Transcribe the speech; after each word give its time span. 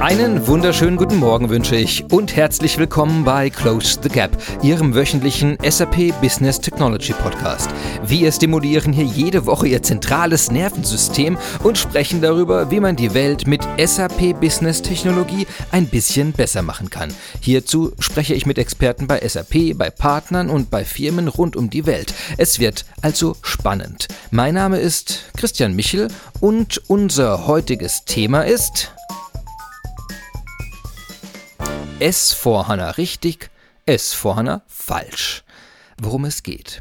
Einen 0.00 0.46
wunderschönen 0.46 0.96
guten 0.96 1.16
Morgen 1.16 1.50
wünsche 1.50 1.74
ich 1.74 2.04
und 2.12 2.36
herzlich 2.36 2.78
willkommen 2.78 3.24
bei 3.24 3.50
Close 3.50 3.98
the 4.00 4.08
Gap, 4.08 4.30
Ihrem 4.62 4.94
wöchentlichen 4.94 5.58
SAP 5.68 6.12
Business 6.20 6.60
Technology 6.60 7.12
Podcast. 7.12 7.68
Wir 8.06 8.30
stimulieren 8.30 8.92
hier 8.92 9.04
jede 9.04 9.44
Woche 9.44 9.66
Ihr 9.66 9.82
zentrales 9.82 10.52
Nervensystem 10.52 11.36
und 11.64 11.78
sprechen 11.78 12.22
darüber, 12.22 12.70
wie 12.70 12.78
man 12.78 12.94
die 12.94 13.12
Welt 13.12 13.48
mit 13.48 13.66
SAP 13.76 14.38
Business 14.40 14.82
Technologie 14.82 15.48
ein 15.72 15.88
bisschen 15.88 16.30
besser 16.30 16.62
machen 16.62 16.90
kann. 16.90 17.12
Hierzu 17.40 17.90
spreche 17.98 18.34
ich 18.34 18.46
mit 18.46 18.58
Experten 18.58 19.08
bei 19.08 19.26
SAP, 19.26 19.76
bei 19.76 19.90
Partnern 19.90 20.48
und 20.48 20.70
bei 20.70 20.84
Firmen 20.84 21.26
rund 21.26 21.56
um 21.56 21.70
die 21.70 21.86
Welt. 21.86 22.14
Es 22.36 22.60
wird 22.60 22.84
also 23.02 23.34
spannend. 23.42 24.06
Mein 24.30 24.54
Name 24.54 24.78
ist 24.78 25.24
Christian 25.36 25.74
Michel 25.74 26.06
und 26.38 26.80
unser 26.86 27.48
heutiges 27.48 28.04
Thema 28.04 28.42
ist 28.42 28.92
S 32.00 32.32
vor 32.32 32.68
Hanna 32.68 32.90
richtig, 32.90 33.50
S 33.84 34.14
vor 34.14 34.36
Hanna 34.36 34.62
falsch. 34.68 35.42
Worum 36.00 36.26
es 36.26 36.44
geht. 36.44 36.80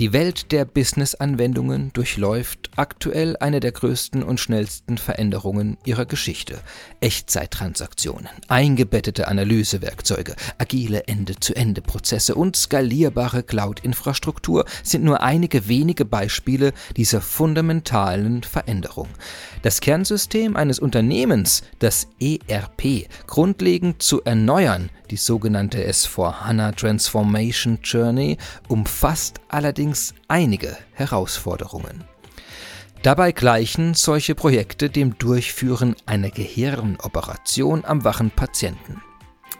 Die 0.00 0.14
Welt 0.14 0.50
der 0.50 0.64
Business-Anwendungen 0.64 1.92
durchläuft 1.92 2.70
aktuell 2.74 3.36
eine 3.36 3.60
der 3.60 3.72
größten 3.72 4.22
und 4.22 4.40
schnellsten 4.40 4.96
Veränderungen 4.96 5.76
ihrer 5.84 6.06
Geschichte. 6.06 6.58
Echtzeittransaktionen, 7.00 8.30
eingebettete 8.48 9.28
Analysewerkzeuge, 9.28 10.36
agile 10.56 11.06
Ende-zu-Ende-Prozesse 11.06 12.34
und 12.34 12.56
skalierbare 12.56 13.42
Cloud-Infrastruktur 13.42 14.64
sind 14.82 15.04
nur 15.04 15.20
einige 15.20 15.68
wenige 15.68 16.06
Beispiele 16.06 16.72
dieser 16.96 17.20
fundamentalen 17.20 18.42
Veränderung. 18.42 19.08
Das 19.60 19.82
Kernsystem 19.82 20.56
eines 20.56 20.78
Unternehmens, 20.78 21.62
das 21.78 22.08
ERP, 22.18 23.06
grundlegend 23.26 24.02
zu 24.02 24.22
erneuern, 24.22 24.88
die 25.10 25.16
sogenannte 25.16 25.86
S4HANA 25.86 26.74
Transformation 26.76 27.78
Journey, 27.82 28.38
umfasst 28.68 29.40
allerdings 29.48 30.14
einige 30.28 30.76
Herausforderungen. 30.92 32.04
Dabei 33.02 33.32
gleichen 33.32 33.94
solche 33.94 34.34
Projekte 34.34 34.90
dem 34.90 35.16
Durchführen 35.18 35.96
einer 36.06 36.30
Gehirnoperation 36.30 37.84
am 37.84 38.04
wachen 38.04 38.30
Patienten. 38.30 39.02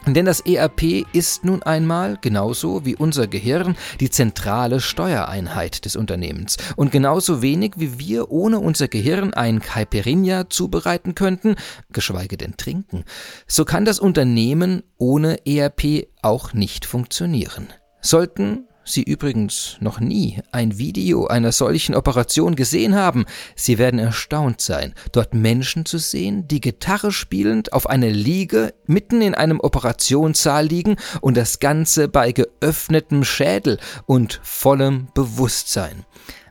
Denn 0.06 0.24
das 0.24 0.40
ERP 0.40 1.06
ist 1.12 1.44
nun 1.44 1.62
einmal, 1.62 2.18
genauso 2.20 2.84
wie 2.84 2.96
unser 2.96 3.26
Gehirn, 3.26 3.76
die 4.00 4.10
zentrale 4.10 4.80
Steuereinheit 4.80 5.84
des 5.84 5.94
Unternehmens. 5.94 6.56
Und 6.76 6.90
genauso 6.90 7.42
wenig 7.42 7.74
wie 7.76 7.98
wir 7.98 8.30
ohne 8.30 8.58
unser 8.58 8.88
Gehirn 8.88 9.34
ein 9.34 9.60
Caipirinha 9.60 10.48
zubereiten 10.48 11.14
könnten, 11.14 11.56
geschweige 11.92 12.36
denn 12.36 12.56
trinken, 12.56 13.04
so 13.46 13.64
kann 13.64 13.84
das 13.84 14.00
Unternehmen 14.00 14.82
ohne 14.96 15.46
ERP 15.46 16.08
auch 16.22 16.54
nicht 16.54 16.86
funktionieren. 16.86 17.68
Sollten 18.00 18.66
Sie 18.90 19.02
übrigens 19.02 19.76
noch 19.80 20.00
nie 20.00 20.40
ein 20.52 20.78
Video 20.78 21.26
einer 21.26 21.52
solchen 21.52 21.94
Operation 21.94 22.56
gesehen 22.56 22.94
haben, 22.94 23.24
Sie 23.54 23.78
werden 23.78 24.00
erstaunt 24.00 24.60
sein, 24.60 24.94
dort 25.12 25.34
Menschen 25.34 25.86
zu 25.86 25.98
sehen, 25.98 26.48
die 26.48 26.60
Gitarre 26.60 27.12
spielend 27.12 27.72
auf 27.72 27.88
einer 27.88 28.10
Liege 28.10 28.74
mitten 28.86 29.22
in 29.22 29.34
einem 29.34 29.60
Operationssaal 29.60 30.66
liegen 30.66 30.96
und 31.20 31.36
das 31.36 31.60
Ganze 31.60 32.08
bei 32.08 32.32
geöffnetem 32.32 33.24
Schädel 33.24 33.78
und 34.06 34.40
vollem 34.42 35.08
Bewusstsein. 35.14 36.04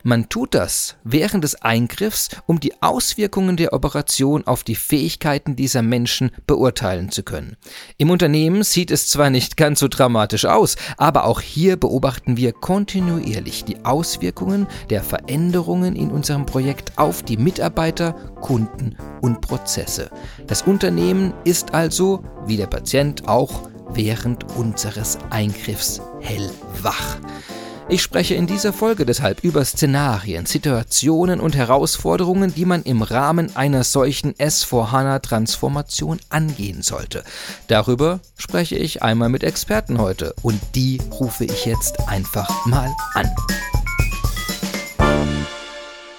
Man 0.10 0.28
tut 0.28 0.56
das 0.56 0.96
während 1.04 1.44
des 1.44 1.62
Eingriffs, 1.62 2.30
um 2.48 2.60
die 2.60 2.82
Auswirkungen 2.82 3.58
der 3.58 3.74
Operation 3.74 4.48
auf 4.48 4.64
die 4.64 4.74
Fähigkeiten 4.74 5.56
dieser 5.56 5.84
Menschen 5.84 6.32
beurteilen 6.48 7.12
zu 7.12 7.22
können. 7.22 7.58
Im 8.00 8.10
Unternehmen 8.10 8.64
sieht 8.64 8.90
es 8.90 9.08
zwar 9.08 9.30
nicht 9.30 9.56
ganz 9.56 9.78
so 9.78 9.88
dramatisch 9.88 10.46
aus, 10.46 10.78
aber 10.98 11.26
auch 11.26 11.42
hier 11.42 11.78
beobachten 11.78 12.38
wir 12.38 12.54
kontinuierlich 12.54 13.66
die 13.66 13.86
Auswirkungen 13.86 14.66
der 14.90 15.04
Veränderungen 15.04 15.96
in 15.96 16.10
unserem 16.10 16.48
Projekt 16.48 16.98
auf 16.98 17.22
die 17.22 17.38
Mitarbeiter, 17.38 18.14
Kunden 18.42 18.96
und 19.22 19.42
Prozesse. 19.42 20.10
Das 20.48 20.64
Unternehmen 20.64 21.36
ist 21.44 21.76
also, 21.76 22.24
wie 22.48 22.58
der 22.58 22.66
Patient 22.66 23.28
auch, 23.28 23.70
während 23.94 24.56
unseres 24.56 25.20
Eingriffs 25.30 26.02
hellwach. 26.20 27.20
Ich 27.92 28.04
spreche 28.04 28.36
in 28.36 28.46
dieser 28.46 28.72
Folge 28.72 29.04
deshalb 29.04 29.44
über 29.44 29.66
Szenarien, 29.66 30.46
Situationen 30.46 31.40
und 31.40 31.56
Herausforderungen, 31.56 32.54
die 32.54 32.66
man 32.66 32.84
im 32.84 33.02
Rahmen 33.02 33.56
einer 33.56 33.84
solchen 33.84 34.34
S4HANA-Transformation 34.36 36.20
angehen 36.30 36.84
sollte. 36.84 37.24
Darüber 37.68 38.20
spreche 38.38 38.76
ich 38.76 39.02
einmal 39.02 39.30
mit 39.30 39.44
Experten 39.44 40.00
heute 40.00 40.36
und 40.44 40.62
die 40.76 41.02
rufe 41.20 41.46
ich 41.46 41.66
jetzt 41.66 42.08
einfach 42.08 42.64
mal 42.68 42.92
an. 43.16 43.28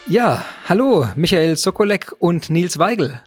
Ja, 0.09 0.45
hallo, 0.69 1.07
Michael 1.15 1.57
Sokolek 1.57 2.17
und 2.19 2.51
Nils 2.51 2.81
Weigel. 2.81 3.21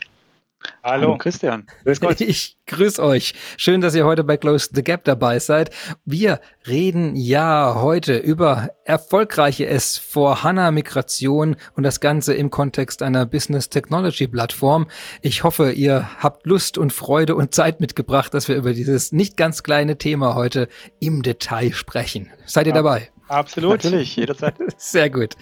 Hallo. 0.85 1.03
Hallo 1.03 1.17
Christian. 1.17 1.65
Grüß 1.85 2.01
Gott. 2.01 2.19
Ich 2.19 2.57
grüße 2.67 3.01
euch. 3.01 3.33
Schön, 3.55 3.79
dass 3.79 3.95
ihr 3.95 4.05
heute 4.05 4.25
bei 4.25 4.35
Close 4.35 4.67
the 4.73 4.83
Gap 4.83 5.05
dabei 5.05 5.39
seid. 5.39 5.69
Wir 6.03 6.41
reden 6.67 7.15
ja 7.15 7.75
heute 7.77 8.17
über 8.17 8.67
erfolgreiche 8.83 9.71
S4HANA-Migration 9.71 11.55
und 11.77 11.83
das 11.83 12.01
Ganze 12.01 12.33
im 12.33 12.49
Kontext 12.49 13.01
einer 13.01 13.25
Business 13.25 13.69
Technology 13.69 14.27
Plattform. 14.27 14.87
Ich 15.21 15.45
hoffe, 15.45 15.71
ihr 15.71 16.09
habt 16.19 16.45
Lust 16.45 16.77
und 16.77 16.91
Freude 16.91 17.35
und 17.35 17.55
Zeit 17.55 17.79
mitgebracht, 17.79 18.33
dass 18.33 18.49
wir 18.49 18.57
über 18.57 18.73
dieses 18.73 19.13
nicht 19.13 19.37
ganz 19.37 19.63
kleine 19.63 19.97
Thema 19.97 20.35
heute 20.35 20.67
im 20.99 21.23
Detail 21.23 21.71
sprechen. 21.71 22.29
Seid 22.45 22.67
ihr 22.67 22.75
ja. 22.75 22.81
dabei? 22.81 23.09
Absolut. 23.29 23.85
Natürlich, 23.85 24.17
jederzeit. 24.17 24.55
Sehr 24.77 25.09
gut. 25.09 25.35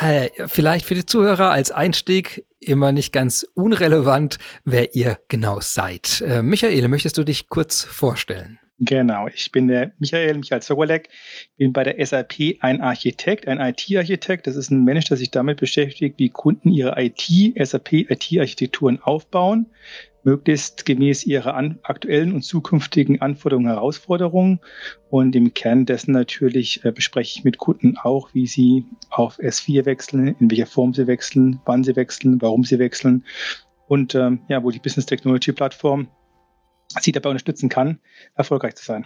Äh, 0.00 0.30
vielleicht 0.46 0.86
für 0.86 0.94
die 0.94 1.04
Zuhörer 1.04 1.50
als 1.50 1.70
Einstieg 1.70 2.46
immer 2.66 2.92
nicht 2.92 3.12
ganz 3.12 3.46
unrelevant, 3.54 4.38
wer 4.64 4.94
ihr 4.94 5.18
genau 5.28 5.60
seid. 5.60 6.22
Äh, 6.26 6.42
Michael, 6.42 6.88
möchtest 6.88 7.18
du 7.18 7.24
dich 7.24 7.48
kurz 7.48 7.82
vorstellen? 7.82 8.58
Genau, 8.84 9.28
ich 9.28 9.52
bin 9.52 9.68
der 9.68 9.92
Michael, 10.00 10.38
Michael 10.38 10.60
Sogolek, 10.60 11.08
bin 11.56 11.72
bei 11.72 11.84
der 11.84 12.04
SAP 12.04 12.56
ein 12.60 12.80
Architekt, 12.80 13.46
ein 13.46 13.60
IT-Architekt. 13.60 14.48
Das 14.48 14.56
ist 14.56 14.70
ein 14.70 14.82
Mensch, 14.82 15.04
der 15.04 15.16
sich 15.16 15.30
damit 15.30 15.60
beschäftigt, 15.60 16.18
wie 16.18 16.30
Kunden 16.30 16.68
ihre 16.68 17.00
IT, 17.00 17.28
SAP 17.64 17.92
IT-Architekturen 17.92 19.00
aufbauen, 19.00 19.66
möglichst 20.24 20.84
gemäß 20.84 21.24
ihrer 21.24 21.56
aktuellen 21.82 22.32
und 22.32 22.42
zukünftigen 22.42 23.20
Anforderungen, 23.20 23.66
Herausforderungen. 23.66 24.60
Und 25.10 25.34
im 25.36 25.52
Kern 25.54 25.86
dessen 25.86 26.12
natürlich 26.12 26.84
äh, 26.84 26.92
bespreche 26.92 27.38
ich 27.38 27.44
mit 27.44 27.58
Kunden 27.58 27.96
auch, 27.98 28.32
wie 28.34 28.46
sie 28.46 28.86
auf 29.10 29.38
S4 29.38 29.84
wechseln, 29.84 30.36
in 30.38 30.50
welcher 30.50 30.66
Form 30.66 30.94
sie 30.94 31.06
wechseln, 31.06 31.60
wann 31.64 31.84
sie 31.84 31.96
wechseln, 31.96 32.40
warum 32.40 32.64
sie 32.64 32.78
wechseln 32.78 33.24
und 33.92 34.14
ähm, 34.14 34.40
ja, 34.48 34.62
wo 34.64 34.70
die 34.70 34.78
Business 34.78 35.04
Technology 35.04 35.52
Plattform 35.52 36.08
sie 37.00 37.12
dabei 37.12 37.28
unterstützen 37.28 37.68
kann, 37.68 38.00
erfolgreich 38.34 38.74
zu 38.74 38.84
sein. 38.86 39.04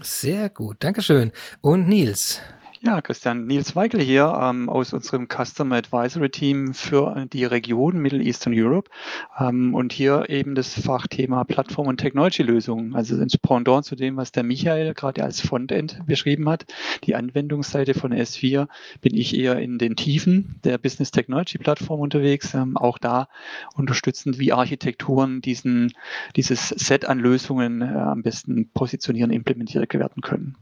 Sehr 0.00 0.50
gut, 0.50 0.76
Dankeschön. 0.80 1.32
Und 1.60 1.88
Nils, 1.88 2.40
ja, 2.84 3.00
Christian, 3.00 3.46
Nils 3.46 3.76
Weigel 3.76 4.00
hier 4.00 4.36
ähm, 4.42 4.68
aus 4.68 4.92
unserem 4.92 5.28
Customer 5.28 5.76
Advisory 5.76 6.30
Team 6.30 6.74
für 6.74 7.26
die 7.32 7.44
Region 7.44 7.98
Middle 7.98 8.20
Eastern 8.20 8.52
Europe 8.56 8.90
ähm, 9.38 9.72
und 9.74 9.92
hier 9.92 10.28
eben 10.28 10.56
das 10.56 10.74
Fachthema 10.74 11.44
Plattform- 11.44 11.86
und 11.86 11.98
Technology-Lösungen, 11.98 12.96
also 12.96 13.16
das 13.16 13.38
Pendant 13.38 13.84
zu 13.84 13.94
dem, 13.94 14.16
was 14.16 14.32
der 14.32 14.42
Michael 14.42 14.94
gerade 14.94 15.22
als 15.22 15.40
Frontend 15.40 16.04
beschrieben 16.06 16.48
hat. 16.48 16.66
Die 17.04 17.14
Anwendungsseite 17.14 17.94
von 17.94 18.12
S4 18.12 18.66
bin 19.00 19.16
ich 19.16 19.36
eher 19.38 19.60
in 19.60 19.78
den 19.78 19.94
Tiefen 19.94 20.58
der 20.64 20.76
Business 20.76 21.12
Technology 21.12 21.58
Plattform 21.58 22.00
unterwegs, 22.00 22.52
ähm, 22.54 22.76
auch 22.76 22.98
da 22.98 23.28
unterstützend, 23.76 24.40
wie 24.40 24.52
Architekturen 24.52 25.40
diesen, 25.40 25.92
dieses 26.34 26.70
Set 26.70 27.04
an 27.04 27.20
Lösungen 27.20 27.80
äh, 27.80 27.84
am 27.84 28.22
besten 28.22 28.70
positionieren, 28.74 29.30
implementiert 29.30 29.94
werden 29.94 30.20
können. 30.20 30.56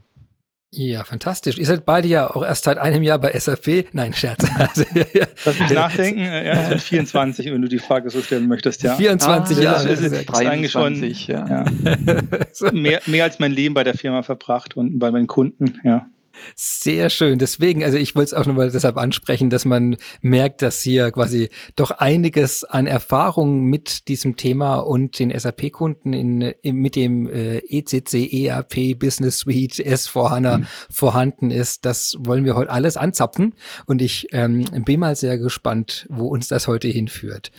Ja, 0.73 1.03
fantastisch. 1.03 1.57
Ihr 1.57 1.65
seid 1.65 1.85
beide 1.85 2.07
ja 2.07 2.33
auch 2.33 2.45
erst 2.45 2.63
seit 2.63 2.77
einem 2.77 3.03
Jahr 3.03 3.19
bei 3.19 3.37
SAP. 3.37 3.87
Nein, 3.91 4.13
Scherz. 4.13 4.45
Also, 4.57 4.83
ja. 5.13 5.25
Lass 5.43 5.59
mich 5.59 5.69
nachdenken. 5.71 6.21
Ja, 6.21 6.69
sind 6.69 6.81
24, 6.81 7.45
wenn 7.47 7.61
du 7.61 7.67
die 7.67 7.79
Frage 7.79 8.09
so 8.09 8.21
stellen 8.21 8.47
möchtest, 8.47 8.81
ja. 8.83 8.95
24 8.95 9.57
ah, 9.57 9.61
Jahre. 9.61 9.87
Das 9.87 9.99
ist, 9.99 10.13
ist, 10.13 10.21
ist 10.21 10.35
eigentlich 10.35 10.71
schon 10.71 11.03
ja. 11.03 11.65
ja. 11.65 12.71
mehr, 12.71 13.01
mehr 13.05 13.23
als 13.25 13.39
mein 13.39 13.51
Leben 13.51 13.73
bei 13.73 13.83
der 13.83 13.95
Firma 13.95 14.23
verbracht 14.23 14.77
und 14.77 14.97
bei 14.97 15.11
meinen 15.11 15.27
Kunden, 15.27 15.79
ja. 15.83 16.07
Sehr 16.55 17.09
schön. 17.09 17.39
Deswegen, 17.39 17.83
also 17.83 17.97
ich 17.97 18.15
wollte 18.15 18.27
es 18.27 18.33
auch 18.33 18.45
nochmal 18.45 18.71
deshalb 18.71 18.97
ansprechen, 18.97 19.49
dass 19.49 19.65
man 19.65 19.97
merkt, 20.21 20.61
dass 20.61 20.81
hier 20.81 21.11
quasi 21.11 21.49
doch 21.75 21.91
einiges 21.91 22.63
an 22.63 22.87
Erfahrung 22.87 23.65
mit 23.65 24.07
diesem 24.07 24.37
Thema 24.37 24.75
und 24.75 25.19
den 25.19 25.37
SAP-Kunden 25.37 26.13
in, 26.13 26.41
in, 26.41 26.75
mit 26.75 26.95
dem 26.95 27.27
äh, 27.27 27.57
ECC, 27.59 28.31
ERP, 28.31 28.97
Business 28.97 29.39
Suite, 29.39 29.75
S4HANA 29.75 30.59
mhm. 30.59 30.67
vorhanden 30.89 31.51
ist. 31.51 31.85
Das 31.85 32.15
wollen 32.19 32.45
wir 32.45 32.55
heute 32.55 32.71
alles 32.71 32.97
anzapfen 32.97 33.53
und 33.85 34.01
ich 34.01 34.27
ähm, 34.31 34.65
bin 34.85 34.99
mal 34.99 35.15
sehr 35.15 35.37
gespannt, 35.37 36.05
wo 36.09 36.27
uns 36.27 36.47
das 36.47 36.67
heute 36.67 36.87
hinführt. 36.87 37.51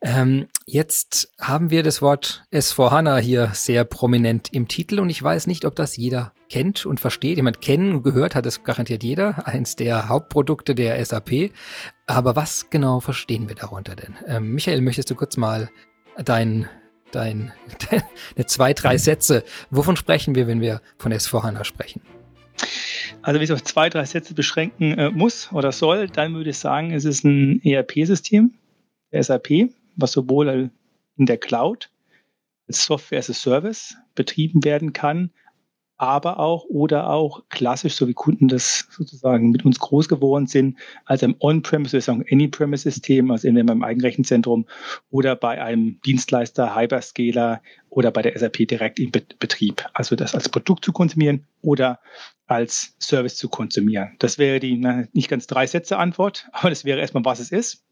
Ähm, 0.00 0.46
Jetzt 0.70 1.32
haben 1.40 1.70
wir 1.70 1.82
das 1.82 2.02
Wort 2.02 2.44
S4HANA 2.52 3.16
hier 3.20 3.52
sehr 3.54 3.84
prominent 3.84 4.52
im 4.52 4.68
Titel 4.68 5.00
und 5.00 5.08
ich 5.08 5.22
weiß 5.22 5.46
nicht, 5.46 5.64
ob 5.64 5.74
das 5.76 5.96
jeder 5.96 6.34
kennt 6.48 6.86
und 6.86 7.00
versteht. 7.00 7.36
Jemand 7.36 7.60
kennen 7.60 7.92
und 7.92 8.02
gehört 8.02 8.34
hat 8.34 8.46
es 8.46 8.64
garantiert 8.64 9.02
jeder, 9.02 9.46
eins 9.46 9.76
der 9.76 10.08
Hauptprodukte 10.08 10.74
der 10.74 11.04
SAP. 11.04 11.50
Aber 12.06 12.36
was 12.36 12.70
genau 12.70 13.00
verstehen 13.00 13.48
wir 13.48 13.54
darunter 13.54 13.96
denn? 13.96 14.14
Ähm, 14.26 14.52
Michael, 14.52 14.80
möchtest 14.80 15.10
du 15.10 15.14
kurz 15.14 15.36
mal 15.36 15.70
dein, 16.16 16.68
dein, 17.12 17.52
deine 17.90 18.46
zwei, 18.46 18.72
drei 18.72 18.98
Sätze, 18.98 19.44
wovon 19.70 19.96
sprechen 19.96 20.34
wir, 20.34 20.46
wenn 20.46 20.60
wir 20.60 20.80
von 20.98 21.12
S4HANA 21.12 21.64
sprechen? 21.64 22.02
Also, 23.22 23.38
wenn 23.38 23.44
ich 23.44 23.52
auf 23.52 23.62
zwei, 23.62 23.88
drei 23.88 24.04
Sätze 24.04 24.34
beschränken 24.34 24.98
äh, 24.98 25.10
muss 25.10 25.52
oder 25.52 25.72
soll, 25.72 26.08
dann 26.08 26.34
würde 26.34 26.50
ich 26.50 26.58
sagen, 26.58 26.92
es 26.92 27.04
ist 27.04 27.24
ein 27.24 27.60
ERP-System, 27.62 28.54
der 29.12 29.22
SAP, 29.22 29.70
was 29.96 30.12
sowohl 30.12 30.70
in 31.16 31.26
der 31.26 31.38
Cloud 31.38 31.90
als 32.68 32.84
Software 32.84 33.18
as 33.18 33.30
a 33.30 33.34
Service 33.34 33.96
betrieben 34.14 34.64
werden 34.64 34.92
kann, 34.92 35.30
aber 35.98 36.38
auch 36.38 36.64
oder 36.64 37.10
auch 37.10 37.42
klassisch, 37.50 37.94
so 37.94 38.06
wie 38.06 38.14
Kunden 38.14 38.46
das 38.46 38.86
sozusagen 38.90 39.50
mit 39.50 39.64
uns 39.64 39.80
groß 39.80 40.08
geworden 40.08 40.46
sind, 40.46 40.78
als 41.04 41.24
ein 41.24 41.34
On-Premise, 41.40 41.96
also 41.96 42.12
Any-Premise-System, 42.30 43.30
also 43.30 43.48
entweder 43.48 43.66
beim 43.66 43.82
Eigenrechenzentrum 43.82 44.66
oder 45.10 45.34
bei 45.34 45.60
einem 45.60 46.00
Dienstleister, 46.06 46.76
Hyperscaler 46.76 47.60
oder 47.90 48.12
bei 48.12 48.22
der 48.22 48.38
SAP 48.38 48.68
direkt 48.68 49.00
im 49.00 49.10
Betrieb. 49.10 49.84
Also 49.92 50.14
das 50.14 50.36
als 50.36 50.48
Produkt 50.48 50.84
zu 50.84 50.92
konsumieren 50.92 51.46
oder 51.62 51.98
als 52.46 52.94
Service 53.00 53.36
zu 53.36 53.48
konsumieren. 53.48 54.14
Das 54.20 54.38
wäre 54.38 54.60
die 54.60 54.78
na, 54.78 55.04
nicht 55.12 55.28
ganz 55.28 55.48
drei 55.48 55.66
Sätze 55.66 55.98
Antwort, 55.98 56.48
aber 56.52 56.70
das 56.70 56.84
wäre 56.84 57.00
erstmal, 57.00 57.24
was 57.24 57.40
es 57.40 57.50
ist. 57.50 57.84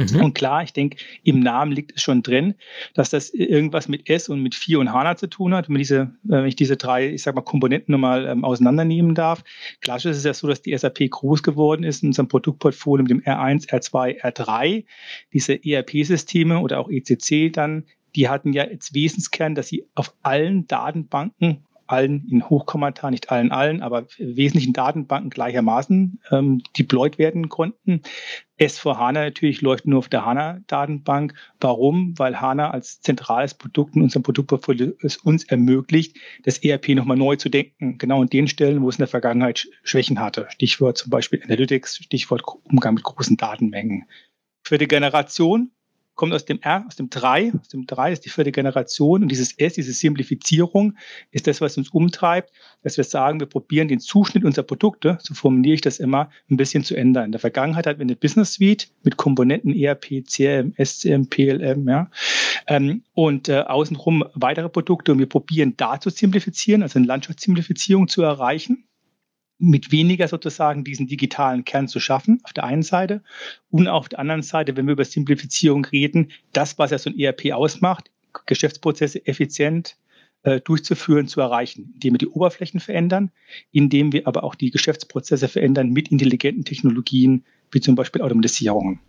Mhm. 0.00 0.24
Und 0.24 0.34
klar, 0.34 0.62
ich 0.62 0.72
denke, 0.72 0.96
im 1.22 1.40
Namen 1.40 1.72
liegt 1.72 1.96
es 1.96 2.02
schon 2.02 2.22
drin, 2.22 2.54
dass 2.94 3.10
das 3.10 3.30
irgendwas 3.30 3.88
mit 3.88 4.08
S 4.08 4.28
und 4.28 4.42
mit 4.42 4.54
4 4.54 4.80
und 4.80 4.92
HANA 4.92 5.16
zu 5.16 5.28
tun 5.28 5.54
hat. 5.54 5.68
Wenn, 5.68 5.76
diese, 5.76 6.12
äh, 6.24 6.28
wenn 6.28 6.46
ich 6.46 6.56
diese 6.56 6.76
drei, 6.76 7.08
ich 7.10 7.22
sag 7.22 7.34
mal, 7.34 7.42
Komponenten 7.42 7.92
nochmal 7.92 8.26
ähm, 8.26 8.44
auseinandernehmen 8.44 9.14
darf. 9.14 9.44
Klar 9.80 9.98
ist 9.98 10.04
es 10.04 10.24
ja 10.24 10.34
so, 10.34 10.48
dass 10.48 10.62
die 10.62 10.76
SAP 10.76 11.10
groß 11.10 11.42
geworden 11.42 11.84
ist 11.84 12.02
in 12.02 12.10
unserem 12.10 12.28
Produktportfolio 12.28 13.02
mit 13.02 13.10
dem 13.10 13.20
R1, 13.20 13.68
R2, 13.68 14.22
R3. 14.22 14.84
Diese 15.32 15.54
ERP-Systeme 15.64 16.60
oder 16.60 16.80
auch 16.80 16.90
ECC 16.90 17.52
dann, 17.52 17.84
die 18.16 18.28
hatten 18.28 18.52
ja 18.52 18.64
als 18.64 18.94
Wesenskern, 18.94 19.54
dass 19.54 19.68
sie 19.68 19.86
auf 19.94 20.14
allen 20.22 20.66
Datenbanken 20.66 21.64
allen 21.90 22.26
in 22.30 22.48
Hochkommentar, 22.48 23.10
nicht 23.10 23.30
allen 23.30 23.52
allen, 23.52 23.82
aber 23.82 24.06
wesentlichen 24.18 24.72
Datenbanken 24.72 25.30
gleichermaßen 25.30 26.20
ähm, 26.30 26.62
deployed 26.78 27.18
werden 27.18 27.48
konnten. 27.48 28.02
S4HANA 28.60 29.24
natürlich 29.24 29.62
läuft 29.62 29.86
nur 29.86 29.98
auf 29.98 30.08
der 30.08 30.26
HANA-Datenbank. 30.26 31.34
Warum? 31.60 32.18
Weil 32.18 32.40
HANA 32.40 32.70
als 32.70 33.00
zentrales 33.00 33.54
Produkt 33.54 33.96
in 33.96 34.02
unserem 34.02 34.22
Produktportfolio 34.22 34.92
es 35.00 35.16
uns 35.16 35.44
ermöglicht, 35.44 36.16
das 36.44 36.58
ERP 36.58 36.90
nochmal 36.90 37.16
neu 37.16 37.36
zu 37.36 37.48
denken. 37.48 37.96
Genau 37.98 38.20
an 38.20 38.28
den 38.28 38.48
Stellen, 38.48 38.82
wo 38.82 38.88
es 38.88 38.96
in 38.96 39.02
der 39.02 39.08
Vergangenheit 39.08 39.66
Schwächen 39.82 40.20
hatte. 40.20 40.46
Stichwort 40.50 40.98
zum 40.98 41.10
Beispiel 41.10 41.42
Analytics, 41.42 41.96
Stichwort 41.96 42.42
Umgang 42.64 42.94
mit 42.94 43.02
großen 43.02 43.36
Datenmengen. 43.36 44.04
Für 44.62 44.76
die 44.76 44.88
Generation 44.88 45.70
kommt 46.20 46.34
aus 46.34 46.44
dem 46.44 46.60
R, 46.60 46.84
aus 46.86 46.96
dem 46.96 47.08
3. 47.08 47.52
Aus 47.58 47.68
dem 47.68 47.86
3 47.86 48.12
ist 48.12 48.26
die 48.26 48.28
vierte 48.28 48.52
Generation. 48.52 49.22
Und 49.22 49.30
dieses 49.30 49.56
S, 49.56 49.72
diese 49.72 49.94
Simplifizierung, 49.94 50.98
ist 51.30 51.46
das, 51.46 51.62
was 51.62 51.78
uns 51.78 51.88
umtreibt, 51.88 52.52
dass 52.82 52.98
wir 52.98 53.04
sagen, 53.04 53.40
wir 53.40 53.46
probieren 53.46 53.88
den 53.88 54.00
Zuschnitt 54.00 54.44
unserer 54.44 54.66
Produkte, 54.66 55.16
so 55.22 55.32
formuliere 55.32 55.76
ich 55.76 55.80
das 55.80 55.98
immer, 55.98 56.28
ein 56.50 56.58
bisschen 56.58 56.84
zu 56.84 56.94
ändern. 56.94 57.24
In 57.24 57.32
der 57.32 57.40
Vergangenheit 57.40 57.86
hatten 57.86 58.00
wir 58.00 58.04
eine 58.04 58.16
Business 58.16 58.52
Suite 58.52 58.90
mit 59.02 59.16
Komponenten 59.16 59.74
ERP, 59.74 60.22
CRM, 60.26 60.74
SCM, 60.76 61.30
PLM, 61.30 61.88
ja. 61.88 62.10
Ähm, 62.66 63.02
und 63.14 63.48
äh, 63.48 63.60
außenrum 63.60 64.22
weitere 64.34 64.68
Produkte. 64.68 65.12
Und 65.12 65.20
wir 65.20 65.26
probieren 65.26 65.72
da 65.78 66.00
zu 66.00 66.10
simplifizieren, 66.10 66.82
also 66.82 66.98
eine 66.98 67.06
Landschaftssimplifizierung 67.06 68.08
zu 68.08 68.20
erreichen 68.20 68.84
mit 69.60 69.92
weniger 69.92 70.26
sozusagen 70.26 70.84
diesen 70.84 71.06
digitalen 71.06 71.64
Kern 71.64 71.86
zu 71.86 72.00
schaffen, 72.00 72.40
auf 72.44 72.52
der 72.52 72.64
einen 72.64 72.82
Seite. 72.82 73.22
Und 73.70 73.88
auf 73.88 74.08
der 74.08 74.18
anderen 74.18 74.42
Seite, 74.42 74.76
wenn 74.76 74.86
wir 74.86 74.92
über 74.92 75.04
Simplifizierung 75.04 75.84
reden, 75.84 76.32
das, 76.52 76.78
was 76.78 76.90
ja 76.90 76.98
so 76.98 77.10
ein 77.10 77.18
ERP 77.18 77.52
ausmacht, 77.52 78.10
Geschäftsprozesse 78.46 79.26
effizient 79.26 79.96
äh, 80.42 80.60
durchzuführen, 80.60 81.28
zu 81.28 81.40
erreichen, 81.40 81.92
indem 81.94 82.14
wir 82.14 82.18
die 82.18 82.28
Oberflächen 82.28 82.80
verändern, 82.80 83.30
indem 83.72 84.12
wir 84.12 84.26
aber 84.26 84.44
auch 84.44 84.54
die 84.54 84.70
Geschäftsprozesse 84.70 85.48
verändern 85.48 85.90
mit 85.90 86.10
intelligenten 86.10 86.64
Technologien, 86.64 87.44
wie 87.70 87.80
zum 87.80 87.94
Beispiel 87.94 88.22
Automatisierung. 88.22 89.00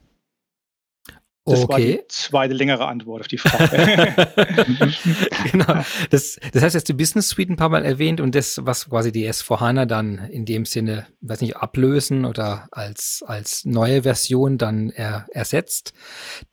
Das 1.43 1.63
okay. 1.63 1.71
war 1.71 1.79
die 1.79 2.01
zweite 2.07 2.53
längere 2.53 2.87
Antwort 2.87 3.21
auf 3.21 3.27
die 3.27 3.39
Frage. 3.39 4.13
genau. 5.51 5.83
Das, 6.11 6.39
das 6.53 6.61
heißt, 6.61 6.75
jetzt 6.75 6.87
die 6.87 6.93
Business 6.93 7.29
Suite 7.29 7.49
ein 7.49 7.55
paar 7.55 7.69
Mal 7.69 7.83
erwähnt 7.83 8.21
und 8.21 8.35
das, 8.35 8.59
was 8.63 8.89
quasi 8.89 9.11
die 9.11 9.27
S4HANA 9.27 9.85
dann 9.85 10.19
in 10.29 10.45
dem 10.45 10.65
Sinne, 10.65 11.07
weiß 11.21 11.41
nicht, 11.41 11.57
ablösen 11.57 12.25
oder 12.25 12.67
als, 12.69 13.23
als 13.25 13.65
neue 13.65 14.03
Version 14.03 14.59
dann 14.59 14.91
er, 14.91 15.25
ersetzt. 15.31 15.93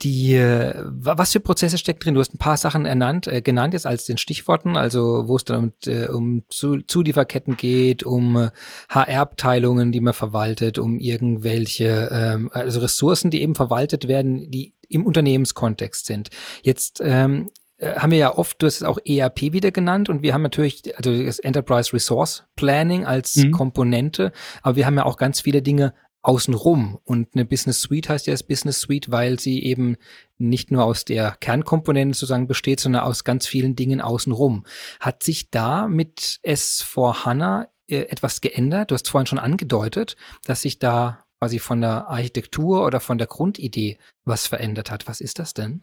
Die, 0.01 0.37
äh, 0.37 0.75
was 0.87 1.33
für 1.33 1.41
Prozesse 1.41 1.77
steckt 1.77 2.07
drin? 2.07 2.15
Du 2.15 2.21
hast 2.21 2.33
ein 2.33 2.39
paar 2.39 2.57
Sachen 2.57 2.87
ernannt, 2.87 3.27
äh, 3.27 3.43
genannt 3.43 3.75
jetzt 3.75 3.87
als 3.87 4.07
den 4.07 4.17
Stichworten, 4.17 4.79
also 4.79 5.29
wo 5.29 5.37
es 5.37 5.45
dann 5.45 5.65
um, 5.65 5.73
äh, 5.93 6.07
um 6.07 6.45
Zulieferketten 6.49 7.59
geht, 7.59 8.05
um 8.05 8.49
HR-Abteilungen, 8.89 9.93
die 9.93 10.01
man 10.01 10.15
verwaltet, 10.15 10.79
um 10.79 10.99
irgendwelche, 10.99 12.09
ähm, 12.11 12.49
also 12.55 12.81
Ressourcen, 12.81 13.31
die 13.31 13.43
eben 13.43 13.55
verwaltet 13.55 14.09
werden, 14.09 14.51
die 14.51 14.73
im 14.89 15.07
Unternehmenskontext 15.07 16.07
sind. 16.07 16.31
Jetzt 16.63 17.01
ähm, 17.05 17.49
äh, 17.79 17.95
haben 17.95 18.11
wir 18.11 18.19
ja 18.19 18.37
oft, 18.37 18.61
du 18.61 18.67
hast 18.67 18.77
es 18.77 18.83
auch 18.83 18.99
ERP 19.05 19.53
wieder 19.53 19.71
genannt 19.71 20.09
und 20.09 20.23
wir 20.23 20.35
haben 20.35 20.43
natürlich 20.43 20.97
also 20.97 21.25
das 21.25 21.39
Enterprise 21.39 21.93
Resource 21.93 22.45
Planning 22.57 23.07
als 23.07 23.37
mhm. 23.37 23.53
Komponente, 23.53 24.33
aber 24.63 24.77
wir 24.77 24.87
haben 24.87 24.97
ja 24.97 25.05
auch 25.05 25.17
ganz 25.17 25.41
viele 25.41 25.63
Dinge 25.63 25.95
außenrum 26.23 26.99
und 27.05 27.29
eine 27.35 27.45
Business 27.45 27.81
Suite 27.81 28.09
heißt 28.09 28.27
ja 28.27 28.33
das 28.33 28.43
Business 28.43 28.81
Suite, 28.81 29.11
weil 29.11 29.39
sie 29.39 29.63
eben 29.63 29.97
nicht 30.37 30.71
nur 30.71 30.85
aus 30.85 31.05
der 31.05 31.37
Kernkomponente 31.41 32.15
sozusagen 32.15 32.49
besteht, 32.49 32.81
sondern 32.81 33.03
aus 33.03 33.25
ganz 33.25 33.47
vielen 33.47 33.77
Dingen 33.77 34.01
außenrum. 34.01 34.65
Hat 35.01 35.23
sich 35.23 35.51
da 35.51 35.87
mit 35.87 36.41
S4 36.45 37.25
HANA 37.25 37.69
äh, 37.87 38.01
etwas 38.01 38.41
geändert? 38.41 38.91
Du 38.91 38.95
hast 38.95 39.09
vorhin 39.09 39.27
schon 39.27 39.39
angedeutet, 39.39 40.17
dass 40.45 40.63
sich 40.63 40.79
da 40.81 41.25
quasi 41.41 41.59
von 41.59 41.81
der 41.81 42.09
Architektur 42.09 42.85
oder 42.85 43.01
von 43.01 43.19
der 43.19 43.27
Grundidee 43.27 43.99
was 44.25 44.47
verändert 44.47 44.91
hat. 44.91 45.07
Was 45.07 45.21
ist 45.21 45.39
das 45.39 45.55
denn? 45.55 45.83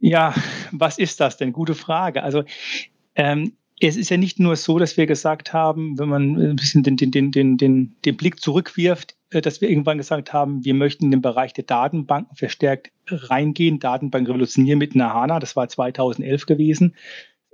Ja, 0.00 0.34
was 0.72 0.98
ist 0.98 1.20
das 1.20 1.36
denn? 1.36 1.52
Gute 1.52 1.74
Frage. 1.74 2.22
Also 2.22 2.44
ähm, 3.14 3.52
es 3.80 3.96
ist 3.96 4.10
ja 4.10 4.16
nicht 4.16 4.38
nur 4.38 4.56
so, 4.56 4.78
dass 4.78 4.96
wir 4.96 5.06
gesagt 5.06 5.52
haben, 5.52 5.98
wenn 5.98 6.08
man 6.08 6.36
ein 6.36 6.56
bisschen 6.56 6.82
den, 6.82 6.96
den, 6.96 7.10
den, 7.10 7.32
den, 7.32 7.56
den, 8.04 8.16
Blick 8.16 8.40
zurückwirft, 8.40 9.16
äh, 9.30 9.40
dass 9.40 9.60
wir 9.60 9.68
irgendwann 9.68 9.98
gesagt 9.98 10.32
haben, 10.32 10.64
wir 10.64 10.74
möchten 10.74 11.06
in 11.06 11.10
den 11.10 11.22
Bereich 11.22 11.52
der 11.52 11.64
Datenbanken 11.64 12.36
verstärkt 12.36 12.92
reingehen, 13.08 13.80
Datenbank 13.80 14.28
revolutionieren 14.28 14.78
mit 14.78 14.94
einer 14.94 15.12
HANA, 15.12 15.38
das 15.38 15.56
war 15.56 15.68
2011 15.68 16.46
gewesen 16.46 16.94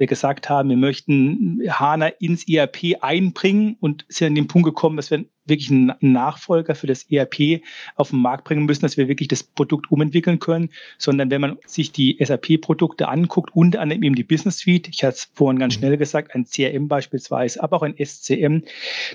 wir 0.00 0.06
gesagt 0.06 0.48
haben, 0.48 0.70
wir 0.70 0.78
möchten 0.78 1.60
HANA 1.68 2.08
ins 2.18 2.48
ERP 2.48 3.02
einbringen 3.02 3.76
und 3.80 4.06
sind 4.08 4.28
an 4.28 4.34
den 4.34 4.48
Punkt 4.48 4.64
gekommen, 4.66 4.96
dass 4.96 5.10
wir 5.10 5.26
wirklich 5.44 5.70
einen 5.70 5.92
Nachfolger 6.00 6.74
für 6.74 6.86
das 6.86 7.04
ERP 7.10 7.60
auf 7.96 8.10
den 8.10 8.20
Markt 8.20 8.44
bringen 8.44 8.64
müssen, 8.64 8.80
dass 8.80 8.96
wir 8.96 9.08
wirklich 9.08 9.28
das 9.28 9.42
Produkt 9.42 9.90
umentwickeln 9.90 10.38
können, 10.38 10.70
sondern 10.96 11.30
wenn 11.30 11.42
man 11.42 11.58
sich 11.66 11.92
die 11.92 12.16
SAP-Produkte 12.18 13.08
anguckt, 13.08 13.54
unter 13.54 13.80
anderem 13.80 14.02
eben 14.02 14.14
die 14.14 14.24
Business 14.24 14.58
Suite, 14.58 14.88
ich 14.88 15.04
hatte 15.04 15.16
es 15.16 15.30
vorhin 15.34 15.58
ganz 15.58 15.74
mhm. 15.74 15.80
schnell 15.80 15.96
gesagt, 15.98 16.34
ein 16.34 16.46
CRM 16.46 16.88
beispielsweise, 16.88 17.62
aber 17.62 17.76
auch 17.76 17.82
ein 17.82 17.94
SCM, 18.02 18.62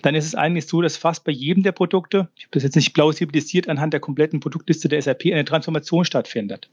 dann 0.03 0.13
ist 0.13 0.25
es 0.25 0.35
eigentlich 0.35 0.67
so, 0.67 0.81
dass 0.81 0.97
fast 0.97 1.23
bei 1.23 1.31
jedem 1.31 1.63
der 1.63 1.71
Produkte, 1.71 2.29
ich 2.35 2.43
habe 2.43 2.51
das 2.51 2.63
jetzt 2.63 2.75
nicht 2.75 2.93
plausibilisiert 2.93 3.67
anhand 3.67 3.93
der 3.93 3.99
kompletten 3.99 4.39
Produktliste 4.39 4.87
der 4.87 5.01
SAP, 5.01 5.25
eine 5.25 5.45
Transformation 5.45 6.05
stattfindet. 6.05 6.69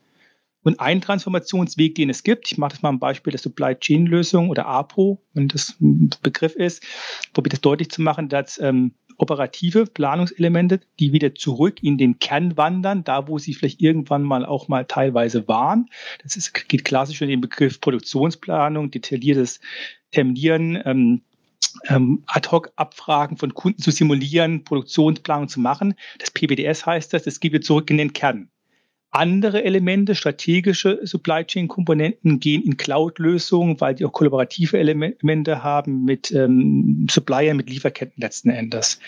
Und 0.63 0.79
ein 0.81 1.01
Transformationsweg, 1.01 1.95
den 1.95 2.11
es 2.11 2.23
gibt, 2.23 2.51
ich 2.51 2.59
mache 2.59 2.73
das 2.73 2.83
mal 2.83 2.91
ein 2.91 2.99
Beispiel 2.99 3.33
der 3.33 3.41
Supply 3.41 3.75
Chain 3.75 4.07
Lösung 4.07 4.49
oder 4.49 4.67
APO, 4.67 5.21
wenn 5.35 5.49
das 5.49 5.77
ein 5.81 6.11
Begriff 6.23 6.55
ist, 6.55 6.83
probiere 7.33 7.53
das 7.53 7.61
deutlich 7.61 7.91
zu 7.91 8.01
machen, 8.01 8.29
dass 8.29 8.61
ähm, 8.61 8.93
operative 9.19 9.87
Planungselemente, 9.87 10.81
die 10.99 11.13
wieder 11.13 11.35
zurück 11.35 11.83
in 11.83 11.99
den 11.99 12.19
Kern 12.19 12.57
wandern, 12.57 13.05
da 13.05 13.29
wo 13.29 13.39
sie 13.39 13.55
vielleicht 13.55 13.81
irgendwann 13.81 14.23
mal 14.23 14.45
auch 14.45 14.69
mal 14.69 14.85
teilweise 14.85 15.47
waren. 15.49 15.89
Das 16.23 16.37
ist, 16.37 16.55
geht 16.69 16.85
klassisch 16.85 17.21
in 17.23 17.29
den 17.29 17.41
Begriff 17.41 17.81
Produktionsplanung, 17.81 18.91
detailliertes 18.91 19.61
Terminieren, 20.11 20.81
ähm, 20.85 21.23
ähm, 21.89 22.23
Ad-Hoc-Abfragen 22.27 23.37
von 23.37 23.55
Kunden 23.55 23.81
zu 23.81 23.91
simulieren, 23.91 24.65
Produktionsplanung 24.65 25.49
zu 25.49 25.61
machen. 25.61 25.95
Das 26.19 26.31
PBDS 26.31 26.85
heißt 26.85 27.13
das, 27.13 27.23
das 27.23 27.41
geht 27.41 27.53
wieder 27.53 27.63
zurück 27.63 27.91
in 27.91 27.99
den 27.99 28.13
Kern. 28.13 28.52
Andere 29.15 29.63
Elemente, 29.63 30.15
strategische 30.15 31.01
Supply 31.03 31.45
Chain 31.45 31.69
Komponenten 31.69 32.41
gehen 32.41 32.63
in 32.63 32.79
Cloud-Lösungen, 32.79 33.79
weil 33.79 33.95
die 33.95 34.07
auch 34.07 34.13
kollaborative 34.13 34.79
Elemente 34.79 35.63
haben 35.63 36.05
mit 36.05 36.33
ähm, 36.33 37.07
Supplier, 37.11 37.53
mit 37.53 37.69
Lieferketten 37.69 38.21
letzten 38.21 38.49
Endes. 38.49 39.01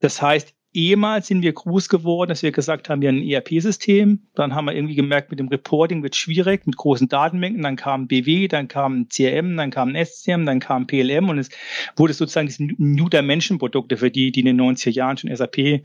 Das 0.00 0.22
heißt, 0.22 0.54
ehemals 0.72 1.26
sind 1.26 1.42
wir 1.42 1.52
groß 1.52 1.88
geworden, 1.88 2.28
dass 2.28 2.42
wir 2.42 2.52
gesagt 2.52 2.88
haben, 2.88 3.00
wir 3.00 3.08
haben 3.08 3.18
ein 3.18 3.28
ERP-System. 3.28 4.20
Dann 4.34 4.54
haben 4.54 4.66
wir 4.66 4.74
irgendwie 4.74 4.94
gemerkt, 4.94 5.30
mit 5.30 5.40
dem 5.40 5.48
Reporting 5.48 6.02
wird 6.02 6.16
schwierig, 6.16 6.66
mit 6.66 6.76
großen 6.76 7.08
Datenmengen. 7.08 7.62
Dann 7.62 7.76
kam 7.76 8.06
BW, 8.06 8.48
dann 8.48 8.68
kam 8.68 9.08
CRM, 9.08 9.56
dann 9.56 9.70
kam 9.70 9.94
SCM, 9.94 10.44
dann 10.46 10.60
kam 10.60 10.86
PLM 10.86 11.28
und 11.28 11.38
es 11.38 11.50
wurde 11.96 12.12
sozusagen 12.12 12.46
diese 12.46 12.64
New 12.64 13.08
Dimension-Produkte, 13.08 13.96
für 13.96 14.10
die, 14.10 14.30
die 14.30 14.40
in 14.40 14.46
den 14.46 14.60
90er 14.60 14.90
Jahren 14.90 15.16
schon 15.16 15.34
SAP 15.34 15.58
äh, 15.58 15.80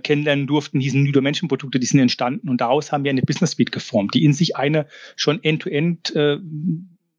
kennenlernen 0.00 0.46
durften, 0.46 0.78
diese 0.78 0.98
New 0.98 1.12
Dimension-Produkte, 1.12 1.80
die 1.80 1.86
sind 1.86 2.00
entstanden 2.00 2.48
und 2.48 2.60
daraus 2.60 2.92
haben 2.92 3.04
wir 3.04 3.10
eine 3.10 3.22
Business 3.22 3.52
Suite 3.52 3.72
geformt, 3.72 4.14
die 4.14 4.24
in 4.24 4.32
sich 4.32 4.56
eine 4.56 4.86
schon 5.16 5.42
End-to-End 5.42 6.12
-End, 6.12 6.36
äh, 6.36 6.38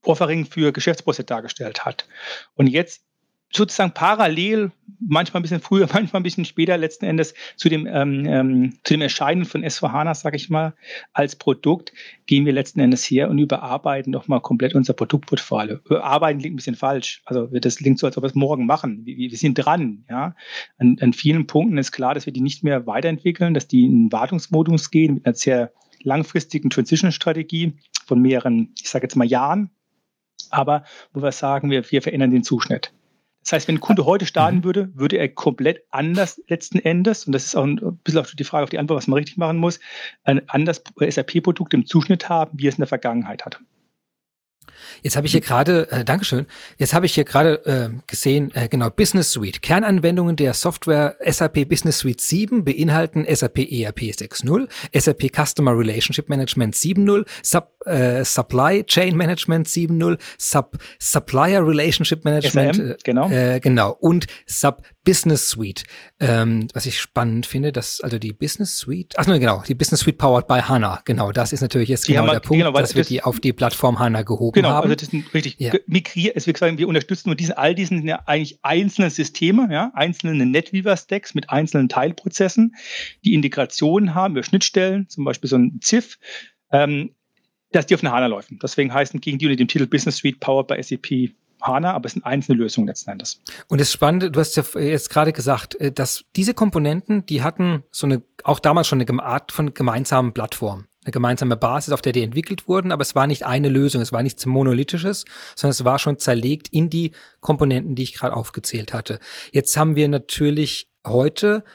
Offering 0.05 0.45
für 0.45 0.71
Geschäftsprozesse 0.73 1.23
dargestellt 1.23 1.85
hat. 1.85 2.05
Und 2.55 2.67
jetzt 2.67 3.03
sozusagen 3.55 3.93
parallel, 3.93 4.71
manchmal 4.99 5.39
ein 5.39 5.43
bisschen 5.43 5.59
früher, 5.59 5.87
manchmal 5.93 6.19
ein 6.19 6.23
bisschen 6.23 6.45
später, 6.45 6.77
letzten 6.77 7.05
Endes 7.05 7.33
zu 7.55 7.69
dem, 7.69 7.87
ähm, 7.87 8.25
ähm, 8.25 8.73
zu 8.83 8.93
dem 8.93 9.01
Erscheinen 9.01 9.45
von 9.45 9.63
S4HANA, 9.63 10.15
sage 10.15 10.35
ich 10.35 10.49
mal, 10.49 10.73
als 11.13 11.35
Produkt, 11.35 11.93
gehen 12.25 12.45
wir 12.45 12.53
letzten 12.53 12.79
Endes 12.79 13.03
her 13.05 13.29
und 13.29 13.37
überarbeiten 13.37 14.11
nochmal 14.11 14.41
komplett 14.41 14.75
unser 14.75 14.93
Produktportfolio. 14.93 15.77
Überarbeiten 15.85 16.39
klingt 16.39 16.53
ein 16.53 16.57
bisschen 16.57 16.75
falsch. 16.75 17.21
Also 17.25 17.47
das 17.47 17.77
klingt 17.77 17.99
so, 17.99 18.07
als 18.07 18.17
ob 18.17 18.23
wir 18.23 18.27
es 18.27 18.35
morgen 18.35 18.65
machen. 18.65 19.05
Wir, 19.05 19.15
wir 19.17 19.37
sind 19.37 19.55
dran. 19.55 20.05
Ja? 20.09 20.35
An, 20.77 20.97
an 20.99 21.13
vielen 21.13 21.47
Punkten 21.47 21.77
ist 21.77 21.91
klar, 21.91 22.13
dass 22.13 22.25
wir 22.25 22.33
die 22.33 22.41
nicht 22.41 22.63
mehr 22.63 22.87
weiterentwickeln, 22.87 23.53
dass 23.53 23.67
die 23.67 23.85
in 23.85 24.11
Wartungsmodus 24.11 24.91
gehen 24.91 25.15
mit 25.15 25.25
einer 25.25 25.35
sehr 25.35 25.71
langfristigen 26.01 26.69
Transition-Strategie 26.69 27.73
von 28.05 28.21
mehreren, 28.21 28.73
ich 28.81 28.89
sage 28.89 29.05
jetzt 29.05 29.15
mal 29.15 29.25
Jahren, 29.25 29.69
aber 30.49 30.83
wo 31.13 31.21
wir 31.21 31.31
sagen, 31.31 31.71
wir, 31.71 31.89
wir 31.91 32.01
verändern 32.01 32.31
den 32.31 32.43
Zuschnitt. 32.43 32.93
Das 33.43 33.53
heißt, 33.53 33.67
wenn 33.67 33.75
ein 33.75 33.81
Kunde 33.81 34.05
heute 34.05 34.25
starten 34.25 34.57
mhm. 34.57 34.63
würde, 34.63 34.89
würde 34.95 35.17
er 35.17 35.27
komplett 35.29 35.83
anders 35.91 36.41
letzten 36.47 36.79
Endes, 36.79 37.25
und 37.25 37.33
das 37.33 37.45
ist 37.45 37.55
auch 37.55 37.65
ein 37.65 37.99
bisschen 38.03 38.21
auch 38.21 38.27
die 38.27 38.43
Frage 38.43 38.63
auf 38.63 38.69
die 38.69 38.79
Antwort, 38.79 38.97
was 38.97 39.07
man 39.07 39.17
richtig 39.17 39.37
machen 39.37 39.57
muss, 39.57 39.79
ein 40.23 40.47
anderes 40.49 40.81
SAP-Produkt 40.97 41.73
im 41.73 41.85
Zuschnitt 41.85 42.29
haben, 42.29 42.57
wie 42.57 42.67
es 42.67 42.75
in 42.75 42.81
der 42.81 42.87
Vergangenheit 42.87 43.45
hat. 43.45 43.59
Jetzt 45.01 45.15
habe 45.15 45.27
ich 45.27 45.31
hier 45.31 45.41
gerade, 45.41 45.91
äh, 45.91 46.03
Dankeschön, 46.03 46.45
jetzt 46.77 46.93
habe 46.93 47.05
ich 47.05 47.13
hier 47.13 47.23
gerade 47.23 47.65
äh, 47.65 47.89
gesehen, 48.07 48.51
äh, 48.53 48.67
genau, 48.67 48.89
Business 48.89 49.31
Suite. 49.31 49.61
Kernanwendungen 49.61 50.35
der 50.35 50.53
Software 50.53 51.17
SAP 51.25 51.67
Business 51.67 51.99
Suite 51.99 52.21
7 52.21 52.63
beinhalten 52.63 53.25
SAP 53.33 53.59
ERP 53.59 54.01
6.0, 54.01 54.67
SAP 54.97 55.31
Customer 55.35 55.77
Relationship 55.77 56.29
Management 56.29 56.75
7.0, 56.75 57.25
Sub, 57.41 57.73
äh, 57.85 58.23
Supply 58.23 58.83
Chain 58.83 59.15
Management 59.17 59.67
7.0, 59.67 60.17
Sub, 60.37 60.77
Supplier 60.99 61.65
Relationship 61.65 62.23
Management, 62.25 62.75
SRM, 62.75 62.95
genau. 63.03 63.29
Äh, 63.29 63.59
genau, 63.59 63.97
und 63.99 64.27
Sub 64.45 64.83
Business 65.03 65.49
Suite. 65.49 65.83
Ähm, 66.19 66.67
was 66.73 66.85
ich 66.85 66.99
spannend 66.99 67.45
finde, 67.45 67.71
dass 67.71 68.01
also 68.01 68.19
die 68.19 68.31
Business 68.31 68.77
Suite, 68.77 69.13
ach 69.17 69.27
nee, 69.27 69.39
genau, 69.39 69.61
die 69.67 69.75
Business 69.75 70.01
Suite 70.01 70.17
powered 70.17 70.47
by 70.47 70.61
HANA, 70.61 71.01
genau, 71.05 71.31
das 71.31 71.51
ist 71.51 71.61
natürlich 71.61 71.89
jetzt 71.89 72.07
genau 72.07 72.25
der 72.27 72.39
Punkt, 72.39 72.63
genau, 72.63 72.71
dass 72.71 72.95
wir 72.95 73.03
die 73.03 73.21
auf 73.21 73.39
die 73.39 73.53
Plattform 73.53 73.99
HANA 73.99 74.21
gehoben 74.21 74.55
genau, 74.55 74.69
haben. 74.69 74.83
Also 74.83 74.95
das 74.95 75.09
sind 75.09 75.33
richtig 75.33 75.59
ja. 75.59 75.73
migriert, 75.87 76.35
es 76.35 76.47
wird 76.47 76.57
sagen, 76.57 76.77
wir 76.77 76.87
unterstützen 76.87 77.29
nur 77.29 77.35
diese, 77.35 77.57
all 77.57 77.75
diesen 77.75 78.07
ja 78.07 78.21
eigentlich 78.25 78.59
einzelne 78.63 79.09
Systeme, 79.09 79.67
ja, 79.71 79.91
einzelne 79.93 80.45
NetWeaver-Stacks 80.45 81.35
mit 81.35 81.49
einzelnen 81.49 81.89
Teilprozessen, 81.89 82.75
die 83.25 83.33
Integrationen 83.33 84.15
haben 84.15 84.35
über 84.35 84.43
Schnittstellen, 84.43 85.09
zum 85.09 85.25
Beispiel 85.25 85.49
so 85.49 85.57
ein 85.57 85.79
ZIF, 85.81 86.17
ähm, 86.71 87.11
dass 87.71 87.87
die 87.87 87.95
auf 87.95 88.03
eine 88.03 88.11
HANA 88.11 88.27
laufen. 88.27 88.59
Deswegen 88.61 88.93
heißen 88.93 89.19
gegen 89.19 89.37
die 89.37 89.47
unter 89.47 89.57
dem 89.57 89.67
Titel 89.67 89.87
Business 89.87 90.17
Suite 90.17 90.39
powered 90.39 90.67
by 90.67 90.81
SAP 90.81 91.33
HANA, 91.63 91.93
aber 91.93 92.05
es 92.05 92.13
sind 92.13 92.25
einzelne 92.25 92.59
Lösungen 92.59 92.87
letzten 92.87 93.11
Endes. 93.11 93.41
Und 93.67 93.81
das 93.81 93.91
Spannende, 93.91 94.31
du 94.31 94.39
hast 94.39 94.55
ja 94.55 94.63
jetzt 94.79 95.09
gerade 95.09 95.33
gesagt, 95.33 95.75
äh, 95.75 95.91
dass 95.91 96.25
diese 96.35 96.53
Komponenten, 96.53 97.25
die 97.25 97.41
hatten 97.41 97.83
so 97.91 98.05
eine, 98.05 98.21
auch 98.43 98.59
damals 98.59 98.87
schon 98.87 99.01
eine 99.01 99.23
Art 99.23 99.51
von 99.51 99.73
gemeinsamen 99.73 100.33
Plattform. 100.33 100.85
Eine 101.05 101.11
gemeinsame 101.11 101.57
Basis, 101.57 101.93
auf 101.93 102.01
der 102.01 102.13
die 102.13 102.23
entwickelt 102.23 102.67
wurden, 102.69 102.93
aber 102.93 103.01
es 103.01 103.13
war 103.13 103.27
nicht 103.27 103.45
eine 103.45 103.67
Lösung, 103.67 104.01
es 104.01 104.13
war 104.13 104.23
nichts 104.23 104.45
Monolithisches, 104.45 105.25
sondern 105.53 105.71
es 105.71 105.83
war 105.83 105.99
schon 105.99 106.17
zerlegt 106.17 106.69
in 106.69 106.89
die 106.89 107.11
Komponenten, 107.41 107.95
die 107.95 108.03
ich 108.03 108.13
gerade 108.13 108.35
aufgezählt 108.35 108.93
hatte. 108.93 109.19
Jetzt 109.51 109.75
haben 109.75 109.97
wir 109.97 110.07
natürlich 110.07 110.89
heute 111.05 111.65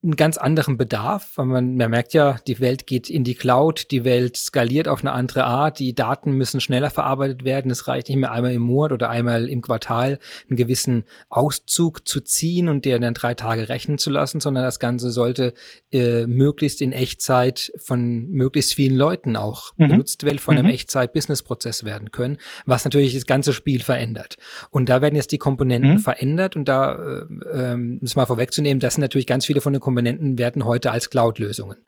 einen 0.00 0.14
ganz 0.14 0.38
anderen 0.38 0.76
Bedarf, 0.76 1.32
weil 1.34 1.46
man, 1.46 1.76
man 1.76 1.90
merkt 1.90 2.14
ja, 2.14 2.36
die 2.46 2.60
Welt 2.60 2.86
geht 2.86 3.10
in 3.10 3.24
die 3.24 3.34
Cloud, 3.34 3.90
die 3.90 4.04
Welt 4.04 4.36
skaliert 4.36 4.86
auf 4.86 5.00
eine 5.00 5.10
andere 5.10 5.44
Art, 5.44 5.80
die 5.80 5.92
Daten 5.92 6.32
müssen 6.32 6.60
schneller 6.60 6.90
verarbeitet 6.90 7.42
werden. 7.42 7.68
Es 7.72 7.88
reicht 7.88 8.08
nicht 8.08 8.18
mehr 8.18 8.30
einmal 8.30 8.52
im 8.52 8.62
Monat 8.62 8.92
oder 8.92 9.10
einmal 9.10 9.48
im 9.48 9.60
Quartal 9.60 10.20
einen 10.48 10.56
gewissen 10.56 11.02
Auszug 11.30 12.06
zu 12.06 12.20
ziehen 12.20 12.68
und 12.68 12.84
der 12.84 13.00
dann 13.00 13.12
drei 13.12 13.34
Tage 13.34 13.68
rechnen 13.68 13.98
zu 13.98 14.10
lassen, 14.10 14.38
sondern 14.38 14.62
das 14.62 14.78
Ganze 14.78 15.10
sollte 15.10 15.52
äh, 15.90 16.26
möglichst 16.26 16.80
in 16.80 16.92
Echtzeit 16.92 17.72
von 17.78 18.28
möglichst 18.28 18.74
vielen 18.74 18.96
Leuten 18.96 19.34
auch 19.34 19.72
mhm. 19.78 19.88
benutzt 19.88 20.22
werden, 20.22 20.38
von 20.38 20.54
mhm. 20.54 20.60
einem 20.60 20.70
Echtzeit-Business-Prozess 20.74 21.82
werden 21.82 22.12
können, 22.12 22.38
was 22.66 22.84
natürlich 22.84 23.14
das 23.14 23.26
ganze 23.26 23.52
Spiel 23.52 23.82
verändert. 23.82 24.36
Und 24.70 24.88
da 24.88 25.02
werden 25.02 25.16
jetzt 25.16 25.32
die 25.32 25.38
Komponenten 25.38 25.94
mhm. 25.94 25.98
verändert 25.98 26.54
und 26.54 26.68
da, 26.68 26.92
äh, 26.92 27.72
äh, 27.72 27.74
um 27.74 27.98
es 28.00 28.14
mal 28.14 28.26
vorwegzunehmen, 28.26 28.78
das 28.78 28.94
sind 28.94 29.02
natürlich 29.02 29.26
ganz 29.26 29.44
viele 29.44 29.60
von 29.60 29.72
den 29.72 29.80
Komponenten 29.88 30.36
werden 30.36 30.66
heute 30.66 30.90
als 30.90 31.08
Cloud-Lösungen 31.08 31.78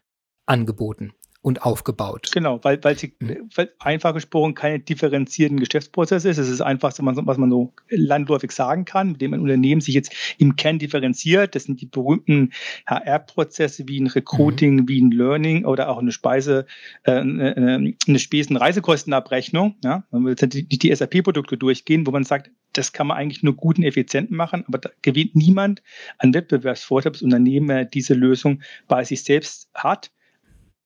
angeboten 0.47 1.13
und 1.43 1.67
aufgebaut. 1.67 2.31
Genau, 2.33 2.59
weil, 2.63 2.83
weil, 2.83 2.99
sie, 2.99 3.13
mhm. 3.19 3.51
weil 3.55 3.71
einfach 3.79 4.15
gesprochen 4.15 4.55
keine 4.55 4.79
differenzierten 4.79 5.61
Geschäftsprozesse 5.61 6.31
ist. 6.31 6.39
Es 6.39 6.49
ist 6.49 6.63
einfach, 6.63 6.99
man, 7.01 7.27
was 7.27 7.37
man 7.37 7.51
so 7.51 7.75
landläufig 7.91 8.53
sagen 8.53 8.87
kann, 8.87 9.13
mit 9.13 9.21
dem 9.21 9.35
ein 9.35 9.41
Unternehmen 9.41 9.83
sich 9.83 9.95
jetzt 9.95 10.15
im 10.39 10.57
Kern 10.57 10.79
differenziert. 10.79 11.55
Das 11.55 11.65
sind 11.65 11.83
die 11.83 11.87
berühmten 11.87 12.53
HR-Prozesse 12.87 13.87
wie 13.87 14.01
ein 14.01 14.07
Recruiting, 14.07 14.77
mhm. 14.77 14.89
wie 14.89 15.03
ein 15.03 15.11
Learning 15.11 15.67
oder 15.67 15.91
auch 15.91 15.99
eine 15.99 16.13
Speise, 16.13 16.65
äh, 17.03 17.13
eine, 17.13 17.95
eine 18.07 18.19
Spesen-Reisekostenabrechnung. 18.19 19.77
Ja? 19.85 20.05
Man 20.11 20.25
will 20.25 20.37
jetzt 20.39 20.55
nicht 20.55 20.83
die 20.83 20.95
SAP-Produkte 20.95 21.59
durchgehen, 21.59 22.07
wo 22.07 22.13
man 22.13 22.25
sagt, 22.25 22.51
das 22.73 22.93
kann 22.93 23.07
man 23.07 23.17
eigentlich 23.17 23.43
nur 23.43 23.57
gut 23.57 23.79
und 23.79 23.85
effizient 23.85 24.31
machen, 24.31 24.65
aber 24.69 24.79
da 24.79 24.91
gewinnt 25.03 25.35
niemand 25.35 25.83
an 26.19 26.35
Wettbewerbsvorteil, 26.35 27.13
das 27.13 27.23
Unternehmen 27.23 27.89
diese 27.93 28.15
Lösung 28.15 28.63
bei 28.89 29.05
sich 29.05 29.25
selbst 29.25 29.69
hat 29.75 30.11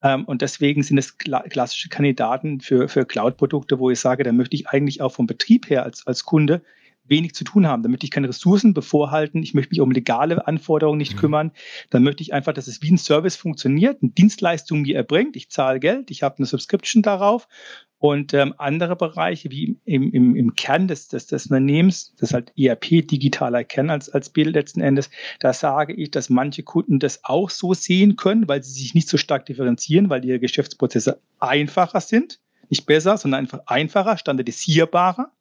ähm, 0.04 0.24
und 0.26 0.42
deswegen 0.42 0.82
sind 0.82 0.98
es 0.98 1.16
klassische 1.18 1.88
Kandidaten 1.88 2.60
für, 2.60 2.88
für 2.88 3.06
Cloud-Produkte, 3.06 3.78
wo 3.78 3.90
ich 3.90 3.98
sage, 3.98 4.22
da 4.22 4.32
möchte 4.32 4.54
ich 4.54 4.68
eigentlich 4.68 5.00
auch 5.00 5.12
vom 5.12 5.26
Betrieb 5.26 5.68
her 5.70 5.82
als, 5.82 6.06
als 6.06 6.24
Kunde 6.24 6.62
wenig 7.06 7.34
zu 7.34 7.44
tun 7.44 7.66
haben. 7.66 7.82
Da 7.82 7.88
möchte 7.88 8.04
ich 8.04 8.10
keine 8.10 8.28
Ressourcen 8.28 8.74
bevorhalten. 8.74 9.42
Ich 9.42 9.54
möchte 9.54 9.70
mich 9.70 9.80
um 9.80 9.90
legale 9.90 10.46
Anforderungen 10.46 10.98
nicht 10.98 11.14
mhm. 11.14 11.18
kümmern. 11.18 11.52
Dann 11.90 12.02
möchte 12.02 12.22
ich 12.22 12.32
einfach, 12.32 12.52
dass 12.52 12.66
es 12.66 12.82
wie 12.82 12.90
ein 12.90 12.98
Service 12.98 13.36
funktioniert, 13.36 14.02
eine 14.02 14.12
Dienstleistung 14.12 14.82
mir 14.82 14.96
erbringt. 14.96 15.36
Ich 15.36 15.50
zahle 15.50 15.80
Geld, 15.80 16.10
ich 16.10 16.22
habe 16.22 16.38
eine 16.38 16.46
Subscription 16.46 17.02
darauf 17.02 17.48
und 18.04 18.34
ähm, 18.34 18.52
andere 18.58 18.96
Bereiche, 18.96 19.50
wie 19.50 19.78
im, 19.86 20.12
im, 20.12 20.36
im 20.36 20.54
Kern 20.54 20.88
des, 20.88 21.08
des, 21.08 21.26
des 21.26 21.46
Unternehmens, 21.46 22.14
das 22.18 22.28
ist 22.28 22.34
halt 22.34 22.52
ERP, 22.54 23.08
digitaler 23.08 23.64
Kern 23.64 23.88
als, 23.88 24.10
als 24.10 24.28
Bild 24.28 24.52
letzten 24.52 24.82
Endes, 24.82 25.08
da 25.40 25.54
sage 25.54 25.94
ich, 25.94 26.10
dass 26.10 26.28
manche 26.28 26.64
Kunden 26.64 26.98
das 26.98 27.24
auch 27.24 27.48
so 27.48 27.72
sehen 27.72 28.16
können, 28.16 28.46
weil 28.46 28.62
sie 28.62 28.78
sich 28.78 28.92
nicht 28.94 29.08
so 29.08 29.16
stark 29.16 29.46
differenzieren, 29.46 30.10
weil 30.10 30.22
ihre 30.22 30.38
Geschäftsprozesse 30.38 31.18
einfacher 31.40 32.02
sind. 32.02 32.40
Nicht 32.68 32.84
besser, 32.84 33.16
sondern 33.16 33.40
einfach 33.40 33.60
einfacher, 33.68 34.18
standardisierbarer. 34.18 35.32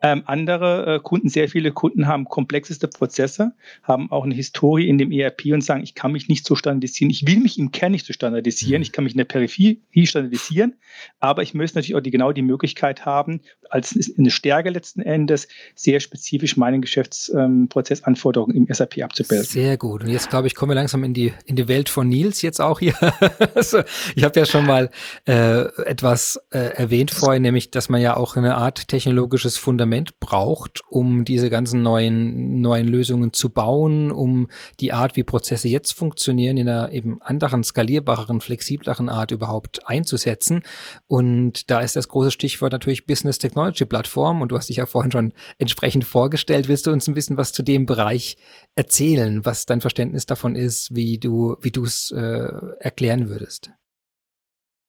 Ähm, 0.00 0.22
andere 0.26 0.96
äh, 0.96 1.00
Kunden, 1.00 1.28
sehr 1.28 1.48
viele 1.48 1.72
Kunden 1.72 2.06
haben 2.06 2.26
komplexeste 2.26 2.86
Prozesse, 2.86 3.52
haben 3.82 4.12
auch 4.12 4.24
eine 4.24 4.34
Historie 4.34 4.88
in 4.88 4.96
dem 4.96 5.10
ERP 5.10 5.46
und 5.46 5.62
sagen, 5.62 5.82
ich 5.82 5.94
kann 5.94 6.12
mich 6.12 6.28
nicht 6.28 6.46
so 6.46 6.54
standardisieren. 6.54 7.10
Ich 7.10 7.26
will 7.26 7.40
mich 7.40 7.58
im 7.58 7.72
Kern 7.72 7.90
nicht 7.90 8.06
so 8.06 8.12
standardisieren. 8.12 8.80
Mhm. 8.80 8.82
Ich 8.82 8.92
kann 8.92 9.04
mich 9.04 9.14
in 9.14 9.18
der 9.18 9.24
Peripherie 9.24 9.80
standardisieren, 10.04 10.76
aber 11.18 11.42
ich 11.42 11.52
möchte 11.52 11.78
natürlich 11.78 11.96
auch 11.96 12.00
die, 12.00 12.12
genau 12.12 12.30
die 12.30 12.42
Möglichkeit 12.42 13.06
haben, 13.06 13.40
als 13.70 13.98
eine 14.16 14.30
Stärke 14.30 14.70
letzten 14.70 15.00
Endes, 15.00 15.48
sehr 15.74 15.98
spezifisch 15.98 16.56
meine 16.56 16.78
Geschäftsprozessanforderungen 16.78 18.56
ähm, 18.56 18.66
im 18.68 18.74
SAP 18.74 19.02
abzubilden. 19.02 19.44
Sehr 19.44 19.76
gut. 19.76 20.04
Und 20.04 20.10
jetzt 20.10 20.30
glaube 20.30 20.46
ich, 20.46 20.54
kommen 20.54 20.70
wir 20.70 20.76
langsam 20.76 21.02
in 21.02 21.12
die, 21.12 21.32
in 21.44 21.56
die 21.56 21.66
Welt 21.66 21.88
von 21.88 22.08
Nils 22.08 22.40
jetzt 22.42 22.60
auch 22.60 22.78
hier. 22.78 22.94
also, 23.54 23.80
ich 24.14 24.22
habe 24.22 24.38
ja 24.38 24.46
schon 24.46 24.64
mal 24.64 24.90
äh, 25.26 25.62
etwas 25.84 26.40
äh, 26.50 26.58
erwähnt 26.58 27.10
vorhin, 27.10 27.42
nämlich, 27.42 27.72
dass 27.72 27.88
man 27.88 28.00
ja 28.00 28.16
auch 28.16 28.36
eine 28.36 28.54
Art 28.54 28.86
technologisches 28.86 29.58
Fundament 29.58 29.87
Fundament 29.88 30.20
braucht, 30.20 30.82
um 30.90 31.24
diese 31.24 31.48
ganzen 31.48 31.82
neuen, 31.82 32.60
neuen 32.60 32.86
Lösungen 32.86 33.32
zu 33.32 33.48
bauen, 33.48 34.10
um 34.10 34.48
die 34.80 34.92
Art, 34.92 35.16
wie 35.16 35.24
Prozesse 35.24 35.68
jetzt 35.68 35.92
funktionieren, 35.92 36.58
in 36.58 36.68
einer 36.68 36.92
eben 36.92 37.22
anderen, 37.22 37.64
skalierbareren, 37.64 38.40
flexibleren 38.40 39.08
Art 39.08 39.30
überhaupt 39.30 39.88
einzusetzen. 39.88 40.62
Und 41.06 41.70
da 41.70 41.80
ist 41.80 41.96
das 41.96 42.08
große 42.08 42.30
Stichwort 42.30 42.72
natürlich 42.72 43.06
Business 43.06 43.38
Technology 43.38 43.86
Plattform. 43.86 44.42
Und 44.42 44.52
du 44.52 44.58
hast 44.58 44.68
dich 44.68 44.76
ja 44.76 44.86
vorhin 44.86 45.12
schon 45.12 45.32
entsprechend 45.56 46.04
vorgestellt. 46.04 46.68
Willst 46.68 46.86
du 46.86 46.92
uns 46.92 47.08
ein 47.08 47.14
bisschen 47.14 47.38
was 47.38 47.52
zu 47.52 47.62
dem 47.62 47.86
Bereich 47.86 48.36
erzählen, 48.74 49.44
was 49.44 49.64
dein 49.64 49.80
Verständnis 49.80 50.26
davon 50.26 50.54
ist, 50.54 50.94
wie 50.94 51.18
du, 51.18 51.56
wie 51.62 51.70
du 51.70 51.84
es 51.84 52.10
äh, 52.10 52.48
erklären 52.80 53.30
würdest? 53.30 53.70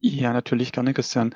Ja, 0.02 0.32
natürlich 0.32 0.72
gerne, 0.72 0.94
Christian. 0.94 1.36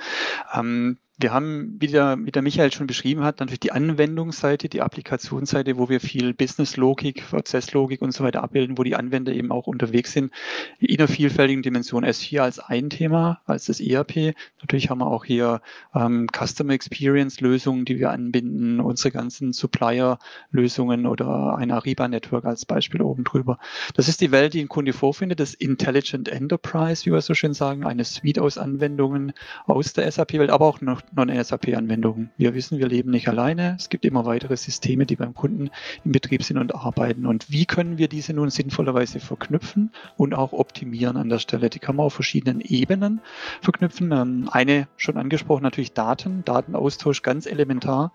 Ähm, 0.53 0.97
wir 1.19 1.31
haben, 1.31 1.75
wie 1.79 1.87
der, 1.87 2.17
wie 2.19 2.31
der 2.31 2.41
Michael 2.41 2.71
schon 2.71 2.87
beschrieben 2.87 3.23
hat, 3.23 3.39
natürlich 3.39 3.59
die 3.59 3.71
Anwendungsseite, 3.71 4.67
die 4.67 4.81
Applikationsseite, 4.81 5.77
wo 5.77 5.87
wir 5.87 5.99
viel 5.99 6.33
Business-Logik, 6.33 7.29
Prozesslogik 7.29 8.01
und 8.01 8.13
so 8.13 8.23
weiter 8.23 8.43
abbilden, 8.43 8.79
wo 8.79 8.83
die 8.83 8.95
Anwender 8.95 9.31
eben 9.31 9.51
auch 9.51 9.67
unterwegs 9.67 10.11
sind, 10.11 10.33
in 10.79 10.97
einer 10.97 11.07
vielfältigen 11.07 11.61
Dimension. 11.61 12.03
S4 12.03 12.39
als 12.39 12.59
ein 12.59 12.89
Thema, 12.89 13.41
als 13.45 13.65
das 13.65 13.79
ERP. 13.79 14.35
Natürlich 14.59 14.89
haben 14.89 14.99
wir 14.99 15.07
auch 15.07 15.23
hier 15.23 15.61
ähm, 15.93 16.27
Customer 16.35 16.73
Experience-Lösungen, 16.73 17.85
die 17.85 17.99
wir 17.99 18.09
anbinden, 18.09 18.79
unsere 18.79 19.11
ganzen 19.11 19.53
Supplier-Lösungen 19.53 21.05
oder 21.05 21.55
ein 21.57 21.69
Ariba-Network 21.69 22.45
als 22.45 22.65
Beispiel 22.65 23.03
oben 23.03 23.23
drüber. 23.23 23.59
Das 23.93 24.07
ist 24.07 24.19
die 24.19 24.31
Welt, 24.31 24.55
die 24.55 24.61
ein 24.61 24.67
Kunde 24.67 24.93
vorfindet, 24.93 25.39
das 25.39 25.53
Intelligent 25.53 26.27
Enterprise, 26.27 27.05
wie 27.05 27.11
wir 27.11 27.21
so 27.21 27.35
schön 27.35 27.53
sagen, 27.53 27.85
eine 27.85 28.03
Suite 28.03 28.39
aus 28.39 28.57
Anwendungen 28.57 29.33
aus 29.65 29.93
der 29.93 30.11
SAP-Welt, 30.11 30.49
aber 30.49 30.65
auch 30.65 30.81
noch 30.81 31.02
Non-SAP-Anwendungen. 31.11 32.31
Wir 32.37 32.53
wissen, 32.53 32.79
wir 32.79 32.87
leben 32.87 33.11
nicht 33.11 33.27
alleine. 33.27 33.75
Es 33.77 33.89
gibt 33.89 34.05
immer 34.05 34.25
weitere 34.25 34.57
Systeme, 34.57 35.05
die 35.05 35.15
beim 35.15 35.33
Kunden 35.33 35.69
im 36.03 36.11
Betrieb 36.11 36.43
sind 36.43 36.57
und 36.57 36.75
arbeiten. 36.75 37.25
Und 37.25 37.51
wie 37.51 37.65
können 37.65 37.97
wir 37.97 38.07
diese 38.07 38.33
nun 38.33 38.49
sinnvollerweise 38.49 39.19
verknüpfen 39.19 39.91
und 40.17 40.33
auch 40.33 40.53
optimieren 40.53 41.17
an 41.17 41.29
der 41.29 41.39
Stelle? 41.39 41.69
Die 41.69 41.79
kann 41.79 41.95
man 41.95 42.05
auf 42.05 42.13
verschiedenen 42.13 42.61
Ebenen 42.61 43.21
verknüpfen. 43.61 44.11
Ähm, 44.11 44.49
eine 44.51 44.87
schon 44.97 45.17
angesprochen, 45.17 45.63
natürlich 45.63 45.93
Daten, 45.93 46.43
Datenaustausch 46.45 47.21
ganz 47.21 47.45
elementar. 47.45 48.11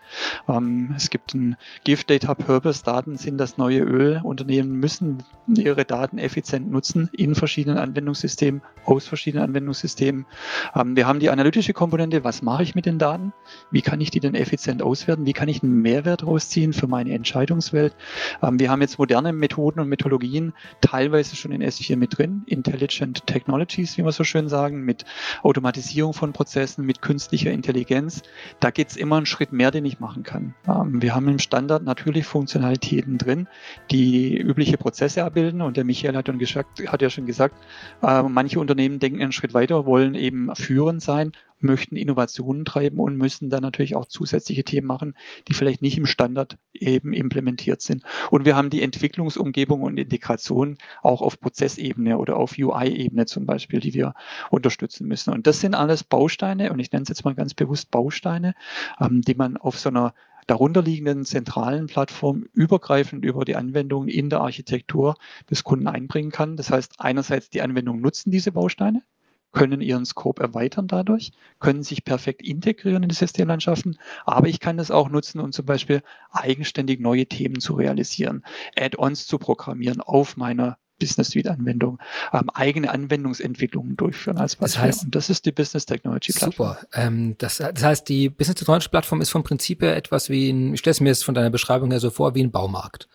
Ähm, 0.48 0.94
es 0.96 1.10
gibt 1.10 1.34
ein 1.34 1.56
Gift 1.84 2.10
Data 2.10 2.34
Purpose. 2.34 2.84
Daten 2.84 3.16
sind 3.16 3.38
das 3.38 3.58
neue 3.58 3.80
Öl. 3.80 4.20
Unternehmen 4.22 4.72
müssen 4.80 5.22
ihre 5.46 5.84
Daten 5.84 6.18
effizient 6.18 6.70
nutzen 6.70 7.08
in 7.12 7.34
verschiedenen 7.34 7.78
Anwendungssystemen, 7.78 8.62
aus 8.84 9.06
verschiedenen 9.06 9.44
Anwendungssystemen. 9.44 10.26
Ähm, 10.74 10.96
wir 10.96 11.06
haben 11.06 11.20
die 11.20 11.30
analytische 11.30 11.72
Komponente. 11.72 12.24
Was 12.24 12.42
mache 12.42 12.62
ich 12.62 12.74
mit 12.78 12.86
den 12.86 13.00
Daten? 13.00 13.32
Wie 13.72 13.82
kann 13.82 14.00
ich 14.00 14.12
die 14.12 14.20
denn 14.20 14.36
effizient 14.36 14.82
auswerten? 14.82 15.26
Wie 15.26 15.32
kann 15.32 15.48
ich 15.48 15.64
einen 15.64 15.82
Mehrwert 15.82 16.24
rausziehen 16.24 16.72
für 16.72 16.86
meine 16.86 17.12
Entscheidungswelt? 17.12 17.96
Ähm, 18.40 18.60
wir 18.60 18.70
haben 18.70 18.80
jetzt 18.82 19.00
moderne 19.00 19.32
Methoden 19.32 19.80
und 19.80 19.88
Methodologien 19.88 20.52
teilweise 20.80 21.34
schon 21.34 21.50
in 21.50 21.60
S4 21.60 21.96
mit 21.96 22.16
drin. 22.16 22.44
Intelligent 22.46 23.26
Technologies, 23.26 23.98
wie 23.98 24.04
wir 24.04 24.12
so 24.12 24.22
schön 24.22 24.48
sagen, 24.48 24.84
mit 24.84 25.04
Automatisierung 25.42 26.14
von 26.14 26.32
Prozessen, 26.32 26.86
mit 26.86 27.02
künstlicher 27.02 27.50
Intelligenz. 27.50 28.22
Da 28.60 28.70
geht 28.70 28.90
es 28.90 28.96
immer 28.96 29.16
einen 29.16 29.26
Schritt 29.26 29.52
mehr, 29.52 29.72
den 29.72 29.84
ich 29.84 29.98
machen 29.98 30.22
kann. 30.22 30.54
Ähm, 30.68 31.02
wir 31.02 31.16
haben 31.16 31.26
im 31.26 31.40
Standard 31.40 31.82
natürlich 31.82 32.26
Funktionalitäten 32.26 33.18
drin, 33.18 33.48
die 33.90 34.38
übliche 34.38 34.78
Prozesse 34.78 35.24
abbilden. 35.24 35.62
Und 35.62 35.76
der 35.76 35.82
Michael 35.82 36.14
hat, 36.14 36.26
gesagt, 36.38 36.80
hat 36.86 37.02
ja 37.02 37.10
schon 37.10 37.26
gesagt, 37.26 37.56
äh, 38.04 38.22
manche 38.22 38.60
Unternehmen 38.60 39.00
denken 39.00 39.20
einen 39.20 39.32
Schritt 39.32 39.52
weiter, 39.52 39.84
wollen 39.84 40.14
eben 40.14 40.54
führend 40.54 41.02
sein 41.02 41.32
möchten 41.60 41.96
Innovationen 41.96 42.64
treiben 42.64 42.98
und 42.98 43.16
müssen 43.16 43.50
dann 43.50 43.62
natürlich 43.62 43.96
auch 43.96 44.06
zusätzliche 44.06 44.64
Themen 44.64 44.86
machen, 44.86 45.14
die 45.48 45.54
vielleicht 45.54 45.82
nicht 45.82 45.98
im 45.98 46.06
Standard 46.06 46.58
eben 46.72 47.12
implementiert 47.12 47.82
sind. 47.82 48.02
Und 48.30 48.44
wir 48.44 48.56
haben 48.56 48.70
die 48.70 48.82
Entwicklungsumgebung 48.82 49.82
und 49.82 49.98
Integration 49.98 50.78
auch 51.02 51.22
auf 51.22 51.40
Prozessebene 51.40 52.18
oder 52.18 52.36
auf 52.36 52.56
UI-Ebene 52.58 53.26
zum 53.26 53.46
Beispiel, 53.46 53.80
die 53.80 53.94
wir 53.94 54.14
unterstützen 54.50 55.08
müssen. 55.08 55.32
Und 55.32 55.46
das 55.46 55.60
sind 55.60 55.74
alles 55.74 56.04
Bausteine, 56.04 56.72
und 56.72 56.78
ich 56.78 56.92
nenne 56.92 57.02
es 57.02 57.08
jetzt 57.08 57.24
mal 57.24 57.34
ganz 57.34 57.54
bewusst 57.54 57.90
Bausteine, 57.90 58.54
ähm, 59.00 59.22
die 59.22 59.34
man 59.34 59.56
auf 59.56 59.78
so 59.78 59.88
einer 59.88 60.14
darunterliegenden 60.48 61.24
zentralen 61.26 61.86
Plattform 61.86 62.46
übergreifend 62.54 63.24
über 63.24 63.44
die 63.44 63.54
Anwendungen 63.54 64.08
in 64.08 64.30
der 64.30 64.40
Architektur 64.40 65.16
des 65.50 65.62
Kunden 65.62 65.86
einbringen 65.86 66.32
kann. 66.32 66.56
Das 66.56 66.70
heißt, 66.70 66.94
einerseits 66.98 67.50
die 67.50 67.60
Anwendungen 67.60 68.00
nutzen 68.00 68.30
diese 68.30 68.50
Bausteine, 68.50 69.02
können 69.52 69.80
ihren 69.80 70.04
Scope 70.04 70.42
erweitern 70.42 70.88
dadurch, 70.88 71.32
können 71.58 71.82
sich 71.82 72.04
perfekt 72.04 72.42
integrieren 72.42 73.02
in 73.02 73.08
die 73.08 73.14
Systemlandschaften, 73.14 73.98
aber 74.24 74.48
ich 74.48 74.60
kann 74.60 74.76
das 74.76 74.90
auch 74.90 75.08
nutzen, 75.08 75.40
um 75.40 75.52
zum 75.52 75.66
Beispiel 75.66 76.02
eigenständig 76.30 77.00
neue 77.00 77.26
Themen 77.26 77.60
zu 77.60 77.74
realisieren, 77.74 78.44
Add-ons 78.76 79.26
zu 79.26 79.38
programmieren 79.38 80.00
auf 80.00 80.36
meiner 80.36 80.78
Business 80.98 81.30
Suite 81.30 81.48
Anwendung, 81.48 81.98
ähm, 82.32 82.50
eigene 82.52 82.90
Anwendungsentwicklungen 82.90 83.96
durchführen 83.96 84.38
als 84.38 84.56
Beispiel. 84.56 84.82
Das 84.82 84.82
heißt, 84.82 85.04
und 85.04 85.14
das 85.14 85.30
ist 85.30 85.46
die 85.46 85.52
Business 85.52 85.86
Technology 85.86 86.32
Plattform. 86.32 86.76
Super. 86.80 86.86
Ähm, 86.92 87.36
das, 87.38 87.58
das 87.58 87.82
heißt, 87.82 88.08
die 88.08 88.28
Business 88.28 88.56
Technology 88.56 88.88
Plattform 88.88 89.20
ist 89.20 89.30
vom 89.30 89.44
Prinzip 89.44 89.82
her 89.82 89.96
etwas 89.96 90.28
wie 90.28 90.50
ein, 90.50 90.74
ich 90.74 90.80
stelle 90.80 90.92
es 90.92 91.00
mir 91.00 91.08
jetzt 91.08 91.24
von 91.24 91.34
deiner 91.34 91.50
Beschreibung 91.50 91.90
her 91.90 92.00
so 92.00 92.10
vor, 92.10 92.34
wie 92.34 92.42
ein 92.42 92.50
Baumarkt. 92.50 93.08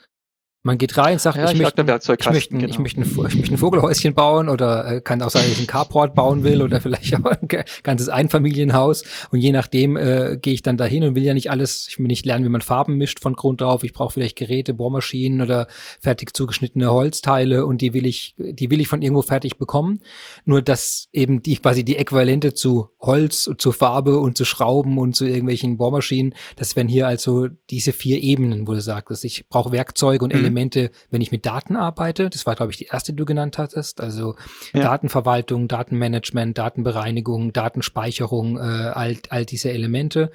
Man 0.65 0.77
geht 0.77 0.97
rein, 0.97 1.19
sagt, 1.19 1.35
ja, 1.35 1.43
ich, 1.43 1.51
ich, 1.51 1.61
möchte, 1.61 1.81
ich, 1.81 1.87
möchte, 2.31 2.55
genau. 2.55 2.65
ich, 2.69 2.79
möchte 2.79 3.01
ein, 3.01 3.03
ich 3.03 3.35
möchte 3.35 3.53
ein 3.53 3.57
Vogelhäuschen 3.57 4.13
bauen 4.13 4.47
oder 4.47 4.89
äh, 4.89 5.01
kann 5.01 5.21
auch 5.21 5.29
sein, 5.29 5.43
dass 5.43 5.51
ich 5.51 5.59
ein 5.59 5.67
Carport 5.67 6.15
bauen 6.15 6.45
will 6.45 6.61
oder 6.61 6.79
vielleicht 6.79 7.13
auch 7.17 7.25
ein 7.25 7.49
ganzes 7.83 8.07
Einfamilienhaus. 8.07 9.03
Und 9.31 9.39
je 9.39 9.51
nachdem 9.51 9.97
äh, 9.97 10.37
gehe 10.41 10.53
ich 10.53 10.61
dann 10.61 10.77
dahin 10.77 11.03
und 11.03 11.15
will 11.15 11.23
ja 11.23 11.33
nicht 11.33 11.51
alles, 11.51 11.87
ich 11.89 11.99
will 11.99 12.07
nicht 12.07 12.25
lernen, 12.25 12.45
wie 12.45 12.49
man 12.49 12.61
Farben 12.61 12.95
mischt 12.95 13.19
von 13.19 13.33
Grund 13.33 13.61
auf. 13.61 13.83
Ich 13.83 13.91
brauche 13.91 14.13
vielleicht 14.13 14.37
Geräte, 14.37 14.73
Bohrmaschinen 14.73 15.41
oder 15.41 15.67
fertig 15.99 16.33
zugeschnittene 16.33 16.89
Holzteile 16.89 17.65
und 17.65 17.81
die 17.81 17.93
will 17.93 18.05
ich, 18.05 18.33
die 18.37 18.71
will 18.71 18.79
ich 18.79 18.87
von 18.87 19.01
irgendwo 19.01 19.21
fertig 19.21 19.57
bekommen. 19.57 19.99
Nur 20.45 20.61
dass 20.61 21.09
eben 21.11 21.43
die 21.43 21.57
quasi 21.57 21.83
die 21.83 21.97
Äquivalente 21.97 22.53
zu 22.53 22.87
Holz, 23.01 23.49
zu 23.57 23.73
Farbe 23.73 24.17
und 24.17 24.37
zu 24.37 24.45
Schrauben 24.45 24.97
und 24.97 25.13
zu 25.13 25.25
irgendwelchen 25.25 25.75
Bohrmaschinen, 25.75 26.33
das 26.55 26.77
wären 26.77 26.87
hier 26.87 27.05
also 27.05 27.49
diese 27.69 27.91
vier 27.91 28.23
Ebenen, 28.23 28.65
wo 28.65 28.73
du 28.73 28.79
sagst, 28.79 29.25
ich 29.25 29.49
brauche 29.49 29.73
Werkzeuge 29.73 30.23
und 30.23 30.33
mhm. 30.33 30.52
Elemente, 30.53 30.91
wenn 31.09 31.21
ich 31.21 31.31
mit 31.31 31.45
Daten 31.45 31.75
arbeite. 31.75 32.29
Das 32.29 32.45
war, 32.45 32.55
glaube 32.55 32.71
ich, 32.71 32.77
die 32.77 32.85
erste, 32.85 33.11
die 33.11 33.17
du 33.17 33.25
genannt 33.25 33.57
hattest. 33.57 33.99
Also 33.99 34.35
ja. 34.73 34.81
Datenverwaltung, 34.81 35.67
Datenmanagement, 35.67 36.57
Datenbereinigung, 36.57 37.53
Datenspeicherung, 37.53 38.57
äh, 38.57 38.61
all, 38.61 39.17
all 39.29 39.45
diese 39.45 39.71
Elemente. 39.71 40.31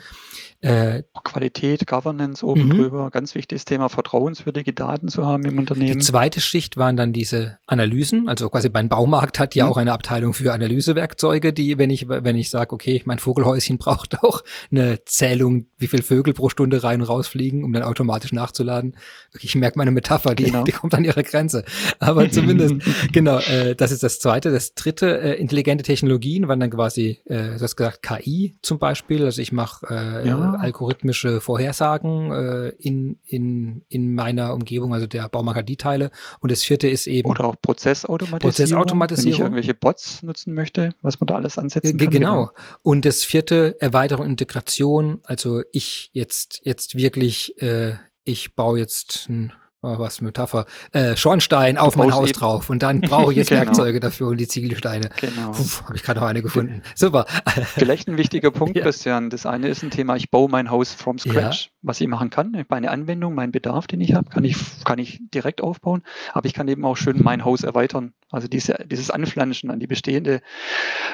Äh, 0.61 1.05
Qualität, 1.23 1.87
Governance 1.87 2.44
oben 2.44 2.64
mhm. 2.64 2.71
drüber, 2.71 3.11
ganz 3.12 3.37
wichtiges 3.37 3.64
Thema, 3.64 3.88
vertrauenswürdige 3.88 4.73
Daten 4.73 5.07
zu 5.07 5.25
haben 5.25 5.44
im 5.44 5.57
Unternehmen. 5.57 6.01
Die 6.01 6.05
zweite 6.05 6.40
Schicht 6.40 6.77
waren 6.77 6.97
dann 6.97 7.12
diese 7.12 7.59
Analysen, 7.68 8.29
also 8.29 8.51
quasi 8.51 8.68
beim 8.68 8.88
Baumarkt 8.88 9.38
hat 9.38 9.55
ja 9.55 9.66
mhm. 9.66 9.71
auch 9.71 9.77
eine 9.77 9.92
Abteilung 9.92 10.35
für 10.35 10.53
Analysewerkzeuge, 10.53 11.53
die, 11.53 11.79
wenn 11.79 11.90
ich, 11.90 12.09
wenn 12.09 12.35
ich 12.35 12.51
sage, 12.51 12.73
okay, 12.73 13.01
mein 13.05 13.21
Vogelhäuschen 13.21 13.79
braucht 13.79 14.25
auch 14.25 14.42
eine 14.73 15.05
Zählung, 15.05 15.66
wie 15.79 15.87
viel 15.87 16.03
Vögel 16.03 16.35
pro 16.35 16.49
Stunde 16.49 16.83
rein 16.83 17.03
und 17.03 17.07
rausfliegen, 17.07 17.62
um 17.62 17.73
dann 17.73 17.85
automatisch 17.85 18.33
nachzuladen. 18.33 18.97
Ich 19.40 19.55
merke 19.55 19.79
meine 19.79 19.92
Metapher, 19.92 20.35
die, 20.35 20.44
genau. 20.44 20.64
die 20.64 20.73
kommt 20.73 20.92
an 20.92 21.05
ihre 21.05 21.23
Grenze. 21.23 21.64
Aber 22.01 22.29
zumindest, 22.33 22.75
genau, 23.12 23.38
äh, 23.38 23.77
das 23.77 23.92
ist 23.92 24.03
das 24.03 24.18
zweite. 24.18 24.51
Das 24.51 24.75
dritte, 24.75 25.21
äh, 25.21 25.35
intelligente 25.35 25.85
Technologien 25.85 26.49
waren 26.49 26.59
dann 26.59 26.71
quasi, 26.71 27.21
äh, 27.27 27.57
du 27.57 27.61
hast 27.61 27.77
gesagt, 27.77 28.03
KI 28.03 28.57
zum 28.62 28.81
Beispiel. 28.81 29.25
Also 29.25 29.40
ich 29.40 29.53
mache 29.53 29.87
äh, 29.88 30.27
ja 30.27 30.48
algorithmische 30.57 31.41
Vorhersagen 31.41 32.31
äh, 32.31 32.69
in, 32.79 33.19
in, 33.25 33.83
in 33.89 34.15
meiner 34.15 34.55
Umgebung, 34.55 34.95
also 34.95 35.07
der 35.07 35.29
Baumarkt 35.29 35.69
die 35.69 35.77
Teile. 35.77 36.11
Und 36.41 36.51
das 36.51 36.65
vierte 36.65 36.89
ist 36.89 37.07
eben. 37.07 37.29
Oder 37.29 37.45
auch 37.45 37.57
Prozessautomatisierung. 37.61 38.41
Prozessautomatisierung. 38.41 39.27
Wenn 39.27 39.33
ich 39.33 39.41
irgendwelche 39.41 39.75
Bots 39.75 40.23
nutzen 40.23 40.55
möchte, 40.55 40.95
was 41.03 41.21
man 41.21 41.27
da 41.27 41.37
alles 41.37 41.59
ansetzen 41.59 41.97
kann. 41.97 42.11
Genau. 42.11 42.31
genau. 42.31 42.51
Und 42.83 43.05
das 43.05 43.25
vierte, 43.25 43.77
Erweiterung, 43.81 44.27
Integration. 44.27 45.21
Also 45.25 45.63
ich 45.73 46.11
jetzt, 46.13 46.61
jetzt 46.65 46.97
wirklich, 46.97 47.61
äh, 47.63 47.95
ich 48.25 48.55
baue 48.55 48.79
jetzt 48.79 49.29
ein 49.29 49.53
oh, 49.83 49.99
was 49.99 50.21
Metapher, 50.21 50.67
äh, 50.93 51.17
Schornstein 51.17 51.79
auf 51.79 51.97
mein 51.97 52.14
Haus 52.14 52.31
eben. 52.31 52.38
drauf 52.38 52.71
und 52.71 52.83
dann 52.83 53.01
brauche 53.03 53.33
ich 53.33 53.38
jetzt 53.38 53.49
genau. 53.49 53.62
Werkzeuge 53.62 54.01
dafür 54.01 54.29
und 54.29 54.38
die 54.38 54.49
Ziegelsteine. 54.49 55.11
Genau. 55.21 55.55
Habe 55.85 55.97
ich 55.97 56.03
gerade 56.03 56.21
noch 56.21 56.27
eine 56.27 56.43
gefunden. 56.43 56.83
Super. 56.95 57.27
Vielleicht 57.75 58.09
ein 58.09 58.17
wichtiger 58.17 58.51
Punkt, 58.59 58.77
ja. 58.77 58.83
Christian. 58.83 59.31
Das 59.31 59.47
eine 59.47 59.69
ist 59.69 59.83
ein 59.83 59.91
Thema, 59.91 60.17
ich 60.17 60.31
baue 60.31 60.49
mein 60.49 60.71
Haus 60.71 60.93
from 60.93 61.19
scratch. 61.19 61.67
Ja. 61.67 61.78
Was 61.81 62.01
ich 62.01 62.09
machen 62.09 62.31
kann, 62.31 62.64
meine 62.69 62.91
Anwendung, 62.91 63.35
meinen 63.35 63.53
Bedarf, 63.53 63.87
den 63.87 64.01
ich 64.01 64.14
habe, 64.14 64.29
kann 64.31 64.43
ich, 64.43 64.57
kann 64.85 64.99
ich 64.99 65.21
direkt 65.33 65.62
aufbauen, 65.62 66.03
aber 66.33 66.47
ich 66.47 66.55
kann 66.55 66.67
eben 66.67 66.85
auch 66.85 66.97
schön 66.97 67.23
mein 67.23 67.45
Haus 67.45 67.62
erweitern. 67.62 68.12
Also 68.31 68.49
diese, 68.49 68.85
dieses 68.85 69.11
Anflanschen 69.11 69.71
an 69.71 69.79
die 69.79 69.87
bestehende, 69.87 70.43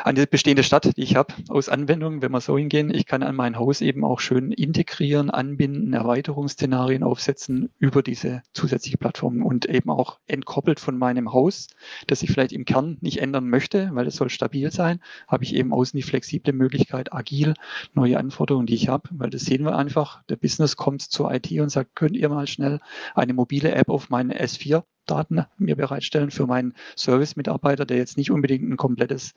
an 0.03 0.15
die 0.15 0.27
bestehende 0.27 0.65
Stadt, 0.65 0.97
die 0.97 1.03
ich 1.03 1.17
habe, 1.17 1.35
aus 1.49 1.69
Anwendungen, 1.69 2.23
wenn 2.23 2.33
wir 2.33 2.41
so 2.41 2.57
hingehen. 2.57 2.93
Ich 2.93 3.07
kann 3.07 3.23
an 3.23 3.37
mein 3.37 3.57
Haus 3.59 3.83
eben 3.83 4.05
auch 4.05 4.21
schön 4.21 4.51
integrieren, 4.51 5.31
anbinden, 5.31 5.93
Erweiterungsszenarien 5.93 7.03
aufsetzen 7.03 7.69
über 7.79 8.03
diese 8.03 8.43
zusätzliche 8.53 8.97
Plattform 8.97 9.43
und 9.45 9.67
eben 9.67 9.91
auch 9.91 10.19
entkoppelt 10.27 10.81
von 10.81 10.97
meinem 10.99 11.33
Haus, 11.33 11.69
das 12.07 12.23
ich 12.23 12.33
vielleicht 12.33 12.53
im 12.53 12.65
Kern 12.65 12.97
nicht 13.01 13.19
ändern 13.19 13.49
möchte, 13.49 13.91
weil 13.93 14.07
es 14.07 14.17
soll 14.17 14.31
stabil 14.31 14.73
sein, 14.73 15.01
habe 15.29 15.45
ich 15.45 15.55
eben 15.55 15.73
außen 15.73 15.97
die 15.97 16.03
flexible 16.03 16.55
Möglichkeit, 16.55 17.13
agil 17.13 17.55
neue 17.93 18.19
Anforderungen, 18.19 18.67
die 18.67 18.75
ich 18.75 18.89
habe, 18.89 19.09
weil 19.13 19.31
das 19.31 19.43
sehen 19.43 19.65
wir 19.65 19.77
einfach. 19.77 20.25
Der 20.25 20.37
Business 20.37 20.54
kommt 20.77 21.03
zur 21.03 21.33
IT 21.33 21.51
und 21.61 21.69
sagt, 21.69 21.95
könnt 21.95 22.17
ihr 22.17 22.29
mal 22.29 22.47
schnell 22.47 22.81
eine 23.15 23.35
mobile 23.35 23.73
App 23.73 23.89
auf 23.89 24.11
meine 24.11 24.41
S4 24.43 24.85
Daten 25.07 25.45
mir 25.59 25.77
bereitstellen 25.77 26.31
für 26.31 26.47
meinen 26.47 26.75
Service-Mitarbeiter, 26.97 27.85
der 27.85 27.99
jetzt 27.99 28.17
nicht 28.17 28.31
unbedingt 28.31 28.69
ein 28.69 28.77
komplettes 28.77 29.35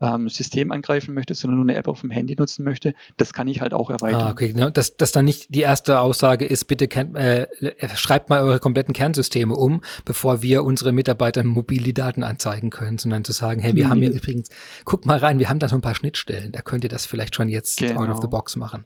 ähm, 0.00 0.28
System 0.28 0.72
angreifen 0.72 1.14
möchte, 1.14 1.34
sondern 1.34 1.58
nur 1.58 1.68
eine 1.68 1.76
App 1.76 1.88
auf 1.88 2.00
dem 2.00 2.10
Handy 2.10 2.36
nutzen 2.36 2.64
möchte. 2.64 2.94
Das 3.16 3.32
kann 3.32 3.48
ich 3.48 3.60
halt 3.60 3.74
auch 3.74 3.90
erweitern. 3.90 4.22
Ah, 4.22 4.30
okay. 4.30 4.54
Dass, 4.72 4.96
dass 4.96 5.12
dann 5.12 5.24
nicht 5.24 5.54
die 5.54 5.60
erste 5.60 6.00
Aussage 6.00 6.44
ist, 6.44 6.64
bitte 6.64 6.88
kennt, 6.88 7.16
äh, 7.16 7.46
schreibt 7.94 8.30
mal 8.30 8.42
eure 8.42 8.60
kompletten 8.60 8.94
Kernsysteme 8.94 9.54
um, 9.54 9.82
bevor 10.04 10.42
wir 10.42 10.64
unsere 10.64 10.92
Mitarbeiter 10.92 11.44
mobil 11.44 11.82
die 11.82 11.94
Daten 11.94 12.22
anzeigen 12.22 12.70
können, 12.70 12.98
sondern 12.98 13.24
zu 13.24 13.32
sagen, 13.32 13.60
hey, 13.60 13.74
wir 13.74 13.86
mhm. 13.86 13.90
haben 13.90 14.02
ja 14.02 14.10
übrigens, 14.10 14.48
guck 14.84 15.06
mal 15.06 15.18
rein, 15.18 15.38
wir 15.38 15.48
haben 15.48 15.58
da 15.58 15.68
so 15.68 15.76
ein 15.76 15.82
paar 15.82 15.94
Schnittstellen, 15.94 16.52
da 16.52 16.62
könnt 16.62 16.84
ihr 16.84 16.90
das 16.90 17.06
vielleicht 17.06 17.34
schon 17.34 17.48
jetzt 17.48 17.78
genau. 17.78 18.02
out 18.02 18.10
of 18.10 18.20
the 18.20 18.28
box 18.28 18.56
machen. 18.56 18.84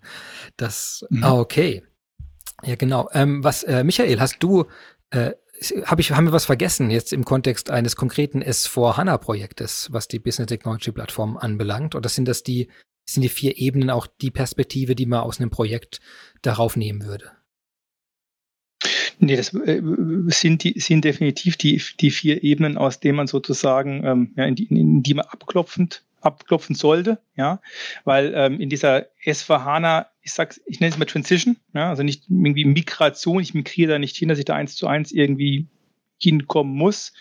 Das, 0.56 1.04
mhm. 1.10 1.24
ah, 1.24 1.38
okay. 1.38 1.82
Ja, 2.64 2.76
genau. 2.76 3.08
Ähm, 3.12 3.42
was, 3.42 3.64
äh, 3.64 3.82
Michael, 3.82 4.20
hast 4.20 4.42
du, 4.42 4.66
äh, 5.10 5.32
hab 5.84 5.98
ich, 6.00 6.10
haben 6.12 6.26
wir 6.26 6.32
was 6.32 6.44
vergessen 6.44 6.90
jetzt 6.90 7.12
im 7.12 7.24
Kontext 7.24 7.70
eines 7.70 7.96
konkreten 7.96 8.42
S4 8.42 8.96
HANA 8.96 9.18
Projektes, 9.18 9.88
was 9.92 10.08
die 10.08 10.18
Business 10.18 10.48
Technology 10.48 10.92
Plattform 10.92 11.36
anbelangt? 11.36 11.94
Oder 11.94 12.08
sind 12.08 12.26
das 12.26 12.42
die, 12.42 12.68
sind 13.08 13.22
die 13.22 13.28
vier 13.28 13.58
Ebenen 13.58 13.90
auch 13.90 14.06
die 14.06 14.30
Perspektive, 14.30 14.94
die 14.94 15.06
man 15.06 15.20
aus 15.20 15.40
einem 15.40 15.50
Projekt 15.50 16.00
darauf 16.42 16.76
nehmen 16.76 17.04
würde? 17.04 17.30
Nee, 19.18 19.36
das 19.36 19.54
äh, 19.54 19.80
sind, 20.26 20.64
die, 20.64 20.80
sind 20.80 21.04
definitiv 21.04 21.56
die, 21.56 21.80
die 22.00 22.10
vier 22.10 22.42
Ebenen, 22.42 22.76
aus 22.76 22.98
denen 22.98 23.16
man 23.16 23.26
sozusagen, 23.28 24.04
ähm, 24.04 24.32
ja, 24.36 24.44
in, 24.46 24.56
die, 24.56 24.64
in 24.64 25.02
die 25.02 25.14
man 25.14 25.26
abklopfend 25.26 26.04
abklopfen 26.22 26.74
sollte, 26.74 27.18
ja, 27.36 27.60
weil 28.04 28.32
ähm, 28.34 28.60
in 28.60 28.68
dieser 28.68 29.06
S4HANA, 29.24 30.06
ich 30.22 30.32
sag's, 30.32 30.60
ich 30.66 30.80
nenne 30.80 30.92
es 30.92 30.98
mal 30.98 31.04
Transition, 31.04 31.56
ja, 31.74 31.90
also 31.90 32.02
nicht 32.02 32.24
irgendwie 32.28 32.64
Migration, 32.64 33.42
ich 33.42 33.54
migriere 33.54 33.92
da 33.92 33.98
nicht 33.98 34.16
hin, 34.16 34.28
dass 34.28 34.38
ich 34.38 34.44
da 34.44 34.54
eins 34.54 34.76
zu 34.76 34.86
eins 34.86 35.12
irgendwie 35.12 35.68
hinkommen 36.18 36.74
muss, 36.74 37.12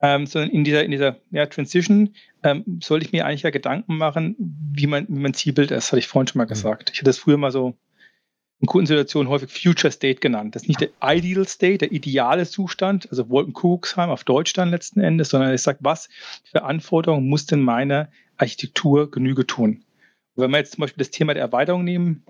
ähm, 0.00 0.26
sondern 0.26 0.50
in 0.50 0.64
dieser, 0.64 0.84
in 0.84 0.90
dieser 0.90 1.16
ja, 1.30 1.46
Transition 1.46 2.14
ähm, 2.42 2.80
sollte 2.82 3.06
ich 3.06 3.12
mir 3.12 3.24
eigentlich 3.24 3.42
ja 3.42 3.50
Gedanken 3.50 3.96
machen, 3.96 4.36
wie 4.38 4.86
man, 4.86 5.06
wie 5.08 5.20
man 5.20 5.34
Zielbild 5.34 5.70
ist, 5.70 5.88
hatte 5.88 5.98
ich 5.98 6.08
vorhin 6.08 6.28
schon 6.28 6.38
mal 6.38 6.44
mhm. 6.44 6.50
gesagt. 6.50 6.90
Ich 6.92 6.98
hatte 6.98 7.06
das 7.06 7.18
früher 7.18 7.38
mal 7.38 7.50
so 7.50 7.74
in 8.60 8.66
Kundensituationen 8.66 9.28
häufig 9.30 9.50
Future 9.50 9.90
State 9.90 10.20
genannt. 10.20 10.54
Das 10.54 10.62
ist 10.62 10.68
nicht 10.68 10.80
der 10.80 10.90
Ideal 11.02 11.46
State, 11.46 11.78
der 11.78 11.92
ideale 11.92 12.46
Zustand, 12.46 13.08
also 13.10 13.28
Wolkenkuckucksheim 13.28 14.10
auf 14.10 14.24
Deutsch 14.24 14.52
dann 14.52 14.70
letzten 14.70 15.00
Endes, 15.00 15.30
sondern 15.30 15.52
ich 15.52 15.62
sage, 15.62 15.78
was 15.80 16.08
für 16.44 16.62
Anforderungen 16.62 17.28
muss 17.28 17.46
denn 17.46 17.60
meine 17.60 18.10
Architektur 18.36 19.10
Genüge 19.10 19.46
tun? 19.46 19.84
Und 20.34 20.42
wenn 20.42 20.50
wir 20.50 20.58
jetzt 20.58 20.72
zum 20.72 20.82
Beispiel 20.82 21.02
das 21.02 21.10
Thema 21.10 21.34
der 21.34 21.42
Erweiterung 21.42 21.84
nehmen, 21.84 22.24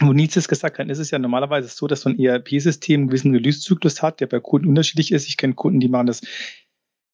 wo 0.00 0.12
Nietzsche 0.12 0.40
gesagt 0.40 0.78
hat, 0.78 0.88
ist 0.88 0.98
es 0.98 1.10
ja 1.10 1.18
normalerweise 1.18 1.68
so, 1.68 1.86
dass 1.86 2.02
so 2.02 2.10
ein 2.10 2.18
ERP-System 2.18 3.00
einen 3.00 3.08
gewissen 3.08 3.32
Release-Zyklus 3.32 4.02
hat, 4.02 4.20
der 4.20 4.26
bei 4.26 4.40
Kunden 4.40 4.68
unterschiedlich 4.68 5.12
ist. 5.12 5.28
Ich 5.28 5.36
kenne 5.36 5.54
Kunden, 5.54 5.80
die 5.80 5.88
machen 5.88 6.06
das 6.06 6.22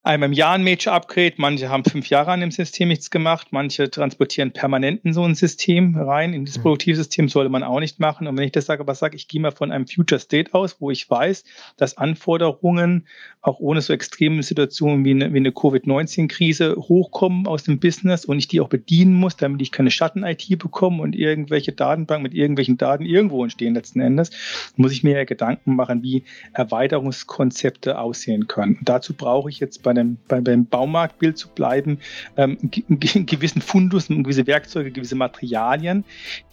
einmal 0.02 0.28
im 0.28 0.32
Jahr 0.32 0.54
ein 0.54 0.64
Major-Upgrade. 0.64 1.34
Manche 1.36 1.68
haben 1.68 1.84
fünf 1.84 2.08
Jahre 2.08 2.32
an 2.32 2.40
dem 2.40 2.50
System 2.50 2.88
nichts 2.88 3.10
gemacht. 3.10 3.48
Manche 3.50 3.90
transportieren 3.90 4.52
permanent 4.52 5.04
in 5.04 5.12
so 5.12 5.22
ein 5.22 5.34
System 5.34 5.96
rein. 5.96 6.34
In 6.34 6.44
das 6.44 6.58
mhm. 6.58 6.62
Produktivsystem 6.62 7.28
sollte 7.28 7.50
man 7.50 7.62
auch 7.62 7.80
nicht 7.80 8.00
machen. 8.00 8.26
Und 8.26 8.36
wenn 8.36 8.44
ich 8.44 8.52
das 8.52 8.66
sage, 8.66 8.80
aber 8.80 8.94
sage, 8.94 9.16
ich 9.16 9.28
gehe 9.28 9.40
mal 9.40 9.52
von 9.52 9.70
einem 9.70 9.86
Future 9.86 10.18
State 10.18 10.54
aus, 10.54 10.80
wo 10.80 10.90
ich 10.90 11.08
weiß, 11.08 11.44
dass 11.76 11.96
Anforderungen 11.96 13.06
auch 13.42 13.60
ohne 13.60 13.80
so 13.80 13.92
extreme 13.92 14.42
Situationen 14.42 15.04
wie 15.04 15.12
eine, 15.12 15.32
wie 15.32 15.38
eine 15.38 15.52
Covid-19-Krise 15.52 16.76
hochkommen 16.76 17.46
aus 17.46 17.64
dem 17.64 17.78
Business 17.78 18.24
und 18.24 18.38
ich 18.38 18.48
die 18.48 18.60
auch 18.60 18.68
bedienen 18.68 19.14
muss, 19.14 19.36
damit 19.36 19.62
ich 19.62 19.72
keine 19.72 19.90
Schatten-IT 19.90 20.58
bekomme 20.58 21.02
und 21.02 21.14
irgendwelche 21.14 21.72
Datenbanken 21.72 22.22
mit 22.22 22.34
irgendwelchen 22.34 22.76
Daten 22.76 23.04
irgendwo 23.04 23.42
entstehen 23.42 23.74
letzten 23.74 24.00
Endes, 24.00 24.30
muss 24.76 24.92
ich 24.92 25.02
mir 25.02 25.16
ja 25.16 25.24
Gedanken 25.24 25.74
machen, 25.74 26.02
wie 26.02 26.24
Erweiterungskonzepte 26.52 27.98
aussehen 27.98 28.46
können. 28.46 28.76
Und 28.78 28.88
dazu 28.88 29.14
brauche 29.14 29.50
ich 29.50 29.60
jetzt 29.60 29.82
bei 29.82 29.91
bei 29.92 30.00
dem, 30.00 30.18
bei, 30.28 30.40
beim 30.40 30.66
Baumarktbild 30.66 31.38
zu 31.38 31.48
bleiben, 31.48 31.98
ähm, 32.37 32.59
einen 32.88 33.26
gewissen 33.26 33.62
Fundus, 33.62 34.09
gewisse 34.09 34.46
Werkzeuge, 34.46 34.90
gewisse 34.90 35.14
Materialien, 35.14 36.05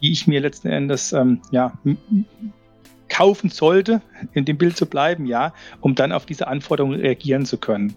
die 0.02 0.12
ich 0.12 0.28
mir 0.28 0.42
letzten 0.42 0.68
Endes 0.68 1.14
ähm, 1.14 1.42
ja, 1.52 1.74
kaufen 3.08 3.50
sollte, 3.50 4.02
in 4.34 4.46
dem 4.46 4.58
Bild 4.58 4.78
zu 4.78 4.86
bleiben, 4.86 5.26
ja, 5.26 5.54
um 5.82 5.96
dann 5.96 6.12
auf 6.12 6.26
diese 6.26 6.48
Anforderungen 6.48 7.00
reagieren 7.00 7.46
zu 7.46 7.58
können. 7.58 7.96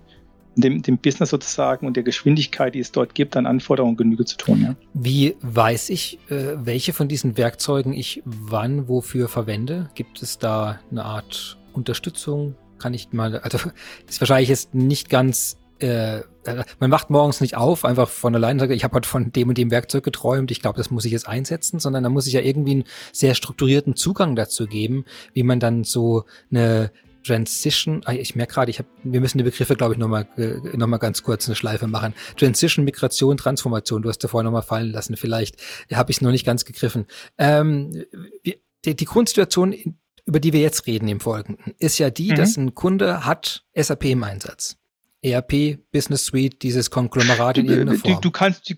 Dem, 0.54 0.82
dem 0.82 0.98
Business 0.98 1.30
sozusagen 1.30 1.86
und 1.86 1.96
der 1.96 2.02
Geschwindigkeit, 2.02 2.74
die 2.74 2.80
es 2.80 2.92
dort 2.92 3.14
gibt, 3.14 3.38
an 3.38 3.46
Anforderungen 3.46 3.96
Genüge 3.96 4.26
zu 4.26 4.36
tun. 4.36 4.62
Ja. 4.62 4.76
Wie 4.92 5.34
weiß 5.40 5.88
ich, 5.88 6.18
äh, 6.28 6.56
welche 6.56 6.92
von 6.92 7.08
diesen 7.08 7.38
Werkzeugen 7.38 7.94
ich 7.94 8.22
wann 8.26 8.86
wofür 8.86 9.28
verwende? 9.28 9.88
Gibt 9.94 10.20
es 10.20 10.38
da 10.38 10.78
eine 10.90 11.06
Art 11.06 11.56
Unterstützung, 11.72 12.54
kann 12.82 12.94
ich 12.94 13.12
mal, 13.12 13.38
also 13.38 13.58
das 14.06 14.16
ist 14.16 14.20
wahrscheinlich 14.20 14.48
jetzt 14.48 14.74
nicht 14.74 15.08
ganz 15.08 15.56
äh, 15.78 16.22
man 16.80 16.90
wacht 16.90 17.10
morgens 17.10 17.40
nicht 17.40 17.56
auf, 17.56 17.84
einfach 17.84 18.08
von 18.08 18.34
alleine 18.34 18.60
sagt, 18.60 18.72
ich 18.72 18.84
habe 18.84 18.96
heute 18.96 19.08
von 19.08 19.32
dem 19.32 19.48
und 19.48 19.58
dem 19.58 19.70
Werkzeug 19.70 20.04
geträumt, 20.04 20.50
ich 20.50 20.60
glaube, 20.60 20.76
das 20.76 20.90
muss 20.90 21.04
ich 21.04 21.12
jetzt 21.12 21.28
einsetzen, 21.28 21.78
sondern 21.78 22.02
da 22.02 22.08
muss 22.08 22.26
ich 22.26 22.32
ja 22.32 22.40
irgendwie 22.40 22.72
einen 22.72 22.84
sehr 23.12 23.34
strukturierten 23.34 23.96
Zugang 23.96 24.36
dazu 24.36 24.66
geben, 24.66 25.04
wie 25.34 25.42
man 25.42 25.60
dann 25.60 25.84
so 25.84 26.24
eine 26.50 26.92
Transition, 27.24 28.02
ah, 28.04 28.12
ich 28.12 28.34
merke 28.34 28.54
gerade, 28.54 28.70
ich 28.70 28.80
hab, 28.80 28.86
wir 29.04 29.20
müssen 29.20 29.38
die 29.38 29.44
Begriffe, 29.44 29.76
glaube 29.76 29.94
ich, 29.94 29.98
nochmal 29.98 30.26
äh, 30.36 30.76
noch 30.76 30.88
mal 30.88 30.98
ganz 30.98 31.22
kurz 31.22 31.46
eine 31.46 31.54
Schleife 31.54 31.86
machen. 31.86 32.14
Transition, 32.36 32.84
Migration, 32.84 33.36
Transformation, 33.36 34.02
du 34.02 34.08
hast 34.08 34.18
da 34.18 34.28
vorher 34.28 34.44
nochmal 34.44 34.62
fallen 34.62 34.90
lassen, 34.90 35.16
vielleicht 35.16 35.56
habe 35.92 36.10
ich 36.10 36.18
es 36.18 36.20
noch 36.20 36.32
nicht 36.32 36.44
ganz 36.44 36.64
gegriffen. 36.64 37.06
Ähm, 37.38 38.04
die, 38.84 38.96
die 38.96 39.04
Grundsituation, 39.04 39.72
über 40.24 40.40
die 40.40 40.52
wir 40.52 40.60
jetzt 40.60 40.86
reden 40.86 41.08
im 41.08 41.20
Folgenden, 41.20 41.74
ist 41.78 41.98
ja 41.98 42.10
die, 42.10 42.32
mhm. 42.32 42.36
dass 42.36 42.56
ein 42.56 42.74
Kunde 42.74 43.24
hat 43.24 43.64
SAP 43.74 44.04
im 44.06 44.22
Einsatz. 44.24 44.76
ERP, 45.22 45.78
Business 45.92 46.24
Suite, 46.24 46.62
dieses 46.62 46.90
Konglomerat 46.90 47.58
in 47.58 47.66
irgendeiner 47.66 47.98
Form. 47.98 48.14
Du, 48.14 48.20
du 48.20 48.30
kannst, 48.32 48.74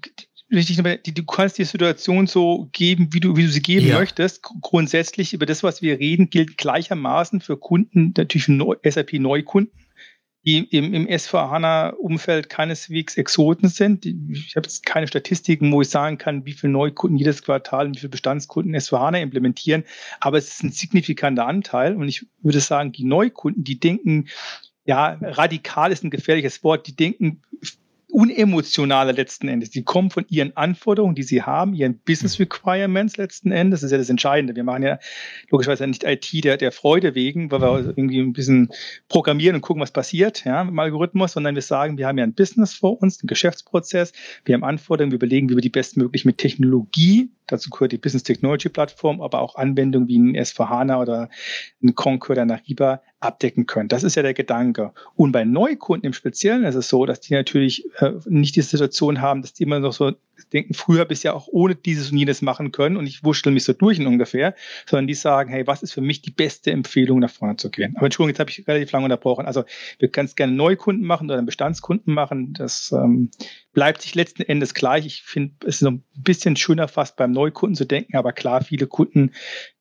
richtig, 0.52 0.82
du 1.02 1.24
kannst 1.24 1.56
die 1.56 1.64
Situation 1.64 2.26
so 2.26 2.68
geben, 2.72 3.08
wie 3.12 3.20
du, 3.20 3.36
wie 3.36 3.44
du 3.44 3.48
sie 3.48 3.62
geben 3.62 3.86
ja. 3.86 3.98
möchtest. 3.98 4.42
Grundsätzlich 4.42 5.32
über 5.32 5.46
das, 5.46 5.62
was 5.62 5.80
wir 5.80 5.98
reden, 5.98 6.28
gilt 6.28 6.58
gleichermaßen 6.58 7.40
für 7.40 7.56
Kunden, 7.56 8.12
natürlich 8.16 8.44
für 8.44 8.78
SAP-Neukunden 8.84 9.83
die 10.44 10.58
im, 10.58 10.92
im 10.92 11.06
S4HANA-Umfeld 11.06 12.50
keineswegs 12.50 13.16
Exoten 13.16 13.68
sind. 13.68 14.04
Ich 14.04 14.56
habe 14.56 14.66
jetzt 14.66 14.84
keine 14.84 15.06
Statistiken, 15.06 15.72
wo 15.72 15.80
ich 15.80 15.88
sagen 15.88 16.18
kann, 16.18 16.44
wie 16.44 16.52
viele 16.52 16.72
Neukunden 16.72 17.16
jedes 17.18 17.42
Quartal 17.42 17.86
und 17.86 17.96
wie 17.96 18.00
viele 18.00 18.10
Bestandskunden 18.10 18.76
S4HANA 18.76 19.20
implementieren, 19.22 19.84
aber 20.20 20.38
es 20.38 20.48
ist 20.48 20.62
ein 20.62 20.72
signifikanter 20.72 21.46
Anteil 21.46 21.96
und 21.96 22.08
ich 22.08 22.26
würde 22.42 22.60
sagen, 22.60 22.92
die 22.92 23.04
Neukunden, 23.04 23.64
die 23.64 23.80
denken, 23.80 24.28
ja, 24.84 25.18
radikal 25.22 25.92
ist 25.92 26.04
ein 26.04 26.10
gefährliches 26.10 26.62
Wort, 26.62 26.86
die 26.86 26.94
denken 26.94 27.40
unemotionaler 28.14 29.12
letzten 29.12 29.48
Endes. 29.48 29.70
Die 29.70 29.82
kommen 29.82 30.10
von 30.10 30.24
ihren 30.28 30.56
Anforderungen, 30.56 31.16
die 31.16 31.24
sie 31.24 31.42
haben, 31.42 31.74
ihren 31.74 31.98
Business 31.98 32.38
mhm. 32.38 32.44
Requirements 32.44 33.16
letzten 33.16 33.50
Endes. 33.50 33.80
Das 33.80 33.88
ist 33.88 33.92
ja 33.92 33.98
das 33.98 34.08
Entscheidende. 34.08 34.54
Wir 34.54 34.62
machen 34.62 34.84
ja 34.84 35.00
logischerweise 35.50 35.86
nicht 35.86 36.04
IT 36.04 36.44
der, 36.44 36.56
der 36.56 36.70
Freude 36.70 37.16
wegen, 37.16 37.50
weil 37.50 37.60
wir 37.60 37.72
mhm. 37.72 37.92
irgendwie 37.96 38.20
ein 38.20 38.32
bisschen 38.32 38.68
programmieren 39.08 39.56
und 39.56 39.62
gucken, 39.62 39.82
was 39.82 39.90
passiert, 39.90 40.44
ja, 40.44 40.62
mit 40.62 40.72
dem 40.72 40.78
Algorithmus, 40.78 41.32
sondern 41.32 41.56
wir 41.56 41.62
sagen, 41.62 41.98
wir 41.98 42.06
haben 42.06 42.18
ja 42.18 42.24
ein 42.24 42.34
Business 42.34 42.72
vor 42.72 43.02
uns, 43.02 43.20
einen 43.20 43.26
Geschäftsprozess, 43.26 44.12
wir 44.44 44.54
haben 44.54 44.64
Anforderungen, 44.64 45.10
wir 45.10 45.16
überlegen, 45.16 45.50
wie 45.50 45.56
wir 45.56 45.62
die 45.62 45.70
bestmöglich 45.70 46.24
mit 46.24 46.38
Technologie 46.38 47.30
Dazu 47.46 47.70
gehört 47.70 47.92
die 47.92 47.98
Business 47.98 48.22
Technology 48.22 48.68
Plattform, 48.68 49.20
aber 49.20 49.40
auch 49.40 49.56
Anwendungen 49.56 50.08
wie 50.08 50.18
ein 50.18 50.36
S4HANA 50.36 51.00
oder 51.00 51.28
ein 51.82 51.94
Concur 51.94 52.30
oder 52.30 52.42
ein 52.42 52.50
Ariba 52.50 53.02
abdecken 53.24 53.66
können. 53.66 53.88
Das 53.88 54.04
ist 54.04 54.14
ja 54.14 54.22
der 54.22 54.34
Gedanke. 54.34 54.92
Und 55.16 55.32
bei 55.32 55.44
Neukunden 55.44 56.06
im 56.06 56.12
Speziellen 56.12 56.64
ist 56.64 56.74
es 56.74 56.88
so, 56.88 57.06
dass 57.06 57.20
die 57.20 57.34
natürlich 57.34 57.84
äh, 58.00 58.12
nicht 58.26 58.56
die 58.56 58.62
Situation 58.62 59.20
haben, 59.20 59.42
dass 59.42 59.52
die 59.52 59.62
immer 59.62 59.80
noch 59.80 59.92
so 59.92 60.12
denken, 60.52 60.74
früher 60.74 61.04
bis 61.04 61.22
ja 61.22 61.32
auch 61.32 61.48
ohne 61.48 61.74
dieses 61.74 62.10
und 62.10 62.18
jenes 62.18 62.42
machen 62.42 62.72
können 62.72 62.96
und 62.96 63.06
ich 63.06 63.24
wurschtel 63.24 63.52
mich 63.52 63.64
so 63.64 63.72
durch 63.72 63.98
in 63.98 64.06
ungefähr, 64.06 64.54
sondern 64.86 65.06
die 65.06 65.14
sagen, 65.14 65.50
hey, 65.50 65.66
was 65.66 65.82
ist 65.82 65.92
für 65.92 66.00
mich 66.00 66.22
die 66.22 66.30
beste 66.30 66.70
Empfehlung, 66.70 67.20
nach 67.20 67.30
vorne 67.30 67.56
zu 67.56 67.70
gehen? 67.70 67.94
Aber 67.96 68.06
Entschuldigung, 68.06 68.30
jetzt 68.30 68.40
habe 68.40 68.50
ich 68.50 68.66
relativ 68.66 68.92
lange 68.92 69.04
unterbrochen. 69.04 69.46
Also 69.46 69.64
wir 69.98 70.08
können 70.08 70.26
es 70.26 70.36
gerne 70.36 70.52
Neukunden 70.52 71.06
machen 71.06 71.30
oder 71.30 71.40
Bestandskunden 71.42 72.14
machen. 72.14 72.52
Das 72.54 72.92
ähm, 72.92 73.30
bleibt 73.74 74.02
sich 74.02 74.14
letzten 74.14 74.42
Endes 74.42 74.72
gleich. 74.72 75.04
Ich 75.04 75.22
finde, 75.22 75.54
es 75.66 75.76
ist 75.76 75.80
so 75.80 75.90
ein 75.90 76.04
bisschen 76.16 76.56
schöner 76.56 76.88
fast 76.88 77.16
beim 77.16 77.32
Neukunden 77.32 77.74
zu 77.74 77.84
denken, 77.84 78.16
aber 78.16 78.32
klar, 78.32 78.64
viele 78.64 78.86
Kunden, 78.86 79.32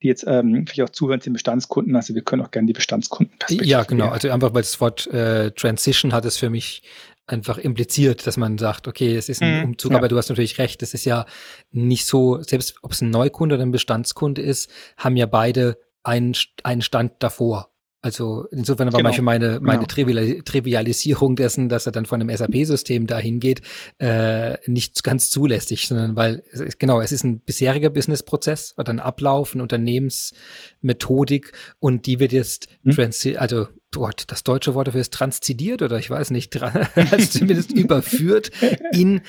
die 0.01 0.07
jetzt 0.07 0.25
ähm, 0.27 0.65
vielleicht 0.67 0.89
auch 0.89 0.93
zuhören, 0.93 1.21
sind 1.21 1.33
Bestandskunden. 1.33 1.95
Also 1.95 2.13
wir 2.15 2.23
können 2.23 2.41
auch 2.41 2.51
gerne 2.51 2.67
die 2.67 2.73
Bestandskunden. 2.73 3.33
Ja, 3.49 3.83
genau. 3.83 4.09
Also 4.09 4.29
einfach, 4.29 4.53
weil 4.53 4.63
das 4.63 4.81
Wort 4.81 5.07
äh, 5.07 5.51
Transition 5.51 6.11
hat 6.11 6.25
es 6.25 6.37
für 6.37 6.49
mich 6.49 6.83
einfach 7.25 7.57
impliziert, 7.57 8.27
dass 8.27 8.35
man 8.35 8.57
sagt, 8.57 8.87
okay, 8.87 9.15
es 9.15 9.29
ist 9.29 9.41
ein 9.41 9.59
mhm, 9.59 9.65
Umzug, 9.65 9.91
ja. 9.91 9.97
aber 9.97 10.09
du 10.09 10.17
hast 10.17 10.29
natürlich 10.29 10.57
recht, 10.57 10.83
es 10.83 10.93
ist 10.93 11.05
ja 11.05 11.25
nicht 11.71 12.05
so, 12.05 12.41
selbst 12.41 12.75
ob 12.81 12.91
es 12.91 13.01
ein 13.01 13.11
Neukunde 13.11 13.55
oder 13.55 13.63
ein 13.63 13.71
Bestandskunde 13.71 14.41
ist, 14.41 14.69
haben 14.97 15.15
ja 15.15 15.25
beide 15.25 15.77
einen, 16.03 16.35
einen 16.63 16.81
Stand 16.81 17.13
davor. 17.19 17.72
Also 18.03 18.47
insofern 18.51 18.91
war 18.91 18.99
genau. 18.99 19.09
manchmal 19.09 19.39
meine, 19.39 19.59
meine 19.61 19.85
genau. 19.87 20.41
Trivialisierung 20.43 21.37
dessen, 21.37 21.69
dass 21.69 21.85
er 21.85 21.93
dann 21.93 22.05
von 22.05 22.19
einem 22.19 22.35
SAP-System 22.35 23.07
dahin 23.07 23.39
geht, 23.39 23.61
äh, 23.97 24.57
nicht 24.69 25.05
ganz 25.05 25.29
zulässig, 25.29 25.87
sondern 25.87 26.17
weil, 26.17 26.43
genau, 26.79 26.99
es 26.99 27.13
ist 27.13 27.23
ein 27.23 27.39
bisheriger 27.39 27.89
Businessprozess 27.89 28.75
oder 28.77 28.91
ein 28.91 28.99
Ablauf, 28.99 29.53
eine 29.53 29.63
Unternehmensmethodik 29.63 31.53
und 31.79 32.05
die 32.05 32.19
wird 32.19 32.33
jetzt, 32.33 32.67
hm. 32.83 33.13
also 33.37 33.67
Gott, 33.91 34.25
das 34.27 34.43
deutsche 34.43 34.73
Wort 34.73 34.87
dafür 34.87 34.99
ist 34.99 35.13
transzidiert 35.13 35.81
oder 35.81 35.97
ich 35.97 36.09
weiß 36.09 36.31
nicht, 36.31 36.61
also 36.61 37.39
zumindest 37.39 37.71
überführt 37.71 38.51
in 38.91 39.21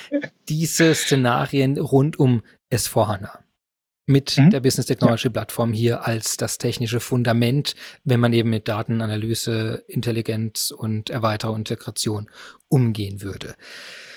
diese 0.49 0.97
Szenarien 0.97 1.79
rund 1.79 2.19
um 2.19 2.43
S4HANA 2.73 3.44
mit 4.07 4.37
mhm. 4.37 4.51
der 4.51 4.61
Business 4.61 4.87
Technology 4.87 5.29
ja. 5.29 5.33
Plattform 5.33 5.73
hier 5.73 6.07
als 6.07 6.37
das 6.37 6.59
technische 6.59 7.01
Fundament, 7.01 7.75
wenn 8.05 8.21
man 8.21 8.33
eben 8.33 8.51
mit 8.51 8.69
Datenanalyse, 8.69 9.85
Intelligenz 9.89 10.71
und 10.71 11.11
Erweiterung 11.11 11.59
Integration 11.59 12.29
umgehen 12.69 13.23
würde. 13.23 13.55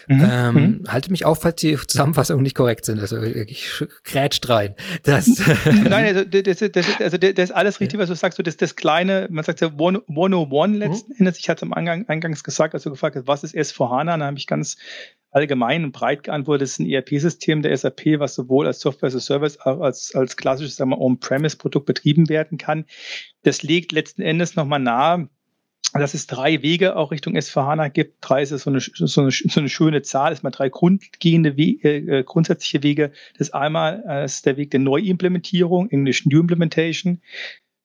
Mhm. 0.07 0.29
Ähm, 0.29 0.53
mhm. 0.53 0.83
Halte 0.87 1.11
mich 1.11 1.25
auf, 1.25 1.41
falls 1.41 1.57
die 1.57 1.75
Zusammenfassungen 1.75 2.41
nicht 2.41 2.55
korrekt 2.55 2.85
sind. 2.85 2.99
Also 2.99 3.21
ich 3.21 3.85
grätscht 4.05 4.47
rein. 4.47 4.73
Das 5.03 5.27
Nein, 5.65 6.15
also 6.15 6.23
das, 6.23 6.59
das, 6.59 6.71
das, 6.71 7.01
also 7.01 7.17
das 7.17 7.31
ist 7.37 7.51
alles 7.51 7.79
richtig, 7.81 7.99
was 7.99 8.07
du 8.07 8.15
sagst. 8.15 8.37
So 8.37 8.43
das, 8.43 8.55
das 8.55 8.77
kleine, 8.77 9.27
man 9.29 9.43
sagt 9.43 9.59
ja 9.59 9.67
101 9.67 10.77
letzten 10.77 11.11
mhm. 11.11 11.17
Endes. 11.19 11.39
Ich 11.39 11.49
hatte 11.49 11.63
am 11.63 11.73
Eingang, 11.73 12.07
eingangs 12.07 12.43
gesagt, 12.43 12.73
als 12.73 12.83
du 12.83 12.89
gefragt 12.89 13.17
hast, 13.17 13.27
was 13.27 13.43
ist 13.43 13.53
S4HANA, 13.55 14.05
dann 14.05 14.23
habe 14.23 14.37
ich 14.37 14.47
ganz 14.47 14.77
allgemein 15.37 15.83
und 15.83 15.91
breit 15.91 16.23
geantwortet, 16.23 16.67
ist 16.67 16.79
ein 16.79 16.89
ERP-System 16.89 17.61
der 17.61 17.77
SAP, 17.77 18.19
was 18.19 18.33
sowohl 18.33 18.65
als 18.65 18.79
Software 18.79 19.07
as 19.07 19.15
a 19.15 19.19
Service 19.19 19.57
als, 19.57 20.15
als 20.15 20.35
klassisches 20.35 20.81
On-Premise-Produkt 20.81 21.85
betrieben 21.85 22.27
werden 22.27 22.57
kann. 22.57 22.85
Das 23.43 23.61
legt 23.61 23.91
letzten 23.91 24.23
Endes 24.23 24.55
nochmal 24.55 24.79
nahe, 24.79 25.29
dass 25.93 26.15
es 26.15 26.25
drei 26.25 26.63
Wege 26.63 26.95
auch 26.95 27.11
Richtung 27.11 27.37
S4HANA 27.37 27.89
gibt. 27.89 28.17
Drei 28.21 28.41
ist 28.41 28.49
so 28.49 28.69
eine, 28.69 28.79
so 28.79 29.21
eine, 29.21 29.31
so 29.31 29.59
eine 29.59 29.69
schöne 29.69 30.01
Zahl, 30.01 30.33
ist 30.33 30.43
mal 30.43 30.49
drei 30.49 30.69
grundgehende 30.69 31.55
Wege, 31.55 31.89
äh, 31.89 32.23
grundsätzliche 32.23 32.81
Wege. 32.81 33.11
Das 33.37 33.53
einmal 33.53 34.03
äh, 34.07 34.25
ist 34.25 34.47
der 34.47 34.57
Weg 34.57 34.71
der 34.71 34.79
Neuimplementierung, 34.79 35.89
Englisch 35.91 36.25
New 36.25 36.39
Implementation 36.39 37.21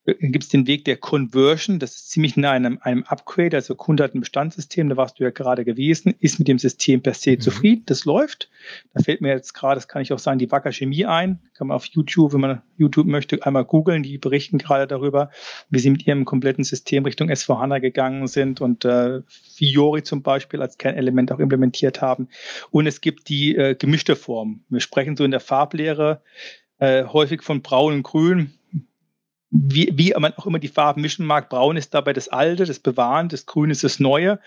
gibt 0.05 0.43
es 0.43 0.49
den 0.49 0.67
Weg 0.67 0.85
der 0.85 0.97
Conversion, 0.97 1.79
das 1.79 1.95
ist 1.95 2.11
ziemlich 2.11 2.37
nah 2.37 2.51
einem, 2.51 2.79
einem 2.83 3.05
Upgrade, 3.05 3.57
also 3.57 3.77
Kunde 3.77 4.03
hat 4.03 4.15
ein 4.15 4.21
Bestandssystem, 4.21 4.89
da 4.89 4.97
warst 4.97 5.21
du 5.21 5.25
ja 5.25 5.31
gerade 5.31 5.65
gewesen, 5.65 6.15
ist 6.19 6.41
mit 6.41 6.49
dem 6.49 6.59
System 6.59 7.03
per 7.03 7.15
se 7.15 7.33
mhm. 7.33 7.41
zufrieden, 7.41 7.83
das 7.87 8.05
läuft. 8.05 8.51
Da 8.95 9.03
fällt 9.03 9.21
mir 9.21 9.29
jetzt 9.29 9.53
gerade, 9.53 9.77
das 9.77 9.87
kann 9.87 10.03
ich 10.03 10.13
auch 10.13 10.19
sagen, 10.19 10.41
die 10.41 10.51
Wacker 10.51 10.73
Chemie 10.73 11.07
ein, 11.07 11.39
kann 11.55 11.69
man 11.69 11.77
auf 11.77 11.87
YouTube, 11.87 12.33
wenn 12.33 12.41
man 12.41 12.63
YouTube 12.77 13.07
möchte, 13.07 13.47
einmal 13.47 13.65
googeln, 13.65 14.03
die 14.03 14.19
berichten 14.19 14.59
gerade 14.59 14.89
darüber, 14.89 15.31
wie 15.71 15.79
sie 15.79 15.91
mit 15.91 16.05
ihrem 16.05 16.25
kompletten 16.25 16.65
System 16.65 17.05
Richtung 17.05 17.31
S4HANA 17.31 17.79
gegangen 17.79 18.27
sind 18.27 18.61
und 18.61 18.85
äh, 18.85 19.21
Fiori 19.29 20.03
zum 20.03 20.23
Beispiel 20.23 20.63
als 20.63 20.79
Kernelement 20.79 21.31
auch 21.31 21.39
implementiert 21.39 22.01
haben. 22.01 22.29
Und 22.71 22.89
es 22.89 23.01
gibt 23.01 23.29
die 23.29 23.55
äh, 23.55 23.77
gemischte 23.77 24.17
Form. 24.17 24.65
Wir 24.69 24.81
sprechen 24.81 25.17
so 25.17 25.23
in 25.25 25.31
der 25.31 25.41
Farblehre 25.41 26.23
äh, 26.79 27.05
häufig 27.05 27.43
von 27.43 27.63
braun 27.63 27.95
und 27.95 28.03
grün 28.03 28.53
wie, 29.53 29.93
wie 29.95 30.15
man 30.19 30.33
auch 30.35 30.47
immer 30.47 30.59
die 30.59 30.69
Farben 30.69 31.03
mischen 31.03 31.27
mag, 31.27 31.51
braun 31.51 31.77
ist 31.77 31.93
dabei 31.93 32.15
das 32.15 32.29
Alte, 32.29 32.65
das 32.65 32.79
Bewahren, 32.79 33.29
das 33.29 33.45
Grün 33.45 33.71
ist 33.71 33.85
das 33.85 34.01
Neue. 34.01 34.41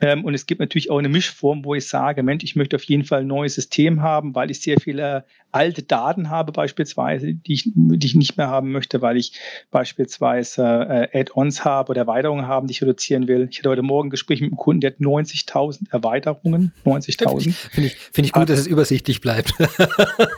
Ähm, 0.00 0.24
und 0.24 0.34
es 0.34 0.46
gibt 0.46 0.60
natürlich 0.60 0.90
auch 0.90 0.98
eine 0.98 1.08
Mischform, 1.08 1.64
wo 1.64 1.76
ich 1.76 1.86
sage, 1.86 2.24
Mensch, 2.24 2.42
ich 2.42 2.56
möchte 2.56 2.76
auf 2.76 2.82
jeden 2.82 3.04
Fall 3.04 3.20
ein 3.20 3.28
neues 3.28 3.54
System 3.54 4.02
haben, 4.02 4.34
weil 4.34 4.50
ich 4.50 4.60
sehr 4.60 4.80
viele 4.80 5.24
alte 5.50 5.82
Daten 5.82 6.28
habe 6.28 6.52
beispielsweise, 6.52 7.34
die 7.34 7.54
ich, 7.54 7.70
die 7.74 8.06
ich 8.06 8.14
nicht 8.14 8.36
mehr 8.36 8.48
haben 8.48 8.70
möchte, 8.70 9.00
weil 9.00 9.16
ich 9.16 9.32
beispielsweise 9.70 10.62
äh, 11.12 11.20
Add-ons 11.20 11.64
habe 11.64 11.90
oder 11.90 12.02
Erweiterungen 12.02 12.46
haben, 12.46 12.66
die 12.66 12.72
ich 12.72 12.82
reduzieren 12.82 13.28
will. 13.28 13.48
Ich 13.50 13.58
hatte 13.58 13.70
heute 13.70 13.82
Morgen 13.82 14.08
ein 14.08 14.10
Gespräch 14.10 14.40
mit 14.40 14.50
einem 14.50 14.58
Kunden, 14.58 14.80
der 14.80 14.90
hat 14.92 14.98
90.000 14.98 15.90
Erweiterungen, 15.90 16.72
90.000. 16.84 17.54
Finde 17.54 17.88
ich, 17.88 17.96
finde 17.96 18.26
ich 18.26 18.32
gut, 18.32 18.42
ah. 18.42 18.46
dass 18.46 18.58
es 18.58 18.66
übersichtlich 18.66 19.20
bleibt. 19.20 19.54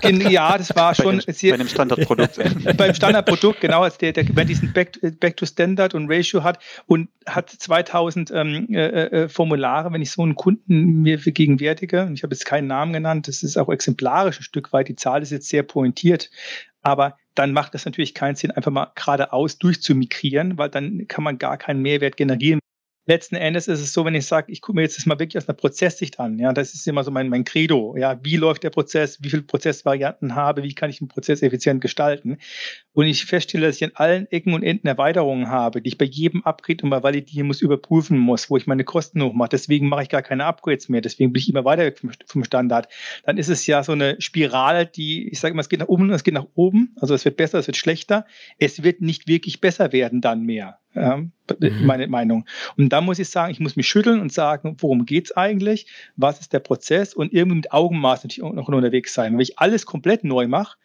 ja, 0.03 0.57
das 0.57 0.75
war 0.77 0.95
schon. 0.95 1.19
Bei, 1.19 1.25
dem, 1.25 1.35
sehr, 1.35 1.51
bei 1.51 1.61
einem 1.61 1.69
Standardprodukt. 1.69 2.39
beim 2.77 2.95
Standardprodukt, 2.95 3.61
genau, 3.61 3.83
als 3.83 3.99
der, 3.99 4.10
der 4.13 4.25
wenn 4.37 4.47
diesen 4.47 4.73
Back, 4.73 4.99
Back 5.21 5.37
to 5.37 5.47
Standard 5.47 5.95
und 5.95 6.11
Ratio 6.11 6.43
hat 6.43 6.59
und 6.87 7.09
hat 7.27 7.51
2000 7.51 8.31
ähm, 8.31 8.67
äh, 8.71 8.87
äh, 8.87 9.29
Formulare, 9.29 9.93
wenn 9.93 10.03
ich 10.03 10.11
so 10.11 10.23
einen 10.23 10.35
Kunden 10.35 11.03
mir 11.03 11.19
vergegenwärtige, 11.19 12.03
und 12.07 12.15
ich 12.15 12.23
habe 12.23 12.35
jetzt 12.35 12.45
keinen 12.45 12.67
Namen 12.67 12.93
genannt, 12.93 13.29
das 13.29 13.43
ist 13.43 13.57
auch 13.57 13.69
exemplarisch 13.69 14.41
ein 14.41 14.45
Stück 14.45 14.73
weit. 14.73 14.89
Die 14.89 14.97
Zahl 14.97 15.23
ist 15.23 15.31
jetzt 15.31 15.49
sehr 15.49 15.63
pointiert, 15.63 16.31
aber 16.83 17.17
dann 17.35 17.53
macht 17.53 17.75
es 17.75 17.85
natürlich 17.85 18.15
keinen 18.15 18.35
Sinn, 18.35 18.51
einfach 18.51 18.71
mal 18.71 18.93
geradeaus 18.95 19.59
durchzumigrieren, 19.59 20.59
weil 20.59 20.69
dann 20.69 21.07
kann 21.09 21.25
man 21.25 21.39
gar 21.39 21.57
keinen 21.57 21.83
Mehrwert 21.83 22.17
generieren. 22.17 22.61
Letzten 23.07 23.35
Endes 23.35 23.67
ist 23.67 23.81
es 23.81 23.93
so, 23.93 24.05
wenn 24.05 24.15
ich 24.15 24.27
sage, 24.27 24.53
ich 24.53 24.61
gucke 24.61 24.77
mir 24.77 24.83
jetzt 24.83 24.99
das 24.99 25.07
mal 25.07 25.19
wirklich 25.19 25.39
aus 25.39 25.49
einer 25.49 25.57
Prozesssicht 25.57 26.21
an, 26.21 26.39
ja, 26.39 26.53
das 26.53 26.75
ist 26.75 26.87
immer 26.87 27.03
so 27.03 27.11
mein, 27.11 27.29
mein 27.29 27.45
Credo, 27.45 27.97
ja, 27.97 28.21
wie 28.23 28.37
läuft 28.37 28.63
der 28.63 28.71
Prozess, 28.71 29.23
wie 29.23 29.31
viele 29.31 29.43
Prozessvarianten 29.43 30.37
habe, 30.37 30.63
wie 30.63 30.75
kann 30.75 30.91
ich 30.91 31.01
einen 31.01 31.09
Prozess 31.09 31.43
effizient 31.43 31.81
gestalten 31.81 32.39
und 32.93 33.07
ich 33.07 33.25
feststelle, 33.25 33.67
dass 33.67 33.77
ich 33.77 33.85
an 33.85 33.93
allen 33.95 34.27
Ecken 34.33 34.53
und 34.53 34.63
Enden 34.63 34.89
Erweiterungen 34.89 35.49
habe, 35.49 35.81
die 35.81 35.89
ich 35.89 35.99
bei 35.99 36.05
jedem 36.05 36.43
Upgrade 36.45 36.83
immer 36.83 37.03
validieren 37.03 37.47
muss, 37.47 37.63
überprüfen 37.63 38.19
muss, 38.19 38.51
wo 38.51 38.57
ich 38.57 38.67
meine 38.67 38.85
Kosten 38.85 39.23
hochmache, 39.23 39.51
deswegen 39.51 39.89
mache 39.89 40.03
ich 40.03 40.09
gar 40.09 40.23
keine 40.23 40.45
Upgrades 40.45 40.89
mehr, 40.89 41.01
deswegen 41.01 41.33
bin 41.33 41.41
ich 41.41 41.49
immer 41.49 41.65
weiter 41.65 41.93
vom, 41.97 42.11
vom 42.27 42.45
Standard, 42.45 42.89
dann 43.25 43.39
ist 43.39 43.49
es 43.49 43.67
ja 43.67 43.85
so 43.85 43.93
eine 43.93 44.21
Spirale, 44.21 44.87
die, 44.87 45.29
ich 45.29 45.39
sage 45.39 45.53
immer, 45.53 45.61
es 45.61 45.69
geht 45.69 45.81
nach 45.81 45.89
oben 45.89 46.05
und 46.05 46.13
es 46.13 46.25
geht 46.25 46.35
nach 46.35 46.49
oben, 46.55 46.95
also 47.01 47.15
es 47.15 47.25
wird 47.25 47.37
besser, 47.37 47.59
es 47.59 47.69
wird 47.69 47.77
schlechter, 47.77 48.27
es 48.59 48.83
wird 48.83 49.01
nicht 49.01 49.29
wirklich 49.29 49.61
besser 49.61 49.93
werden 49.93 50.21
dann 50.21 50.43
mehr, 50.43 50.79
ja, 50.95 51.19
mhm. 51.19 51.33
meine 51.85 52.09
Meinung. 52.09 52.45
Und 52.77 52.89
da 52.93 53.01
muss 53.01 53.21
ich 53.21 53.29
sagen, 53.29 53.53
ich 53.53 53.61
muss 53.61 53.77
mich 53.77 53.87
schütteln 53.87 54.21
und 54.21 54.33
sagen, 54.33 54.77
worum 54.81 55.07
geht 55.07 55.27
es 55.27 55.37
eigentlich? 55.37 55.87
Was 56.17 56.41
ist 56.41 56.53
der 56.53 56.59
Prozess? 56.59 57.15
Und 57.15 57.33
irgendwie 57.33 57.57
mit 57.57 57.73
Augenmaß 57.73 58.25
natürlich 58.25 58.43
auch 58.43 58.53
noch 58.53 58.69
unterwegs 58.69 59.15
sein. 59.15 59.33
Wenn 59.33 59.41
ich 59.41 59.59
alles 59.59 59.87
komplett 59.87 60.25
neu 60.25 60.49
mache, 60.49 60.77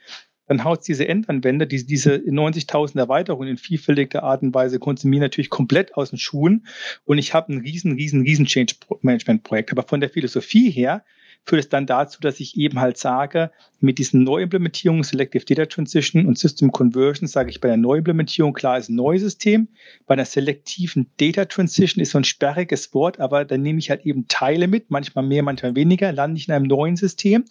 dann 0.48 0.64
haut 0.64 0.88
diese 0.88 1.08
Endanwender, 1.08 1.66
die 1.66 1.86
diese 1.86 2.16
90.000 2.16 3.00
Erweiterungen 3.00 3.50
in 3.50 3.58
vielfältiger 3.58 4.24
Art 4.24 4.44
und 4.44 4.54
Weise 4.54 4.80
konsumieren, 4.80 5.24
natürlich 5.24 5.50
komplett 5.50 5.96
aus 5.96 6.12
den 6.12 6.20
Schuhen. 6.20 6.68
Und 7.04 7.18
ich 7.18 7.34
habe 7.34 7.54
ein 7.54 7.60
riesen, 7.60 7.94
riesen, 7.94 8.22
riesen 8.22 8.46
Change 8.46 8.76
Management 9.02 9.44
Projekt. 9.44 9.72
Aber 9.72 9.84
von 9.84 10.00
der 10.00 10.10
Philosophie 10.10 10.70
her 10.70 11.04
führt 11.46 11.64
es 11.64 11.70
dann 11.70 11.86
dazu, 11.86 12.20
dass 12.22 12.40
ich 12.40 12.58
eben 12.58 12.80
halt 12.80 12.98
sage, 12.98 13.52
mit 13.80 14.00
diesen 14.00 14.24
Neuimplementierungen, 14.24 15.04
Selective 15.04 15.46
Data 15.46 15.66
Transition 15.66 16.26
und 16.26 16.40
System 16.40 16.72
Conversion, 16.72 17.28
sage 17.28 17.50
ich 17.50 17.62
bei 17.62 17.68
der 17.68 17.78
Neuimplementierung, 17.78 18.54
klar 18.54 18.78
ist 18.78 18.90
ein 18.90 18.96
neues 18.96 19.22
System. 19.22 19.68
Bei 20.08 20.14
einer 20.14 20.26
selektiven 20.26 21.08
Data 21.18 21.46
Transition 21.46 22.02
ist 22.02 22.12
so 22.12 22.18
ein 22.18 22.24
sperriges 22.24 22.94
Wort, 22.94 23.20
aber 23.20 23.46
dann 23.46 23.62
nehme 23.62 23.80
ich 23.80 23.90
halt 23.90 24.06
eben 24.06 24.28
Teile 24.28 24.68
mit, 24.68 24.90
manchmal 24.90 25.26
mehr, 25.26 25.44
manchmal 25.44 25.76
weniger, 25.76 26.12
lande 26.12 26.40
ich 26.40 26.48
in 26.48 26.54
einem 26.54 26.66
neuen 26.66 26.96
System. 26.96 27.46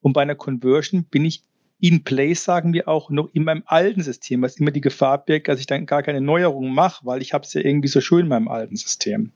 Und 0.00 0.14
bei 0.14 0.22
einer 0.22 0.34
Conversion 0.34 1.04
bin 1.04 1.24
ich 1.24 1.42
in 1.84 2.02
place, 2.02 2.42
sagen 2.42 2.72
wir 2.72 2.88
auch, 2.88 3.10
noch 3.10 3.28
in 3.34 3.44
meinem 3.44 3.62
alten 3.66 4.02
System, 4.02 4.40
was 4.40 4.56
immer 4.56 4.70
die 4.70 4.80
Gefahr 4.80 5.22
birgt, 5.22 5.48
dass 5.48 5.60
ich 5.60 5.66
dann 5.66 5.84
gar 5.84 6.02
keine 6.02 6.22
Neuerungen 6.22 6.72
mache, 6.72 7.04
weil 7.04 7.20
ich 7.20 7.34
habe 7.34 7.44
es 7.44 7.52
ja 7.52 7.60
irgendwie 7.60 7.88
so 7.88 8.00
schön 8.00 8.20
in 8.20 8.28
meinem 8.28 8.48
alten 8.48 8.74
System. 8.74 9.32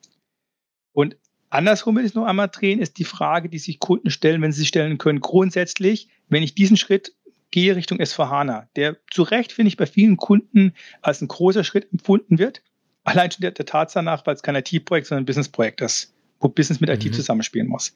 Und 0.95 1.19
Andersrum 1.51 1.97
will 1.97 2.05
ich 2.05 2.13
es 2.13 2.15
noch 2.15 2.25
einmal 2.25 2.49
drehen, 2.49 2.79
ist 2.79 2.97
die 2.97 3.05
Frage, 3.05 3.51
die 3.51 3.59
sich 3.59 3.81
Kunden 3.81 4.09
stellen, 4.11 4.41
wenn 4.41 4.53
sie 4.53 4.61
sich 4.61 4.69
stellen 4.69 4.97
können, 4.97 5.21
grundsätzlich, 5.21 6.09
wenn 6.31 6.43
ich 6.43 6.55
diesen 6.55 6.79
Schritt 6.79 7.15
gehe 7.51 7.77
Richtung 7.77 7.99
S4HANA, 7.99 8.69
der 8.77 8.97
zu 9.11 9.25
Recht, 9.25 9.53
finde 9.53 9.69
ich, 9.69 9.77
bei 9.77 9.85
vielen 9.87 10.17
Kunden 10.17 10.73
als 11.03 11.21
ein 11.21 11.29
großer 11.29 11.65
Schritt 11.65 11.93
empfunden 11.93 12.39
wird, 12.39 12.63
allein 13.05 13.31
schon 13.31 13.43
der, 13.43 13.51
der 13.51 13.67
Tatsache 13.67 14.03
nach, 14.03 14.25
weil 14.27 14.37
es 14.37 14.43
kein 14.43 14.55
IT-Projekt, 14.55 15.07
sondern 15.07 15.25
ein 15.25 15.27
Business-Projekt 15.27 15.83
ist, 15.83 16.15
wo 16.41 16.49
Business 16.49 16.81
mit 16.81 16.89
IT 16.89 17.05
mhm. 17.05 17.13
zusammenspielen 17.13 17.69
muss. 17.69 17.93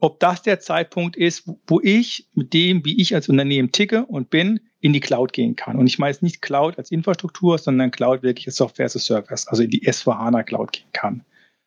Ob 0.00 0.18
das 0.18 0.42
der 0.42 0.60
Zeitpunkt 0.60 1.16
ist, 1.16 1.48
wo 1.66 1.80
ich 1.82 2.28
mit 2.34 2.52
dem, 2.52 2.84
wie 2.84 3.00
ich 3.00 3.14
als 3.14 3.28
Unternehmen 3.28 3.70
ticke 3.70 4.06
und 4.06 4.30
bin, 4.30 4.60
in 4.80 4.92
die 4.92 5.00
Cloud 5.00 5.32
gehen 5.32 5.56
kann. 5.56 5.76
Und 5.76 5.86
ich 5.86 5.98
meine 5.98 6.12
jetzt 6.12 6.22
nicht 6.22 6.40
Cloud 6.40 6.78
als 6.78 6.90
Infrastruktur, 6.90 7.58
sondern 7.58 7.90
Cloud 7.90 8.22
wirklich 8.22 8.46
als 8.46 8.56
Software 8.56 8.86
as 8.86 8.96
a 8.96 8.98
Service, 8.98 9.46
also 9.46 9.62
in 9.62 9.70
die 9.70 9.86
S4HANA 9.86 10.42
Cloud 10.42 10.72
gehen 10.72 10.88
kann. 10.92 11.24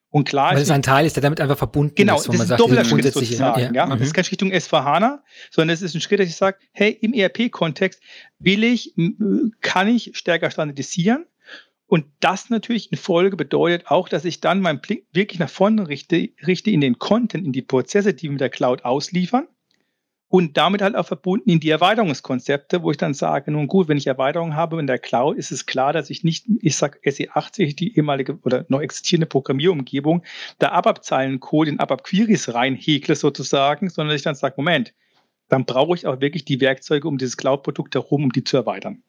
Und 0.10 0.26
klar 0.26 0.54
Weil 0.54 0.62
es 0.62 0.70
ein 0.70 0.84
Teil 0.84 1.08
ist, 1.08 1.16
der 1.16 1.24
damit 1.24 1.42
einfach 1.42 1.58
verbunden 1.58 1.96
genau, 1.96 2.18
ist. 2.18 2.26
Genau, 2.26 2.38
das 2.38 2.46
ist 2.46 2.52
ein 2.52 2.58
doppelter 2.58 2.86
Schritt 2.86 3.12
sozusagen. 3.12 3.62
Ja. 3.62 3.72
ja. 3.74 3.86
Mhm. 3.88 3.98
Das 3.98 4.02
ist 4.02 4.14
kein 4.14 4.26
Richtung 4.26 4.52
S4HANA, 4.52 5.20
sondern 5.50 5.74
es 5.74 5.82
ist 5.82 5.96
ein 5.96 6.02
Schritt, 6.02 6.20
dass 6.20 6.28
ich 6.28 6.36
sage, 6.36 6.58
hey, 6.72 6.92
im 7.02 7.14
ERP-Kontext 7.14 8.00
will 8.38 8.64
ich, 8.64 8.94
kann 9.62 9.88
ich 9.88 10.12
stärker 10.14 10.52
standardisieren. 10.52 11.26
Und 11.94 12.08
das 12.22 12.50
natürlich 12.50 12.92
in 12.92 12.98
Folge 12.98 13.38
bedeutet 13.38 13.86
auch, 13.86 14.10
dass 14.10 14.26
ich 14.26 14.42
dann 14.42 14.62
meinen 14.62 14.82
Blick 14.82 15.06
wirklich 15.12 15.38
nach 15.38 15.48
vorne 15.48 15.88
richte, 15.88 16.30
richte 16.44 16.72
in 16.72 16.82
den 16.82 16.98
Content, 16.98 17.46
in 17.46 17.52
die 17.52 17.62
Prozesse, 17.62 18.16
die 18.16 18.24
wir 18.24 18.32
mit 18.32 18.42
der 18.42 18.50
Cloud 18.50 18.84
ausliefern 18.84 19.48
und 20.28 20.58
damit 20.58 20.82
halt 20.82 20.96
auch 20.96 21.06
verbunden 21.06 21.52
in 21.52 21.60
die 21.60 21.70
Erweiterungskonzepte, 21.70 22.82
wo 22.82 22.90
ich 22.90 22.98
dann 22.98 23.14
sage, 23.14 23.52
nun 23.52 23.68
gut, 23.68 23.90
wenn 23.90 24.00
ich 24.00 24.08
Erweiterungen 24.08 24.56
habe 24.56 24.80
in 24.80 24.88
der 24.88 24.98
Cloud, 24.98 25.38
ist 25.38 25.52
es 25.52 25.68
klar, 25.68 25.94
dass 25.94 26.10
ich 26.10 26.24
nicht, 26.24 26.48
ich 26.62 26.76
sage 26.78 26.98
SE80, 27.04 27.76
die 27.76 27.96
ehemalige 27.96 28.40
oder 28.42 28.66
noch 28.70 28.82
existierende 28.82 29.28
Programmierumgebung, 29.28 30.24
da 30.58 30.72
ABAP-Zeilencode 30.72 31.68
in 31.68 31.80
ABAP-Queries 31.80 32.56
reinhekle 32.56 33.16
sozusagen, 33.16 33.92
sondern 33.92 34.16
ich 34.16 34.24
dann 34.24 34.34
sage, 34.34 34.56
Moment, 34.58 34.96
dann 35.48 35.66
brauche 35.66 35.94
ich 35.94 36.08
auch 36.08 36.22
wirklich 36.22 36.44
die 36.44 36.60
Werkzeuge 36.60 37.08
um 37.08 37.20
dieses 37.20 37.38
Cloud-Produkt 37.38 37.94
herum, 37.94 38.24
um 38.24 38.32
die 38.32 38.44
zu 38.44 38.58
erweitern. 38.58 39.04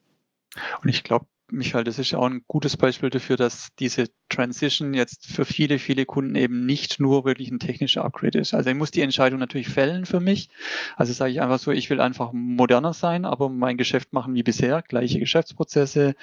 Und 0.83 0.89
ich 0.89 1.03
glaube, 1.03 1.25
Michael, 1.51 1.83
das 1.83 1.99
ist 1.99 2.15
auch 2.15 2.25
ein 2.25 2.41
gutes 2.47 2.75
Beispiel 2.75 3.11
dafür, 3.11 3.37
dass 3.37 3.69
diese 3.77 4.07
Transition 4.29 4.95
jetzt 4.95 5.27
für 5.27 5.45
viele, 5.45 5.77
viele 5.77 6.05
Kunden 6.05 6.35
eben 6.35 6.65
nicht 6.65 6.99
nur 6.99 7.23
wirklich 7.23 7.51
ein 7.51 7.59
technischer 7.59 8.03
Upgrade 8.03 8.39
ist. 8.39 8.55
Also 8.55 8.71
ich 8.71 8.75
muss 8.75 8.89
die 8.89 9.01
Entscheidung 9.01 9.39
natürlich 9.39 9.69
fällen 9.69 10.05
für 10.07 10.19
mich. 10.19 10.49
Also 10.95 11.13
sage 11.13 11.31
ich 11.31 11.41
einfach 11.41 11.59
so, 11.59 11.71
ich 11.71 11.91
will 11.91 12.01
einfach 12.01 12.31
moderner 12.33 12.93
sein, 12.93 13.25
aber 13.25 13.49
mein 13.49 13.77
Geschäft 13.77 14.11
machen 14.11 14.33
wie 14.33 14.41
bisher, 14.41 14.81
gleiche 14.81 15.19
Geschäftsprozesse. 15.19 16.15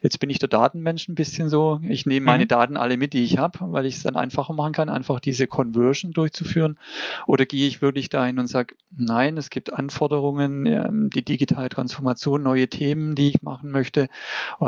Jetzt 0.00 0.18
bin 0.18 0.30
ich 0.30 0.38
der 0.38 0.48
Datenmensch 0.48 1.08
ein 1.08 1.14
bisschen 1.14 1.50
so. 1.50 1.80
Ich 1.86 2.06
nehme 2.06 2.24
meine 2.24 2.44
mhm. 2.44 2.48
Daten 2.48 2.76
alle 2.78 2.96
mit, 2.96 3.12
die 3.12 3.24
ich 3.24 3.36
habe, 3.36 3.58
weil 3.60 3.84
ich 3.84 3.96
es 3.96 4.02
dann 4.02 4.16
einfacher 4.16 4.54
machen 4.54 4.72
kann, 4.72 4.88
einfach 4.88 5.20
diese 5.20 5.46
Conversion 5.46 6.12
durchzuführen. 6.12 6.78
Oder 7.26 7.44
gehe 7.44 7.66
ich 7.66 7.82
wirklich 7.82 8.08
dahin 8.08 8.38
und 8.38 8.46
sage, 8.46 8.74
nein, 8.96 9.36
es 9.36 9.50
gibt 9.50 9.74
Anforderungen, 9.74 10.64
ähm, 10.64 11.10
die 11.10 11.24
digitale 11.24 11.68
Transformation, 11.68 12.42
neue 12.42 12.68
Themen, 12.68 13.14
die 13.14 13.28
ich 13.28 13.42
machen 13.42 13.70
möchte 13.70 14.08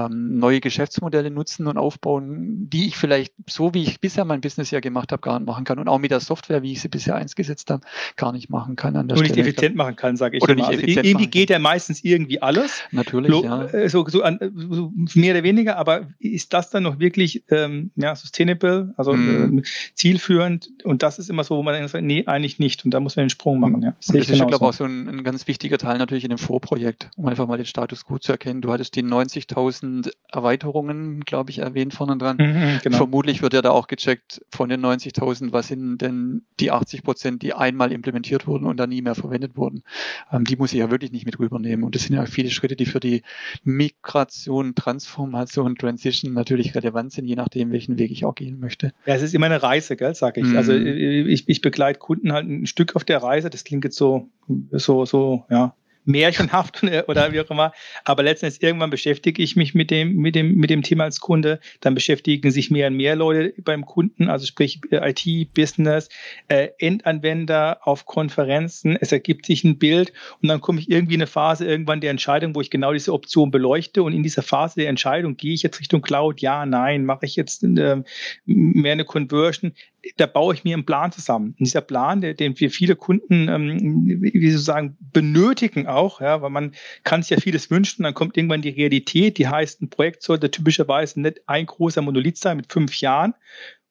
ähm, 0.07 0.39
neue 0.39 0.61
Geschäftsmodelle 0.61 1.31
nutzen 1.31 1.67
und 1.67 1.79
aufbauen, 1.79 2.69
die 2.71 2.87
ich 2.87 2.97
vielleicht 2.97 3.35
so, 3.49 3.75
wie 3.75 3.83
ich 3.83 4.01
bisher 4.01 4.25
mein 4.25 4.41
Business 4.41 4.71
ja 4.71 4.81
gemacht 4.81 5.13
habe, 5.13 5.21
gar 5.21 5.39
nicht 5.39 5.47
machen 5.47 5.65
kann 5.65 5.79
und 5.79 5.89
auch 5.89 5.99
mit 5.99 6.11
der 6.11 6.21
Software, 6.21 6.63
wie 6.63 6.73
ich 6.73 6.81
sie 6.81 6.89
bisher 6.89 7.17
eingesetzt 7.17 7.71
habe, 7.71 7.85
gar 8.17 8.33
nicht 8.33 8.51
machen 8.51 8.77
kann. 8.77 8.97
An 8.97 9.09
der 9.09 9.17
und 9.17 9.25
Stelle. 9.25 9.43
nicht 9.43 9.49
effizient 9.49 9.77
machen 9.77 9.97
kann, 9.97 10.17
sage 10.17 10.37
ich. 10.37 10.43
Oder 10.43 10.53
immer. 10.53 10.63
nicht 10.63 10.71
also 10.71 10.83
effizient 10.83 11.07
irgendwie 11.07 11.27
geht 11.29 11.51
ja 11.51 11.59
meistens 11.59 12.05
irgendwie 12.05 12.41
alles. 12.41 12.83
Natürlich, 12.91 13.31
Lo 13.31 13.45
ja. 13.45 13.65
Äh, 13.65 13.89
so, 13.89 14.07
so, 14.09 14.23
an, 14.23 14.39
so, 14.69 14.93
mehr 15.15 15.35
oder 15.35 15.43
weniger, 15.43 15.77
aber 15.77 16.09
ist 16.19 16.53
das 16.53 16.71
dann 16.71 16.83
noch 16.83 16.99
wirklich 16.99 17.45
ähm, 17.51 17.91
ja, 17.97 18.15
sustainable, 18.15 18.95
also 18.97 19.13
mm. 19.13 19.59
äh, 19.59 19.63
zielführend? 19.95 20.71
Und 20.85 21.03
das 21.03 21.19
ist 21.19 21.31
immer 21.31 21.45
so, 21.45 21.57
wo 21.57 21.63
man 21.63 21.89
sagt, 21.89 22.05
nee, 22.05 22.25
eigentlich 22.27 22.59
nicht. 22.59 22.85
Und 22.85 22.93
da 22.93 23.01
muss 23.01 23.17
man 23.17 23.25
den 23.25 23.31
Sprung 23.31 23.61
machen. 23.61 23.83
Ja. 23.83 23.95
Das, 23.99 24.07
das 24.07 24.29
ist, 24.29 24.37
glaube 24.37 24.55
ich, 24.55 24.61
auch 24.61 24.73
so 24.73 24.85
ein, 24.85 25.09
ein 25.09 25.25
ganz 25.25 25.47
wichtiger 25.47 25.79
Teil 25.79 25.99
natürlich 25.99 26.25
in 26.25 26.31
dem 26.31 26.39
Vorprojekt, 26.39 27.11
um 27.17 27.27
einfach 27.27 27.47
mal 27.47 27.57
den 27.57 27.67
Status 27.67 28.05
quo 28.05 28.19
zu 28.19 28.33
erkennen. 28.33 28.61
Du 28.61 28.73
hattest 28.73 28.97
die 28.97 29.03
90.000 29.03 29.92
1000 29.93 30.17
Erweiterungen, 30.31 31.21
glaube 31.21 31.51
ich, 31.51 31.59
erwähnt 31.59 31.93
vorne 31.93 32.17
dran. 32.17 32.37
Mhm, 32.39 32.81
genau. 32.83 32.97
Vermutlich 32.97 33.43
wird 33.43 33.53
ja 33.53 33.63
da 33.63 33.71
auch 33.71 33.87
gecheckt 33.87 34.41
von 34.51 34.69
den 34.69 34.85
90.000, 34.85 35.53
was 35.53 35.69
sind 35.69 35.99
denn 35.99 36.43
die 36.59 36.71
80 36.71 37.03
Prozent, 37.03 37.43
die 37.43 37.53
einmal 37.53 37.93
implementiert 37.93 38.47
wurden 38.47 38.65
und 38.65 38.79
dann 38.79 38.91
nie 38.91 39.03
mehr 39.03 39.15
verwendet 39.15 39.57
wurden. 39.57 39.83
Ähm, 40.31 40.45
die 40.45 40.57
muss 40.57 40.73
ich 40.73 40.79
ja 40.79 40.91
wirklich 40.91 41.13
nicht 41.13 41.27
mit 41.27 41.39
rübernehmen. 41.39 41.85
Und 41.85 41.95
das 41.95 42.05
sind 42.05 42.17
ja 42.17 42.25
viele 42.27 42.51
Schritte, 42.51 42.77
die 42.77 42.87
für 42.87 43.01
die 43.01 43.23
Migration, 43.63 44.75
Transformation, 44.75 45.77
Transition 45.77 46.33
natürlich 46.33 46.75
relevant 46.75 47.13
sind, 47.13 47.27
je 47.27 47.37
nachdem, 47.37 47.73
welchen 47.73 47.99
Weg 47.99 48.11
ich 48.11 48.25
auch 48.25 48.35
gehen 48.35 48.59
möchte. 48.59 48.93
Ja, 49.07 49.15
es 49.15 49.23
ist 49.23 49.35
immer 49.35 49.47
eine 49.47 49.63
Reise, 49.63 49.97
gell, 49.97 50.15
sage 50.15 50.41
ich. 50.41 50.57
Also, 50.57 50.73
mhm. 50.73 50.79
Also 50.79 51.29
ich, 51.29 51.49
ich 51.49 51.61
begleite 51.61 51.99
Kunden 51.99 52.33
halt 52.33 52.49
ein 52.49 52.67
Stück 52.67 52.97
auf 52.97 53.05
der 53.05 53.23
Reise. 53.23 53.51
Das 53.51 53.65
klingt 53.65 53.85
jetzt 53.85 53.97
so, 53.97 54.29
so, 54.71 55.05
so, 55.05 55.45
ja, 55.51 55.75
märchenhaft 56.05 56.83
oder 57.07 57.33
wie 57.33 57.41
auch 57.41 57.51
immer. 57.51 57.73
Aber 58.05 58.23
letztendlich 58.23 58.63
irgendwann 58.63 58.91
beschäftige 58.91 59.43
ich 59.43 59.57
mich 59.57 59.75
mit 59.75 59.91
dem, 59.91 60.17
mit 60.17 60.35
dem, 60.35 60.55
mit 60.55 60.71
dem 60.71 60.83
Thema 60.83 61.05
als 61.05 61.21
Kunde. 61.21 61.61
Dann 61.81 61.95
beschäftigen 61.95 62.51
sich 62.51 62.71
mehr 62.71 62.89
und 62.89 62.97
mehr 62.97 63.17
Leute 63.17 63.55
beim 63.63 63.87
Kunden, 63.87 64.29
also 64.29 64.47
sprich 64.47 64.81
äh, 64.91 65.11
IT, 65.11 65.55
Business, 65.55 66.09
äh, 66.49 66.69
Endanwender 66.79 67.81
auf 67.87 68.07
Konferenzen. 68.07 68.97
Es 69.01 69.13
ergibt 69.13 69.47
sich 69.47 69.65
ein 69.65 69.79
Bild 69.79 70.13
und 70.41 70.49
dann 70.49 70.61
komme 70.61 70.81
ich 70.81 70.91
irgendwie 70.91 71.15
in 71.15 71.21
eine 71.21 71.27
Phase 71.27 71.67
irgendwann 71.67 72.01
der 72.01 72.11
Entscheidung, 72.11 72.55
wo 72.55 72.61
ich 72.61 72.71
genau 72.71 72.93
diese 72.93 73.13
Option 73.13 73.51
beleuchte. 73.51 74.03
Und 74.03 74.13
in 74.13 74.23
dieser 74.23 74.43
Phase 74.43 74.81
der 74.81 74.89
Entscheidung 74.89 75.37
gehe 75.37 75.55
ich 75.55 75.63
jetzt 75.63 75.81
Richtung 75.81 76.03
Cloud, 76.03 76.41
ja, 76.41 76.67
nein, 76.67 77.05
mache 77.05 77.27
ich 77.27 77.37
jetzt 77.37 77.63
äh, 77.63 78.03
mehr 78.45 78.93
eine 78.93 79.05
Conversion 79.05 79.73
da 80.17 80.27
baue 80.27 80.55
ich 80.55 80.65
mir 80.65 80.75
einen 80.75 80.85
Plan 80.85 81.13
zusammen. 81.13 81.55
Und 81.59 81.61
dieser 81.61 81.81
Plan, 81.81 82.21
der, 82.21 82.35
den 82.35 82.59
wir 82.59 82.71
viele 82.71 82.97
Kunden, 82.97 83.49
ähm, 83.49 84.21
wie 84.21 84.51
sozusagen, 84.51 84.97
benötigen 85.01 85.87
auch, 85.87 86.21
ja, 86.21 86.43
weil 86.43 86.51
man 86.51 86.75
kann 87.05 87.23
sich 87.23 87.31
ja 87.31 87.41
vieles 87.41 87.71
wünschen, 87.71 88.03
dann 88.03 88.15
kommt 88.15 88.37
irgendwann 88.37 88.63
die 88.63 88.71
Realität, 88.71 89.39
die 89.39 89.49
heißt, 89.49 89.81
ein 89.83 89.91
Projekt 89.91 90.23
sollte 90.23 90.51
typischerweise 90.51 91.21
nicht 91.21 91.41
ein 91.47 91.67
großer 91.67 92.03
Monolith 92.03 92.39
sein 92.39 92.57
mit 92.57 92.73
fünf 92.73 92.97
Jahren, 92.97 93.35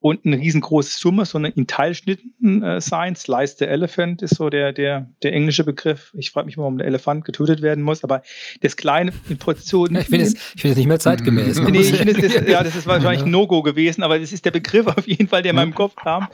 und 0.02 0.26
eine 0.26 0.38
riesengroße 0.38 0.98
Summe, 1.00 1.26
sondern 1.26 1.54
in 1.54 1.68
Teilschnitten 1.68 2.64
äh, 2.64 2.82
sein. 2.82 3.16
Slice 3.16 3.58
the 3.60 3.66
Elephant 3.66 4.24
ist 4.24 4.36
so 4.36 4.50
der, 4.50 4.74
der, 4.74 5.08
der 5.22 5.34
englische 5.34 5.64
Begriff. 5.64 6.12
Ich 6.18 6.32
frage 6.32 6.48
mich 6.48 6.58
mal, 6.58 6.64
warum 6.64 6.80
der 6.80 6.88
Elefant 6.88 7.24
getötet 7.24 7.62
werden 7.62 7.84
muss, 7.84 8.04
aber 8.04 8.24
das 8.62 8.76
kleine 8.78 9.14
in 9.30 9.38
Portionen. 9.38 9.96
Ja, 9.96 10.02
ich 10.02 10.08
finde 10.08 10.26
es 10.26 10.38
find 10.58 10.76
nicht 10.76 10.88
mehr 10.88 11.00
zeitgemäß. 11.00 11.60
nee, 11.60 11.80
ich 11.82 11.96
finde 11.96 12.14
das, 12.14 12.34
ja, 12.48 12.64
das 12.64 12.76
ist 12.76 12.88
wahrscheinlich 12.88 13.24
ein 13.24 13.30
No-Go 13.30 13.62
gewesen, 13.62 14.02
aber 14.02 14.18
das 14.18 14.34
ist 14.34 14.44
der 14.44 14.52
Begriff 14.52 14.88
auf 14.88 15.08
jeden 15.08 15.28
Fall, 15.28 15.44
der 15.44 15.52
in 15.52 15.56
meinem 15.56 15.76
Kopf 15.76 15.96
kam. 15.96 16.28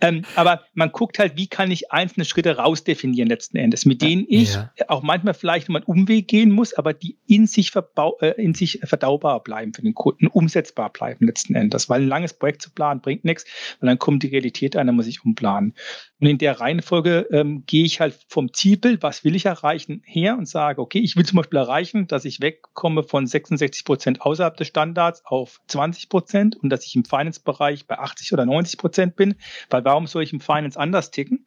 Ähm, 0.00 0.24
aber 0.34 0.62
man 0.72 0.90
guckt 0.90 1.18
halt, 1.18 1.36
wie 1.36 1.46
kann 1.46 1.70
ich 1.70 1.92
einzelne 1.92 2.24
Schritte 2.24 2.56
rausdefinieren 2.56 3.28
letzten 3.28 3.58
Endes, 3.58 3.84
mit 3.84 4.00
denen 4.00 4.24
ich 4.28 4.54
ja. 4.54 4.70
auch 4.88 5.02
manchmal 5.02 5.34
vielleicht 5.34 5.68
mal 5.68 5.80
einen 5.80 5.86
Umweg 5.86 6.26
gehen 6.26 6.50
muss, 6.50 6.72
aber 6.72 6.94
die 6.94 7.18
in 7.26 7.46
sich, 7.46 7.70
verbau 7.70 8.16
äh, 8.22 8.42
in 8.42 8.54
sich 8.54 8.80
verdaubar 8.82 9.42
bleiben 9.42 9.74
für 9.74 9.82
den 9.82 9.94
Kunden, 9.94 10.26
umsetzbar 10.26 10.90
bleiben 10.90 11.26
letzten 11.26 11.54
Endes, 11.54 11.90
weil 11.90 12.00
ein 12.00 12.08
langes 12.08 12.32
Projekt 12.32 12.62
zu 12.62 12.70
planen 12.70 13.02
bringt 13.10 13.24
nichts, 13.24 13.44
weil 13.80 13.88
dann 13.88 13.98
kommt 13.98 14.22
die 14.22 14.28
Realität 14.28 14.76
ein, 14.76 14.86
dann 14.86 14.94
muss 14.94 15.08
ich 15.08 15.24
umplanen. 15.24 15.74
Und 16.20 16.28
in 16.28 16.38
der 16.38 16.60
Reihenfolge 16.60 17.26
ähm, 17.32 17.64
gehe 17.66 17.84
ich 17.84 17.98
halt 17.98 18.14
vom 18.28 18.52
Zielbild, 18.52 19.02
was 19.02 19.24
will 19.24 19.34
ich 19.34 19.46
erreichen, 19.46 20.02
her 20.04 20.38
und 20.38 20.46
sage, 20.46 20.80
okay, 20.80 21.00
ich 21.00 21.16
will 21.16 21.26
zum 21.26 21.38
Beispiel 21.38 21.58
erreichen, 21.58 22.06
dass 22.06 22.24
ich 22.24 22.40
wegkomme 22.40 23.02
von 23.02 23.26
66 23.26 23.84
Prozent 23.84 24.22
außerhalb 24.22 24.56
des 24.56 24.68
Standards 24.68 25.24
auf 25.24 25.60
20 25.66 26.08
Prozent 26.08 26.56
und 26.56 26.70
dass 26.70 26.86
ich 26.86 26.94
im 26.94 27.04
Finance-Bereich 27.04 27.88
bei 27.88 27.98
80 27.98 28.32
oder 28.32 28.46
90 28.46 28.78
Prozent 28.78 29.16
bin, 29.16 29.34
weil 29.70 29.84
warum 29.84 30.06
soll 30.06 30.22
ich 30.22 30.32
im 30.32 30.40
Finance 30.40 30.78
anders 30.78 31.10
ticken? 31.10 31.46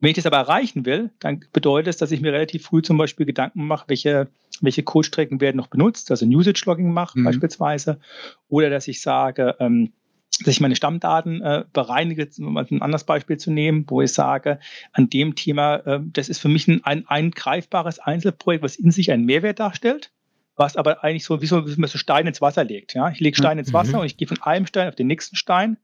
Wenn 0.00 0.10
ich 0.10 0.16
das 0.16 0.26
aber 0.26 0.38
erreichen 0.38 0.84
will, 0.84 1.12
dann 1.20 1.44
bedeutet 1.52 1.88
es, 1.88 1.96
dass 1.96 2.10
ich 2.10 2.20
mir 2.20 2.32
relativ 2.32 2.64
früh 2.64 2.82
zum 2.82 2.98
Beispiel 2.98 3.24
Gedanken 3.24 3.66
mache, 3.66 3.84
welche, 3.88 4.28
welche 4.60 4.82
Codestrecken 4.82 5.40
werden 5.40 5.56
noch 5.56 5.68
benutzt, 5.68 6.10
also 6.10 6.26
ein 6.26 6.34
Usage-Logging 6.34 6.92
mache 6.92 7.18
mhm. 7.18 7.24
beispielsweise, 7.24 8.00
oder 8.48 8.68
dass 8.70 8.88
ich 8.88 9.00
sage, 9.00 9.56
ähm, 9.60 9.92
dass 10.38 10.54
ich 10.54 10.60
meine 10.60 10.76
Stammdaten 10.76 11.42
äh, 11.42 11.64
bereinige, 11.72 12.28
um 12.38 12.56
ein 12.56 12.82
anderes 12.82 13.04
Beispiel 13.04 13.36
zu 13.36 13.50
nehmen, 13.50 13.84
wo 13.88 14.00
ich 14.00 14.12
sage, 14.12 14.58
an 14.92 15.08
dem 15.10 15.34
Thema, 15.34 15.76
äh, 15.86 16.00
das 16.02 16.28
ist 16.28 16.38
für 16.38 16.48
mich 16.48 16.68
ein, 16.68 16.82
ein, 16.84 17.06
Einzelprojekt, 17.06 18.62
was 18.62 18.76
in 18.76 18.90
sich 18.90 19.10
einen 19.10 19.24
Mehrwert 19.24 19.60
darstellt, 19.60 20.12
was 20.56 20.76
aber 20.76 21.04
eigentlich 21.04 21.24
so 21.24 21.42
wie 21.42 21.46
so, 21.46 21.66
wie 21.66 21.80
man 21.80 21.88
so 21.88 21.98
Stein 21.98 22.26
ins 22.26 22.40
Wasser 22.40 22.64
legt. 22.64 22.94
Ja? 22.94 23.10
Ich 23.10 23.20
lege 23.20 23.36
Stein 23.36 23.58
ins 23.58 23.72
Wasser 23.72 23.94
mhm. 23.94 24.00
und 24.00 24.06
ich 24.06 24.16
gehe 24.16 24.28
von 24.28 24.42
einem 24.42 24.66
Stein 24.66 24.88
auf 24.88 24.94
den 24.94 25.06
nächsten 25.06 25.36
Stein. 25.36 25.76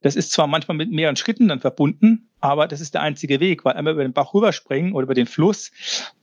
Das 0.00 0.16
ist 0.16 0.32
zwar 0.32 0.46
manchmal 0.46 0.76
mit 0.76 0.90
mehreren 0.90 1.16
Schritten 1.16 1.48
dann 1.48 1.60
verbunden, 1.60 2.28
aber 2.42 2.68
das 2.68 2.80
ist 2.80 2.94
der 2.94 3.02
einzige 3.02 3.40
Weg, 3.40 3.64
weil 3.64 3.74
einmal 3.74 3.94
über 3.94 4.02
den 4.02 4.12
Bach 4.12 4.34
rüberspringen 4.34 4.92
oder 4.92 5.04
über 5.04 5.14
den 5.14 5.26
Fluss 5.26 5.70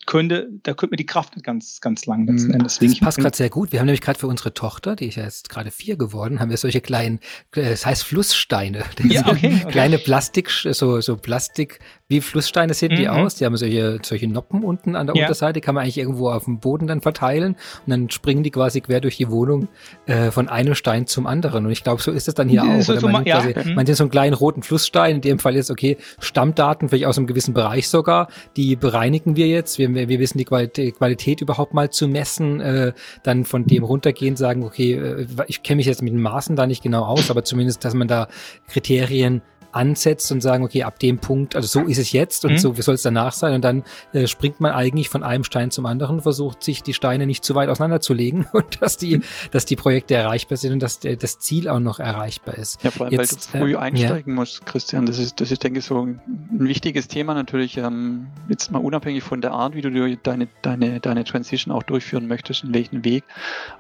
könnte, 0.06 0.50
da 0.64 0.74
könnte 0.74 0.94
mir 0.94 0.98
die 0.98 1.06
Kraft 1.06 1.36
nicht 1.36 1.46
ganz, 1.46 1.82
ganz 1.82 2.06
lang 2.08 2.26
letzten 2.26 2.50
mhm. 2.50 2.56
Endes. 2.56 2.74
Deswegen 2.76 2.94
das 2.94 3.00
passt 3.00 3.20
gerade 3.20 3.38
sehr 3.38 3.50
gut. 3.50 3.72
Wir 3.72 3.80
haben 3.80 3.86
nämlich 3.86 4.02
gerade 4.02 4.18
für 4.18 4.28
unsere 4.28 4.54
Tochter, 4.54 4.96
die 4.96 5.08
ist 5.08 5.16
ja 5.16 5.24
jetzt 5.24 5.50
gerade 5.50 5.70
vier 5.70 5.98
geworden, 5.98 6.40
haben 6.40 6.50
wir 6.50 6.58
solche 6.58 6.82
kleinen, 6.82 7.20
äh, 7.56 7.70
das 7.70 7.86
heißt 7.86 8.04
Flusssteine. 8.04 8.84
Ja, 9.10 9.26
okay, 9.28 9.62
okay. 9.64 9.72
Kleine 9.72 9.98
Plastik, 9.98 10.50
so, 10.50 11.02
so 11.02 11.16
Plastik, 11.16 11.80
wie 12.10 12.22
Flusssteine 12.22 12.74
sehen 12.74 12.96
die 12.96 13.04
mhm. 13.04 13.10
aus. 13.10 13.36
Die 13.36 13.46
haben 13.46 13.56
solche, 13.56 14.00
solche 14.04 14.28
Noppen 14.28 14.64
unten 14.64 14.96
an 14.96 15.08
der 15.08 15.16
ja. 15.16 15.24
Unterseite, 15.24 15.62
kann 15.62 15.74
man 15.74 15.84
eigentlich 15.84 15.98
irgendwo 15.98 16.30
auf 16.30 16.46
dem 16.46 16.60
Boden 16.60 16.86
dann 16.86 17.02
verteilen 17.02 17.56
und 17.86 17.90
dann 17.90 18.10
springen 18.10 18.44
die 18.44 18.52
quasi 18.52 18.82
quer 18.82 19.00
durch 19.00 19.18
die 19.18 19.30
Wohnung 19.30 19.68
äh, 20.06 20.32
von 20.32 20.50
einem 20.50 20.76
Stein 20.76 21.08
zum 21.08 21.28
anderen. 21.28 21.66
Und 21.66 21.72
ich 21.72 21.84
glaube, 21.84 22.02
so 22.02 22.12
ist 22.12 22.28
es 22.28 22.34
dann 22.34 22.50
hier 22.50 22.64
auch. 22.64 22.82
So, 22.82 23.08
man, 23.08 23.26
ja. 23.26 23.42
quasi, 23.42 23.70
mhm. 23.70 23.76
man 23.76 23.88
hat 23.88 23.96
so 23.96 24.04
einen 24.04 24.12
kleinen 24.12 24.34
roten 24.34 24.64
Flussstein, 24.64 25.16
in 25.18 25.22
dem 25.22 25.40
Fall 25.40 25.56
jetzt, 25.56 25.72
okay, 25.72 25.98
Stammdaten, 26.20 26.90
vielleicht 26.90 27.06
aus 27.06 27.18
einem 27.18 27.28
gewissen 27.28 27.54
Bereich 27.54 27.88
sogar, 27.88 28.28
die 28.56 28.76
bereinigen 28.76 29.36
wir 29.36 29.48
jetzt. 29.48 29.78
Wir, 29.78 29.94
wir 29.94 30.20
wissen 30.20 30.38
die 30.38 30.46
Qualität, 30.46 31.42
überhaupt 31.42 31.74
mal 31.74 31.90
zu 31.90 32.08
messen, 32.08 32.62
äh, 32.62 32.94
dann 33.24 33.46
von 33.46 33.66
dem 33.66 33.84
runtergehen, 33.84 34.36
sagen, 34.36 34.64
okay, 34.64 34.94
äh, 34.94 35.28
ich 35.48 35.64
kenne 35.64 35.78
mich 35.78 35.86
jetzt 35.86 36.02
mit 36.02 36.14
den 36.14 36.22
Maßen 36.22 36.56
da 36.56 36.68
nicht 36.68 36.84
genau 36.84 37.04
aus, 37.04 37.30
aber 37.30 37.44
zumindest, 37.44 37.86
dass 37.86 37.94
man 37.94 38.08
da 38.08 38.28
Kriterien 38.68 39.42
ansetzt 39.72 40.32
und 40.32 40.42
sagen, 40.42 40.64
okay, 40.64 40.84
ab 40.84 41.00
dem 41.00 41.20
Punkt, 41.20 41.56
also 41.56 41.68
so 41.68 41.88
ist 41.88 41.98
es 41.98 42.12
jetzt 42.12 42.46
und 42.46 42.54
mhm. 42.54 42.58
so 42.58 42.74
soll 42.74 42.96
es 42.96 43.04
danach 43.04 43.34
sein 43.34 43.54
und 43.54 43.64
dann 43.64 43.84
äh, 44.14 44.28
springt 44.28 44.60
man 44.60 44.72
eigentlich 44.72 45.10
von 45.10 45.24
einem 45.24 45.44
Stein 45.44 45.72
zum 45.72 45.86
anderen, 45.86 46.22
versucht 46.22 46.64
sich 46.64 46.84
die 46.84 46.94
Steine 46.94 47.28
nicht 47.28 47.44
zu 47.44 47.56
weit 47.56 47.70
auseinanderzulegen 47.70 48.48
und 48.54 48.82
dass 48.82 48.98
die, 48.98 49.18
mhm. 49.18 49.24
dass 49.52 49.66
die 49.66 49.76
Projekte 49.76 50.16
erreichbar 50.16 50.58
sind 50.58 50.74
und 50.74 50.80
dass 50.80 51.00
der, 51.00 51.16
das 51.16 51.40
Ziel 51.40 51.70
auch 51.70 51.80
noch 51.80 52.00
erreichbar 52.00 52.58
ist. 52.58 52.84
Ja, 52.84 52.92
vor 52.92 53.06
allem, 53.06 53.14
jetzt, 53.16 53.54
weil 53.54 53.62
du 53.62 53.66
früh 53.66 53.74
äh, 53.74 53.80
einsteigen 53.80 54.34
ja. 54.34 54.40
musst, 54.40 54.66
Christian. 54.66 55.06
Das 55.06 55.20
ist, 55.20 55.40
das 55.40 55.52
ist, 55.52 55.64
denke 55.64 55.80
ich, 55.80 55.86
so 55.86 56.06
ein 56.06 56.20
wichtiges 56.52 57.08
Thema 57.08 57.34
natürlich. 57.34 57.78
Ähm, 57.78 58.28
jetzt 58.48 58.72
mal 58.72 58.80
unabhängig 58.80 59.24
von 59.24 59.42
der 59.42 59.52
Art, 59.52 59.76
wie 59.76 59.82
du 59.82 60.18
deine, 60.18 60.48
deine, 60.62 61.00
deine 61.00 61.24
Transition 61.24 61.74
auch 61.74 61.84
durchführen 61.84 62.28
möchtest, 62.28 62.64
in 62.64 62.74
welchen 62.74 63.04
Weg. 63.06 63.24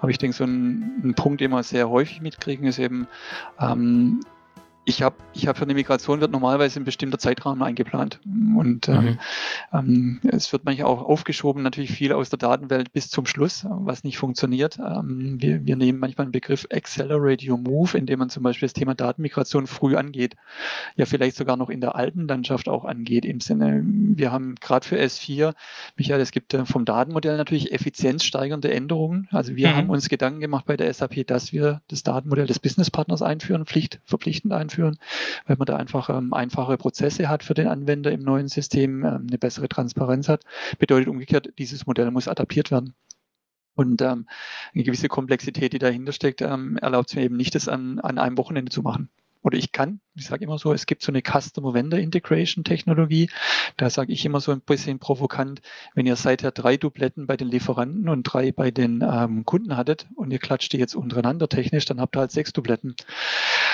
Aber 0.01 0.11
ich 0.11 0.17
denke, 0.17 0.35
so 0.35 0.43
ein, 0.43 1.01
ein 1.03 1.13
Punkt, 1.15 1.41
den 1.41 1.51
wir 1.51 1.63
sehr 1.63 1.89
häufig 1.89 2.21
mitkriegen, 2.21 2.67
ist 2.67 2.79
eben, 2.79 3.07
ähm, 3.59 4.21
ich 4.89 5.03
habe 5.03 5.17
ich 5.33 5.47
hab 5.47 5.57
für 5.57 5.63
eine 5.63 5.75
Migration 5.75 6.19
wird 6.19 6.31
normalerweise 6.31 6.79
ein 6.79 6.83
bestimmter 6.83 7.19
Zeitrahmen 7.19 7.61
eingeplant. 7.61 8.19
Und 8.25 8.89
ähm, 8.89 9.05
mhm. 9.05 9.19
ähm, 9.71 10.19
es 10.31 10.51
wird 10.51 10.65
manchmal 10.65 10.87
auch 10.87 11.03
aufgeschoben, 11.03 11.61
natürlich 11.61 11.91
viel 11.91 12.11
aus 12.11 12.29
der 12.29 12.39
Datenwelt 12.39 12.91
bis 12.91 13.09
zum 13.09 13.27
Schluss, 13.27 13.65
was 13.69 14.03
nicht 14.03 14.17
funktioniert. 14.17 14.79
Ähm, 14.79 15.37
wir, 15.39 15.65
wir 15.65 15.75
nehmen 15.75 15.99
manchmal 15.99 16.27
den 16.27 16.31
Begriff 16.31 16.67
Accelerate 16.71 17.49
Your 17.49 17.59
Move, 17.59 17.95
indem 17.95 18.19
man 18.19 18.29
zum 18.29 18.41
Beispiel 18.41 18.65
das 18.67 18.73
Thema 18.73 18.95
Datenmigration 18.95 19.67
früh 19.67 19.95
angeht. 19.95 20.35
Ja, 20.95 21.05
vielleicht 21.05 21.37
sogar 21.37 21.55
noch 21.55 21.69
in 21.69 21.81
der 21.81 21.95
alten 21.95 22.27
Landschaft 22.27 22.67
auch 22.67 22.83
angeht. 22.83 23.25
Im 23.25 23.41
Sinne, 23.41 23.83
wir 23.85 24.31
haben 24.31 24.55
gerade 24.55 24.85
für 24.85 24.99
S4, 24.99 25.53
Michael, 25.97 26.19
es 26.19 26.31
gibt 26.31 26.53
äh, 26.55 26.65
vom 26.65 26.85
Datenmodell 26.85 27.37
natürlich 27.37 27.71
effizienzsteigernde 27.71 28.73
Änderungen. 28.73 29.27
Also 29.31 29.55
wir 29.55 29.69
mhm. 29.69 29.75
haben 29.75 29.89
uns 29.91 30.09
Gedanken 30.09 30.39
gemacht 30.39 30.65
bei 30.65 30.77
der 30.77 30.91
SAP, 30.91 31.27
dass 31.27 31.53
wir 31.53 31.81
das 31.87 32.01
Datenmodell 32.01 32.47
des 32.47 32.57
Businesspartners 32.57 33.21
einführen, 33.21 33.67
Pflicht, 33.67 33.99
verpflichtend 34.03 34.51
einführen 34.51 34.78
einführen, 34.79 34.97
weil 35.45 35.57
man 35.57 35.65
da 35.65 35.75
einfach 35.75 36.09
ähm, 36.09 36.33
einfache 36.33 36.77
Prozesse 36.77 37.29
hat 37.29 37.43
für 37.43 37.53
den 37.53 37.67
Anwender 37.67 38.11
im 38.11 38.21
neuen 38.21 38.47
System, 38.47 39.03
ähm, 39.03 39.27
eine 39.27 39.37
bessere 39.37 39.69
Transparenz 39.69 40.29
hat. 40.29 40.43
Bedeutet 40.79 41.09
umgekehrt, 41.09 41.49
dieses 41.57 41.85
Modell 41.85 42.11
muss 42.11 42.27
adaptiert 42.27 42.71
werden. 42.71 42.93
Und 43.75 44.01
ähm, 44.01 44.27
eine 44.73 44.83
gewisse 44.83 45.07
Komplexität, 45.07 45.73
die 45.73 45.79
dahinter 45.79 46.11
steckt, 46.11 46.41
ähm, 46.41 46.77
erlaubt 46.77 47.09
es 47.09 47.15
mir 47.15 47.23
eben 47.23 47.37
nicht, 47.37 47.55
das 47.55 47.67
an, 47.67 47.99
an 47.99 48.17
einem 48.17 48.37
Wochenende 48.37 48.71
zu 48.71 48.81
machen 48.81 49.09
oder 49.41 49.57
ich 49.57 49.71
kann, 49.71 50.01
ich 50.15 50.25
sage 50.25 50.43
immer 50.43 50.57
so, 50.57 50.73
es 50.73 50.85
gibt 50.85 51.01
so 51.01 51.11
eine 51.11 51.21
Customer 51.21 51.73
Vendor 51.73 51.99
Integration 51.99 52.63
Technologie. 52.63 53.29
Da 53.77 53.89
sage 53.89 54.11
ich 54.11 54.25
immer 54.25 54.41
so 54.41 54.51
ein 54.51 54.61
bisschen 54.61 54.99
provokant, 54.99 55.61
wenn 55.95 56.05
ihr 56.05 56.17
seither 56.17 56.51
drei 56.51 56.77
Dubletten 56.77 57.25
bei 57.25 57.37
den 57.37 57.47
Lieferanten 57.47 58.09
und 58.09 58.23
drei 58.23 58.51
bei 58.51 58.71
den 58.71 59.01
ähm, 59.01 59.45
Kunden 59.45 59.77
hattet 59.77 60.07
und 60.15 60.31
ihr 60.31 60.39
klatscht 60.39 60.73
die 60.73 60.77
jetzt 60.77 60.95
untereinander 60.95 61.47
technisch, 61.47 61.85
dann 61.85 62.01
habt 62.01 62.17
ihr 62.17 62.19
halt 62.19 62.31
sechs 62.31 62.51
Dubletten. 62.51 62.95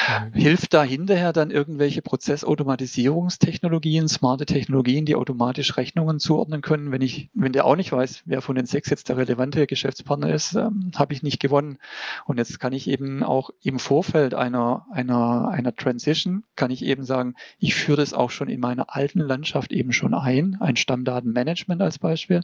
Mhm. 0.07 0.33
Hilft 0.33 0.73
da 0.73 0.83
hinterher 0.83 1.33
dann 1.33 1.49
irgendwelche 1.49 2.03
Prozessautomatisierungstechnologien, 2.03 4.07
smarte 4.07 4.45
Technologien, 4.45 5.05
die 5.05 5.15
automatisch 5.15 5.75
Rechnungen 5.77 6.19
zuordnen 6.19 6.61
können? 6.61 6.91
Wenn 6.91 7.01
ich, 7.01 7.31
wenn 7.33 7.53
der 7.53 7.65
auch 7.65 7.75
nicht 7.75 7.91
weiß, 7.91 8.21
wer 8.25 8.41
von 8.41 8.55
den 8.55 8.67
sechs 8.67 8.91
jetzt 8.91 9.09
der 9.09 9.17
relevante 9.17 9.65
Geschäftspartner 9.65 10.31
ist, 10.31 10.53
ähm, 10.53 10.91
habe 10.95 11.13
ich 11.13 11.23
nicht 11.23 11.39
gewonnen. 11.39 11.79
Und 12.25 12.37
jetzt 12.37 12.59
kann 12.59 12.73
ich 12.73 12.87
eben 12.87 13.23
auch 13.23 13.49
im 13.63 13.79
Vorfeld 13.79 14.35
einer, 14.35 14.85
einer 14.91 15.54
einer 15.55 15.75
Transition 15.75 16.43
kann 16.55 16.69
ich 16.69 16.83
eben 16.83 17.03
sagen, 17.03 17.35
ich 17.57 17.75
führe 17.75 17.97
das 17.97 18.13
auch 18.13 18.29
schon 18.29 18.49
in 18.49 18.59
meiner 18.59 18.93
alten 18.93 19.19
Landschaft 19.19 19.71
eben 19.71 19.93
schon 19.93 20.13
ein, 20.13 20.57
ein 20.59 20.75
Stammdatenmanagement 20.75 21.81
als 21.81 21.97
Beispiel, 21.97 22.41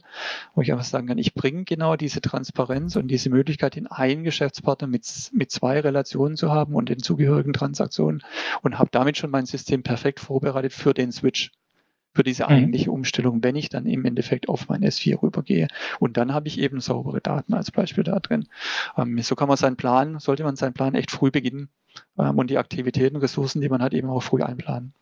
wo 0.54 0.62
ich 0.62 0.72
einfach 0.72 0.84
sagen 0.84 1.06
kann, 1.06 1.18
ich 1.18 1.34
bringe 1.34 1.64
genau 1.64 1.96
diese 1.96 2.22
Transparenz 2.22 2.96
und 2.96 3.08
diese 3.08 3.28
Möglichkeit 3.28 3.76
in 3.76 3.86
einen 3.86 4.24
Geschäftspartner 4.24 4.88
mit, 4.88 5.06
mit 5.32 5.50
zwei 5.50 5.78
Relationen 5.80 6.36
zu 6.36 6.50
haben 6.50 6.74
und 6.74 6.88
den 6.88 7.00
zugehörigen 7.00 7.52
Transaktionen 7.52 8.22
und 8.62 8.78
habe 8.78 8.88
damit 8.90 9.18
schon 9.18 9.30
mein 9.30 9.46
System 9.46 9.82
perfekt 9.82 10.18
vorbereitet 10.18 10.72
für 10.72 10.94
den 10.94 11.12
Switch 11.12 11.52
für 12.14 12.22
diese 12.22 12.44
mhm. 12.44 12.50
eigentliche 12.50 12.90
Umstellung, 12.90 13.42
wenn 13.42 13.56
ich 13.56 13.68
dann 13.68 13.86
im 13.86 14.04
Endeffekt 14.04 14.48
auf 14.48 14.68
mein 14.68 14.82
S4 14.82 15.22
rübergehe. 15.22 15.68
Und 15.98 16.16
dann 16.16 16.34
habe 16.34 16.48
ich 16.48 16.58
eben 16.58 16.80
saubere 16.80 17.20
Daten 17.20 17.54
als 17.54 17.70
Beispiel 17.70 18.04
da 18.04 18.20
drin. 18.20 18.48
Ähm, 18.96 19.18
so 19.22 19.34
kann 19.34 19.48
man 19.48 19.56
seinen 19.56 19.76
Plan, 19.76 20.18
sollte 20.18 20.44
man 20.44 20.56
seinen 20.56 20.74
Plan 20.74 20.94
echt 20.94 21.10
früh 21.10 21.30
beginnen 21.30 21.68
ähm, 22.18 22.38
und 22.38 22.50
die 22.50 22.58
Aktivitäten, 22.58 23.16
Ressourcen, 23.16 23.60
die 23.60 23.68
man 23.68 23.82
hat, 23.82 23.94
eben 23.94 24.08
auch 24.08 24.22
früh 24.22 24.42
einplanen. 24.42 24.94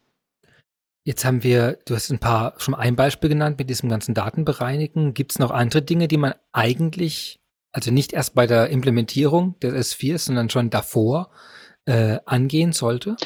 Jetzt 1.03 1.25
haben 1.25 1.43
wir, 1.43 1.79
du 1.87 1.95
hast 1.95 2.11
ein 2.11 2.19
paar, 2.19 2.55
schon 2.59 2.75
ein 2.75 2.95
Beispiel 2.95 3.31
genannt 3.31 3.59
mit 3.59 3.71
diesem 3.71 3.89
ganzen 3.89 4.15
Datenbereinigen. 4.15 5.15
Gibt 5.15 5.33
es 5.33 5.39
noch 5.39 5.51
andere 5.51 5.83
Dinge, 5.83 6.09
die 6.09 6.19
man 6.19 6.35
eigentlich, 6.53 7.41
also 7.73 7.91
nicht 7.91 8.13
erst 8.13 8.35
bei 8.35 8.47
der 8.47 8.69
Implementierung 8.69 9.59
des 9.61 9.95
S4, 9.95 10.19
sondern 10.19 10.51
schon 10.51 10.69
davor 10.69 11.31
äh, 11.87 12.19
angehen 12.27 12.73
sollte? 12.73 13.17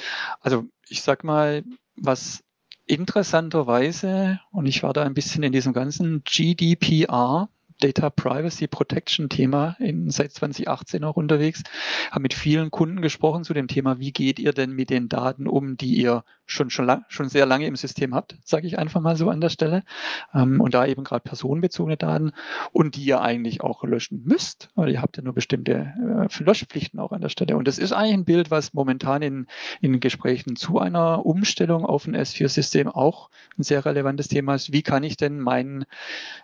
Also 0.40 0.64
ich 0.88 1.02
sag 1.02 1.24
mal, 1.24 1.64
was 1.96 2.43
interessanterweise, 2.86 4.40
und 4.50 4.66
ich 4.66 4.82
war 4.82 4.92
da 4.92 5.02
ein 5.02 5.14
bisschen 5.14 5.42
in 5.42 5.52
diesem 5.52 5.72
ganzen 5.72 6.22
GDPR, 6.24 7.48
Data 7.80 8.08
Privacy 8.08 8.68
Protection 8.68 9.28
Thema 9.28 9.76
in, 9.80 10.08
seit 10.10 10.32
2018 10.32 11.02
auch 11.04 11.16
unterwegs, 11.16 11.62
habe 12.10 12.22
mit 12.22 12.34
vielen 12.34 12.70
Kunden 12.70 13.02
gesprochen 13.02 13.44
zu 13.44 13.52
dem 13.52 13.68
Thema, 13.68 13.98
wie 13.98 14.12
geht 14.12 14.38
ihr 14.38 14.52
denn 14.52 14.70
mit 14.70 14.90
den 14.90 15.08
Daten 15.08 15.46
um, 15.46 15.76
die 15.76 15.94
ihr 15.96 16.24
schon, 16.46 16.70
schon, 16.70 16.84
lang, 16.84 17.04
schon 17.08 17.28
sehr 17.28 17.46
lange 17.46 17.66
im 17.66 17.76
System 17.76 18.14
habt, 18.14 18.36
sage 18.44 18.66
ich 18.66 18.78
einfach 18.78 19.00
mal 19.00 19.16
so 19.16 19.30
an 19.30 19.40
der 19.40 19.48
Stelle. 19.48 19.82
Ähm, 20.34 20.60
und 20.60 20.74
da 20.74 20.86
eben 20.86 21.04
gerade 21.04 21.22
personenbezogene 21.22 21.96
Daten 21.96 22.32
und 22.72 22.96
die 22.96 23.04
ihr 23.04 23.20
eigentlich 23.20 23.62
auch 23.62 23.84
löschen 23.84 24.22
müsst, 24.24 24.70
weil 24.74 24.90
ihr 24.90 25.02
habt 25.02 25.16
ja 25.16 25.22
nur 25.22 25.34
bestimmte 25.34 25.92
äh, 26.30 26.42
Löschpflichten 26.44 27.00
auch 27.00 27.12
an 27.12 27.20
der 27.20 27.28
Stelle. 27.28 27.56
Und 27.56 27.66
das 27.66 27.78
ist 27.78 27.92
eigentlich 27.92 28.14
ein 28.14 28.24
Bild, 28.24 28.50
was 28.50 28.74
momentan 28.74 29.22
in, 29.22 29.46
in 29.80 30.00
Gesprächen 30.00 30.56
zu 30.56 30.78
einer 30.78 31.24
Umstellung 31.24 31.84
auf 31.84 32.06
ein 32.06 32.16
S4-System 32.16 32.88
auch 32.88 33.30
ein 33.58 33.62
sehr 33.62 33.84
relevantes 33.84 34.28
Thema 34.28 34.54
ist. 34.54 34.72
Wie 34.72 34.82
kann 34.82 35.02
ich 35.02 35.16
denn 35.16 35.40
meinen, 35.40 35.84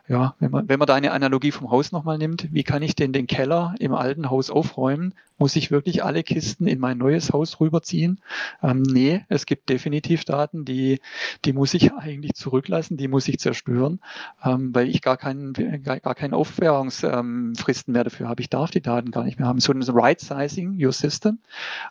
ja, 0.09 0.35
wenn 0.39 0.51
man, 0.51 0.69
wenn 0.69 0.79
man 0.79 0.87
da 0.87 0.95
eine 0.95 1.13
Analogie 1.13 1.53
vom 1.53 1.71
Haus 1.71 1.93
nochmal 1.93 2.19
nimmt, 2.19 2.49
wie 2.53 2.65
kann 2.65 2.83
ich 2.83 2.95
denn 2.95 3.13
den 3.13 3.27
Keller 3.27 3.75
im 3.79 3.95
alten 3.95 4.31
Haus 4.31 4.51
aufräumen 4.51 5.15
muss 5.41 5.57
ich 5.57 5.71
wirklich 5.71 6.05
alle 6.05 6.23
Kisten 6.23 6.67
in 6.67 6.79
mein 6.79 6.99
neues 6.99 7.33
Haus 7.33 7.61
rüberziehen? 7.61 8.21
Ähm, 8.63 8.83
nee, 8.83 9.25
es 9.29 9.47
gibt 9.47 9.71
definitiv 9.71 9.90
Daten, 9.91 10.65
die, 10.65 11.01
die 11.45 11.53
muss 11.53 11.75
ich 11.75 11.93
eigentlich 11.93 12.35
zurücklassen, 12.35 12.97
die 12.97 13.09
muss 13.09 13.29
ich 13.29 13.39
zerstören, 13.39 14.01
ähm, 14.45 14.75
weil 14.75 14.89
ich 14.89 15.03
gar 15.03 15.17
keinen, 15.17 15.53
gar, 15.83 16.01
gar 16.01 16.15
keine 16.15 16.37
Aufbewahrungsfristen 16.37 17.93
mehr 17.93 18.05
dafür 18.05 18.29
habe. 18.29 18.43
Ich 18.43 18.51
darf 18.51 18.71
die 18.71 18.81
Daten 18.81 19.11
gar 19.11 19.25
nicht 19.25 19.39
mehr 19.39 19.49
haben. 19.49 19.61
So 19.61 19.73
ein 19.73 19.83
Right-Sizing 19.83 20.83
Your 20.83 20.93
System 20.93 21.39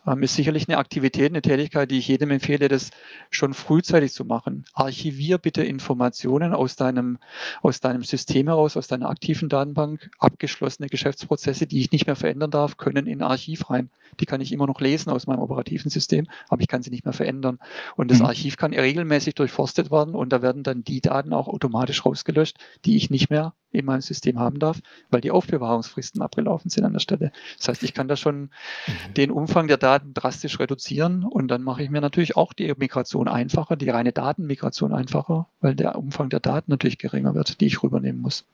ähm, 0.08 0.24
ist 0.24 0.36
sicherlich 0.36 0.68
eine 0.68 0.78
Aktivität, 0.78 1.32
eine 1.32 1.42
Tätigkeit, 1.42 1.92
die 1.92 1.98
ich 1.98 2.08
jedem 2.08 2.32
empfehle, 2.32 2.68
das 2.68 2.92
schon 3.30 3.54
frühzeitig 3.54 4.14
zu 4.14 4.26
machen. 4.26 4.66
Archivier 4.74 5.38
bitte 5.38 5.64
Informationen 5.64 6.54
aus 6.54 6.76
deinem, 6.76 7.18
aus 7.62 7.80
deinem 7.80 8.04
System 8.04 8.48
heraus, 8.48 8.78
aus 8.78 8.88
deiner 8.88 9.10
aktiven 9.10 9.50
Datenbank. 9.50 10.10
Abgeschlossene 10.20 10.88
Geschäftsprozesse, 10.88 11.68
die 11.68 11.82
ich 11.82 11.92
nicht 11.92 12.08
mehr 12.08 12.16
verändern 12.16 12.52
darf, 12.52 12.78
können 12.78 13.08
in 13.08 13.22
Archiv 13.22 13.70
rein. 13.70 13.90
Die 14.20 14.26
kann 14.26 14.42
ich 14.42 14.52
immer 14.52 14.68
noch 14.68 14.82
lesen 14.82 15.10
aus 15.10 15.28
meinem 15.28 15.40
operativen 15.40 15.92
System, 15.92 16.28
aber 16.50 16.62
ich 16.62 16.68
kann 16.68 16.84
sie 16.84 16.90
nicht 16.90 17.06
mehr 17.06 17.14
verändern. 17.14 17.60
Und 17.96 18.12
das 18.12 18.20
mhm. 18.20 18.26
Archiv 18.26 18.58
kann 18.58 18.74
regelmäßig 18.74 19.36
durchforstet 19.36 19.92
werden 19.92 20.16
und 20.16 20.32
da 20.32 20.42
werden 20.42 20.64
dann 20.64 20.84
die 20.84 21.02
Daten 21.02 21.34
auch 21.34 21.48
automatisch 21.48 22.06
rausgelöscht, 22.06 22.58
die 22.86 22.96
ich 22.96 23.10
nicht 23.10 23.30
mehr 23.30 23.54
in 23.72 23.86
meinem 23.86 24.02
System 24.02 24.40
haben 24.40 24.60
darf, 24.60 24.80
weil 25.10 25.22
die 25.22 25.32
Aufbewahrungsfristen 25.32 26.22
abgelaufen 26.22 26.70
sind 26.70 26.86
an 26.86 26.94
der 26.94 27.00
Stelle. 27.00 27.32
Das 27.58 27.68
heißt, 27.68 27.84
ich 27.84 27.94
kann 27.94 28.08
da 28.08 28.16
schon 28.16 28.42
mhm. 28.42 29.14
den 29.16 29.32
Umfang 29.32 29.68
der 29.68 29.78
Daten 29.78 30.14
drastisch 30.14 30.60
reduzieren 30.60 31.24
und 31.24 31.48
dann 31.50 31.64
mache 31.64 31.84
ich 31.84 31.90
mir 31.90 32.02
natürlich 32.02 32.36
auch 32.36 32.54
die 32.54 32.74
Migration 32.78 33.28
einfacher, 33.28 33.76
die 33.76 33.90
reine 33.90 34.12
Datenmigration 34.12 34.94
einfacher, 34.94 35.48
weil 35.62 35.76
der 35.76 35.96
Umfang 35.98 36.30
der 36.30 36.40
Daten 36.40 36.72
natürlich 36.72 36.98
geringer 36.98 37.36
wird, 37.36 37.62
die 37.62 37.68
ich 37.68 37.84
rübernehmen 37.84 38.22
muss. 38.22 38.46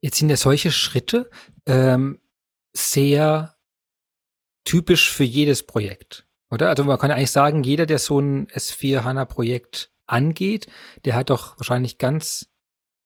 Jetzt 0.00 0.18
sind 0.18 0.30
ja 0.30 0.36
solche 0.36 0.70
Schritte 0.70 1.30
ähm, 1.66 2.18
sehr 2.72 3.54
typisch 4.64 5.10
für 5.10 5.24
jedes 5.24 5.62
Projekt, 5.62 6.26
oder? 6.50 6.68
Also 6.68 6.84
man 6.84 6.98
kann 6.98 7.10
eigentlich 7.10 7.30
sagen, 7.30 7.62
jeder, 7.62 7.86
der 7.86 7.98
so 7.98 8.18
ein 8.20 8.48
S4 8.48 9.04
HANA 9.04 9.24
Projekt 9.24 9.92
angeht, 10.06 10.66
der 11.04 11.14
hat 11.14 11.30
doch 11.30 11.58
wahrscheinlich 11.58 11.98
ganz 11.98 12.50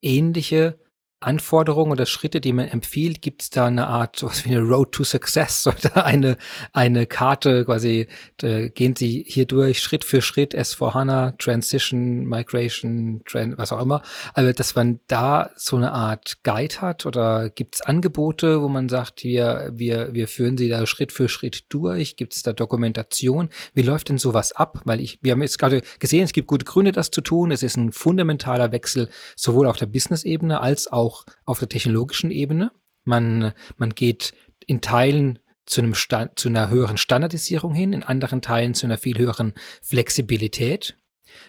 ähnliche 0.02 0.78
Anforderungen 1.24 1.92
oder 1.92 2.06
Schritte, 2.06 2.40
die 2.40 2.52
man 2.52 2.68
empfiehlt? 2.68 3.22
Gibt 3.22 3.42
es 3.42 3.50
da 3.50 3.66
eine 3.66 3.86
Art, 3.86 4.16
sowas 4.16 4.44
wie 4.44 4.50
eine 4.50 4.60
Road 4.60 4.92
to 4.92 5.04
Success 5.04 5.66
oder 5.66 6.04
eine, 6.04 6.36
eine 6.72 7.06
Karte, 7.06 7.64
quasi, 7.64 8.06
gehen 8.38 8.96
Sie 8.96 9.24
hier 9.26 9.46
durch 9.46 9.80
Schritt 9.80 10.04
für 10.04 10.22
Schritt, 10.22 10.54
S4HANA, 10.54 11.36
Transition, 11.38 12.24
Migration, 12.26 13.22
Trend, 13.26 13.58
was 13.58 13.72
auch 13.72 13.80
immer. 13.80 14.02
Also, 14.34 14.52
dass 14.52 14.74
man 14.74 15.00
da 15.06 15.50
so 15.56 15.76
eine 15.76 15.92
Art 15.92 16.42
Guide 16.42 16.80
hat 16.80 17.06
oder 17.06 17.50
gibt 17.50 17.76
es 17.76 17.80
Angebote, 17.82 18.62
wo 18.62 18.68
man 18.68 18.88
sagt, 18.88 19.24
wir, 19.24 19.70
wir, 19.72 20.14
wir 20.14 20.28
führen 20.28 20.56
Sie 20.56 20.68
da 20.68 20.86
Schritt 20.86 21.12
für 21.12 21.28
Schritt 21.28 21.64
durch? 21.68 22.16
Gibt 22.16 22.34
es 22.34 22.42
da 22.42 22.52
Dokumentation? 22.52 23.48
Wie 23.74 23.82
läuft 23.82 24.08
denn 24.08 24.18
sowas 24.18 24.52
ab? 24.52 24.80
Weil 24.84 25.00
ich, 25.00 25.18
wir 25.22 25.32
haben 25.32 25.42
jetzt 25.42 25.58
gerade 25.58 25.82
gesehen, 25.98 26.24
es 26.24 26.32
gibt 26.32 26.48
gute 26.48 26.64
Gründe, 26.64 26.92
das 26.92 27.10
zu 27.10 27.20
tun. 27.20 27.50
Es 27.50 27.62
ist 27.62 27.76
ein 27.76 27.92
fundamentaler 27.92 28.72
Wechsel, 28.72 29.08
sowohl 29.36 29.66
auf 29.66 29.76
der 29.76 29.86
Business-Ebene 29.86 30.60
als 30.60 30.90
auch 30.90 31.13
auch 31.14 31.24
auf 31.44 31.58
der 31.58 31.68
technologischen 31.68 32.30
Ebene. 32.30 32.72
Man, 33.04 33.52
man 33.76 33.90
geht 33.94 34.34
in 34.66 34.80
Teilen 34.80 35.38
zu, 35.66 35.80
einem 35.80 35.94
zu 35.94 36.48
einer 36.48 36.68
höheren 36.68 36.96
Standardisierung 36.96 37.74
hin, 37.74 37.92
in 37.92 38.02
anderen 38.02 38.42
Teilen 38.42 38.74
zu 38.74 38.86
einer 38.86 38.98
viel 38.98 39.18
höheren 39.18 39.54
Flexibilität. 39.82 40.96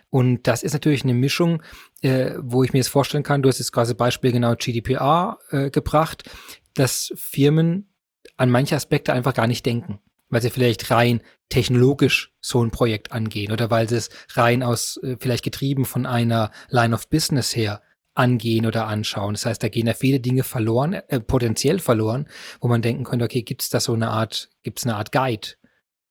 Und 0.10 0.48
das 0.48 0.64
ist 0.64 0.74
natürlich 0.74 1.04
eine 1.04 1.14
Mischung, 1.14 1.62
äh, 2.02 2.32
wo 2.40 2.64
ich 2.64 2.74
mir 2.74 2.80
jetzt 2.80 2.90
vorstellen 2.90 3.24
kann, 3.24 3.42
du 3.42 3.50
hast 3.50 3.60
jetzt 3.60 3.72
quasi 3.72 3.94
Beispiel 3.94 4.32
genau 4.32 4.56
GDPR 4.56 5.38
äh, 5.50 5.70
gebracht, 5.70 6.30
dass 6.74 7.12
Firmen 7.16 7.90
an 8.38 8.50
manche 8.50 8.76
Aspekte 8.76 9.14
einfach 9.14 9.34
gar 9.34 9.48
nicht 9.48 9.66
denken, 9.66 10.00
weil 10.30 10.42
sie 10.42 10.50
vielleicht 10.50 10.90
rein 10.92 11.22
technologisch 11.50 12.34
so 12.42 12.64
ein 12.64 12.72
Projekt 12.72 13.12
angehen 13.12 13.52
oder 13.52 13.70
weil 13.70 13.88
sie 13.88 13.98
es 13.98 14.10
rein 14.34 14.64
aus, 14.64 14.98
äh, 15.04 15.18
vielleicht 15.20 15.44
getrieben 15.44 15.86
von 15.86 16.06
einer 16.06 16.52
Line 16.70 16.96
of 16.96 17.10
Business 17.10 17.56
her 17.56 17.82
angehen 18.16 18.66
oder 18.66 18.88
anschauen. 18.88 19.34
Das 19.34 19.46
heißt, 19.46 19.62
da 19.62 19.70
gehen 19.70 19.88
ja 19.88 19.94
viele 19.94 20.20
Dinge 20.20 20.44
verloren, 20.44 20.94
äh, 20.94 21.20
potenziell 21.20 21.80
verloren, 21.80 22.28
wo 22.62 22.68
man 22.68 22.82
denken 22.82 23.04
könnte, 23.04 23.26
okay, 23.26 23.44
gibt 23.44 23.62
es 23.62 23.70
da 23.70 23.80
so 23.80 23.94
eine 23.94 24.10
Art, 24.10 24.50
gibt 24.64 24.80
es 24.80 24.86
eine 24.86 24.96
Art 24.96 25.12
Guide, 25.12 25.50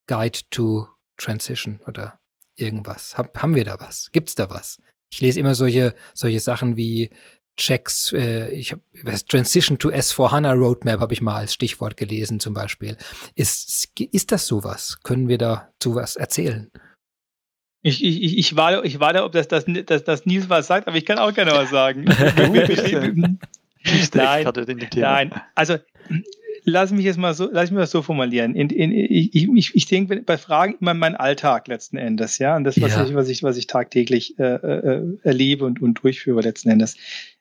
Guide 0.06 0.38
to 0.50 0.86
Transition 1.16 1.80
oder 1.86 2.20
irgendwas? 2.56 3.18
Hab, 3.18 3.42
haben 3.42 3.54
wir 3.54 3.64
da 3.64 3.80
was? 3.80 4.10
Gibt's 4.12 4.34
da 4.34 4.50
was? 4.50 4.80
Ich 5.10 5.20
lese 5.20 5.40
immer 5.40 5.54
solche, 5.54 5.94
solche 6.12 6.40
Sachen 6.40 6.76
wie 6.76 7.10
Checks, 7.56 8.12
äh, 8.12 8.50
ich 8.50 8.72
habe 8.72 8.82
Transition 9.28 9.78
to 9.78 9.88
S4HANA 9.88 10.54
Roadmap 10.54 11.00
habe 11.00 11.14
ich 11.14 11.22
mal 11.22 11.36
als 11.36 11.54
Stichwort 11.54 11.96
gelesen 11.96 12.40
zum 12.40 12.52
Beispiel. 12.52 12.96
Ist, 13.34 13.88
ist 13.98 14.32
das 14.32 14.46
sowas? 14.46 14.98
Können 15.04 15.28
wir 15.28 15.38
da 15.38 15.72
sowas 15.82 16.16
erzählen? 16.16 16.70
Ich, 17.86 18.02
ich, 18.02 18.38
ich, 18.38 18.56
warte, 18.56 18.86
ich 18.86 18.98
warte, 18.98 19.24
ob 19.24 19.32
das, 19.32 19.46
das, 19.46 19.66
das, 19.84 20.04
das 20.04 20.24
Nils 20.24 20.48
was 20.48 20.66
sagt, 20.66 20.88
aber 20.88 20.96
ich 20.96 21.04
kann 21.04 21.18
auch 21.18 21.34
gerne 21.34 21.52
was 21.52 21.68
sagen. 21.68 22.04
nein, 24.14 24.48
nein, 24.96 25.32
also 25.54 25.76
lass 26.64 26.92
mich 26.92 27.04
jetzt 27.04 27.18
mal 27.18 27.34
so, 27.34 27.50
lass 27.52 27.70
mich 27.70 27.80
das 27.80 27.90
so 27.90 28.00
formulieren. 28.00 28.54
In, 28.54 28.70
in, 28.70 28.90
ich, 28.90 29.34
ich, 29.34 29.74
ich 29.74 29.86
denke 29.86 30.22
bei 30.22 30.38
Fragen 30.38 30.76
immer 30.80 30.94
meinen 30.94 31.14
Alltag 31.14 31.68
letzten 31.68 31.98
Endes, 31.98 32.38
ja, 32.38 32.56
und 32.56 32.64
das, 32.64 32.80
was, 32.80 32.94
ja. 32.94 33.04
ich, 33.04 33.14
was, 33.14 33.28
ich, 33.28 33.42
was 33.42 33.58
ich 33.58 33.66
tagtäglich 33.66 34.38
äh, 34.38 34.54
äh, 34.54 35.18
erlebe 35.22 35.66
und, 35.66 35.82
und 35.82 36.02
durchführe 36.02 36.40
letzten 36.40 36.70
Endes. 36.70 36.96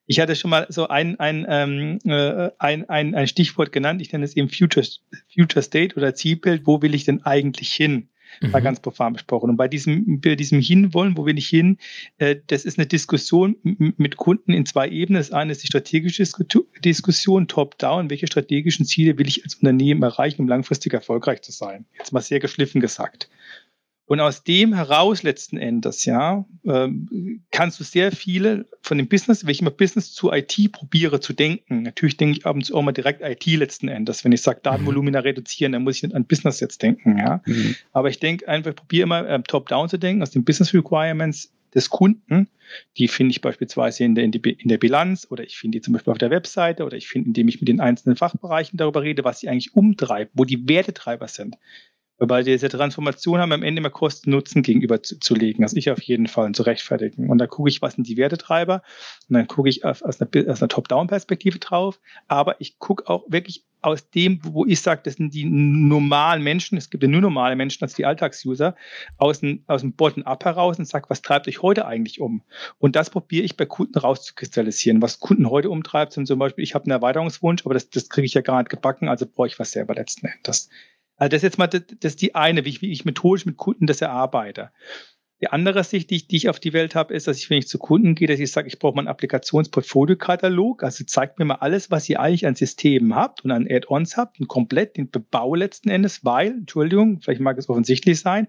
Ich 0.07 0.19
hatte 0.19 0.35
schon 0.35 0.49
mal 0.49 0.65
so 0.67 0.89
ein, 0.89 1.17
ein, 1.21 1.45
ähm, 1.47 1.99
äh, 2.03 2.49
ein, 2.59 2.89
ein, 2.89 3.15
ein 3.15 3.27
Stichwort 3.27 3.71
genannt, 3.71 4.01
ich 4.01 4.11
nenne 4.11 4.25
es 4.25 4.35
eben 4.35 4.49
Future, 4.49 4.85
Future 5.33 5.63
State 5.63 5.95
oder 5.95 6.13
Zielbild, 6.13 6.63
wo 6.65 6.81
will 6.81 6.93
ich 6.93 7.05
denn 7.05 7.23
eigentlich 7.23 7.71
hin? 7.71 8.09
War 8.41 8.59
mhm. 8.59 8.63
ganz 8.63 8.79
profan 8.79 9.13
besprochen. 9.13 9.49
Und 9.49 9.57
bei 9.57 9.67
diesem, 9.67 10.21
bei 10.21 10.35
diesem 10.35 10.59
Hinwollen, 10.59 11.17
wo 11.17 11.25
will 11.25 11.37
ich 11.37 11.47
hin, 11.47 11.77
äh, 12.17 12.35
das 12.47 12.65
ist 12.65 12.77
eine 12.77 12.87
Diskussion 12.87 13.55
mit 13.63 14.17
Kunden 14.17 14.53
in 14.53 14.65
zwei 14.65 14.89
Ebenen. 14.89 15.19
Das 15.19 15.31
eine 15.31 15.51
ist 15.51 15.63
die 15.63 15.67
strategische 15.67 16.23
Diskussion, 16.83 17.47
top-down. 17.47 18.09
Welche 18.09 18.27
strategischen 18.27 18.85
Ziele 18.85 19.17
will 19.17 19.27
ich 19.27 19.43
als 19.43 19.55
Unternehmen 19.55 20.03
erreichen, 20.03 20.41
um 20.41 20.47
langfristig 20.47 20.93
erfolgreich 20.93 21.41
zu 21.41 21.51
sein? 21.51 21.85
Jetzt 21.97 22.13
mal 22.13 22.21
sehr 22.21 22.39
geschliffen 22.39 22.81
gesagt. 22.81 23.29
Und 24.05 24.19
aus 24.19 24.43
dem 24.43 24.73
heraus 24.73 25.23
letzten 25.23 25.57
Endes, 25.57 26.03
ja, 26.03 26.45
ähm, 26.65 27.41
kannst 27.51 27.79
du 27.79 27.85
sehr 27.85 28.11
viele 28.11 28.65
von 28.81 28.97
dem 28.97 29.07
Business, 29.07 29.45
wenn 29.45 29.51
ich 29.51 29.61
immer 29.61 29.71
Business 29.71 30.11
zu 30.11 30.31
IT 30.31 30.71
probiere 30.73 31.21
zu 31.21 31.31
denken, 31.31 31.83
natürlich 31.83 32.17
denke 32.17 32.37
ich 32.37 32.45
abends 32.45 32.71
auch 32.71 32.81
mal 32.81 32.91
direkt 32.91 33.21
IT 33.21 33.45
letzten 33.45 33.87
Endes. 33.87 34.25
Wenn 34.25 34.33
ich 34.33 34.41
sage, 34.41 34.59
Datenvolumina 34.61 35.19
mhm. 35.19 35.27
reduzieren, 35.27 35.71
dann 35.71 35.83
muss 35.83 35.97
ich 35.97 36.03
nicht 36.03 36.15
an 36.15 36.25
Business 36.25 36.59
jetzt 36.59 36.81
denken, 36.81 37.17
ja. 37.17 37.41
Mhm. 37.45 37.75
Aber 37.93 38.09
ich 38.09 38.19
denke 38.19 38.47
einfach, 38.47 38.75
probiere 38.75 39.03
immer 39.03 39.27
ähm, 39.29 39.45
top-down 39.45 39.87
zu 39.87 39.97
denken, 39.97 40.21
aus 40.21 40.31
den 40.31 40.43
Business 40.43 40.73
Requirements 40.73 41.53
des 41.73 41.89
Kunden. 41.89 42.49
Die 42.97 43.07
finde 43.07 43.31
ich 43.31 43.41
beispielsweise 43.41 44.03
in 44.03 44.15
der, 44.15 44.25
in 44.25 44.67
der 44.67 44.77
Bilanz 44.77 45.27
oder 45.29 45.43
ich 45.43 45.57
finde 45.57 45.77
die 45.77 45.81
zum 45.81 45.93
Beispiel 45.93 46.11
auf 46.11 46.17
der 46.17 46.29
Webseite 46.29 46.83
oder 46.83 46.97
ich 46.97 47.07
finde, 47.07 47.27
indem 47.27 47.47
ich 47.47 47.59
mit 47.59 47.67
den 47.67 47.79
einzelnen 47.79 48.15
Fachbereichen 48.15 48.77
darüber 48.77 49.01
rede, 49.01 49.23
was 49.23 49.39
sie 49.39 49.49
eigentlich 49.49 49.75
umtreibt, 49.75 50.31
wo 50.33 50.45
die 50.45 50.67
Wertetreiber 50.67 51.27
sind. 51.27 51.55
Wobei 52.19 52.43
diese 52.43 52.69
Transformation 52.69 53.39
haben 53.39 53.51
am 53.51 53.63
Ende 53.63 53.79
immer 53.79 53.89
Kosten-Nutzen 53.89 54.61
gegenüber 54.61 55.01
zu, 55.01 55.19
zu 55.19 55.35
legen. 55.35 55.63
Also 55.63 55.77
ich 55.77 55.89
auf 55.89 56.01
jeden 56.01 56.27
Fall 56.27 56.45
und 56.45 56.55
zu 56.55 56.63
rechtfertigen. 56.63 57.29
Und 57.29 57.39
da 57.39 57.47
gucke 57.47 57.69
ich, 57.69 57.81
was 57.81 57.93
sind 57.95 58.07
die 58.07 58.17
Wertetreiber. 58.17 58.83
Und 59.29 59.33
dann 59.33 59.47
gucke 59.47 59.69
ich 59.69 59.83
aus, 59.83 60.03
aus 60.03 60.21
einer, 60.21 60.29
aus 60.49 60.61
einer 60.61 60.69
Top-Down-Perspektive 60.69 61.59
drauf. 61.59 61.99
Aber 62.27 62.61
ich 62.61 62.79
gucke 62.79 63.09
auch 63.09 63.25
wirklich 63.29 63.65
aus 63.83 64.09
dem, 64.09 64.39
wo 64.43 64.65
ich 64.65 64.81
sage, 64.81 65.01
das 65.03 65.15
sind 65.15 65.33
die 65.33 65.43
normalen 65.45 66.41
Menschen, 66.41 66.77
es 66.77 66.89
gibt 66.89 67.03
ja 67.03 67.09
nur 67.09 67.21
normale 67.21 67.55
Menschen 67.55 67.83
als 67.83 67.93
die 67.93 68.05
Alltagsuser, 68.05 68.75
aus 69.17 69.41
dem, 69.41 69.63
aus 69.67 69.81
dem 69.81 69.93
Bottom-up 69.93 70.45
heraus 70.45 70.79
und 70.79 70.85
sage, 70.85 71.09
was 71.09 71.21
treibt 71.21 71.47
euch 71.47 71.61
heute 71.61 71.85
eigentlich 71.85 72.21
um? 72.21 72.43
Und 72.79 72.95
das 72.95 73.09
probiere 73.09 73.43
ich 73.43 73.57
bei 73.57 73.65
Kunden 73.65 73.97
rauszukristallisieren. 73.97 75.01
Was 75.01 75.19
Kunden 75.19 75.49
heute 75.49 75.69
umtreibt, 75.69 76.13
sind 76.13 76.27
zum 76.27 76.39
Beispiel, 76.39 76.63
ich 76.63 76.75
habe 76.75 76.85
einen 76.85 76.91
Erweiterungswunsch, 76.91 77.65
aber 77.65 77.73
das, 77.73 77.89
das 77.89 78.09
kriege 78.09 78.25
ich 78.25 78.33
ja 78.33 78.41
gar 78.41 78.59
nicht 78.59 78.69
gebacken, 78.69 79.09
also 79.09 79.25
brauche 79.25 79.47
ich 79.47 79.59
was 79.59 79.71
selber 79.71 79.95
letzten 79.95 80.27
Endes. 80.27 80.69
Also 81.15 81.29
das 81.29 81.37
ist 81.37 81.43
jetzt 81.43 81.57
mal 81.57 81.67
das, 81.67 81.83
das 81.99 82.13
ist 82.13 82.21
die 82.21 82.35
eine, 82.35 82.65
wie 82.65 82.69
ich, 82.69 82.81
wie 82.81 82.91
ich 82.91 83.05
methodisch 83.05 83.45
mit 83.45 83.57
Kunden 83.57 83.87
das 83.87 84.01
erarbeite. 84.01 84.71
Die 85.43 85.49
andere 85.49 85.83
Sicht, 85.83 86.09
die 86.09 86.15
ich, 86.15 86.27
die 86.29 86.37
ich 86.37 86.47
auf 86.47 86.61
die 86.61 86.71
Welt 86.71 86.95
habe, 86.95 87.13
ist, 87.13 87.27
dass 87.27 87.37
ich, 87.37 87.49
wenn 87.49 87.57
ich 87.57 87.67
zu 87.67 87.77
Kunden 87.77 88.15
gehe, 88.15 88.29
dass 88.29 88.39
ich 88.39 88.49
sage, 88.49 88.69
ich 88.69 88.79
brauche 88.79 88.95
mal 88.95 89.01
einen 89.01 89.09
Applikationsportfolio-Katalog. 89.09 90.83
Also 90.83 91.03
zeigt 91.03 91.37
mir 91.37 91.43
mal 91.43 91.55
alles, 91.55 91.91
was 91.91 92.07
ihr 92.07 92.21
eigentlich 92.21 92.47
an 92.47 92.55
Systemen 92.55 93.13
habt 93.13 93.43
und 93.43 93.51
an 93.51 93.67
Add-ons 93.69 94.15
habt 94.15 94.39
und 94.39 94.47
komplett 94.47 94.95
den 94.95 95.11
Bebau 95.11 95.53
letzten 95.55 95.89
Endes, 95.89 96.23
weil, 96.23 96.51
Entschuldigung, 96.51 97.19
vielleicht 97.19 97.41
mag 97.41 97.57
es 97.57 97.67
offensichtlich 97.67 98.21
sein, 98.21 98.47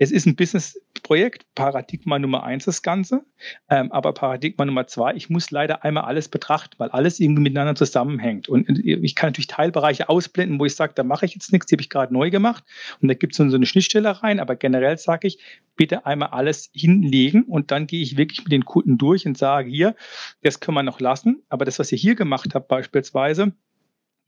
es 0.00 0.12
ist 0.12 0.26
ein 0.26 0.36
Business-Projekt, 0.36 1.44
Paradigma 1.56 2.20
Nummer 2.20 2.44
eins 2.44 2.66
das 2.66 2.82
Ganze, 2.82 3.24
ähm, 3.68 3.90
aber 3.90 4.12
Paradigma 4.14 4.64
Nummer 4.64 4.86
zwei, 4.86 5.14
ich 5.14 5.28
muss 5.28 5.50
leider 5.50 5.82
einmal 5.82 6.04
alles 6.04 6.28
betrachten, 6.28 6.76
weil 6.78 6.90
alles 6.90 7.18
irgendwie 7.18 7.42
miteinander 7.42 7.74
zusammenhängt. 7.74 8.48
Und 8.48 8.68
ich 8.78 9.16
kann 9.16 9.30
natürlich 9.30 9.48
Teilbereiche 9.48 10.08
ausblenden, 10.08 10.60
wo 10.60 10.66
ich 10.66 10.76
sage, 10.76 10.92
da 10.94 11.02
mache 11.02 11.26
ich 11.26 11.34
jetzt 11.34 11.52
nichts, 11.52 11.66
die 11.66 11.74
habe 11.74 11.82
ich 11.82 11.90
gerade 11.90 12.14
neu 12.14 12.30
gemacht 12.30 12.62
und 13.02 13.08
da 13.08 13.14
gibt 13.14 13.32
es 13.32 13.38
so 13.38 13.42
eine 13.42 13.66
Schnittstelle 13.66 14.22
rein, 14.22 14.38
aber 14.38 14.54
generell 14.54 14.98
sage 14.98 15.26
ich, 15.26 15.40
bitte 15.74 16.06
einmal 16.06 16.27
alles 16.32 16.70
hinlegen 16.72 17.44
und 17.44 17.70
dann 17.70 17.86
gehe 17.86 18.02
ich 18.02 18.16
wirklich 18.16 18.42
mit 18.44 18.52
den 18.52 18.64
Kunden 18.64 18.98
durch 18.98 19.26
und 19.26 19.38
sage, 19.38 19.70
hier, 19.70 19.96
das 20.42 20.60
können 20.60 20.76
wir 20.76 20.82
noch 20.82 21.00
lassen, 21.00 21.42
aber 21.48 21.64
das, 21.64 21.78
was 21.78 21.92
ihr 21.92 21.98
hier 21.98 22.14
gemacht 22.14 22.54
habt 22.54 22.68
beispielsweise, 22.68 23.52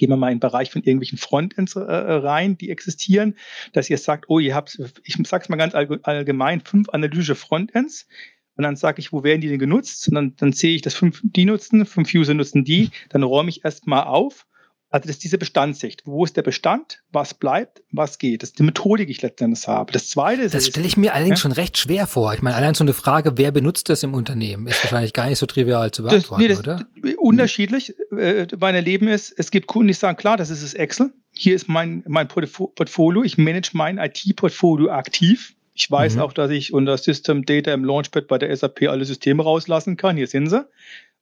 gehen 0.00 0.08
wir 0.08 0.16
mal 0.16 0.28
in 0.28 0.36
den 0.36 0.40
Bereich 0.40 0.70
von 0.70 0.82
irgendwelchen 0.82 1.18
Frontends 1.18 1.76
äh, 1.76 1.80
rein, 1.82 2.56
die 2.56 2.70
existieren, 2.70 3.36
dass 3.72 3.90
ihr 3.90 3.98
sagt, 3.98 4.24
oh, 4.28 4.38
ihr 4.38 4.54
habt, 4.54 4.80
ich 5.04 5.16
sage 5.26 5.42
es 5.42 5.48
mal 5.48 5.56
ganz 5.56 5.74
allgemein, 5.74 6.62
fünf 6.62 6.88
analytische 6.88 7.34
Frontends. 7.34 8.08
Und 8.56 8.64
dann 8.64 8.76
sage 8.76 9.00
ich, 9.00 9.12
wo 9.12 9.22
werden 9.22 9.40
die 9.40 9.48
denn 9.48 9.58
genutzt? 9.58 10.08
Und 10.08 10.14
dann, 10.14 10.36
dann 10.36 10.52
sehe 10.52 10.74
ich, 10.74 10.82
dass 10.82 10.94
fünf 10.94 11.20
die 11.22 11.44
nutzen, 11.44 11.86
fünf 11.86 12.12
User 12.14 12.34
nutzen 12.34 12.64
die. 12.64 12.90
Dann 13.10 13.22
räume 13.22 13.50
ich 13.50 13.64
erstmal 13.64 14.04
auf 14.04 14.46
also 14.92 15.06
das 15.06 15.16
ist 15.16 15.24
diese 15.24 15.38
Bestandssicht. 15.38 16.02
Wo 16.04 16.24
ist 16.24 16.36
der 16.36 16.42
Bestand? 16.42 17.00
Was 17.12 17.32
bleibt? 17.32 17.80
Was 17.92 18.18
geht? 18.18 18.42
Das 18.42 18.50
ist 18.50 18.58
die 18.58 18.64
Methodik, 18.64 19.06
die 19.06 19.12
ich 19.12 19.22
letztendlich 19.22 19.68
habe. 19.68 19.92
Das 19.92 20.08
zweite 20.08 20.42
ist. 20.42 20.52
Das 20.52 20.66
stelle 20.66 20.86
ich 20.86 20.96
mir 20.96 21.14
allerdings 21.14 21.38
ja? 21.38 21.42
schon 21.42 21.52
recht 21.52 21.78
schwer 21.78 22.08
vor. 22.08 22.34
Ich 22.34 22.42
meine, 22.42 22.56
allein 22.56 22.74
so 22.74 22.82
eine 22.82 22.92
Frage, 22.92 23.38
wer 23.38 23.52
benutzt 23.52 23.88
das 23.88 24.02
im 24.02 24.14
Unternehmen, 24.14 24.66
ist 24.66 24.82
wahrscheinlich 24.82 25.12
gar 25.12 25.28
nicht 25.28 25.38
so 25.38 25.46
trivial 25.46 25.92
zu 25.92 26.02
beantworten, 26.02 26.48
das, 26.48 26.58
nee, 26.64 26.72
das, 26.72 26.80
oder? 27.04 27.18
Unterschiedlich. 27.18 27.94
Äh, 28.10 28.48
mein 28.58 28.74
Erleben 28.74 29.06
ist, 29.06 29.32
es 29.38 29.52
gibt 29.52 29.68
Kunden, 29.68 29.88
die 29.88 29.94
sagen, 29.94 30.16
klar, 30.16 30.36
das 30.36 30.50
ist 30.50 30.64
das 30.64 30.74
Excel. 30.74 31.12
Hier 31.30 31.54
ist 31.54 31.68
mein, 31.68 32.02
mein 32.08 32.26
Portfolio. 32.26 33.22
Ich 33.22 33.38
manage 33.38 33.70
mein 33.74 33.98
IT-Portfolio 33.98 34.90
aktiv. 34.90 35.54
Ich 35.72 35.88
weiß 35.88 36.16
mhm. 36.16 36.22
auch, 36.22 36.32
dass 36.32 36.50
ich 36.50 36.72
unter 36.74 36.98
System 36.98 37.46
Data 37.46 37.72
im 37.72 37.84
Launchpad 37.84 38.26
bei 38.26 38.38
der 38.38 38.54
SAP 38.54 38.82
alle 38.88 39.04
Systeme 39.04 39.44
rauslassen 39.44 39.96
kann. 39.96 40.16
Hier 40.16 40.26
sind 40.26 40.48
sie. 40.48 40.66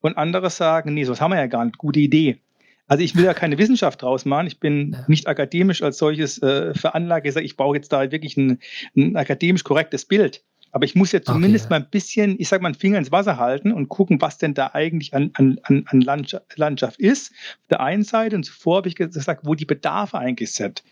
Und 0.00 0.16
andere 0.16 0.48
sagen, 0.48 0.94
nee, 0.94 1.04
sowas 1.04 1.20
haben 1.20 1.32
wir 1.32 1.38
ja 1.38 1.46
gar 1.46 1.66
nicht. 1.66 1.76
Gute 1.76 2.00
Idee. 2.00 2.40
Also 2.88 3.04
ich 3.04 3.14
will 3.14 3.24
ja 3.24 3.34
keine 3.34 3.58
Wissenschaft 3.58 4.02
draus 4.02 4.24
machen. 4.24 4.46
Ich 4.46 4.58
bin 4.58 4.96
nicht 5.06 5.28
akademisch 5.28 5.82
als 5.82 5.98
solches 5.98 6.42
äh, 6.42 6.74
veranlagt. 6.74 7.26
Ich, 7.26 7.34
sage, 7.34 7.46
ich 7.46 7.56
brauche 7.56 7.76
jetzt 7.76 7.92
da 7.92 8.10
wirklich 8.10 8.36
ein, 8.36 8.58
ein, 8.96 9.14
akademisch 9.14 9.62
korrektes 9.62 10.06
Bild. 10.06 10.42
Aber 10.70 10.84
ich 10.84 10.94
muss 10.94 11.12
ja 11.12 11.22
zumindest 11.22 11.66
okay, 11.66 11.74
mal 11.74 11.80
ein 11.80 11.90
bisschen, 11.90 12.36
ich 12.38 12.48
sage 12.48 12.62
mal, 12.62 12.68
einen 12.68 12.74
Finger 12.74 12.98
ins 12.98 13.12
Wasser 13.12 13.38
halten 13.38 13.72
und 13.72 13.88
gucken, 13.88 14.20
was 14.20 14.38
denn 14.38 14.54
da 14.54 14.70
eigentlich 14.72 15.14
an, 15.14 15.30
an, 15.34 15.58
an 15.62 16.00
Landschaft 16.56 16.98
ist. 16.98 17.30
Auf 17.30 17.68
der 17.70 17.80
einen 17.80 18.04
Seite 18.04 18.36
und 18.36 18.44
zuvor 18.44 18.78
habe 18.78 18.88
ich 18.88 18.94
gesagt, 18.94 19.46
wo 19.46 19.54
die 19.54 19.64
Bedarfe 19.64 20.18
eigentlich 20.18 20.52
sind. 20.52 20.82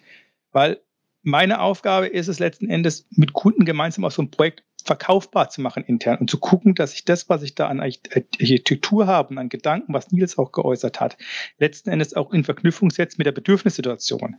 Weil 0.53 0.81
meine 1.23 1.61
Aufgabe 1.61 2.07
ist 2.07 2.29
es 2.29 2.39
letzten 2.39 2.71
Endes, 2.71 3.07
mit 3.11 3.33
Kunden 3.33 3.65
gemeinsam 3.65 4.05
aus 4.05 4.15
so 4.15 4.23
einem 4.23 4.31
Projekt 4.31 4.63
verkaufbar 4.87 5.51
zu 5.51 5.61
machen 5.61 5.85
intern 5.85 6.19
und 6.19 6.31
zu 6.31 6.39
gucken, 6.39 6.75
dass 6.75 6.95
ich 6.95 7.05
das, 7.05 7.29
was 7.29 7.43
ich 7.43 7.55
da 7.55 7.69
an 7.69 7.81
Architektur 7.81 9.07
habe 9.07 9.31
und 9.31 9.39
an 9.39 9.49
Gedanken, 9.49 9.93
was 9.93 10.13
Nils 10.13 10.39
auch 10.39 10.53
geäußert 10.53 11.01
hat, 11.01 11.17
letzten 11.59 11.91
Endes 11.91 12.15
auch 12.15 12.33
in 12.33 12.45
Verknüpfung 12.45 12.91
setzt 12.91 13.19
mit 13.19 13.27
der 13.27 13.33
Bedürfnissituation. 13.33 14.37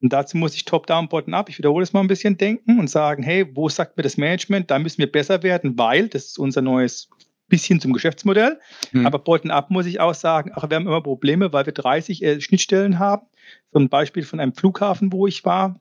Und 0.00 0.12
dazu 0.12 0.36
muss 0.36 0.56
ich 0.56 0.64
top-down, 0.64 1.08
bottom-up, 1.08 1.48
ich 1.48 1.58
wiederhole 1.58 1.84
es 1.84 1.92
mal 1.92 2.00
ein 2.00 2.08
bisschen, 2.08 2.36
denken 2.36 2.80
und 2.80 2.90
sagen, 2.90 3.22
hey, 3.22 3.46
wo 3.54 3.68
sagt 3.68 3.96
mir 3.96 4.02
das 4.02 4.16
Management, 4.16 4.70
da 4.70 4.80
müssen 4.80 4.98
wir 4.98 5.10
besser 5.10 5.44
werden, 5.44 5.78
weil 5.78 6.08
das 6.08 6.26
ist 6.26 6.38
unser 6.38 6.60
neues 6.60 7.08
bisschen 7.52 7.80
zum 7.80 7.92
Geschäftsmodell. 7.92 8.58
Mhm. 8.92 9.06
Aber 9.06 9.18
bottom-up 9.18 9.70
muss 9.70 9.86
ich 9.86 10.00
auch 10.00 10.14
sagen, 10.14 10.52
ach, 10.54 10.68
wir 10.68 10.76
haben 10.76 10.86
immer 10.86 11.02
Probleme, 11.02 11.52
weil 11.52 11.66
wir 11.66 11.72
30 11.72 12.22
äh, 12.22 12.40
Schnittstellen 12.40 12.98
haben. 12.98 13.26
So 13.72 13.78
ein 13.78 13.90
Beispiel 13.90 14.24
von 14.24 14.40
einem 14.40 14.54
Flughafen, 14.54 15.12
wo 15.12 15.26
ich 15.26 15.44
war, 15.44 15.78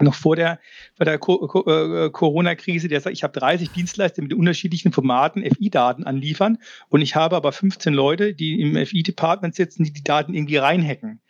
noch 0.00 0.14
vor 0.14 0.36
der, 0.36 0.58
vor 0.96 1.04
der 1.04 1.14
äh, 1.14 2.10
Corona-Krise, 2.10 2.88
der 2.88 3.00
sagt, 3.00 3.14
ich 3.14 3.22
habe 3.22 3.38
30 3.38 3.70
Dienstleister 3.70 4.22
mit 4.22 4.34
unterschiedlichen 4.34 4.92
Formaten 4.92 5.44
FI-Daten 5.44 6.04
anliefern. 6.04 6.58
Und 6.88 7.02
ich 7.02 7.14
habe 7.14 7.36
aber 7.36 7.52
15 7.52 7.92
Leute, 7.92 8.34
die 8.34 8.60
im 8.60 8.74
FI-Department 8.86 9.54
sitzen, 9.54 9.84
die 9.84 9.92
die 9.92 10.04
Daten 10.04 10.34
irgendwie 10.34 10.56
reinhacken 10.56 11.20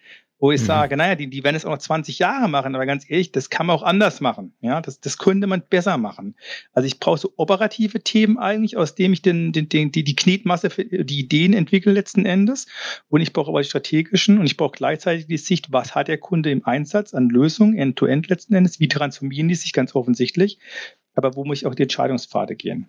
wo 0.43 0.51
ich 0.51 0.61
mhm. 0.61 0.67
sage, 0.67 0.97
naja, 0.97 1.15
die, 1.15 1.31
die 1.31 1.45
werden 1.45 1.55
es 1.55 1.65
auch 1.65 1.71
noch 1.71 1.79
20 1.79 2.19
Jahre 2.19 2.49
machen, 2.49 2.75
aber 2.75 2.85
ganz 2.85 3.09
ehrlich, 3.09 3.31
das 3.31 3.49
kann 3.49 3.65
man 3.67 3.77
auch 3.77 3.85
anders 3.85 4.21
machen. 4.21 4.53
Ja, 4.61 4.81
das, 4.81 4.99
das 4.99 5.17
könnte 5.17 5.47
man 5.47 5.63
besser 5.71 5.99
machen. 5.99 6.35
Also 6.73 6.89
ich 6.89 6.99
brauche 6.99 7.19
so 7.19 7.33
operative 7.37 8.01
Themen 8.01 8.39
eigentlich, 8.39 8.77
aus 8.77 8.97
dem 8.97 9.13
ich 9.13 9.23
den, 9.23 9.53
den, 9.53 9.69
den, 9.69 9.93
die, 9.93 10.03
die 10.03 10.17
Knetmasse 10.17 10.71
für 10.71 10.85
die 10.85 11.21
Ideen 11.21 11.53
entwickle 11.53 11.93
letzten 11.93 12.27
Endes. 12.27 12.67
Und 13.09 13.21
ich 13.21 13.33
brauche 13.33 13.51
aber 13.51 13.63
die 13.63 13.69
strategischen 13.69 14.41
und 14.41 14.47
ich 14.47 14.57
brauche 14.57 14.73
gleichzeitig 14.73 15.29
die 15.29 15.39
Sicht, 15.39 15.71
was 15.71 15.95
hat 15.95 16.09
der 16.09 16.19
Kunde 16.19 16.51
im 16.51 16.67
Einsatz 16.67 17.15
an 17.15 17.29
Lösungen, 17.29 17.79
End-to-End 17.79 18.27
-End 18.27 18.29
letzten 18.29 18.55
Endes, 18.55 18.81
wie 18.81 18.89
transformieren 18.89 19.47
die 19.47 19.55
sich 19.55 19.73
ganz 19.73 19.95
offensichtlich, 19.95 20.59
aber 21.15 21.37
wo 21.37 21.45
muss 21.45 21.59
ich 21.59 21.67
auch 21.67 21.77
die 21.77 21.85
Entscheidungspfade 21.85 22.57
gehen. 22.57 22.89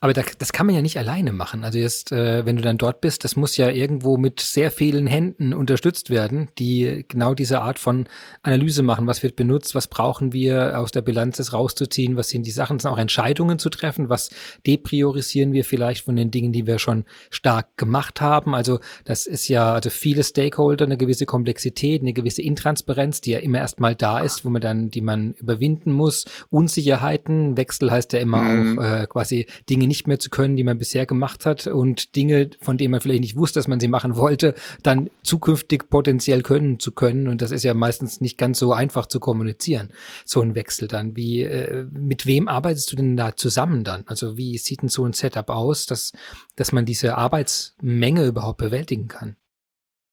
Aber 0.00 0.12
da, 0.12 0.22
das 0.38 0.52
kann 0.52 0.66
man 0.66 0.74
ja 0.74 0.82
nicht 0.82 0.98
alleine 0.98 1.32
machen. 1.32 1.64
Also 1.64 1.78
jetzt, 1.78 2.10
äh, 2.10 2.46
wenn 2.46 2.56
du 2.56 2.62
dann 2.62 2.78
dort 2.78 3.00
bist, 3.00 3.24
das 3.24 3.36
muss 3.36 3.56
ja 3.56 3.68
irgendwo 3.68 4.16
mit 4.16 4.40
sehr 4.40 4.70
vielen 4.70 5.06
Händen 5.06 5.52
unterstützt 5.52 6.10
werden, 6.10 6.48
die 6.58 7.04
genau 7.08 7.34
diese 7.34 7.60
Art 7.60 7.78
von 7.78 8.06
Analyse 8.42 8.82
machen. 8.82 9.06
Was 9.06 9.22
wird 9.22 9.36
benutzt? 9.36 9.74
Was 9.74 9.88
brauchen 9.88 10.32
wir 10.32 10.78
aus 10.78 10.90
der 10.90 11.02
Bilanz 11.02 11.36
das 11.36 11.52
rauszuziehen? 11.52 12.16
Was 12.16 12.30
sind 12.30 12.46
die 12.46 12.50
Sachen? 12.50 12.78
Das 12.78 12.82
sind 12.82 12.92
auch 12.92 12.98
Entscheidungen 12.98 13.58
zu 13.58 13.68
treffen. 13.68 14.08
Was 14.08 14.30
depriorisieren 14.66 15.52
wir 15.52 15.64
vielleicht 15.64 16.04
von 16.04 16.16
den 16.16 16.30
Dingen, 16.30 16.52
die 16.52 16.66
wir 16.66 16.78
schon 16.78 17.04
stark 17.30 17.76
gemacht 17.76 18.20
haben? 18.20 18.54
Also 18.54 18.80
das 19.04 19.26
ist 19.26 19.48
ja, 19.48 19.74
also 19.74 19.90
viele 19.90 20.24
Stakeholder, 20.24 20.86
eine 20.86 20.96
gewisse 20.96 21.26
Komplexität, 21.26 22.00
eine 22.00 22.12
gewisse 22.14 22.42
Intransparenz, 22.42 23.20
die 23.20 23.32
ja 23.32 23.38
immer 23.38 23.58
erstmal 23.58 23.94
da 23.94 24.20
ist, 24.20 24.44
wo 24.44 24.50
man 24.50 24.62
dann, 24.62 24.90
die 24.90 25.02
man 25.02 25.32
überwinden 25.34 25.92
muss. 25.92 26.24
Unsicherheiten, 26.48 27.56
Wechsel 27.56 27.90
heißt 27.90 28.14
ja 28.14 28.20
immer 28.20 28.42
mhm. 28.42 28.78
auch 28.78 28.84
äh, 28.84 29.06
quasi 29.06 29.46
die 29.68 29.73
Dinge 29.74 29.88
nicht 29.88 30.06
mehr 30.06 30.20
zu 30.20 30.30
können, 30.30 30.54
die 30.54 30.62
man 30.62 30.78
bisher 30.78 31.04
gemacht 31.04 31.46
hat 31.46 31.66
und 31.66 32.14
Dinge, 32.14 32.50
von 32.60 32.78
denen 32.78 32.92
man 32.92 33.00
vielleicht 33.00 33.22
nicht 33.22 33.36
wusste, 33.36 33.58
dass 33.58 33.66
man 33.66 33.80
sie 33.80 33.88
machen 33.88 34.14
wollte, 34.14 34.54
dann 34.84 35.10
zukünftig 35.24 35.90
potenziell 35.90 36.42
können 36.42 36.78
zu 36.78 36.92
können. 36.92 37.26
Und 37.26 37.42
das 37.42 37.50
ist 37.50 37.64
ja 37.64 37.74
meistens 37.74 38.20
nicht 38.20 38.38
ganz 38.38 38.60
so 38.60 38.72
einfach 38.72 39.06
zu 39.06 39.18
kommunizieren, 39.18 39.90
so 40.24 40.40
ein 40.42 40.54
Wechsel 40.54 40.86
dann. 40.86 41.16
Wie, 41.16 41.42
äh, 41.42 41.86
mit 41.90 42.24
wem 42.24 42.46
arbeitest 42.46 42.92
du 42.92 42.96
denn 42.96 43.16
da 43.16 43.34
zusammen 43.34 43.82
dann? 43.82 44.04
Also 44.06 44.36
wie 44.36 44.58
sieht 44.58 44.82
denn 44.82 44.88
so 44.88 45.04
ein 45.04 45.12
Setup 45.12 45.50
aus, 45.50 45.86
dass, 45.86 46.12
dass 46.54 46.70
man 46.70 46.84
diese 46.84 47.16
Arbeitsmenge 47.18 48.24
überhaupt 48.24 48.58
bewältigen 48.58 49.08
kann? 49.08 49.34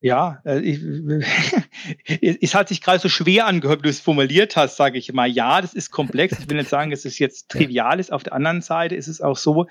Ja, 0.02 0.41
äh, 0.45 0.60
ich, 0.60 0.82
es 2.41 2.56
hat 2.56 2.70
sich 2.70 2.82
gerade 2.82 2.99
so 2.99 3.08
schwer 3.08 3.45
angehört, 3.45 3.80
wie 3.80 3.84
du 3.84 3.89
es 3.89 3.99
formuliert 3.99 4.56
hast, 4.56 4.76
sage 4.76 4.97
ich 4.97 5.14
mal. 5.14 5.30
Ja, 5.30 5.62
das 5.62 5.74
ist 5.74 5.91
komplex. 5.91 6.39
Ich 6.39 6.49
will 6.49 6.58
nicht 6.58 6.70
sagen, 6.70 6.89
dass 6.91 7.06
es 7.06 7.20
jetzt 7.20 7.49
trivial 7.49 7.99
ist. 7.99 8.12
Auf 8.12 8.24
der 8.24 8.34
anderen 8.34 8.62
Seite 8.62 8.95
ist 8.95 9.08
es 9.08 9.22
auch 9.22 9.38
so, 9.38 9.68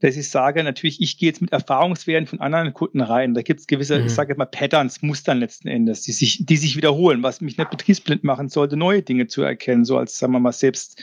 dass 0.00 0.16
ich 0.16 0.28
sage, 0.28 0.62
natürlich, 0.62 1.00
ich 1.00 1.18
gehe 1.18 1.28
jetzt 1.28 1.40
mit 1.40 1.52
Erfahrungswerten 1.52 2.26
von 2.26 2.40
anderen 2.40 2.72
Kunden 2.72 3.00
rein. 3.00 3.34
Da 3.34 3.42
gibt 3.42 3.60
es 3.60 3.66
gewisse, 3.66 3.98
mhm. 3.98 4.06
ich 4.06 4.12
sage 4.12 4.34
mal, 4.36 4.44
Patterns, 4.44 5.02
Mustern 5.02 5.40
letzten 5.40 5.66
Endes, 5.66 6.02
die 6.02 6.12
sich, 6.12 6.46
die 6.46 6.56
sich 6.56 6.76
wiederholen, 6.76 7.22
was 7.22 7.40
mich 7.40 7.58
nicht 7.58 7.70
betriebsblind 7.70 8.22
machen 8.22 8.48
sollte, 8.48 8.76
neue 8.76 9.02
Dinge 9.02 9.26
zu 9.26 9.42
erkennen, 9.42 9.84
so 9.84 9.98
als, 9.98 10.18
sagen 10.18 10.32
wir 10.32 10.40
mal, 10.40 10.52
selbst 10.52 11.00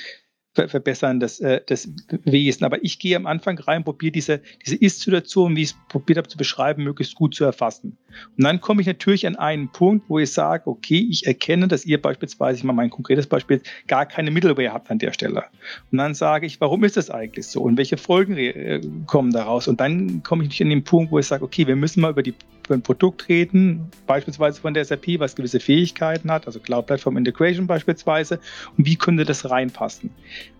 verbessern 0.54 1.20
das, 1.20 1.40
äh, 1.40 1.62
das 1.66 1.90
Wesen. 2.26 2.66
Aber 2.66 2.84
ich 2.84 3.00
gehe 3.00 3.16
am 3.16 3.26
Anfang 3.26 3.58
rein, 3.58 3.84
probiere 3.84 4.12
diese, 4.12 4.42
diese 4.66 4.76
Ist-Situation, 4.76 5.56
wie 5.56 5.64
ich 5.64 5.70
es 5.70 5.76
probiert 5.88 6.18
habe 6.18 6.28
zu 6.28 6.38
beschreiben, 6.38 6.84
möglichst 6.84 7.16
gut 7.16 7.34
zu 7.36 7.46
erfassen. 7.46 7.98
Und 8.38 8.44
dann 8.44 8.60
komme 8.60 8.82
ich 8.82 8.88
natürlich 8.88 9.26
an 9.26 9.38
einen 9.38 9.72
Punkt, 9.72 10.10
wo 10.10 10.20
ich 10.20 10.34
sage, 10.34 10.68
okay, 10.68 11.08
ich 11.10 11.26
erkenne, 11.26 11.68
dass 11.68 11.86
ihr 11.86 12.02
beispielsweise, 12.02 12.58
ich 12.58 12.64
mache 12.64 12.76
mal 12.76 12.84
ein 12.84 12.90
konkretes 12.90 13.28
Beispiel, 13.28 13.62
gar 13.88 14.06
keine 14.06 14.32
Middleware 14.32 14.74
habt 14.74 14.92
an 14.92 15.00
der 15.00 15.14
Stelle. 15.14 15.46
Und 15.92 15.98
dann 15.98 16.14
sage 16.14 16.46
ich, 16.46 16.60
warum 16.60 16.84
ist 16.84 16.98
das 16.98 17.10
eigentlich 17.10 17.48
so? 17.48 17.62
Und 17.62 17.78
welche 17.78 17.98
Folgen 17.98 18.38
äh, 18.38 18.82
kommen 19.08 19.32
daraus? 19.32 19.68
Und 19.68 19.80
dann 19.80 20.22
komme 20.24 20.44
ich 20.44 20.50
natürlich 20.50 20.64
an 20.64 20.70
den 20.70 20.84
Punkt, 20.84 21.12
wo 21.12 21.20
ich 21.20 21.28
sage, 21.28 21.44
okay, 21.46 21.66
wir 21.66 21.78
müssen 21.78 22.02
mal 22.02 22.12
über 22.12 22.24
die 22.24 22.34
über 22.72 22.78
ein 22.78 22.82
Produkt 22.82 23.28
reden, 23.28 23.90
beispielsweise 24.08 24.62
von 24.62 24.74
der 24.74 24.86
SAP, 24.86 25.20
was 25.20 25.36
gewisse 25.36 25.60
Fähigkeiten 25.60 26.32
hat, 26.32 26.48
also 26.48 26.60
Cloud 26.60 26.88
Platform 26.88 27.18
Integration 27.18 27.68
beispielsweise, 27.68 28.40
und 28.78 28.86
wie 28.86 28.96
könnte 28.96 29.26
das 29.26 29.50
reinpassen. 29.50 30.12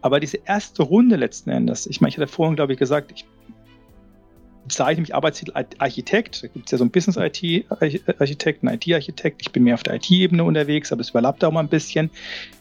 Aber 0.02 0.20
diese 0.20 0.38
erste 0.46 0.84
Runde 0.84 1.16
letzten 1.16 1.50
Endes, 1.50 1.88
ich 1.88 2.02
meine, 2.02 2.10
ich 2.10 2.18
hatte 2.18 2.28
vorhin, 2.28 2.56
glaube 2.56 2.74
ich, 2.74 2.80
gesagt, 2.80 3.12
ich 3.14 3.26
bezeichne 4.72 5.02
mich 5.02 5.14
Arbeitstitel 5.14 5.54
Architekt. 5.80 6.44
Da 6.44 6.48
gibt 6.48 6.66
es 6.66 6.72
ja 6.72 6.78
so 6.78 6.84
einen 6.84 6.92
Business-IT-Architekt, 6.92 8.64
einen 8.64 8.76
IT-Architekt. 8.76 9.42
Ich 9.42 9.52
bin 9.52 9.64
mehr 9.64 9.74
auf 9.74 9.84
der 9.84 9.96
IT-Ebene 9.96 10.44
unterwegs, 10.44 10.92
aber 10.92 11.02
es 11.02 11.10
überlappt 11.10 11.44
auch 11.44 11.52
mal 11.52 11.62
ein 11.62 11.68
bisschen. 11.68 12.10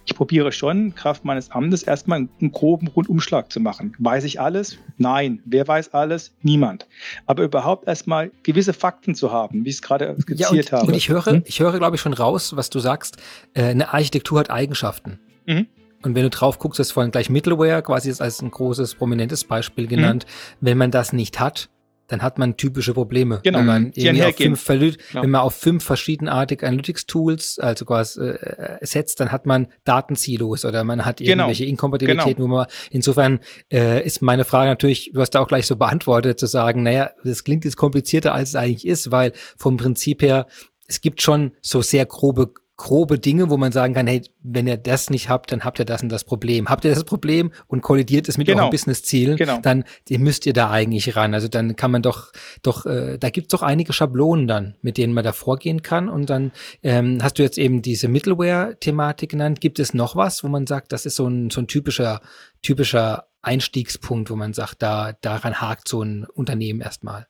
Ich 0.07 0.15
probiere 0.15 0.51
schon, 0.51 0.95
Kraft 0.95 1.25
meines 1.25 1.51
Amtes, 1.51 1.83
erstmal 1.83 2.19
einen 2.19 2.53
groben 2.53 2.89
Rundumschlag 2.89 3.53
zu 3.53 3.61
machen. 3.61 3.95
Weiß 3.99 4.25
ich 4.25 4.41
alles? 4.41 4.79
Nein. 4.99 5.41
Wer 5.45 5.69
weiß 5.69 5.95
alles? 5.95 6.33
Niemand. 6.43 6.87
Aber 7.27 7.45
überhaupt 7.45 7.87
erstmal 7.87 8.31
gewisse 8.43 8.73
Fakten 8.73 9.15
zu 9.15 9.31
haben, 9.31 9.65
wie 9.65 9.69
ich 9.69 9.77
es 9.77 9.83
gerade 9.83 10.17
skizziert 10.21 10.51
ja, 10.51 10.51
und, 10.51 10.73
habe. 10.73 10.87
Und 10.89 10.97
ich 10.97 11.09
höre, 11.09 11.27
hm? 11.27 11.43
ich 11.45 11.61
höre, 11.61 11.79
glaube 11.79 11.97
ich, 11.97 12.03
schon 12.03 12.15
raus, 12.15 12.57
was 12.57 12.71
du 12.71 12.81
sagst. 12.81 13.19
Äh, 13.55 13.65
eine 13.65 13.93
Architektur 13.93 14.41
hat 14.41 14.51
Eigenschaften. 14.51 15.21
Mhm. 15.47 15.67
Und 16.03 16.15
wenn 16.15 16.23
du 16.23 16.31
drauf 16.31 16.59
guckst, 16.59 16.81
ist 16.81 16.93
vorhin 16.93 17.13
gleich 17.13 17.29
Middleware 17.29 17.83
quasi 17.83 18.13
als 18.19 18.41
ein 18.41 18.51
großes, 18.51 18.95
prominentes 18.95 19.45
Beispiel 19.45 19.87
genannt. 19.87 20.27
Mhm. 20.27 20.67
Wenn 20.67 20.79
man 20.79 20.91
das 20.91 21.13
nicht 21.13 21.41
hat, 21.41 21.69
dann 22.11 22.23
hat 22.23 22.39
man 22.39 22.57
typische 22.57 22.93
Probleme. 22.93 23.41
Genau, 23.45 23.61
wenn 23.61 23.67
man, 23.67 23.93
irgendwie 23.95 24.25
auf 24.25 24.37
fünf, 24.37 24.67
genau. 24.67 25.23
wenn 25.23 25.31
man 25.31 25.43
auf 25.43 25.55
fünf 25.55 25.85
verschiedenartige 25.85 26.67
Analytics-Tools, 26.67 27.59
also 27.61 27.85
quasi 27.85 28.21
äh, 28.21 28.85
setzt, 28.85 29.21
dann 29.21 29.31
hat 29.31 29.47
man 29.47 29.69
Datensilos 29.85 30.65
oder 30.65 30.83
man 30.83 31.05
hat 31.05 31.19
genau. 31.19 31.31
irgendwelche 31.31 31.65
genau. 31.65 31.71
Inkompatibilitäten, 31.71 32.37
genau. 32.37 32.49
wo 32.49 32.57
man 32.57 32.67
insofern 32.91 33.41
äh, 33.73 34.05
ist 34.05 34.23
meine 34.23 34.45
Frage 34.45 34.71
natürlich, 34.71 35.13
du 35.15 35.21
hast 35.21 35.31
da 35.31 35.41
auch 35.41 35.49
gleich 35.49 35.67
so 35.67 35.77
beantwortet, 35.77 36.41
zu 36.41 36.47
sagen, 36.47 36.83
naja, 36.83 37.11
das 37.23 37.45
klingt 37.45 37.65
jetzt 37.65 37.77
komplizierter, 37.77 38.35
als 38.35 38.51
es 38.51 38.55
eigentlich 38.57 38.87
ist, 38.87 39.11
weil 39.13 39.33
vom 39.57 39.77
Prinzip 39.77 40.23
her, 40.23 40.47
es 40.89 41.01
gibt 41.01 41.23
schon 41.23 41.53
so 41.61 41.83
sehr 41.83 42.07
grobe 42.07 42.53
grobe 42.81 43.19
Dinge, 43.19 43.51
wo 43.51 43.59
man 43.59 43.73
sagen 43.73 43.93
kann, 43.93 44.07
hey, 44.07 44.23
wenn 44.43 44.67
ihr 44.67 44.79
das 44.79 45.11
nicht 45.11 45.29
habt, 45.29 45.53
dann 45.53 45.65
habt 45.65 45.79
ihr 45.79 45.85
das 45.85 46.03
und 46.03 46.09
das 46.09 46.25
Problem. 46.25 46.69
Habt 46.71 46.87
ihr 46.87 46.95
das 46.95 47.05
Problem 47.05 47.53
und 47.67 47.83
kollidiert 47.83 48.27
es 48.27 48.39
mit 48.39 48.47
genau. 48.47 48.63
euren 48.63 48.71
Business-Zielen, 48.71 49.37
genau. 49.37 49.59
dann 49.61 49.85
müsst 50.09 50.47
ihr 50.47 50.55
da 50.55 50.71
eigentlich 50.71 51.15
ran. 51.15 51.35
Also 51.35 51.49
dann 51.49 51.77
kann 51.77 51.91
man 51.91 52.01
doch, 52.01 52.33
doch, 52.63 52.87
äh, 52.87 53.19
da 53.19 53.29
gibt's 53.29 53.53
doch 53.53 53.61
einige 53.61 53.93
Schablonen 53.93 54.49
dann, 54.49 54.77
mit 54.81 54.97
denen 54.97 55.13
man 55.13 55.25
da 55.25 55.33
vorgehen 55.33 55.83
kann. 55.83 56.09
Und 56.09 56.31
dann 56.31 56.53
ähm, 56.83 57.19
hast 57.23 57.39
du 57.39 57.43
jetzt 57.43 57.59
eben 57.59 57.83
diese 57.83 58.09
Middleware-Thematik 58.09 59.31
genannt. 59.31 59.61
Gibt 59.61 59.79
es 59.79 59.93
noch 59.93 60.17
was, 60.17 60.43
wo 60.43 60.49
man 60.49 60.67
sagt, 60.67 60.93
das 60.93 61.05
ist 61.05 61.17
so 61.17 61.27
ein, 61.27 61.51
so 61.51 61.61
ein 61.61 61.67
typischer, 61.67 62.23
typischer 62.63 63.27
Einstiegspunkt, 63.43 64.31
wo 64.31 64.37
man 64.37 64.55
sagt, 64.55 64.81
da, 64.81 65.13
daran 65.21 65.61
hakt 65.61 65.87
so 65.87 66.03
ein 66.03 66.25
Unternehmen 66.25 66.81
erstmal? 66.81 67.27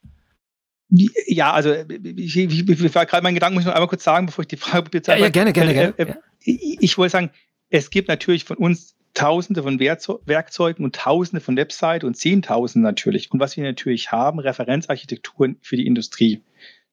Ja, 0.91 1.53
also 1.53 1.73
ich, 1.73 2.37
ich, 2.37 2.69
ich 2.69 2.95
war 2.95 3.07
gerade 3.07 3.23
mein 3.23 3.35
Gedanken, 3.35 3.55
muss 3.55 3.63
ich 3.63 3.67
noch 3.67 3.75
einmal 3.75 3.89
kurz 3.89 4.05
sagen, 4.05 4.27
bevor 4.27 4.43
ich 4.43 4.49
die 4.49 4.57
Frage 4.57 4.91
bezahre. 4.91 5.19
Ja, 5.19 5.27
ja, 5.27 5.31
gerne, 5.31 5.53
gerne, 5.53 5.73
gerne. 5.73 5.95
Äh, 5.99 6.03
äh, 6.03 6.15
ich, 6.41 6.79
ich 6.81 6.99
wollte 6.99 7.13
sagen, 7.13 7.31
es 7.69 7.91
gibt 7.91 8.09
natürlich 8.09 8.45
von 8.45 8.57
uns 8.57 8.97
Tausende 9.15 9.65
von 9.65 9.81
Werkzeugen 9.81 10.85
und 10.85 10.95
Tausende 10.95 11.41
von 11.41 11.57
Websites 11.57 12.05
und 12.05 12.17
Zehntausende 12.17 12.87
natürlich. 12.87 13.31
Und 13.33 13.41
was 13.41 13.57
wir 13.57 13.65
natürlich 13.65 14.13
haben, 14.13 14.39
Referenzarchitekturen 14.39 15.57
für 15.63 15.77
die 15.77 15.87
Industrie. 15.87 16.43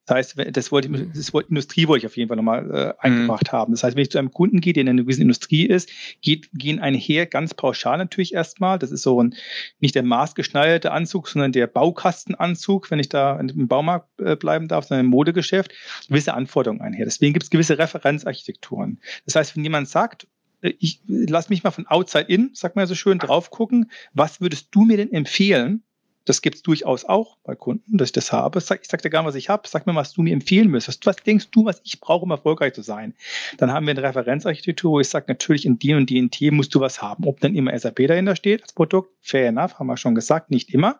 Das 0.08 0.16
heißt, 0.16 0.56
das 0.56 0.72
wollte 0.72 0.88
ich, 0.88 1.12
das 1.14 1.34
Wort 1.34 1.50
Industrie 1.50 1.86
wollte 1.86 2.06
ich 2.06 2.10
auf 2.10 2.16
jeden 2.16 2.28
Fall 2.28 2.38
nochmal 2.38 2.70
äh, 2.70 2.86
mhm. 2.86 2.92
eingebracht 2.98 3.52
mhm. 3.52 3.56
haben. 3.56 3.72
Das 3.72 3.82
heißt, 3.82 3.94
wenn 3.94 4.02
ich 4.02 4.10
zu 4.10 4.18
einem 4.18 4.30
Kunden 4.30 4.60
gehe, 4.60 4.72
der 4.72 4.80
in 4.80 4.88
einer 4.88 5.02
gewissen 5.02 5.22
Industrie 5.22 5.66
ist, 5.66 5.90
geht, 6.22 6.48
gehen 6.54 6.80
einher 6.80 7.26
ganz 7.26 7.52
pauschal 7.52 7.98
natürlich 7.98 8.32
erstmal. 8.32 8.78
Das 8.78 8.90
ist 8.90 9.02
so 9.02 9.22
ein, 9.22 9.34
nicht 9.80 9.94
der 9.94 10.02
maßgeschneiderte 10.02 10.92
Anzug, 10.92 11.28
sondern 11.28 11.52
der 11.52 11.66
Baukastenanzug, 11.66 12.90
wenn 12.90 13.00
ich 13.00 13.10
da 13.10 13.38
im 13.38 13.68
Baumarkt 13.68 14.08
äh, 14.18 14.34
bleiben 14.34 14.66
darf, 14.66 14.86
sondern 14.86 15.04
im 15.04 15.10
Modegeschäft, 15.10 15.72
gewisse 16.08 16.32
Anforderungen 16.32 16.80
einher. 16.80 17.04
Deswegen 17.04 17.34
gibt 17.34 17.44
es 17.44 17.50
gewisse 17.50 17.78
Referenzarchitekturen. 17.78 19.00
Das 19.26 19.34
heißt, 19.34 19.56
wenn 19.56 19.62
jemand 19.62 19.90
sagt, 19.90 20.26
äh, 20.62 20.72
ich 20.78 21.02
lass 21.06 21.50
mich 21.50 21.64
mal 21.64 21.70
von 21.70 21.86
outside 21.86 22.32
in, 22.32 22.50
sag 22.54 22.76
mal 22.76 22.86
so 22.86 22.94
schön, 22.94 23.18
drauf 23.18 23.50
gucken, 23.50 23.90
was 24.14 24.40
würdest 24.40 24.68
du 24.70 24.86
mir 24.86 24.96
denn 24.96 25.12
empfehlen, 25.12 25.82
das 26.28 26.42
gibt 26.42 26.56
es 26.56 26.62
durchaus 26.62 27.06
auch 27.06 27.38
bei 27.42 27.54
Kunden, 27.54 27.96
dass 27.96 28.08
ich 28.08 28.12
das 28.12 28.32
habe. 28.32 28.58
Ich 28.58 28.64
sage 28.64 29.02
dir 29.02 29.08
gar 29.08 29.24
was 29.24 29.34
ich 29.34 29.48
habe. 29.48 29.66
Sag 29.66 29.86
mir, 29.86 29.94
was 29.94 30.12
du 30.12 30.22
mir 30.22 30.34
empfehlen 30.34 30.68
müsstest. 30.68 31.06
Was 31.06 31.16
denkst 31.16 31.48
du, 31.52 31.64
was 31.64 31.80
ich 31.84 32.00
brauche, 32.00 32.24
um 32.24 32.30
erfolgreich 32.30 32.74
zu 32.74 32.82
sein? 32.82 33.14
Dann 33.56 33.72
haben 33.72 33.86
wir 33.86 33.92
eine 33.92 34.02
Referenzarchitektur, 34.02 34.92
wo 34.92 35.00
ich 35.00 35.08
sage, 35.08 35.24
natürlich 35.28 35.64
in 35.64 35.78
den 35.78 35.96
und 35.96 36.10
den 36.10 36.30
Themen 36.30 36.58
musst 36.58 36.74
du 36.74 36.80
was 36.80 37.00
haben. 37.00 37.24
Ob 37.24 37.40
dann 37.40 37.54
immer 37.54 37.76
SAP 37.78 38.06
dahinter 38.06 38.36
steht 38.36 38.62
als 38.62 38.74
Produkt, 38.74 39.10
fair 39.22 39.48
enough, 39.48 39.78
haben 39.78 39.86
wir 39.86 39.96
schon 39.96 40.14
gesagt, 40.14 40.50
nicht 40.50 40.74
immer. 40.74 40.98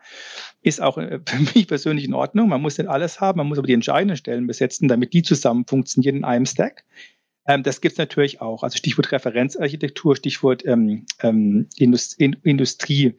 Ist 0.62 0.80
auch 0.80 0.96
äh, 0.96 1.20
für 1.26 1.38
mich 1.54 1.68
persönlich 1.68 2.06
in 2.06 2.14
Ordnung. 2.14 2.48
Man 2.48 2.62
muss 2.62 2.78
nicht 2.78 2.88
alles 2.88 3.20
haben, 3.20 3.36
man 3.36 3.48
muss 3.48 3.58
aber 3.58 3.66
die 3.66 3.74
entscheidenden 3.74 4.16
Stellen 4.16 4.46
besetzen, 4.46 4.88
damit 4.88 5.12
die 5.12 5.22
zusammen 5.22 5.66
funktionieren 5.66 6.16
in 6.16 6.24
einem 6.24 6.46
Stack. 6.46 6.84
Ähm, 7.48 7.62
das 7.62 7.80
gibt 7.80 7.92
es 7.92 7.98
natürlich 7.98 8.40
auch. 8.40 8.62
Also 8.62 8.76
Stichwort 8.76 9.10
Referenzarchitektur, 9.10 10.14
Stichwort 10.14 10.64
ähm, 10.66 11.06
ähm, 11.22 11.66
Indust 11.76 12.20
Industrie. 12.20 13.14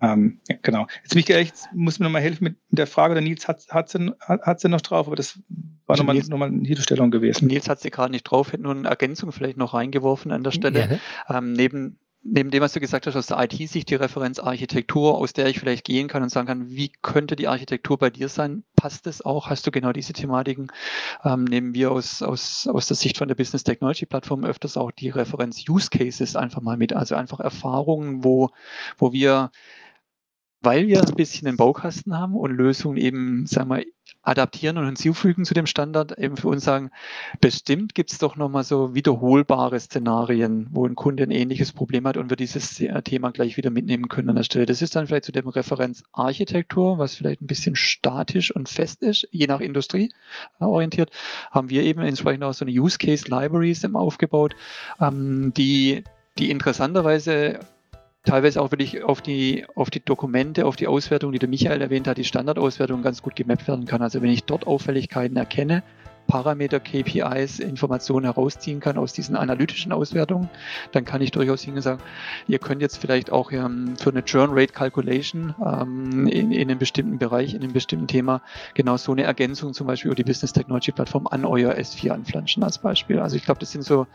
Ähm, 0.00 0.40
ja, 0.48 0.56
genau. 0.60 0.86
Jetzt, 1.02 1.14
mich, 1.14 1.28
jetzt 1.28 1.68
muss 1.72 1.98
mir 1.98 2.04
nochmal 2.04 2.22
helfen 2.22 2.44
mit 2.44 2.56
der 2.70 2.86
Frage, 2.86 3.14
der 3.14 3.22
Nils 3.22 3.48
hat, 3.48 3.66
hat, 3.70 3.88
sie, 3.88 4.12
hat 4.20 4.60
sie 4.60 4.68
noch 4.68 4.80
drauf, 4.80 5.06
aber 5.06 5.16
das 5.16 5.40
war 5.86 5.96
nochmal 5.96 6.16
noch 6.16 6.38
mal 6.38 6.48
eine 6.48 6.66
Hilfestellung 6.66 7.10
gewesen. 7.10 7.46
Nils 7.46 7.68
hat 7.68 7.80
sie 7.80 7.90
gerade 7.90 8.10
nicht 8.10 8.24
drauf, 8.24 8.52
hätte 8.52 8.62
nur 8.62 8.74
eine 8.74 8.88
Ergänzung 8.88 9.32
vielleicht 9.32 9.56
noch 9.56 9.74
reingeworfen 9.74 10.32
an 10.32 10.42
der 10.42 10.50
Stelle. 10.50 11.00
Ja, 11.28 11.38
ähm, 11.38 11.52
neben 11.52 11.98
neben 12.24 12.50
dem, 12.50 12.62
was 12.62 12.72
du 12.72 12.80
gesagt 12.80 13.06
hast, 13.06 13.16
aus 13.16 13.26
der 13.26 13.38
IT-Sicht 13.42 13.90
die 13.90 13.94
Referenzarchitektur, 13.94 15.16
aus 15.16 15.34
der 15.34 15.46
ich 15.46 15.60
vielleicht 15.60 15.84
gehen 15.84 16.08
kann 16.08 16.22
und 16.22 16.30
sagen 16.30 16.46
kann, 16.46 16.70
wie 16.70 16.90
könnte 17.02 17.36
die 17.36 17.48
Architektur 17.48 17.98
bei 17.98 18.10
dir 18.10 18.28
sein? 18.28 18.64
Passt 18.76 19.06
es 19.06 19.22
auch? 19.22 19.50
Hast 19.50 19.66
du 19.66 19.70
genau 19.70 19.92
diese 19.92 20.14
Thematiken? 20.14 20.72
Ähm, 21.22 21.44
nehmen 21.44 21.74
wir 21.74 21.92
aus, 21.92 22.22
aus, 22.22 22.66
aus 22.66 22.86
der 22.86 22.96
Sicht 22.96 23.18
von 23.18 23.28
der 23.28 23.34
Business 23.34 23.62
Technology 23.62 24.06
Plattform 24.06 24.44
öfters 24.44 24.78
auch 24.78 24.90
die 24.90 25.10
Referenz-Use-Cases 25.10 26.34
einfach 26.34 26.62
mal 26.62 26.78
mit, 26.78 26.94
also 26.94 27.14
einfach 27.14 27.40
Erfahrungen, 27.40 28.24
wo, 28.24 28.50
wo 28.96 29.12
wir 29.12 29.50
weil 30.64 30.86
wir 30.86 31.00
ein 31.00 31.14
bisschen 31.14 31.46
einen 31.48 31.56
Baukasten 31.56 32.18
haben 32.18 32.34
und 32.34 32.50
Lösungen 32.50 32.96
eben, 32.96 33.46
sagen 33.46 33.70
wir, 33.70 33.84
adaptieren 34.22 34.78
und 34.78 34.86
hinzufügen 34.86 35.44
zu 35.44 35.54
dem 35.54 35.66
Standard, 35.66 36.18
eben 36.18 36.36
für 36.36 36.48
uns 36.48 36.64
sagen, 36.64 36.90
bestimmt 37.40 37.94
gibt 37.94 38.10
es 38.10 38.18
doch 38.18 38.36
nochmal 38.36 38.64
so 38.64 38.94
wiederholbare 38.94 39.78
Szenarien, 39.78 40.66
wo 40.70 40.86
ein 40.86 40.94
Kunde 40.94 41.24
ein 41.24 41.30
ähnliches 41.30 41.72
Problem 41.72 42.06
hat 42.06 42.16
und 42.16 42.30
wir 42.30 42.36
dieses 42.36 42.82
Thema 43.04 43.32
gleich 43.32 43.56
wieder 43.56 43.70
mitnehmen 43.70 44.08
können 44.08 44.30
an 44.30 44.36
der 44.36 44.44
Stelle. 44.44 44.66
Das 44.66 44.82
ist 44.82 44.96
dann 44.96 45.06
vielleicht 45.06 45.26
zu 45.26 45.32
dem 45.32 45.48
Referenz 45.48 46.02
Architektur, 46.12 46.98
was 46.98 47.14
vielleicht 47.14 47.42
ein 47.42 47.46
bisschen 47.46 47.76
statisch 47.76 48.54
und 48.54 48.68
fest 48.68 49.02
ist, 49.02 49.28
je 49.30 49.46
nach 49.46 49.60
Industrie 49.60 50.12
äh, 50.60 50.64
orientiert, 50.64 51.10
haben 51.50 51.68
wir 51.70 51.82
eben 51.82 52.00
entsprechend 52.00 52.44
auch 52.44 52.54
so 52.54 52.64
eine 52.64 52.72
Use 52.72 52.98
Case 52.98 53.26
Libraries 53.28 53.84
aufgebaut, 53.94 54.56
ähm, 55.00 55.52
die 55.54 56.04
die 56.38 56.50
interessanterweise 56.50 57.60
teilweise 58.24 58.60
auch 58.60 58.70
wirklich 58.70 59.04
auf 59.04 59.22
die, 59.22 59.66
auf 59.74 59.90
die 59.90 60.04
Dokumente, 60.04 60.66
auf 60.66 60.76
die 60.76 60.86
Auswertung, 60.86 61.32
die 61.32 61.38
der 61.38 61.48
Michael 61.48 61.80
erwähnt 61.80 62.08
hat, 62.08 62.18
die 62.18 62.24
Standardauswertung 62.24 63.02
ganz 63.02 63.22
gut 63.22 63.36
gemappt 63.36 63.68
werden 63.68 63.84
kann. 63.84 64.02
Also 64.02 64.22
wenn 64.22 64.30
ich 64.30 64.44
dort 64.44 64.66
Auffälligkeiten 64.66 65.36
erkenne, 65.36 65.82
Parameter, 66.26 66.80
KPIs, 66.80 67.58
Informationen 67.58 68.24
herausziehen 68.24 68.80
kann 68.80 68.98
aus 68.98 69.12
diesen 69.12 69.36
analytischen 69.36 69.92
Auswertungen, 69.92 70.48
dann 70.92 71.04
kann 71.04 71.20
ich 71.22 71.30
durchaus 71.30 71.62
hingehen 71.62 71.78
und 71.78 71.82
sagen, 71.82 72.02
ihr 72.46 72.58
könnt 72.58 72.82
jetzt 72.82 72.98
vielleicht 72.98 73.30
auch 73.30 73.52
ähm, 73.52 73.96
für 73.98 74.10
eine 74.10 74.24
Churn 74.24 74.50
Rate 74.52 74.72
Calculation 74.72 75.54
ähm, 75.64 76.26
in, 76.26 76.52
in 76.52 76.70
einem 76.70 76.78
bestimmten 76.78 77.18
Bereich, 77.18 77.54
in 77.54 77.62
einem 77.62 77.72
bestimmten 77.72 78.06
Thema 78.06 78.42
genau 78.74 78.96
so 78.96 79.12
eine 79.12 79.24
Ergänzung 79.24 79.74
zum 79.74 79.86
Beispiel 79.86 80.08
über 80.08 80.16
die 80.16 80.24
Business 80.24 80.52
Technology 80.52 80.92
Plattform 80.92 81.26
an 81.26 81.44
euer 81.44 81.72
S4 81.72 82.10
anflanschen 82.10 82.62
als 82.62 82.78
Beispiel. 82.78 83.18
Also 83.18 83.36
ich 83.36 83.44
glaube, 83.44 83.60
das 83.60 83.72
sind 83.72 83.84
so 83.84 84.06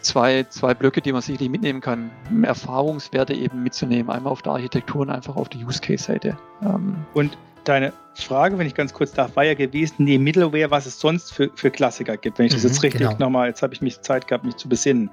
zwei, 0.00 0.44
zwei 0.44 0.74
Blöcke, 0.74 1.00
die 1.00 1.12
man 1.12 1.22
sicherlich 1.22 1.50
mitnehmen 1.50 1.80
kann, 1.80 2.10
Erfahrungswerte 2.42 3.34
eben 3.34 3.62
mitzunehmen, 3.62 4.10
einmal 4.10 4.32
auf 4.32 4.42
der 4.42 4.52
Architektur 4.52 5.02
und 5.02 5.10
einfach 5.10 5.36
auf 5.36 5.48
der 5.48 5.60
Use 5.60 5.80
Case 5.80 6.04
Seite. 6.04 6.38
Ähm, 6.62 7.04
und 7.14 7.36
deine 7.64 7.92
Frage, 8.14 8.58
wenn 8.58 8.66
ich 8.66 8.74
ganz 8.74 8.92
kurz 8.92 9.12
darf, 9.12 9.36
war 9.36 9.44
ja 9.44 9.54
gewesen, 9.54 9.96
nee, 9.98 10.18
Middleware, 10.18 10.70
was 10.70 10.86
es 10.86 10.98
sonst 11.00 11.32
für, 11.32 11.50
für 11.54 11.70
Klassiker 11.70 12.16
gibt. 12.16 12.38
Wenn 12.38 12.46
ich 12.46 12.52
das 12.52 12.62
mhm, 12.62 12.68
jetzt 12.68 12.82
richtig 12.82 13.00
genau. 13.00 13.16
nochmal, 13.18 13.48
jetzt 13.48 13.62
habe 13.62 13.74
ich 13.74 13.80
mich 13.80 14.00
Zeit 14.00 14.26
gehabt, 14.26 14.44
mich 14.44 14.56
zu 14.56 14.68
besinnen. 14.68 15.10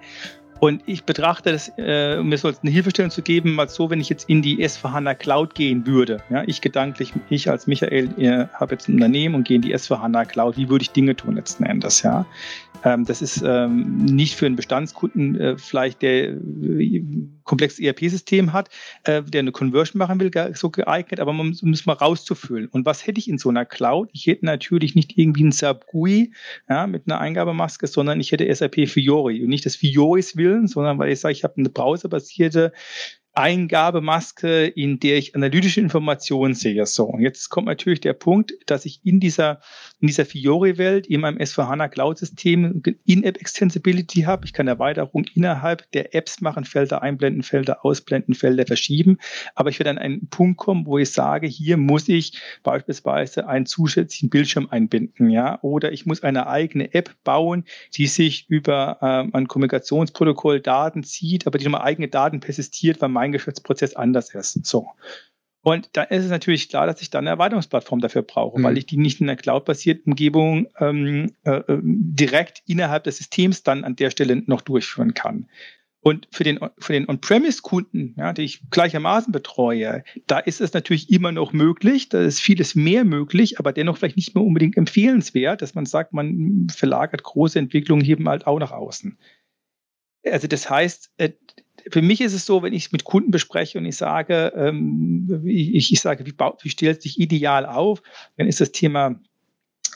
Und 0.60 0.82
ich 0.86 1.04
betrachte 1.04 1.52
das, 1.52 1.72
äh, 1.78 2.18
um 2.20 2.30
mir 2.30 2.38
so 2.38 2.48
eine 2.48 2.72
Hilfestellung 2.72 3.12
zu 3.12 3.22
geben, 3.22 3.54
mal 3.54 3.70
so, 3.70 3.90
wenn 3.90 4.02
ich 4.02 4.10
jetzt 4.10 4.28
in 4.30 4.42
die 4.42 4.66
S4HANA 4.66 5.14
Cloud 5.14 5.54
gehen 5.54 5.86
würde. 5.86 6.22
Ja, 6.30 6.44
ich 6.46 6.62
gedanklich, 6.62 7.14
ich 7.30 7.50
als 7.50 7.68
Michael 7.68 8.10
äh, 8.18 8.48
habe 8.54 8.74
jetzt 8.74 8.90
ein 8.90 8.96
Unternehmen 8.96 9.36
und 9.36 9.48
gehe 9.48 9.58
in 9.58 9.62
die 9.62 9.76
S4HANA 9.76 10.26
Cloud. 10.26 10.58
Wie 10.58 10.70
würde 10.70 10.82
ich 10.82 10.92
Dinge 10.92 11.16
tun 11.16 11.36
letzten 11.36 11.64
Endes? 11.64 12.02
Ja, 12.02 12.26
das 12.84 13.22
ist 13.22 13.44
ähm, 13.46 14.06
nicht 14.06 14.36
für 14.36 14.46
einen 14.46 14.56
Bestandskunden 14.56 15.40
äh, 15.40 15.58
vielleicht, 15.58 16.02
der 16.02 16.30
äh, 16.34 17.04
komplexes 17.44 17.80
ERP-System 17.80 18.54
hat, 18.54 18.70
äh, 19.04 19.24
der 19.24 19.40
eine 19.40 19.52
Conversion 19.52 20.00
machen 20.00 20.20
will, 20.20 20.32
so 20.54 20.70
geeignet, 20.70 21.20
aber 21.20 21.34
man 21.34 21.56
muss 21.62 21.86
mal 21.86 21.94
rauszufüllen. 21.94 22.68
Und 22.68 22.86
was 22.86 23.06
hätte 23.06 23.20
ich 23.20 23.30
in 23.30 23.38
so 23.38 23.50
einer 23.50 23.66
Cloud? 23.66 24.10
Ich 24.14 24.28
hätte 24.28 24.46
natürlich 24.46 24.96
nicht 24.96 25.18
irgendwie 25.18 25.44
ein 25.44 25.52
SAP 25.52 25.88
GUI 25.88 26.32
ja, 26.70 26.88
mit 26.88 27.04
einer 27.08 27.20
Eingabemaske, 27.20 27.88
sondern 27.88 28.20
ich 28.20 28.32
hätte 28.32 28.54
SAP 28.54 28.88
Fiori. 28.88 29.44
Und 29.44 29.50
nicht 29.50 29.66
des 29.66 29.76
Fioris 29.76 30.36
Willen, 30.38 30.68
sondern 30.68 31.00
weil 31.00 31.12
ich 31.12 31.20
sage, 31.20 31.34
ich 31.34 31.44
habe 31.44 31.56
eine 31.58 31.70
browserbasierte 31.70 32.74
Eingabemaske, 33.38 34.66
in 34.66 35.00
der 35.00 35.18
ich 35.18 35.36
analytische 35.36 35.80
Informationen 35.80 36.56
sehe. 36.56 36.84
So, 36.88 37.04
und 37.06 37.22
jetzt 37.22 37.50
kommt 37.50 37.68
natürlich 37.68 38.02
der 38.02 38.14
Punkt, 38.14 38.52
dass 38.66 38.84
ich 38.86 39.02
in 39.04 39.20
dieser, 39.20 39.62
in 40.00 40.08
dieser 40.08 40.26
Fiori-Welt, 40.26 41.06
in 41.06 41.22
meinem 41.22 41.38
S4HANA 41.38 41.88
Cloud-System 41.90 42.82
In-App-Extensibility 43.06 44.22
habe. 44.22 44.46
Ich 44.46 44.54
kann 44.54 44.68
Erweiterung 44.68 45.26
innerhalb 45.36 45.90
der 45.92 46.16
Apps 46.16 46.42
machen, 46.42 46.66
Felder 46.66 47.04
einblenden, 47.04 47.44
Felder 47.44 47.86
ausblenden, 47.86 48.34
Felder 48.34 48.66
verschieben. 48.66 49.20
Aber 49.54 49.70
ich 49.70 49.78
werde 49.78 49.92
an 49.92 49.98
einen 50.00 50.30
Punkt 50.30 50.58
kommen, 50.58 50.88
wo 50.88 50.98
ich 50.98 51.12
sage, 51.12 51.46
hier 51.46 51.78
muss 51.78 52.10
ich 52.10 52.42
beispielsweise 52.64 53.48
einen 53.48 53.68
zusätzlichen 53.68 54.32
Bildschirm 54.32 54.68
einbinden, 54.72 55.30
ja, 55.30 55.60
oder 55.62 55.92
ich 55.92 56.08
muss 56.08 56.24
eine 56.24 56.48
eigene 56.48 56.92
App 56.96 57.14
bauen, 57.24 57.66
die 57.96 58.08
sich 58.08 58.50
über 58.50 58.98
ähm, 59.04 59.30
ein 59.34 59.48
Kommunikationsprotokoll 59.48 60.60
Daten 60.60 61.04
zieht, 61.04 61.46
aber 61.46 61.60
die 61.60 61.66
nochmal 61.66 61.82
eigene 61.82 62.08
Daten 62.08 62.40
persistiert, 62.40 63.00
weil 63.00 63.10
mein 63.10 63.27
mein 63.28 63.32
Geschäftsprozess 63.34 63.96
anders 63.96 64.34
ist. 64.34 64.66
So. 64.66 64.88
Und 65.62 65.90
da 65.94 66.04
ist 66.04 66.24
es 66.24 66.30
natürlich 66.30 66.70
klar, 66.70 66.88
dass 66.88 67.02
ich 67.02 67.10
dann 67.10 67.26
eine 67.26 67.32
Erweiterungsplattform 67.32 68.00
dafür 68.00 68.22
brauche, 68.22 68.60
mhm. 68.60 68.64
weil 68.64 68.78
ich 68.78 68.86
die 68.86 68.98
nicht 68.98 69.20
in 69.20 69.30
einer 69.30 69.36
cloud-basierten 69.36 70.14
Umgebung 70.14 70.68
ähm, 70.80 71.34
äh, 71.44 71.62
direkt 71.68 72.64
innerhalb 72.68 73.04
des 73.04 73.18
Systems 73.18 73.64
dann 73.64 73.84
an 73.84 73.96
der 73.96 74.10
Stelle 74.10 74.44
noch 74.46 74.62
durchführen 74.62 75.14
kann. 75.14 75.48
Und 76.00 76.30
für 76.32 76.46
den, 76.46 76.60
für 76.78 76.94
den 76.94 77.10
On-Premise-Kunden, 77.10 78.16
ja, 78.18 78.32
die 78.32 78.44
ich 78.44 78.62
gleichermaßen 78.70 79.34
betreue, 79.34 80.06
da 80.26 80.40
ist 80.40 80.62
es 80.62 80.72
natürlich 80.72 81.12
immer 81.12 81.34
noch 81.34 81.52
möglich, 81.52 82.08
da 82.08 82.22
ist 82.22 82.40
vieles 82.40 82.76
mehr 82.76 83.04
möglich, 83.04 83.60
aber 83.60 83.74
dennoch 83.74 83.98
vielleicht 83.98 84.16
nicht 84.16 84.36
mehr 84.36 84.44
unbedingt 84.46 84.78
empfehlenswert, 84.78 85.62
dass 85.62 85.76
man 85.76 85.86
sagt, 85.86 86.14
man 86.14 86.68
verlagert 86.74 87.24
große 87.24 87.60
Entwicklungen 87.60 88.06
eben 88.06 88.30
halt 88.30 88.48
auch 88.48 88.60
nach 88.60 88.72
außen. 88.72 89.18
Also 90.24 90.48
das 90.48 90.70
heißt, 90.70 91.12
äh, 91.18 91.32
für 91.92 92.02
mich 92.02 92.22
ist 92.22 92.34
es 92.34 92.46
so, 92.46 92.64
wenn 92.64 92.74
ich 92.74 92.86
es 92.86 92.92
mit 92.92 93.04
Kunden 93.04 93.32
bespreche 93.32 93.78
und 93.78 93.86
ich 93.86 93.98
sage, 93.98 94.54
ähm, 94.56 95.44
ich, 95.46 95.92
ich, 95.92 96.00
sage, 96.00 96.26
wie, 96.26 96.32
baut, 96.32 96.64
wie 96.64 96.70
stellt 96.70 97.02
sich 97.02 97.20
ideal 97.20 97.66
auf, 97.66 98.02
dann 98.38 98.48
ist 98.48 98.62
das 98.62 98.72
Thema 98.72 99.20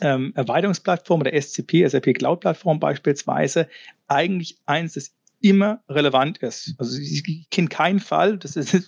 ähm, 0.02 0.32
Erweiterungsplattform 0.36 1.22
oder 1.22 1.39
SCP, 1.39 1.88
SAP 1.88 2.14
Cloud 2.16 2.42
Plattform 2.42 2.80
beispielsweise, 2.80 3.68
eigentlich 4.08 4.58
eins, 4.66 4.94
das 4.94 5.14
immer 5.42 5.84
relevant 5.89 6.38
ist. 6.39 6.76
Also 6.78 7.00
ich, 7.00 7.50
kenne 7.50 7.68
keinen 7.68 8.00
Fall, 8.00 8.38
das 8.38 8.56
ist, 8.56 8.88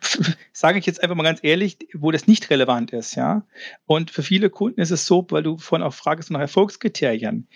sage 0.52 0.78
ich 0.78 0.86
jetzt 0.86 1.02
einfach 1.02 1.16
mal 1.16 1.22
ganz 1.22 1.40
ehrlich, 1.42 1.78
wo 1.94 2.10
das 2.10 2.26
nicht 2.26 2.50
relevant 2.50 2.92
ist, 2.92 3.14
ja. 3.14 3.46
Und 3.86 4.10
für 4.10 4.22
viele 4.22 4.50
Kunden 4.50 4.80
ist 4.80 4.90
es 4.90 5.06
so, 5.06 5.26
weil 5.30 5.42
du 5.42 5.56
vorhin 5.58 5.86
auch 5.86 5.94
fragst 5.94 6.30
nach 6.30 6.40
Erfolgskriterien 6.40 7.48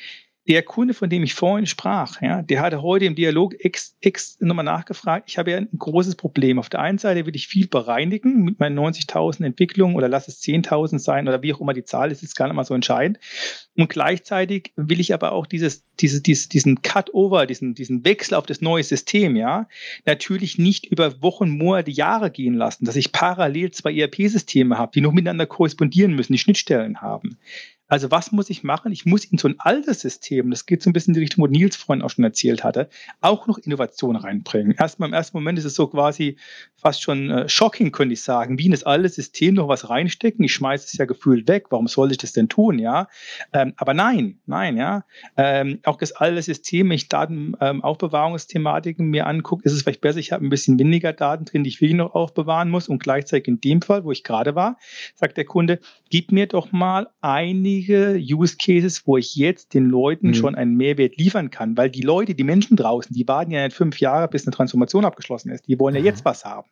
der 0.49 0.63
Kunde, 0.63 0.95
von 0.95 1.11
dem 1.11 1.23
ich 1.23 1.35
vorhin 1.35 1.67
sprach, 1.67 2.21
ja, 2.23 2.43
der 2.43 2.61
hatte 2.61 2.83
heute 2.83 3.05
im 3.05 3.15
Dialog 3.15 3.55
ex, 3.63 3.97
ex 4.01 4.41
nochmal 4.41 4.65
nachgefragt. 4.65 5.29
Ich 5.29 5.39
habe 5.39 5.51
ja 5.51 5.59
ein 5.59 5.69
großes 5.77 6.17
Problem. 6.17 6.59
Auf 6.59 6.71
der 6.71 6.81
einen 6.81 6.99
Seite 6.99 7.27
will 7.27 7.37
ich 7.37 7.47
viel 7.47 7.69
bereinigen 7.69 8.43
mit 8.43 8.59
meinen 8.59 8.79
90.000 8.79 9.45
Entwicklungen 9.45 9.97
oder 9.97 10.09
lass 10.09 10.29
es 10.29 10.43
10.000 10.43 10.99
sein 10.99 11.29
oder 11.29 11.43
wie 11.43 11.53
auch 11.53 11.61
immer 11.61 11.75
die 11.75 11.85
Zahl 11.85 12.11
ist, 12.11 12.23
ist 12.23 12.35
gar 12.35 12.47
nicht 12.47 12.57
mal 12.57 12.65
so 12.65 12.75
entscheidend. 12.75 13.19
Und 13.77 13.91
gleichzeitig 13.91 14.73
will 14.77 14.99
ich 14.99 15.13
aber 15.13 15.33
auch 15.33 15.47
dieses, 15.47 15.85
dieses, 16.01 16.23
dieses, 16.23 16.49
diesen 16.49 16.81
Cut-Over, 16.83 17.47
diesen, 17.47 17.75
diesen 17.75 18.05
Wechsel 18.05 18.35
auf 18.35 18.47
das 18.47 18.61
neue 18.61 18.83
System, 18.83 19.37
ja, 19.37 19.69
natürlich 20.07 20.59
nicht 20.59 20.87
über 20.87 21.23
Wochen, 21.23 21.51
Monate, 21.51 21.91
Jahre 21.91 22.31
gehen 22.31 22.55
lassen, 22.55 22.87
dass 22.87 22.97
ich 22.97 23.13
parallel 23.13 23.71
zwei 23.73 23.95
ERP-Systeme 23.95 24.79
habe, 24.79 24.93
die 24.95 25.01
noch 25.03 25.13
miteinander 25.13 25.47
korrespondieren 25.47 26.15
müssen, 26.15 26.33
die 26.33 26.39
Schnittstellen 26.39 27.01
haben. 27.03 27.39
Also 27.91 28.11
was 28.11 28.31
muss 28.31 28.49
ich 28.51 28.63
machen? 28.63 28.93
Ich 28.93 29.05
muss 29.05 29.25
in 29.25 29.37
so 29.37 29.49
ein 29.49 29.57
altes 29.59 30.01
System, 30.01 30.51
das 30.51 30.65
geht 30.65 30.81
so 30.81 30.89
ein 30.89 30.93
bisschen 30.93 31.11
in 31.11 31.15
die 31.15 31.21
Richtung, 31.21 31.43
wo 31.43 31.49
Nils 31.49 31.75
vorhin 31.75 32.03
auch 32.03 32.11
schon 32.11 32.25
erzählt 32.25 32.63
hatte, 32.63 32.89
auch 33.21 33.49
noch 33.49 33.59
Innovation 33.59 34.15
reinbringen. 34.15 34.77
Erstmal 34.79 35.09
im 35.09 35.13
ersten 35.13 35.37
Moment 35.37 35.59
ist 35.59 35.65
es 35.65 35.75
so 35.75 35.89
quasi 35.89 36.37
fast 36.77 37.03
schon 37.03 37.31
äh, 37.31 37.49
shocking, 37.49 37.91
könnte 37.91 38.13
ich 38.13 38.23
sagen, 38.23 38.59
wie 38.59 38.67
in 38.67 38.71
das 38.71 38.85
alte 38.85 39.09
System 39.09 39.55
noch 39.55 39.67
was 39.67 39.91
reinstecken. 39.91 40.45
Ich 40.45 40.55
schmeiße 40.55 40.87
es 40.87 40.93
ja 40.95 41.05
gefühlt 41.05 41.49
weg. 41.49 41.67
Warum 41.71 41.89
soll 41.89 42.13
ich 42.13 42.19
das 42.19 42.33
denn 42.33 42.49
tun? 42.49 42.79
Ja, 42.79 43.09
ähm, 43.53 43.75
aber 43.77 43.93
nein, 43.93 44.39
nein, 44.47 44.77
ja. 44.77 45.05
Ähm, 45.37 45.81
auch 45.83 45.99
das 45.99 46.13
alte 46.13 46.41
System, 46.43 46.91
wenn 46.91 46.95
ich 46.95 47.09
Datenaufbewahrungsthematiken 47.09 49.07
ähm, 49.07 49.11
mir 49.11 49.27
angucke, 49.27 49.65
ist 49.65 49.73
es 49.73 49.83
vielleicht 49.83 50.01
besser, 50.01 50.21
ich 50.21 50.31
habe 50.31 50.47
ein 50.47 50.51
bisschen 50.51 50.79
weniger 50.79 51.13
Daten 51.13 51.45
drin, 51.45 51.65
die 51.65 51.71
ich 51.71 51.81
wirklich 51.81 51.97
noch 51.97 52.15
aufbewahren 52.15 52.71
muss. 52.71 52.89
Und 52.89 53.03
gleichzeitig 53.03 53.49
in 53.49 53.61
dem 53.61 53.83
Fall, 53.83 54.05
wo 54.05 54.13
ich 54.13 54.23
gerade 54.23 54.55
war, 54.55 54.79
sagt 55.17 55.37
der 55.37 55.45
Kunde, 55.45 55.81
gib 56.09 56.31
mir 56.31 56.47
doch 56.47 56.71
mal 56.71 57.09
einige 57.21 57.80
einige 57.81 58.19
Use 58.19 58.57
Cases, 58.57 59.07
wo 59.07 59.17
ich 59.17 59.35
jetzt 59.37 59.75
den 59.75 59.87
Leuten 59.87 60.29
mhm. 60.29 60.35
schon 60.35 60.55
einen 60.55 60.77
Mehrwert 60.77 61.17
liefern 61.17 61.51
kann, 61.51 61.77
weil 61.77 61.91
die 61.91 62.03
Leute, 62.03 62.35
die 62.35 62.45
Menschen 62.45 62.77
draußen, 62.77 63.15
die 63.15 63.27
warten 63.27 63.51
ja 63.51 63.65
nicht 63.65 63.77
fünf 63.77 64.01
Jahre, 64.01 64.29
bis 64.29 64.47
eine 64.47 64.55
Transformation 64.55 65.05
abgeschlossen 65.05 65.51
ist. 65.51 65.67
Die 65.67 65.79
wollen 65.79 65.95
ja 65.95 66.01
jetzt 66.01 66.25
was 66.25 66.45
haben. 66.45 66.69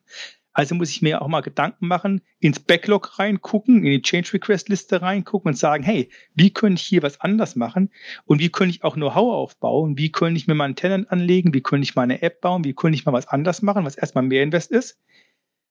Also 0.53 0.75
muss 0.75 0.91
ich 0.91 1.03
mir 1.03 1.23
auch 1.23 1.29
mal 1.29 1.41
Gedanken 1.41 1.87
machen, 1.87 2.21
ins 2.41 2.59
Backlog 2.59 3.19
reingucken, 3.19 3.85
in 3.85 3.93
die 3.93 4.03
Change 4.03 4.33
Request 4.33 4.69
Liste 4.69 5.01
reingucken 5.01 5.51
und 5.51 5.57
sagen, 5.57 5.85
hey, 5.85 6.11
wie 6.35 6.51
könnte 6.51 6.81
ich 6.81 6.87
hier 6.87 7.03
was 7.03 7.21
anders 7.21 7.55
machen? 7.55 7.91
Und 8.25 8.41
wie 8.41 8.49
könnte 8.49 8.75
ich 8.75 8.83
auch 8.83 8.95
Know-how 8.95 9.35
aufbauen? 9.35 9.97
Wie 9.97 10.11
könnte 10.11 10.37
ich 10.37 10.49
mir 10.49 10.55
mal 10.55 10.65
einen 10.65 10.75
Tenant 10.75 11.13
anlegen? 11.13 11.55
Wie 11.55 11.61
könnte 11.61 11.85
ich 11.85 11.95
mal 11.95 12.03
eine 12.03 12.23
App 12.23 12.41
bauen? 12.41 12.65
Wie 12.65 12.75
könnte 12.75 12.97
ich 12.97 13.07
mal 13.07 13.13
was 13.13 13.29
anders 13.29 13.63
machen, 13.63 13.85
was 13.85 13.97
erstmal 13.97 14.25
mehr 14.25 14.43
Invest 14.43 14.73
ist? 14.73 14.99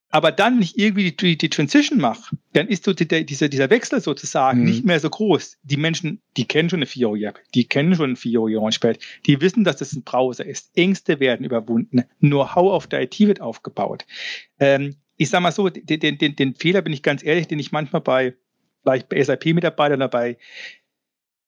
Aber 0.09 0.31
dann 0.31 0.59
nicht 0.59 0.77
irgendwie 0.77 1.11
die, 1.11 1.37
die 1.37 1.49
Transition 1.49 1.99
mache, 1.99 2.37
dann 2.53 2.67
ist 2.67 2.85
so 2.85 2.93
die, 2.93 3.25
dieser, 3.25 3.49
dieser 3.49 3.69
Wechsel 3.69 3.99
sozusagen 3.99 4.59
mhm. 4.59 4.65
nicht 4.65 4.85
mehr 4.85 4.99
so 4.99 5.09
groß. 5.09 5.57
Die 5.63 5.77
Menschen, 5.77 6.21
die 6.37 6.45
kennen 6.45 6.69
schon 6.69 6.79
eine 6.79 6.85
Fiori-App, 6.85 7.39
die 7.53 7.65
kennen 7.65 7.95
schon 7.95 8.11
ein 8.11 8.15
Fiori-Launchpad, 8.15 8.99
die 9.25 9.41
wissen, 9.41 9.63
dass 9.63 9.77
das 9.77 9.93
ein 9.93 10.03
Browser 10.03 10.45
ist. 10.45 10.71
Ängste 10.75 11.19
werden 11.19 11.45
überwunden, 11.45 12.03
Know-how 12.19 12.71
auf 12.71 12.87
der 12.87 13.01
IT 13.01 13.19
wird 13.19 13.41
aufgebaut. 13.41 14.05
Ähm, 14.59 14.95
ich 15.17 15.29
sag 15.29 15.41
mal 15.41 15.51
so, 15.51 15.69
den, 15.69 15.99
den, 15.99 16.17
den, 16.17 16.35
den 16.35 16.55
Fehler 16.55 16.81
bin 16.81 16.93
ich 16.93 17.03
ganz 17.03 17.23
ehrlich, 17.23 17.47
den 17.47 17.59
ich 17.59 17.71
manchmal 17.71 18.01
bei 18.01 18.35
vielleicht 18.83 19.09
bei 19.09 19.21
SAP-Mitarbeitern 19.21 19.99
oder 19.99 20.07
bei 20.07 20.37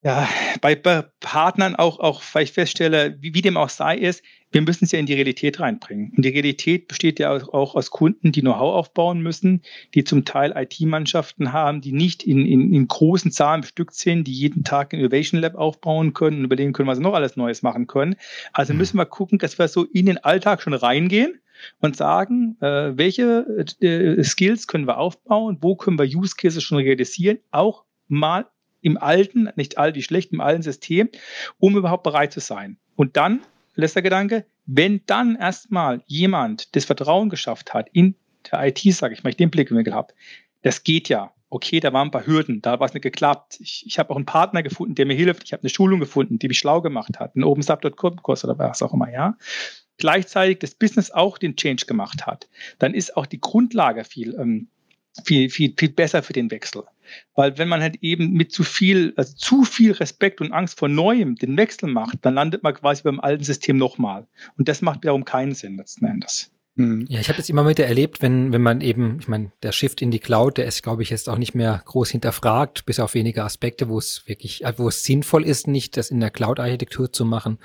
ja, 0.01 0.29
bei, 0.61 0.75
bei 0.75 1.03
Partnern 1.19 1.75
auch, 1.75 1.99
auch, 1.99 2.21
weil 2.31 2.43
ich 2.43 2.53
feststelle, 2.53 3.17
wie, 3.19 3.33
wie 3.33 3.41
dem 3.41 3.57
auch 3.57 3.67
sei, 3.67 3.97
ist, 3.97 4.23
wir 4.51 4.61
müssen 4.61 4.85
es 4.85 4.93
ja 4.93 4.99
in 4.99 5.05
die 5.05 5.13
Realität 5.13 5.59
reinbringen. 5.59 6.13
Und 6.15 6.23
die 6.23 6.29
Realität 6.29 6.87
besteht 6.87 7.19
ja 7.19 7.31
auch 7.33 7.75
aus 7.75 7.91
Kunden, 7.91 8.31
die 8.31 8.39
Know-how 8.41 8.75
aufbauen 8.75 9.19
müssen, 9.21 9.61
die 9.93 10.05
zum 10.05 10.23
Teil 10.23 10.53
IT-Mannschaften 10.55 11.51
haben, 11.51 11.81
die 11.81 11.91
nicht 11.91 12.23
in, 12.23 12.45
in, 12.45 12.73
in 12.73 12.87
großen 12.87 13.31
Zahlen 13.31 13.61
bestückt 13.61 13.93
sind, 13.93 14.25
die 14.25 14.31
jeden 14.31 14.63
Tag 14.63 14.93
ein 14.93 14.99
Innovation 14.99 15.41
Lab 15.41 15.55
aufbauen 15.55 16.13
können 16.13 16.39
und 16.39 16.45
überlegen 16.45 16.71
können, 16.71 16.87
was 16.87 16.97
sie 16.97 17.03
noch 17.03 17.13
alles 17.13 17.35
Neues 17.35 17.61
machen 17.61 17.85
können. 17.85 18.15
Also 18.53 18.73
mhm. 18.73 18.79
müssen 18.79 18.97
wir 18.97 19.05
gucken, 19.05 19.37
dass 19.37 19.59
wir 19.59 19.67
so 19.67 19.83
in 19.83 20.05
den 20.05 20.17
Alltag 20.17 20.61
schon 20.61 20.73
reingehen 20.73 21.41
und 21.81 21.97
sagen, 21.97 22.55
äh, 22.61 22.97
welche 22.97 23.65
äh, 23.81 24.23
Skills 24.23 24.67
können 24.67 24.87
wir 24.87 24.97
aufbauen, 24.97 25.57
wo 25.59 25.75
können 25.75 25.99
wir 25.99 26.05
Use 26.05 26.35
Cases 26.37 26.63
schon 26.63 26.77
realisieren, 26.77 27.39
auch 27.51 27.83
mal 28.07 28.45
im 28.81 28.97
alten, 28.97 29.49
nicht 29.55 29.77
alt 29.77 29.95
wie 29.95 30.03
schlecht, 30.03 30.31
im 30.31 30.41
alten 30.41 30.61
System, 30.61 31.09
um 31.57 31.77
überhaupt 31.77 32.03
bereit 32.03 32.31
zu 32.31 32.39
sein. 32.39 32.77
Und 32.95 33.17
dann, 33.17 33.41
letzter 33.75 34.01
Gedanke, 34.01 34.45
wenn 34.65 35.01
dann 35.05 35.35
erstmal 35.35 36.03
jemand 36.05 36.75
das 36.75 36.85
Vertrauen 36.85 37.29
geschafft 37.29 37.73
hat 37.73 37.89
in 37.91 38.15
der 38.51 38.67
IT, 38.67 38.79
sage 38.93 39.13
ich 39.13 39.23
mal, 39.23 39.29
ich 39.29 39.37
den 39.37 39.49
Blickwinkel 39.49 39.93
habe, 39.93 40.13
das 40.61 40.83
geht 40.83 41.09
ja. 41.09 41.31
Okay, 41.51 41.79
da 41.79 41.91
waren 41.93 42.09
ein 42.09 42.11
paar 42.11 42.27
Hürden, 42.27 42.61
da 42.61 42.79
war 42.79 42.85
es 42.85 42.93
nicht 42.93 43.01
geklappt. 43.01 43.57
Ich, 43.59 43.83
ich 43.87 43.97
habe 43.97 44.11
auch 44.11 44.15
einen 44.15 44.25
Partner 44.25 44.61
gefunden, 44.61 44.93
der 44.93 45.07
mir 45.07 45.15
hilft. 45.15 45.45
Ich 45.45 45.53
habe 45.53 45.63
eine 45.63 45.69
Schulung 45.69 45.99
gefunden, 45.99 46.37
die 46.37 46.47
mich 46.47 46.59
schlau 46.59 46.81
gemacht 46.81 47.19
hat, 47.19 47.35
einen 47.35 47.43
OpenSub.com-Kurs 47.43 48.45
oder 48.45 48.59
was 48.59 48.83
auch 48.83 48.93
immer, 48.93 49.11
ja. 49.11 49.35
Gleichzeitig 49.97 50.59
das 50.59 50.75
Business 50.75 51.09
auch 51.09 51.39
den 51.39 51.55
Change 51.55 51.87
gemacht 51.87 52.27
hat. 52.27 52.47
Dann 52.77 52.93
ist 52.93 53.17
auch 53.17 53.25
die 53.25 53.41
Grundlage 53.41 54.03
viel 54.03 54.35
ähm, 54.35 54.67
viel, 55.25 55.49
viel, 55.49 55.73
viel 55.77 55.89
besser 55.89 56.23
für 56.23 56.33
den 56.33 56.51
Wechsel. 56.51 56.83
Weil 57.35 57.57
wenn 57.57 57.67
man 57.67 57.81
halt 57.81 57.97
eben 58.01 58.31
mit 58.33 58.51
zu 58.51 58.63
viel, 58.63 59.13
also 59.15 59.35
zu 59.35 59.63
viel 59.63 59.91
Respekt 59.93 60.41
und 60.41 60.51
Angst 60.51 60.79
vor 60.79 60.89
Neuem 60.89 61.35
den 61.35 61.57
Wechsel 61.57 61.89
macht, 61.89 62.19
dann 62.21 62.35
landet 62.35 62.63
man 62.63 62.73
quasi 62.73 63.03
beim 63.03 63.19
alten 63.19 63.43
System 63.43 63.77
nochmal. 63.77 64.27
Und 64.57 64.67
das 64.67 64.81
macht 64.81 65.03
wiederum 65.03 65.25
keinen 65.25 65.53
Sinn 65.53 65.77
letzten 65.77 66.05
Endes. 66.05 66.51
Mhm. 66.75 67.05
Ja, 67.09 67.19
ich 67.19 67.27
habe 67.27 67.37
das 67.37 67.49
immer 67.49 67.67
wieder 67.67 67.85
erlebt, 67.85 68.21
wenn, 68.21 68.53
wenn 68.53 68.61
man 68.61 68.79
eben, 68.81 69.17
ich 69.19 69.27
meine, 69.27 69.51
der 69.63 69.71
Shift 69.71 70.01
in 70.01 70.11
die 70.11 70.19
Cloud, 70.19 70.57
der 70.57 70.65
ist, 70.65 70.81
glaube 70.81 71.03
ich, 71.03 71.09
jetzt 71.09 71.27
auch 71.27 71.37
nicht 71.37 71.53
mehr 71.53 71.81
groß 71.85 72.09
hinterfragt, 72.11 72.85
bis 72.85 72.99
auf 72.99 73.15
wenige 73.15 73.43
Aspekte, 73.43 73.89
wo 73.89 73.97
es 73.97 74.23
wirklich, 74.27 74.63
äh, 74.63 74.73
wo 74.77 74.87
es 74.87 75.03
sinnvoll 75.03 75.45
ist, 75.45 75.67
nicht 75.67 75.97
das 75.97 76.09
in 76.09 76.19
der 76.21 76.29
Cloud-Architektur 76.29 77.11
zu 77.11 77.25
machen. 77.25 77.57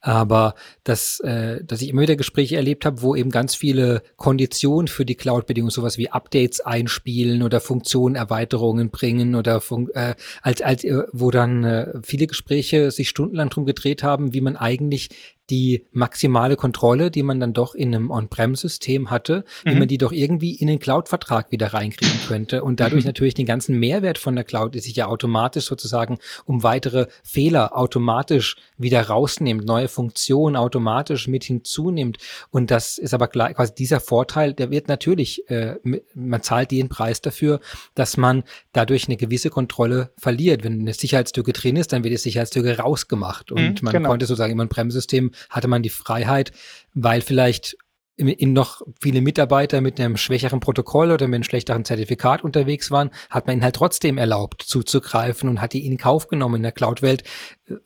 Aber 0.00 0.54
dass, 0.82 1.20
äh, 1.20 1.62
dass 1.62 1.82
ich 1.82 1.90
immer 1.90 2.02
wieder 2.02 2.16
Gespräche 2.16 2.56
erlebt 2.56 2.86
habe, 2.86 3.02
wo 3.02 3.14
eben 3.14 3.30
ganz 3.30 3.54
viele 3.54 4.02
Konditionen 4.16 4.88
für 4.88 5.04
die 5.04 5.16
Cloud-Bedingungen, 5.16 5.70
sowas 5.70 5.98
wie 5.98 6.10
Updates 6.10 6.60
einspielen 6.60 7.42
oder 7.42 7.60
Funktionenerweiterungen 7.60 8.90
bringen 8.90 9.34
oder 9.34 9.62
äh, 9.94 10.14
als, 10.40 10.62
als, 10.62 10.84
äh, 10.84 11.02
wo 11.12 11.30
dann 11.30 11.64
äh, 11.64 11.92
viele 12.02 12.26
Gespräche 12.26 12.90
sich 12.90 13.10
stundenlang 13.10 13.50
drum 13.50 13.66
gedreht 13.66 14.02
haben, 14.02 14.32
wie 14.32 14.40
man 14.40 14.56
eigentlich 14.56 15.10
die 15.50 15.84
maximale 15.92 16.56
Kontrolle, 16.56 17.10
die 17.10 17.22
man 17.22 17.38
dann 17.38 17.52
doch 17.52 17.74
in 17.74 17.94
einem 17.94 18.10
On-Prem-System 18.10 19.10
hatte, 19.10 19.44
mhm. 19.64 19.70
wie 19.70 19.74
man 19.74 19.88
die 19.88 19.98
doch 19.98 20.12
irgendwie 20.12 20.54
in 20.54 20.68
den 20.68 20.78
Cloud-Vertrag 20.78 21.52
wieder 21.52 21.74
reinkriegen 21.74 22.18
könnte 22.26 22.64
und 22.64 22.80
dadurch 22.80 23.04
mhm. 23.04 23.08
natürlich 23.08 23.34
den 23.34 23.46
ganzen 23.46 23.78
Mehrwert 23.78 24.18
von 24.18 24.34
der 24.34 24.44
Cloud, 24.44 24.74
die 24.74 24.80
sich 24.80 24.96
ja 24.96 25.06
automatisch 25.06 25.66
sozusagen 25.66 26.18
um 26.46 26.62
weitere 26.62 27.06
Fehler 27.22 27.76
automatisch 27.76 28.56
wieder 28.78 29.02
rausnimmt, 29.02 29.66
neue 29.66 29.88
Funktionen 29.88 30.56
automatisch 30.56 31.28
mit 31.28 31.44
hinzunimmt. 31.44 32.18
Und 32.50 32.70
das 32.70 32.96
ist 32.96 33.12
aber 33.12 33.28
gleich, 33.28 33.54
quasi 33.54 33.74
dieser 33.74 34.00
Vorteil, 34.00 34.54
der 34.54 34.70
wird 34.70 34.88
natürlich, 34.88 35.48
äh, 35.50 35.76
man 36.14 36.42
zahlt 36.42 36.70
den 36.70 36.88
Preis 36.88 37.20
dafür, 37.20 37.60
dass 37.94 38.16
man 38.16 38.44
dadurch 38.72 39.08
eine 39.08 39.16
gewisse 39.16 39.50
Kontrolle 39.50 40.10
verliert. 40.16 40.64
Wenn 40.64 40.80
eine 40.80 40.94
Sicherheitslücke 40.94 41.52
drin 41.52 41.76
ist, 41.76 41.92
dann 41.92 42.02
wird 42.02 42.12
die 42.12 42.18
Sicherheitslücke 42.18 42.78
rausgemacht 42.78 43.52
und 43.52 43.60
mhm, 43.60 43.78
man 43.82 43.92
genau. 43.92 44.08
konnte 44.08 44.26
sozusagen 44.26 44.52
im 44.52 44.60
On-Prem-System 44.60 45.32
hatte 45.50 45.68
man 45.68 45.82
die 45.82 45.90
Freiheit, 45.90 46.52
weil 46.94 47.20
vielleicht 47.20 47.76
in 48.16 48.52
noch 48.52 48.82
viele 49.00 49.20
Mitarbeiter 49.20 49.80
mit 49.80 49.98
einem 49.98 50.16
schwächeren 50.16 50.60
Protokoll 50.60 51.10
oder 51.10 51.26
mit 51.26 51.34
einem 51.34 51.42
schlechteren 51.42 51.84
Zertifikat 51.84 52.44
unterwegs 52.44 52.92
waren, 52.92 53.10
hat 53.28 53.46
man 53.46 53.56
ihnen 53.56 53.64
halt 53.64 53.74
trotzdem 53.74 54.18
erlaubt 54.18 54.62
zuzugreifen 54.62 55.48
und 55.48 55.60
hat 55.60 55.72
die 55.72 55.84
in 55.84 55.98
Kauf 55.98 56.28
genommen. 56.28 56.56
In 56.56 56.62
der 56.62 56.70
Cloud-Welt 56.70 57.24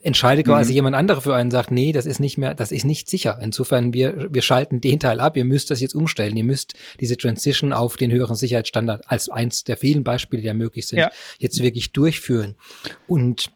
entscheidet 0.03 0.47
mhm. 0.47 0.51
quasi 0.51 0.75
jemand 0.75 0.97
anderer 0.97 1.23
für 1.23 1.35
einen, 1.35 1.51
sagt, 1.51 1.71
nee, 1.71 1.93
das 1.93 2.05
ist 2.05 2.21
nicht 2.21 2.37
mehr, 2.37 2.55
das 2.55 2.73
ist 2.73 2.85
nicht 2.85 3.09
sicher. 3.09 3.39
Insofern, 3.41 3.95
wir, 3.95 4.29
wir 4.31 4.43
schalten 4.43 4.83
den 4.83 5.01
Teil 5.01 5.19
ab, 5.21 5.35
ihr 5.39 5.47
müsst 5.47 5.71
das 5.71 5.81
jetzt 5.81 5.95
umstellen, 5.95 6.37
ihr 6.37 6.45
müsst 6.45 6.75
diese 7.01 7.17
Transition 7.17 7.73
auf 7.73 7.97
den 7.97 8.13
höheren 8.13 8.37
Sicherheitsstandard 8.37 9.11
als 9.11 9.31
eins 9.31 9.65
der 9.65 9.79
vielen 9.79 10.05
Beispiele, 10.05 10.43
die 10.43 10.49
ja 10.49 10.55
möglich 10.55 10.87
sind, 10.87 10.99
ja. 10.99 11.11
jetzt 11.39 11.63
wirklich 11.63 11.93
durchführen. 11.93 12.57
Und 13.07 13.51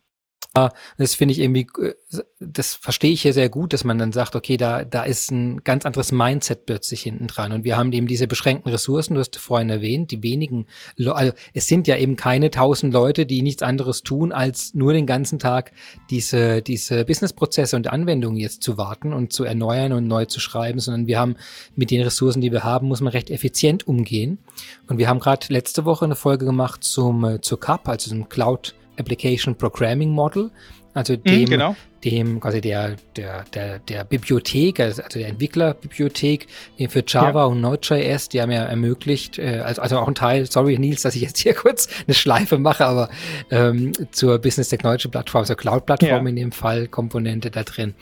das 0.99 1.15
finde 1.15 1.33
ich 1.33 1.41
irgendwie, 1.41 1.67
äh, 1.81 1.95
das 2.41 2.75
verstehe 2.75 3.13
ich 3.13 3.23
hier 3.23 3.33
sehr 3.33 3.49
gut, 3.49 3.73
dass 3.73 3.85
man 3.85 3.99
dann 3.99 4.13
sagt, 4.13 4.37
okay, 4.37 4.57
da, 4.57 4.85
da 4.85 5.03
ist 5.03 5.31
ein 5.31 5.65
ganz 5.65 5.87
anderes 5.87 6.13
Mindset 6.13 6.67
plötzlich 6.67 7.03
hinten 7.03 7.27
dran. 7.27 7.53
Und 7.53 7.65
wir 7.65 7.77
haben 7.77 7.93
eben 7.93 8.07
diese 8.07 8.27
beschränkten 8.27 8.71
Ressourcen, 8.71 9.15
du 9.15 9.21
hast 9.21 9.37
vorhin 9.37 9.71
erwähnt, 9.71 10.11
die 10.11 10.23
wenigen, 10.23 10.67
also 10.99 11.33
es 11.55 11.69
sind 11.69 11.87
ja 11.87 11.97
eben 11.97 12.17
keine 12.17 12.51
tausend 12.51 12.93
Leute, 12.93 13.25
die 13.25 13.43
nichts 13.43 13.63
anderes 13.63 14.03
tun, 14.03 14.33
als 14.33 14.75
nur 14.75 14.93
den 14.93 15.07
ganzen 15.07 15.39
Tag 15.39 15.73
diese, 16.11 16.61
diese 16.61 17.05
Businessprozesse 17.05 17.77
und 17.77 17.89
Anwendungen 17.89 18.39
jetzt 18.39 18.63
zu 18.63 18.77
warten 18.77 19.13
und 19.13 19.33
zu 19.33 19.45
erneuern 19.45 19.93
und 19.93 20.07
neu 20.07 20.27
zu 20.27 20.41
schreiben, 20.41 20.81
sondern 20.81 21.07
wir 21.07 21.19
haben 21.19 21.37
mit 21.77 21.91
den 21.91 22.03
Ressourcen, 22.03 22.43
die 22.43 22.53
wir 22.53 22.65
haben, 22.65 22.89
muss 22.89 23.01
man 23.01 23.13
recht 23.13 23.31
effizient 23.31 23.89
umgehen. 23.89 24.39
Und 24.87 24.99
wir 24.99 25.09
haben 25.09 25.21
gerade 25.21 25.47
letzte 25.49 25.85
Woche 25.87 26.05
eine 26.05 26.17
Folge 26.17 26.45
gemacht 26.45 26.85
zum, 26.85 27.25
äh, 27.25 27.41
zur 27.41 27.59
CAP, 27.59 27.89
also 27.89 28.11
zum 28.11 28.29
Cloud 28.29 28.75
Application 28.99 29.55
Programming 29.55 30.11
Model, 30.11 30.51
also 30.95 31.15
mhm, 31.15 31.23
dem, 31.23 31.47
genau. 31.47 31.77
dem 32.05 32.41
quasi 32.41 32.61
der, 32.61 32.97
der, 33.17 33.45
der, 33.55 33.79
der 33.79 34.05
Bibliothek, 34.05 34.79
also, 34.81 35.03
also 35.03 35.19
der 35.19 35.29
Entwicklerbibliothek 35.29 36.47
für 36.89 37.03
Java 37.07 37.41
ja. 37.41 37.45
und 37.47 37.61
Node.js, 37.63 38.29
die 38.29 38.43
haben 38.43 38.51
ja 38.51 38.65
ermöglicht, 38.65 39.39
äh, 39.39 39.63
also, 39.65 39.81
also 39.81 39.99
auch 39.99 40.09
ein 40.09 40.15
Teil, 40.15 40.51
sorry 40.51 40.79
Nils, 40.79 41.03
dass 41.03 41.15
ich 41.15 41.23
jetzt 41.23 41.39
hier 41.39 41.55
kurz 41.55 41.89
eine 42.07 42.15
Schleife 42.15 42.59
mache, 42.59 42.85
aber 42.85 43.09
ähm, 43.51 43.93
zur 44.11 44.39
Business 44.39 44.69
Technology 44.69 45.09
Plattform, 45.09 45.41
also 45.41 45.55
Cloud-Plattform 45.55 46.27
ja. 46.27 46.29
in 46.29 46.37
dem 46.37 46.53
Fall, 46.53 46.89
Komponente 46.89 47.51
da 47.51 47.63
drin, 47.63 47.95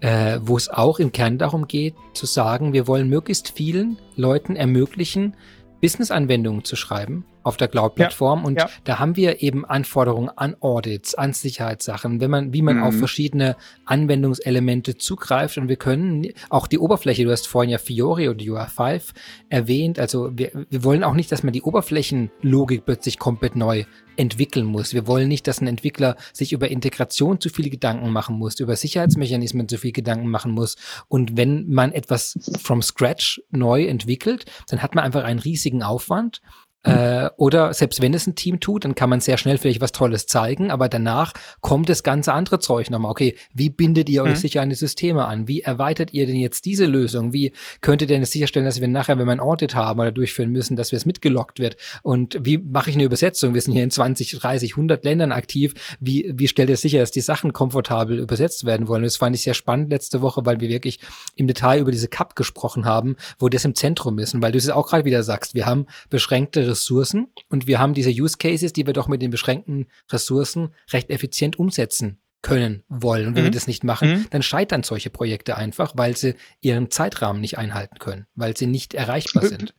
äh, 0.00 0.38
wo 0.42 0.56
es 0.56 0.70
auch 0.70 0.98
im 0.98 1.12
Kern 1.12 1.36
darum 1.36 1.68
geht, 1.68 1.94
zu 2.14 2.24
sagen, 2.24 2.72
wir 2.72 2.86
wollen 2.86 3.08
möglichst 3.08 3.50
vielen 3.50 3.98
Leuten 4.16 4.56
ermöglichen, 4.56 5.34
Business-Anwendungen 5.82 6.64
zu 6.64 6.76
schreiben 6.76 7.24
auf 7.42 7.56
der 7.56 7.68
Cloud-Plattform. 7.68 8.40
Ja, 8.40 8.46
und 8.46 8.58
ja. 8.58 8.68
da 8.84 8.98
haben 8.98 9.16
wir 9.16 9.42
eben 9.42 9.64
Anforderungen 9.64 10.30
an 10.30 10.56
Audits, 10.60 11.14
an 11.14 11.32
Sicherheitssachen, 11.32 12.20
wenn 12.20 12.30
man, 12.30 12.52
wie 12.52 12.62
man 12.62 12.78
mhm. 12.78 12.82
auf 12.82 12.96
verschiedene 12.96 13.56
Anwendungselemente 13.84 14.96
zugreift. 14.96 15.58
Und 15.58 15.68
wir 15.68 15.76
können 15.76 16.28
auch 16.48 16.66
die 16.66 16.78
Oberfläche, 16.78 17.24
du 17.24 17.30
hast 17.30 17.46
vorhin 17.46 17.70
ja 17.70 17.78
Fiori 17.78 18.28
oder 18.28 18.42
UR5 18.42 19.02
erwähnt. 19.48 19.98
Also 19.98 20.30
wir, 20.36 20.66
wir 20.68 20.84
wollen 20.84 21.04
auch 21.04 21.14
nicht, 21.14 21.32
dass 21.32 21.42
man 21.42 21.52
die 21.52 21.62
Oberflächenlogik 21.62 22.84
plötzlich 22.84 23.18
komplett 23.18 23.56
neu 23.56 23.84
entwickeln 24.16 24.66
muss. 24.66 24.92
Wir 24.92 25.06
wollen 25.06 25.28
nicht, 25.28 25.46
dass 25.46 25.60
ein 25.60 25.66
Entwickler 25.66 26.16
sich 26.32 26.52
über 26.52 26.70
Integration 26.70 27.40
zu 27.40 27.48
viele 27.48 27.70
Gedanken 27.70 28.10
machen 28.10 28.36
muss, 28.36 28.60
über 28.60 28.76
Sicherheitsmechanismen 28.76 29.66
zu 29.66 29.78
viel 29.78 29.92
Gedanken 29.92 30.28
machen 30.28 30.52
muss. 30.52 30.76
Und 31.08 31.38
wenn 31.38 31.68
man 31.70 31.92
etwas 31.92 32.38
from 32.62 32.82
scratch 32.82 33.40
neu 33.50 33.86
entwickelt, 33.86 34.44
dann 34.68 34.82
hat 34.82 34.94
man 34.94 35.04
einfach 35.04 35.24
einen 35.24 35.38
riesigen 35.38 35.82
Aufwand 35.82 36.42
äh, 36.82 37.28
oder 37.36 37.74
selbst 37.74 38.00
wenn 38.00 38.14
es 38.14 38.26
ein 38.26 38.34
Team 38.34 38.58
tut, 38.58 38.84
dann 38.84 38.94
kann 38.94 39.10
man 39.10 39.20
sehr 39.20 39.36
schnell 39.36 39.58
vielleicht 39.58 39.82
was 39.82 39.92
Tolles 39.92 40.26
zeigen, 40.26 40.70
aber 40.70 40.88
danach 40.88 41.34
kommt 41.60 41.90
das 41.90 42.02
ganze 42.02 42.32
andere 42.32 42.58
Zeug 42.58 42.90
nochmal. 42.90 43.10
Okay, 43.10 43.36
wie 43.52 43.68
bindet 43.68 44.08
ihr 44.08 44.22
euch 44.22 44.30
mhm. 44.30 44.36
sicher 44.36 44.62
an 44.62 44.70
die 44.70 44.74
Systeme 44.76 45.26
an? 45.26 45.46
Wie 45.46 45.60
erweitert 45.60 46.14
ihr 46.14 46.26
denn 46.26 46.36
jetzt 46.36 46.64
diese 46.64 46.86
Lösung? 46.86 47.34
Wie 47.34 47.52
könnt 47.82 48.00
ihr 48.00 48.08
denn 48.08 48.24
sicherstellen, 48.24 48.64
dass 48.64 48.80
wir 48.80 48.88
nachher, 48.88 49.18
wenn 49.18 49.26
wir 49.26 49.32
ein 49.32 49.40
Audit 49.40 49.74
haben 49.74 50.00
oder 50.00 50.10
durchführen 50.10 50.50
müssen, 50.50 50.74
dass 50.74 50.90
wir 50.90 50.96
es 50.96 51.04
mitgelockt 51.04 51.58
wird? 51.58 51.76
Und 52.02 52.38
wie 52.40 52.56
mache 52.56 52.88
ich 52.88 52.96
eine 52.96 53.04
Übersetzung? 53.04 53.52
Wir 53.52 53.60
sind 53.60 53.74
hier 53.74 53.84
in 53.84 53.90
20, 53.90 54.38
30, 54.38 54.72
100 54.72 55.04
Ländern 55.04 55.32
aktiv. 55.32 55.74
Wie, 56.00 56.32
wie 56.34 56.48
stellt 56.48 56.70
ihr 56.70 56.78
sicher, 56.78 57.00
dass 57.00 57.10
die 57.10 57.20
Sachen 57.20 57.52
komfortabel 57.52 58.18
übersetzt 58.18 58.64
werden 58.64 58.88
wollen? 58.88 59.02
Das 59.02 59.16
fand 59.16 59.36
ich 59.36 59.42
sehr 59.42 59.54
spannend 59.54 59.90
letzte 59.90 60.22
Woche, 60.22 60.46
weil 60.46 60.60
wir 60.60 60.70
wirklich 60.70 60.98
im 61.36 61.46
Detail 61.46 61.80
über 61.80 61.90
diese 61.90 62.08
Cup 62.08 62.36
gesprochen 62.36 62.86
haben, 62.86 63.16
wo 63.38 63.50
das 63.50 63.66
im 63.66 63.74
Zentrum 63.74 64.18
ist. 64.18 64.34
Und 64.34 64.40
weil 64.40 64.52
du 64.52 64.58
es 64.58 64.70
auch 64.70 64.88
gerade 64.88 65.04
wieder 65.04 65.22
sagst, 65.22 65.54
wir 65.54 65.66
haben 65.66 65.86
beschränkte 66.08 66.69
Ressourcen 66.70 67.28
und 67.48 67.66
wir 67.66 67.78
haben 67.78 67.94
diese 67.94 68.10
Use 68.10 68.38
Cases, 68.38 68.72
die 68.72 68.86
wir 68.86 68.94
doch 68.94 69.08
mit 69.08 69.22
den 69.22 69.30
beschränkten 69.30 69.86
Ressourcen 70.10 70.70
recht 70.92 71.10
effizient 71.10 71.58
umsetzen 71.58 72.18
können 72.42 72.84
wollen. 72.88 73.28
Und 73.28 73.36
wenn 73.36 73.42
mhm. 73.42 73.48
wir 73.48 73.52
das 73.52 73.66
nicht 73.66 73.84
machen, 73.84 74.10
mhm. 74.10 74.26
dann 74.30 74.42
scheitern 74.42 74.82
solche 74.82 75.10
Projekte 75.10 75.56
einfach, 75.56 75.92
weil 75.96 76.16
sie 76.16 76.34
ihren 76.60 76.90
Zeitrahmen 76.90 77.40
nicht 77.40 77.58
einhalten 77.58 77.98
können, 77.98 78.26
weil 78.34 78.56
sie 78.56 78.66
nicht 78.66 78.94
erreichbar 78.94 79.44
sind. 79.44 79.74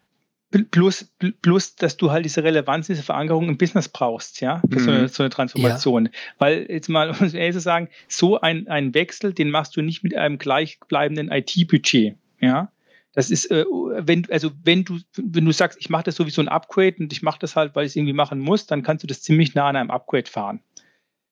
Plus, 0.69 1.09
plus, 1.41 1.77
dass 1.77 1.95
du 1.95 2.11
halt 2.11 2.25
diese 2.25 2.43
Relevanz, 2.43 2.87
diese 2.87 3.03
Verankerung 3.03 3.47
im 3.47 3.57
Business 3.57 3.87
brauchst, 3.87 4.41
ja, 4.41 4.61
für 4.69 4.79
mhm. 4.79 4.83
so, 4.83 4.91
eine, 4.91 5.07
so, 5.07 5.23
eine, 5.23 5.29
Transformation. 5.29 6.05
Ja. 6.07 6.11
Weil 6.39 6.65
jetzt 6.69 6.89
mal, 6.89 7.09
um 7.19 7.25
es 7.25 7.33
ehrlich 7.33 7.55
zu 7.55 7.61
sagen, 7.61 7.87
so 8.09 8.39
ein, 8.41 8.67
ein 8.67 8.93
Wechsel, 8.93 9.33
den 9.33 9.49
machst 9.49 9.77
du 9.77 9.81
nicht 9.81 10.03
mit 10.03 10.13
einem 10.13 10.37
gleichbleibenden 10.37 11.31
IT-Budget, 11.31 12.17
ja. 12.41 12.69
Das 13.13 13.29
ist, 13.29 13.51
äh, 13.51 13.65
wenn, 13.65 14.25
also 14.31 14.51
wenn 14.63 14.85
du, 14.85 14.99
wenn 15.17 15.45
du 15.45 15.51
sagst, 15.51 15.77
ich 15.81 15.89
mache 15.89 16.03
das 16.03 16.15
sowieso 16.15 16.41
ein 16.41 16.47
Upgrade 16.47 16.95
und 16.99 17.11
ich 17.11 17.21
mache 17.21 17.39
das 17.39 17.55
halt, 17.55 17.75
weil 17.75 17.85
ich 17.85 17.91
es 17.91 17.95
irgendwie 17.95 18.13
machen 18.13 18.39
muss, 18.39 18.67
dann 18.67 18.83
kannst 18.83 19.03
du 19.03 19.07
das 19.07 19.21
ziemlich 19.21 19.53
nah 19.53 19.67
an 19.67 19.75
einem 19.75 19.91
Upgrade 19.91 20.29
fahren. 20.29 20.61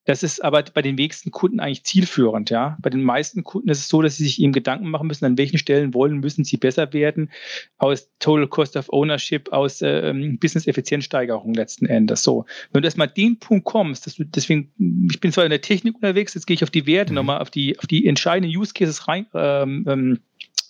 Das 0.10 0.24
ist 0.24 0.44
aber 0.44 0.64
bei 0.74 0.82
den 0.82 0.98
wenigsten 0.98 1.30
Kunden 1.30 1.60
eigentlich 1.60 1.84
zielführend, 1.84 2.50
ja. 2.50 2.78
Bei 2.82 2.90
den 2.90 3.04
meisten 3.04 3.44
Kunden 3.44 3.70
ist 3.70 3.78
es 3.78 3.90
so, 3.90 4.02
dass 4.02 4.18
sie 4.18 4.24
sich 4.24 4.42
eben 4.42 4.54
Gedanken 4.54 4.90
machen 4.90 5.06
müssen, 5.06 5.26
an 5.26 5.38
welchen 5.38 5.60
Stellen 5.60 5.94
wollen, 5.94 6.18
müssen 6.18 6.44
sie 6.44 6.58
besser 6.58 6.92
werden, 6.94 7.30
aus 7.78 8.10
Total 8.18 8.48
Cost 8.48 8.76
of 8.76 8.92
Ownership, 8.92 9.52
aus 9.52 9.84
äh, 9.84 10.12
Business-Effizienzsteigerung 10.40 11.54
letzten 11.54 11.86
Endes. 11.86 12.24
So. 12.24 12.46
Wenn 12.72 12.82
du 12.82 12.88
erstmal 12.88 13.10
den 13.10 13.38
Punkt 13.38 13.66
kommst, 13.66 14.08
dass 14.08 14.16
du 14.16 14.24
deswegen, 14.24 14.74
ich 15.12 15.20
bin 15.20 15.32
zwar 15.32 15.44
in 15.44 15.52
der 15.52 15.62
Technik 15.62 15.94
unterwegs, 15.94 16.34
jetzt 16.34 16.48
gehe 16.48 16.56
ich 16.56 16.64
auf 16.64 16.72
die 16.72 16.88
Werte 16.88 17.12
mhm. 17.12 17.16
nochmal, 17.18 17.40
auf 17.40 17.52
die, 17.52 17.78
auf 17.78 17.86
die 17.86 18.08
entscheidenden 18.08 18.58
Use 18.58 18.74
Cases 18.74 19.08
rein, 19.08 19.28
ähm, 19.36 19.86
ähm 19.88 20.20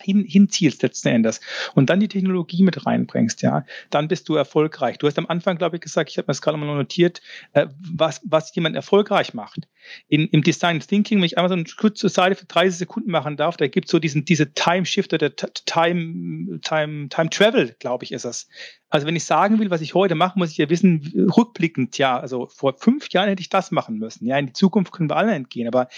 hin, 0.01 0.23
hinzielst 0.23 0.81
letzten 0.81 1.09
Endes 1.09 1.41
und 1.75 1.89
dann 1.89 1.99
die 1.99 2.07
Technologie 2.07 2.63
mit 2.63 2.85
reinbringst, 2.85 3.41
ja, 3.41 3.65
dann 3.89 4.07
bist 4.07 4.29
du 4.29 4.35
erfolgreich. 4.35 4.97
Du 4.97 5.07
hast 5.07 5.17
am 5.17 5.27
Anfang, 5.27 5.57
glaube 5.57 5.77
ich, 5.77 5.81
gesagt, 5.81 6.09
ich 6.09 6.17
habe 6.17 6.25
mir 6.25 6.33
das 6.33 6.41
gerade 6.41 6.57
mal 6.57 6.65
notiert, 6.65 7.21
äh, 7.53 7.67
was, 7.79 8.21
was 8.23 8.53
jemand 8.55 8.75
erfolgreich 8.75 9.33
macht. 9.33 9.67
In, 10.07 10.27
Im 10.27 10.43
Design 10.43 10.79
Thinking, 10.79 11.19
wenn 11.19 11.25
ich 11.25 11.37
einmal 11.37 11.57
so 11.57 11.65
Schritt 11.65 11.97
zur 11.97 12.09
Seite 12.09 12.35
für 12.35 12.45
30 12.45 12.77
Sekunden 12.77 13.11
machen 13.11 13.37
darf, 13.37 13.57
da 13.57 13.67
gibt 13.67 13.87
es 13.87 13.91
so 13.91 13.99
diesen, 13.99 14.25
diese 14.25 14.53
Time 14.53 14.85
Shift 14.85 15.13
oder 15.13 15.35
Time, 15.35 16.59
Time, 16.61 17.09
Time 17.09 17.29
Travel, 17.29 17.75
glaube 17.79 18.03
ich, 18.03 18.11
ist 18.11 18.25
es. 18.25 18.47
Also 18.89 19.05
wenn 19.05 19.15
ich 19.15 19.25
sagen 19.25 19.59
will, 19.59 19.69
was 19.69 19.81
ich 19.81 19.93
heute 19.93 20.15
mache, 20.15 20.37
muss 20.37 20.51
ich 20.51 20.57
ja 20.57 20.69
wissen, 20.69 21.29
rückblickend, 21.35 21.97
ja, 21.97 22.19
also 22.19 22.47
vor 22.47 22.75
fünf 22.77 23.09
Jahren 23.09 23.29
hätte 23.29 23.41
ich 23.41 23.49
das 23.49 23.71
machen 23.71 23.97
müssen. 23.97 24.25
Ja, 24.25 24.37
in 24.37 24.47
die 24.47 24.53
Zukunft 24.53 24.91
können 24.91 25.09
wir 25.09 25.17
alle 25.17 25.33
entgehen. 25.33 25.67
Aber 25.67 25.89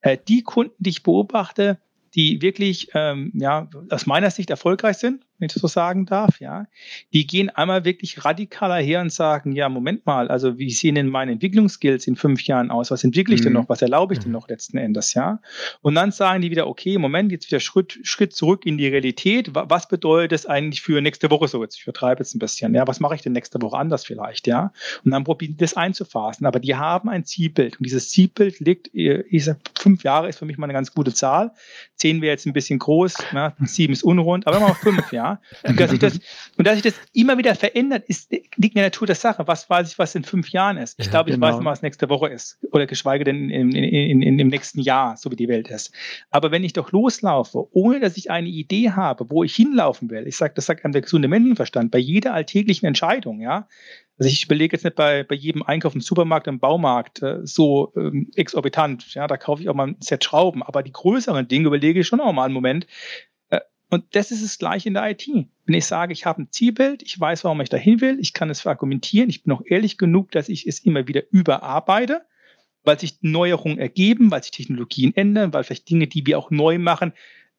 äh, 0.00 0.16
die 0.28 0.42
Kunden, 0.42 0.74
die 0.78 0.90
ich 0.90 1.02
beobachte, 1.02 1.78
die 2.14 2.42
wirklich 2.42 2.88
ähm, 2.94 3.32
ja, 3.34 3.68
aus 3.90 4.06
meiner 4.06 4.30
Sicht 4.30 4.50
erfolgreich 4.50 4.98
sind, 4.98 5.24
wenn 5.40 5.46
ich 5.46 5.54
das 5.54 5.62
so 5.62 5.68
sagen 5.68 6.06
darf, 6.06 6.40
ja, 6.40 6.66
die 7.12 7.26
gehen 7.26 7.50
einmal 7.50 7.84
wirklich 7.84 8.24
radikaler 8.24 8.76
her 8.76 9.00
und 9.00 9.12
sagen, 9.12 9.52
ja, 9.52 9.68
Moment 9.68 10.06
mal, 10.06 10.28
also 10.28 10.58
wie 10.58 10.70
sehen 10.70 10.94
denn 10.94 11.08
meine 11.08 11.32
Entwicklungsskills 11.32 12.06
in 12.06 12.16
fünf 12.16 12.42
Jahren 12.42 12.70
aus? 12.70 12.90
Was 12.90 13.04
entwickle 13.04 13.34
ich 13.34 13.40
mhm. 13.40 13.44
denn 13.44 13.52
noch? 13.54 13.68
Was 13.68 13.82
erlaube 13.82 14.14
ich 14.14 14.20
denn 14.20 14.28
mhm. 14.28 14.34
noch 14.34 14.48
letzten 14.48 14.76
Endes, 14.76 15.14
ja? 15.14 15.40
Und 15.80 15.94
dann 15.94 16.12
sagen 16.12 16.42
die 16.42 16.50
wieder, 16.50 16.66
okay, 16.66 16.98
Moment, 16.98 17.32
jetzt 17.32 17.50
wieder 17.50 17.60
Schritt, 17.60 17.98
Schritt 18.02 18.34
zurück 18.34 18.66
in 18.66 18.78
die 18.78 18.86
Realität. 18.86 19.50
Was 19.54 19.88
bedeutet 19.88 20.32
das 20.32 20.46
eigentlich 20.46 20.82
für 20.82 21.00
nächste 21.00 21.30
Woche 21.30 21.48
so? 21.48 21.62
Jetzt, 21.62 21.76
ich 21.76 21.82
übertreibe 21.84 22.20
jetzt 22.20 22.34
ein 22.34 22.38
bisschen, 22.38 22.74
ja, 22.74 22.86
was 22.86 23.00
mache 23.00 23.14
ich 23.14 23.22
denn 23.22 23.32
nächste 23.32 23.60
Woche 23.62 23.78
anders 23.78 24.04
vielleicht, 24.04 24.46
ja? 24.46 24.72
Und 25.04 25.12
dann 25.12 25.24
probieren 25.24 25.52
die 25.52 25.58
das 25.58 25.74
einzufassen. 25.74 26.46
Aber 26.46 26.60
die 26.60 26.76
haben 26.76 27.08
ein 27.08 27.24
Zielbild 27.24 27.78
und 27.78 27.84
dieses 27.86 28.10
Zielbild 28.10 28.60
liegt, 28.60 28.94
äh, 28.94 29.22
ich 29.30 29.44
sag, 29.44 29.58
fünf 29.78 30.02
Jahre 30.04 30.28
ist 30.28 30.38
für 30.38 30.44
mich 30.44 30.58
mal 30.58 30.66
eine 30.66 30.74
ganz 30.74 30.92
gute 30.92 31.14
Zahl. 31.14 31.52
Zehn 31.96 32.20
wäre 32.20 32.32
jetzt 32.32 32.46
ein 32.46 32.52
bisschen 32.52 32.78
groß, 32.78 33.14
ja, 33.32 33.54
sieben 33.60 33.92
ist 33.92 34.02
unrund, 34.02 34.46
aber 34.46 34.58
immer 34.58 34.68
noch 34.68 34.76
fünf, 34.76 35.12
ja. 35.12 35.29
Und 35.62 35.78
dass, 35.78 35.92
ich 35.92 35.98
das, 35.98 36.18
und 36.56 36.66
dass 36.66 36.74
sich 36.74 36.82
das 36.82 36.94
immer 37.12 37.38
wieder 37.38 37.54
verändert, 37.54 38.04
ist, 38.08 38.30
liegt 38.30 38.56
in 38.56 38.70
der 38.74 38.84
Natur 38.84 39.06
der 39.06 39.16
Sache. 39.16 39.46
Was 39.46 39.68
weiß 39.68 39.92
ich, 39.92 39.98
was 39.98 40.14
in 40.14 40.24
fünf 40.24 40.50
Jahren 40.50 40.76
ist? 40.76 40.98
Ich 40.98 41.06
ja, 41.06 41.10
glaube, 41.10 41.30
ich 41.30 41.36
genau. 41.36 41.46
weiß 41.46 41.56
nicht, 41.56 41.64
was 41.64 41.82
nächste 41.82 42.08
Woche 42.08 42.28
ist. 42.28 42.58
Oder 42.72 42.86
geschweige 42.86 43.24
denn 43.24 43.50
in, 43.50 43.72
in, 43.72 44.22
in, 44.22 44.38
im 44.38 44.48
nächsten 44.48 44.80
Jahr, 44.80 45.16
so 45.16 45.30
wie 45.30 45.36
die 45.36 45.48
Welt 45.48 45.68
ist. 45.68 45.92
Aber 46.30 46.50
wenn 46.50 46.64
ich 46.64 46.72
doch 46.72 46.92
loslaufe, 46.92 47.66
ohne 47.72 48.00
dass 48.00 48.16
ich 48.16 48.30
eine 48.30 48.48
Idee 48.48 48.90
habe, 48.90 49.30
wo 49.30 49.44
ich 49.44 49.54
hinlaufen 49.54 50.10
will, 50.10 50.26
ich 50.26 50.36
sage, 50.36 50.54
das 50.54 50.66
sagt 50.66 50.84
einem 50.84 50.92
der 50.92 51.02
gesunde 51.02 51.28
Menschenverstand, 51.28 51.90
bei 51.90 51.98
jeder 51.98 52.34
alltäglichen 52.34 52.86
Entscheidung, 52.86 53.40
ja, 53.40 53.68
also 54.20 54.28
ich 54.28 54.44
überlege 54.44 54.76
jetzt 54.76 54.84
nicht 54.84 54.96
bei, 54.96 55.24
bei 55.24 55.34
jedem 55.34 55.62
Einkauf 55.62 55.94
im 55.94 56.02
Supermarkt, 56.02 56.46
im 56.46 56.60
Baumarkt 56.60 57.22
äh, 57.22 57.38
so 57.42 57.90
ähm, 57.96 58.30
exorbitant. 58.36 59.14
Ja, 59.14 59.26
da 59.26 59.38
kaufe 59.38 59.62
ich 59.62 59.70
auch 59.70 59.74
mal 59.74 59.88
ein 59.88 59.96
Set 60.00 60.22
Schrauben. 60.22 60.62
Aber 60.62 60.82
die 60.82 60.92
größeren 60.92 61.48
Dinge 61.48 61.68
überlege 61.68 62.00
ich 62.00 62.06
schon 62.06 62.20
auch 62.20 62.34
mal 62.34 62.44
einen 62.44 62.52
Moment, 62.52 62.86
und 63.90 64.04
das 64.12 64.30
ist 64.30 64.42
es 64.42 64.58
gleich 64.58 64.86
in 64.86 64.94
der 64.94 65.10
IT. 65.10 65.28
Wenn 65.28 65.74
ich 65.74 65.86
sage, 65.86 66.12
ich 66.12 66.24
habe 66.24 66.42
ein 66.42 66.50
Zielbild, 66.50 67.02
ich 67.02 67.18
weiß, 67.18 67.44
warum 67.44 67.60
ich 67.60 67.68
dahin 67.68 68.00
will, 68.00 68.18
ich 68.20 68.32
kann 68.32 68.48
es 68.48 68.66
argumentieren, 68.66 69.28
ich 69.28 69.42
bin 69.42 69.52
auch 69.52 69.62
ehrlich 69.64 69.98
genug, 69.98 70.30
dass 70.30 70.48
ich 70.48 70.66
es 70.66 70.78
immer 70.80 71.08
wieder 71.08 71.22
überarbeite, 71.30 72.22
weil 72.84 72.98
sich 72.98 73.18
Neuerungen 73.20 73.78
ergeben, 73.78 74.30
weil 74.30 74.42
sich 74.42 74.52
Technologien 74.52 75.14
ändern, 75.14 75.52
weil 75.52 75.64
vielleicht 75.64 75.90
Dinge, 75.90 76.06
die 76.06 76.24
wir 76.24 76.38
auch 76.38 76.50
neu 76.50 76.78
machen, 76.78 77.12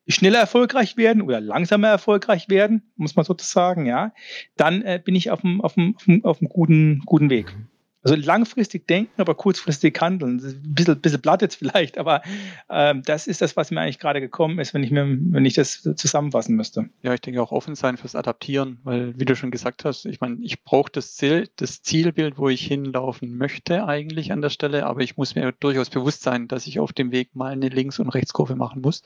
schneller 0.08 0.40
erfolgreich 0.40 0.98
werden 0.98 1.22
oder 1.22 1.42
langsamer 1.42 1.90
erfolgreich 1.90 2.50
werden, 2.50 2.92
muss 2.96 3.16
man 3.16 3.26
sozusagen, 3.26 3.86
ja, 3.86 4.14
dann 4.56 4.82
äh, 4.82 5.02
bin 5.04 5.16
ich 5.16 5.32
auf 5.32 5.44
einem, 5.44 5.62
auf 5.62 5.78
einem, 5.78 5.96
auf 6.24 6.42
einem 6.42 6.50
guten, 6.50 7.02
guten 7.06 7.30
Weg. 7.30 7.54
Also 8.04 8.16
langfristig 8.16 8.88
denken, 8.88 9.22
aber 9.22 9.36
kurzfristig 9.36 10.00
handeln. 10.02 10.40
Ein 10.44 10.74
bisschen, 10.74 11.00
bisschen 11.00 11.22
platt 11.22 11.44
jetzt 11.44 11.56
vielleicht, 11.56 12.00
aber 12.00 12.24
ähm, 12.70 13.04
das 13.04 13.28
ist 13.28 13.42
das, 13.42 13.56
was 13.56 13.70
mir 13.70 13.80
eigentlich 13.80 14.00
gerade 14.00 14.22
gekommen 14.22 14.58
ist, 14.58 14.74
wenn 14.74 14.84
ich 14.84 14.90
mir, 14.90 15.06
wenn 15.06 15.46
ich 15.46 15.54
das 15.54 15.84
zusammenfassen 15.96 16.56
müsste. 16.56 16.90
Ja, 17.04 17.14
ich 17.14 17.22
denke 17.22 17.42
auch 17.42 17.52
offen 17.52 17.76
sein 17.76 17.98
fürs 17.98 18.16
Adaptieren, 18.16 18.80
weil 18.84 19.20
wie 19.20 19.26
du 19.26 19.36
schon 19.36 19.52
gesagt 19.52 19.86
hast, 19.86 20.06
ich 20.06 20.20
meine, 20.20 20.38
ich 20.42 20.64
brauche 20.64 20.92
das 20.92 21.16
Ziel, 21.16 21.48
das 21.58 21.84
Zielbild, 21.84 22.40
wo 22.40 22.50
ich 22.50 22.66
hinlaufen 22.66 23.38
möchte 23.38 23.86
eigentlich 23.86 24.32
an 24.32 24.42
der 24.42 24.50
Stelle, 24.50 24.88
aber 24.88 25.02
ich 25.02 25.18
muss 25.18 25.36
mir 25.36 25.52
durchaus 25.52 25.92
bewusst 25.92 26.24
sein, 26.24 26.48
dass 26.48 26.66
ich 26.66 26.80
auf 26.80 26.94
dem 26.94 27.12
Weg 27.12 27.36
mal 27.36 27.52
eine 27.52 27.70
Links- 27.70 28.00
und 28.00 28.10
Rechtskurve 28.10 28.56
machen 28.56 28.82
muss. 28.82 29.04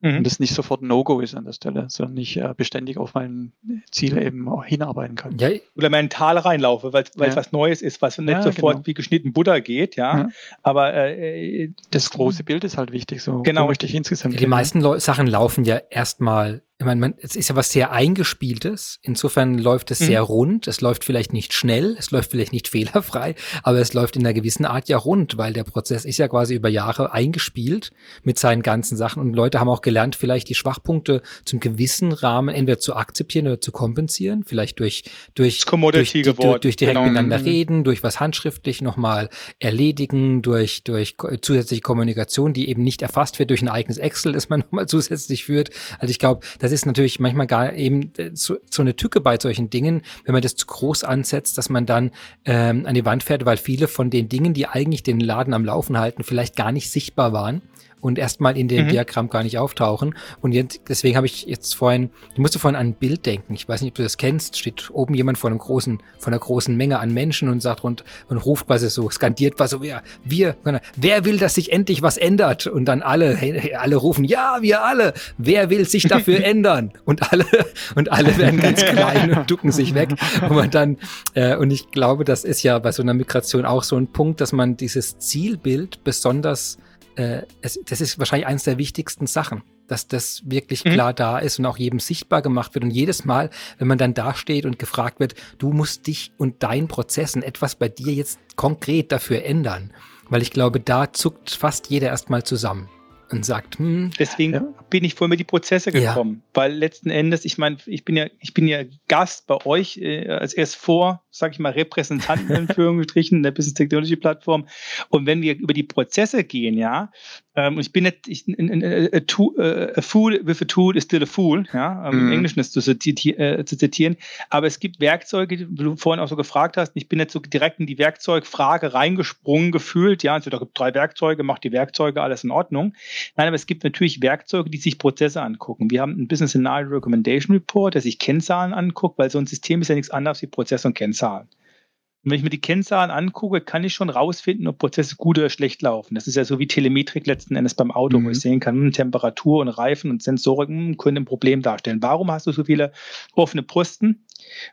Mhm. 0.00 0.18
Und 0.18 0.24
das 0.24 0.38
nicht 0.38 0.54
sofort 0.54 0.82
ein 0.82 0.86
No-Go 0.86 1.20
ist 1.20 1.34
an 1.34 1.44
der 1.44 1.52
Stelle, 1.52 1.86
sondern 1.88 2.16
ich 2.18 2.36
äh, 2.36 2.54
beständig 2.56 2.98
auf 2.98 3.14
mein 3.14 3.52
Ziel 3.90 4.16
eben 4.18 4.48
auch 4.48 4.64
hinarbeiten 4.64 5.16
kann. 5.16 5.36
Ja. 5.38 5.50
Oder 5.76 5.90
mental 5.90 6.38
reinlaufe, 6.38 6.92
weil 6.92 7.02
es 7.02 7.10
ja. 7.16 7.36
was 7.36 7.50
Neues 7.50 7.82
ist, 7.82 8.00
was 8.00 8.18
nicht 8.18 8.30
ja, 8.30 8.42
sofort 8.42 8.74
genau. 8.74 8.86
wie 8.86 8.94
geschnitten 8.94 9.32
Butter 9.32 9.60
geht, 9.60 9.96
ja. 9.96 10.28
Aber 10.62 10.94
äh, 10.94 11.68
das, 11.90 12.04
das, 12.04 12.10
große 12.10 12.44
Bild 12.44 12.62
ist 12.64 12.76
halt 12.76 12.92
wichtig, 12.92 13.22
so 13.22 13.42
genau. 13.42 13.66
möchte 13.66 13.86
ich 13.86 13.94
insgesamt. 13.94 14.38
Die 14.38 14.46
meisten 14.46 14.80
Leu 14.80 15.00
Sachen 15.00 15.26
laufen 15.26 15.64
ja 15.64 15.80
erstmal 15.90 16.62
ich 16.80 16.86
meine, 16.86 17.00
man, 17.00 17.14
es 17.20 17.34
ist 17.34 17.48
ja 17.48 17.56
was 17.56 17.72
sehr 17.72 17.90
eingespieltes. 17.90 19.00
Insofern 19.02 19.58
läuft 19.58 19.90
es 19.90 19.98
mhm. 19.98 20.04
sehr 20.04 20.22
rund. 20.22 20.68
Es 20.68 20.80
läuft 20.80 21.04
vielleicht 21.04 21.32
nicht 21.32 21.52
schnell, 21.52 21.96
es 21.98 22.12
läuft 22.12 22.30
vielleicht 22.30 22.52
nicht 22.52 22.68
fehlerfrei, 22.68 23.34
aber 23.64 23.78
es 23.78 23.94
läuft 23.94 24.14
in 24.14 24.22
einer 24.24 24.32
gewissen 24.32 24.64
Art 24.64 24.88
ja 24.88 24.96
rund, 24.96 25.38
weil 25.38 25.52
der 25.52 25.64
Prozess 25.64 26.04
ist 26.04 26.18
ja 26.18 26.28
quasi 26.28 26.54
über 26.54 26.68
Jahre 26.68 27.12
eingespielt 27.12 27.90
mit 28.22 28.38
seinen 28.38 28.62
ganzen 28.62 28.96
Sachen 28.96 29.20
und 29.20 29.34
Leute 29.34 29.58
haben 29.58 29.68
auch 29.68 29.80
gelernt, 29.80 30.14
vielleicht 30.14 30.48
die 30.48 30.54
Schwachpunkte 30.54 31.22
zum 31.44 31.58
gewissen 31.58 32.12
Rahmen 32.12 32.54
entweder 32.54 32.78
zu 32.78 32.94
akzeptieren 32.94 33.48
oder 33.48 33.60
zu 33.60 33.72
kompensieren, 33.72 34.44
vielleicht 34.44 34.78
durch 34.78 35.02
durch 35.34 35.64
durch, 35.98 36.12
die, 36.12 36.22
durch, 36.22 36.60
durch 36.60 36.76
direkt 36.76 36.96
genau. 36.96 37.08
miteinander 37.08 37.38
mhm. 37.38 37.44
reden, 37.44 37.84
durch 37.84 38.04
was 38.04 38.20
handschriftlich 38.20 38.82
nochmal 38.82 39.30
erledigen, 39.58 40.42
durch 40.42 40.84
durch 40.84 41.16
zusätzliche 41.40 41.82
Kommunikation, 41.82 42.52
die 42.52 42.68
eben 42.68 42.84
nicht 42.84 43.02
erfasst 43.02 43.40
wird 43.40 43.50
durch 43.50 43.62
ein 43.62 43.68
eigenes 43.68 43.98
Excel, 43.98 44.34
das 44.34 44.48
man 44.48 44.60
nochmal 44.70 44.86
zusätzlich 44.86 45.44
führt. 45.44 45.70
Also 45.98 46.12
ich 46.12 46.20
glaube, 46.20 46.46
das 46.68 46.80
ist 46.80 46.86
natürlich 46.86 47.18
manchmal 47.18 47.46
gar 47.46 47.72
eben 47.72 48.12
äh, 48.18 48.30
so, 48.34 48.56
so 48.70 48.82
eine 48.82 48.96
Tücke 48.96 49.20
bei 49.20 49.38
solchen 49.40 49.70
Dingen, 49.70 50.02
wenn 50.24 50.32
man 50.32 50.42
das 50.42 50.54
zu 50.54 50.66
groß 50.66 51.04
ansetzt, 51.04 51.58
dass 51.58 51.70
man 51.70 51.86
dann 51.86 52.10
ähm, 52.44 52.86
an 52.86 52.94
die 52.94 53.04
Wand 53.04 53.22
fährt, 53.22 53.44
weil 53.44 53.56
viele 53.56 53.88
von 53.88 54.10
den 54.10 54.28
Dingen, 54.28 54.54
die 54.54 54.66
eigentlich 54.66 55.02
den 55.02 55.20
Laden 55.20 55.54
am 55.54 55.64
Laufen 55.64 55.98
halten, 55.98 56.24
vielleicht 56.24 56.56
gar 56.56 56.72
nicht 56.72 56.90
sichtbar 56.90 57.32
waren 57.32 57.62
und 58.00 58.18
erstmal 58.18 58.56
in 58.56 58.68
dem 58.68 58.86
mhm. 58.86 58.90
Diagramm 58.90 59.30
gar 59.30 59.42
nicht 59.42 59.58
auftauchen. 59.58 60.14
Und 60.40 60.52
jetzt, 60.52 60.80
deswegen 60.88 61.16
habe 61.16 61.26
ich 61.26 61.46
jetzt 61.46 61.74
vorhin, 61.74 62.10
du 62.34 62.42
musst 62.42 62.58
vorhin 62.58 62.76
an 62.76 62.88
ein 62.88 62.94
Bild 62.94 63.26
denken. 63.26 63.54
Ich 63.54 63.68
weiß 63.68 63.82
nicht, 63.82 63.92
ob 63.92 63.96
du 63.96 64.02
das 64.02 64.16
kennst. 64.16 64.58
Steht 64.58 64.90
oben 64.90 65.14
jemand 65.14 65.38
vor 65.38 65.50
einem 65.50 65.58
großen, 65.58 65.98
von 66.18 66.32
einer 66.32 66.40
großen 66.40 66.76
Menge 66.76 66.98
an 66.98 67.12
Menschen 67.12 67.48
und 67.48 67.60
sagt 67.60 67.84
und, 67.84 68.04
und 68.28 68.38
ruft 68.38 68.66
quasi 68.66 68.88
so, 68.90 69.10
skandiert 69.10 69.58
was 69.58 69.70
so, 69.70 69.82
wer, 69.82 70.02
wir, 70.24 70.56
wer 70.96 71.24
will, 71.24 71.38
dass 71.38 71.54
sich 71.54 71.72
endlich 71.72 72.02
was 72.02 72.16
ändert? 72.16 72.66
Und 72.66 72.86
dann 72.86 73.02
alle, 73.02 73.38
alle 73.78 73.96
rufen, 73.96 74.24
ja, 74.24 74.58
wir 74.60 74.84
alle. 74.84 75.12
Wer 75.36 75.70
will 75.70 75.86
sich 75.86 76.04
dafür 76.04 76.44
ändern? 76.44 76.92
Und 77.04 77.32
alle, 77.32 77.46
und 77.94 78.12
alle 78.12 78.36
werden 78.38 78.60
ganz 78.60 78.84
klein 78.84 79.32
und 79.32 79.50
ducken 79.50 79.72
sich 79.72 79.94
weg. 79.94 80.10
Und 80.42 80.54
man 80.54 80.70
dann, 80.70 80.98
äh, 81.34 81.56
und 81.56 81.70
ich 81.70 81.90
glaube, 81.90 82.24
das 82.24 82.44
ist 82.44 82.62
ja 82.62 82.78
bei 82.78 82.92
so 82.92 83.02
einer 83.02 83.14
Migration 83.14 83.64
auch 83.64 83.82
so 83.82 83.96
ein 83.96 84.08
Punkt, 84.08 84.40
dass 84.40 84.52
man 84.52 84.76
dieses 84.76 85.18
Zielbild 85.18 86.04
besonders 86.04 86.78
äh, 87.18 87.42
es, 87.62 87.80
das 87.84 88.00
ist 88.00 88.18
wahrscheinlich 88.18 88.46
eines 88.46 88.62
der 88.62 88.78
wichtigsten 88.78 89.26
Sachen, 89.26 89.62
dass 89.88 90.06
das 90.06 90.42
wirklich 90.44 90.84
mhm. 90.84 90.92
klar 90.92 91.12
da 91.12 91.38
ist 91.38 91.58
und 91.58 91.66
auch 91.66 91.76
jedem 91.76 91.98
sichtbar 91.98 92.42
gemacht 92.42 92.74
wird. 92.74 92.84
Und 92.84 92.90
jedes 92.90 93.24
Mal, 93.24 93.50
wenn 93.78 93.88
man 93.88 93.98
dann 93.98 94.14
da 94.14 94.34
steht 94.34 94.64
und 94.64 94.78
gefragt 94.78 95.18
wird, 95.18 95.34
du 95.58 95.72
musst 95.72 96.06
dich 96.06 96.32
und 96.38 96.62
deinen 96.62 96.86
Prozessen 96.86 97.42
etwas 97.42 97.74
bei 97.74 97.88
dir 97.88 98.12
jetzt 98.12 98.38
konkret 98.54 99.10
dafür 99.10 99.44
ändern. 99.44 99.92
Weil 100.28 100.42
ich 100.42 100.52
glaube, 100.52 100.78
da 100.78 101.12
zuckt 101.12 101.50
fast 101.50 101.90
jeder 101.90 102.08
erstmal 102.08 102.44
zusammen 102.44 102.88
und 103.30 103.44
sagt, 103.44 103.78
hm, 103.78 104.10
deswegen 104.18 104.52
ja. 104.52 104.74
bin 104.88 105.04
ich 105.04 105.14
vorher 105.14 105.30
mit 105.30 105.40
die 105.40 105.44
Prozesse 105.44 105.92
gekommen, 105.92 106.42
ja. 106.44 106.50
weil 106.54 106.72
letzten 106.72 107.10
Endes, 107.10 107.44
ich 107.44 107.58
meine, 107.58 107.76
ich 107.86 108.04
bin 108.04 108.16
ja, 108.16 108.26
ich 108.38 108.54
bin 108.54 108.66
ja 108.66 108.84
Gast 109.06 109.46
bei 109.46 109.64
euch 109.66 109.98
äh, 109.98 110.28
als 110.28 110.54
erst 110.54 110.76
vor, 110.76 111.22
sage 111.38 111.52
ich 111.52 111.58
mal, 111.58 111.72
Repräsentanten 111.72 112.54
in 112.54 112.68
Führungsstrichen 112.68 113.42
der 113.42 113.50
Business 113.50 113.74
Technology 113.74 114.16
Plattform. 114.16 114.66
Und 115.08 115.26
wenn 115.26 115.42
wir 115.42 115.56
über 115.56 115.72
die 115.72 115.82
Prozesse 115.82 116.44
gehen, 116.44 116.76
ja, 116.76 117.10
ähm, 117.58 117.74
und 117.74 117.80
ich 117.80 117.92
bin 117.92 118.04
nicht, 118.04 118.28
ich, 118.28 118.44
a, 118.48 119.20
tool, 119.20 119.92
a, 119.96 120.00
fool 120.00 120.40
with 120.44 120.62
a 120.62 120.64
tool 120.64 120.96
is 120.96 121.04
still 121.04 121.22
a 121.22 121.26
fool, 121.26 121.64
ja, 121.72 122.08
ähm, 122.08 122.14
mhm. 122.14 122.26
im 122.26 122.32
Englischen 122.32 122.60
ist 122.60 122.72
zu, 122.72 122.80
äh, 122.80 123.64
zu 123.64 123.78
zitieren. 123.78 124.16
Aber 124.50 124.66
es 124.66 124.78
gibt 124.78 125.00
Werkzeuge, 125.00 125.58
wie 125.58 125.82
du 125.82 125.96
vorhin 125.96 126.22
auch 126.22 126.28
so 126.28 126.36
gefragt 126.36 126.76
hast, 126.76 126.92
ich 126.94 127.08
bin 127.08 127.18
nicht 127.18 127.30
so 127.30 127.40
direkt 127.40 127.80
in 127.80 127.86
die 127.86 127.98
Werkzeugfrage 127.98 128.94
reingesprungen 128.94 129.72
gefühlt, 129.72 130.22
ja, 130.22 130.34
also 130.34 130.50
da 130.50 130.58
gibt 130.58 130.78
drei 130.78 130.94
Werkzeuge, 130.94 131.42
macht 131.42 131.64
die 131.64 131.72
Werkzeuge, 131.72 132.22
alles 132.22 132.44
in 132.44 132.50
Ordnung. 132.50 132.94
Nein, 133.36 133.48
aber 133.48 133.56
es 133.56 133.66
gibt 133.66 133.82
natürlich 133.84 134.22
Werkzeuge, 134.22 134.70
die 134.70 134.78
sich 134.78 134.98
Prozesse 134.98 135.42
angucken. 135.42 135.90
Wir 135.90 136.00
haben 136.00 136.12
einen 136.12 136.28
Business 136.28 136.50
Scenario 136.50 136.88
Recommendation 136.90 137.56
Report, 137.56 137.94
der 137.94 138.02
sich 138.02 138.18
Kennzahlen 138.18 138.72
anguckt, 138.72 139.18
weil 139.18 139.30
so 139.30 139.38
ein 139.38 139.46
System 139.46 139.80
ist 139.80 139.88
ja 139.88 139.94
nichts 139.94 140.10
anderes 140.10 140.42
wie 140.42 140.46
Prozesse 140.46 140.88
und 140.88 140.94
Kennzahlen. 140.94 141.27
Und 141.36 142.32
wenn 142.32 142.38
ich 142.38 142.42
mir 142.42 142.50
die 142.50 142.60
Kennzahlen 142.60 143.10
angucke, 143.10 143.60
kann 143.60 143.84
ich 143.84 143.94
schon 143.94 144.10
rausfinden, 144.10 144.66
ob 144.66 144.78
Prozesse 144.78 145.16
gut 145.16 145.38
oder 145.38 145.50
schlecht 145.50 145.82
laufen. 145.82 146.14
Das 146.14 146.26
ist 146.26 146.34
ja 146.34 146.44
so 146.44 146.58
wie 146.58 146.66
Telemetrik 146.66 147.26
letzten 147.26 147.54
Endes 147.54 147.74
beim 147.74 147.90
Auto, 147.90 148.18
mhm. 148.18 148.26
wo 148.26 148.30
ich 148.30 148.40
sehen 148.40 148.60
kann, 148.60 148.74
hm, 148.74 148.92
Temperatur 148.92 149.60
und 149.60 149.68
Reifen 149.68 150.10
und 150.10 150.22
Sensorik 150.22 150.68
hm, 150.68 150.96
können 150.96 151.18
ein 151.18 151.24
Problem 151.24 151.62
darstellen. 151.62 152.02
Warum 152.02 152.30
hast 152.30 152.46
du 152.46 152.52
so 152.52 152.64
viele 152.64 152.92
offene 153.34 153.62
Posten? 153.62 154.26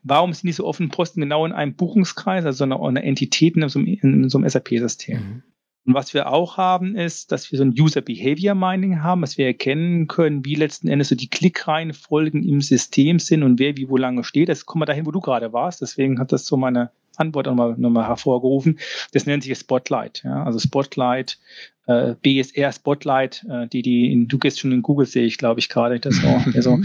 Warum 0.03 0.33
sind 0.33 0.47
diese 0.47 0.65
offenen 0.65 0.89
Posten 0.89 1.21
genau 1.21 1.45
in 1.45 1.51
einem 1.51 1.75
Buchungskreis, 1.75 2.45
also 2.45 2.63
in 2.63 2.73
einer 2.73 3.03
Entität 3.03 3.55
in 3.55 3.69
so 3.69 3.79
einem, 3.79 3.99
einem 4.01 4.49
SAP-System? 4.49 5.17
Mhm. 5.17 5.43
Und 5.85 5.93
was 5.93 6.13
wir 6.15 6.31
auch 6.31 6.57
haben, 6.57 6.95
ist, 6.95 7.31
dass 7.31 7.51
wir 7.51 7.59
so 7.59 7.63
ein 7.63 7.75
User 7.79 8.01
Behavior 8.01 8.55
Mining 8.55 9.03
haben, 9.03 9.21
dass 9.21 9.37
wir 9.37 9.45
erkennen 9.45 10.07
können, 10.07 10.43
wie 10.43 10.55
letzten 10.55 10.87
Endes 10.87 11.09
so 11.09 11.15
die 11.15 11.29
Klickreihenfolgen 11.29 12.43
im 12.43 12.61
System 12.61 13.19
sind 13.19 13.43
und 13.43 13.59
wer 13.59 13.77
wie 13.77 13.87
wo 13.87 13.97
lange 13.97 14.23
steht. 14.23 14.49
Das 14.49 14.65
kommen 14.65 14.81
wir 14.81 14.87
dahin, 14.87 15.05
wo 15.05 15.11
du 15.11 15.21
gerade 15.21 15.53
warst. 15.53 15.81
Deswegen 15.81 16.19
hat 16.19 16.31
das 16.31 16.47
so 16.47 16.57
meine 16.57 16.89
Antwort 17.17 17.45
nochmal, 17.45 17.75
nochmal 17.77 18.07
hervorgerufen. 18.07 18.79
Das 19.13 19.27
nennt 19.27 19.43
sich 19.43 19.57
Spotlight. 19.57 20.23
Ja? 20.23 20.43
Also 20.43 20.57
Spotlight, 20.57 21.37
äh, 21.85 22.15
BSR 22.19 22.71
Spotlight, 22.71 23.45
äh, 23.47 23.67
die, 23.67 23.83
die 23.83 24.11
in, 24.11 24.27
du 24.27 24.39
gehst 24.39 24.59
schon 24.59 24.71
in 24.71 24.81
Google, 24.81 25.05
sehe 25.05 25.25
ich, 25.25 25.37
glaube 25.37 25.59
ich, 25.59 25.69
gerade. 25.69 25.99
Das 25.99 26.15
so, 26.15 26.27
also, 26.55 26.79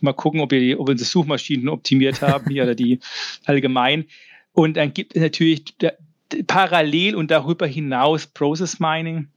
mal 0.00 0.14
gucken, 0.14 0.40
ob 0.40 0.50
wir 0.50 0.60
die, 0.60 0.76
ob 0.76 0.88
wir 0.88 0.92
unsere 0.92 1.08
Suchmaschinen 1.08 1.68
optimiert 1.68 2.22
haben 2.22 2.50
hier 2.50 2.62
oder 2.62 2.74
die 2.74 3.00
allgemein. 3.44 4.06
Und 4.52 4.78
dann 4.78 4.94
gibt 4.94 5.14
es 5.14 5.20
natürlich 5.20 5.64
parallel 6.46 7.14
und 7.14 7.30
darüber 7.30 7.66
hinaus 7.66 8.26
Process 8.26 8.78
Mining. 8.80 9.28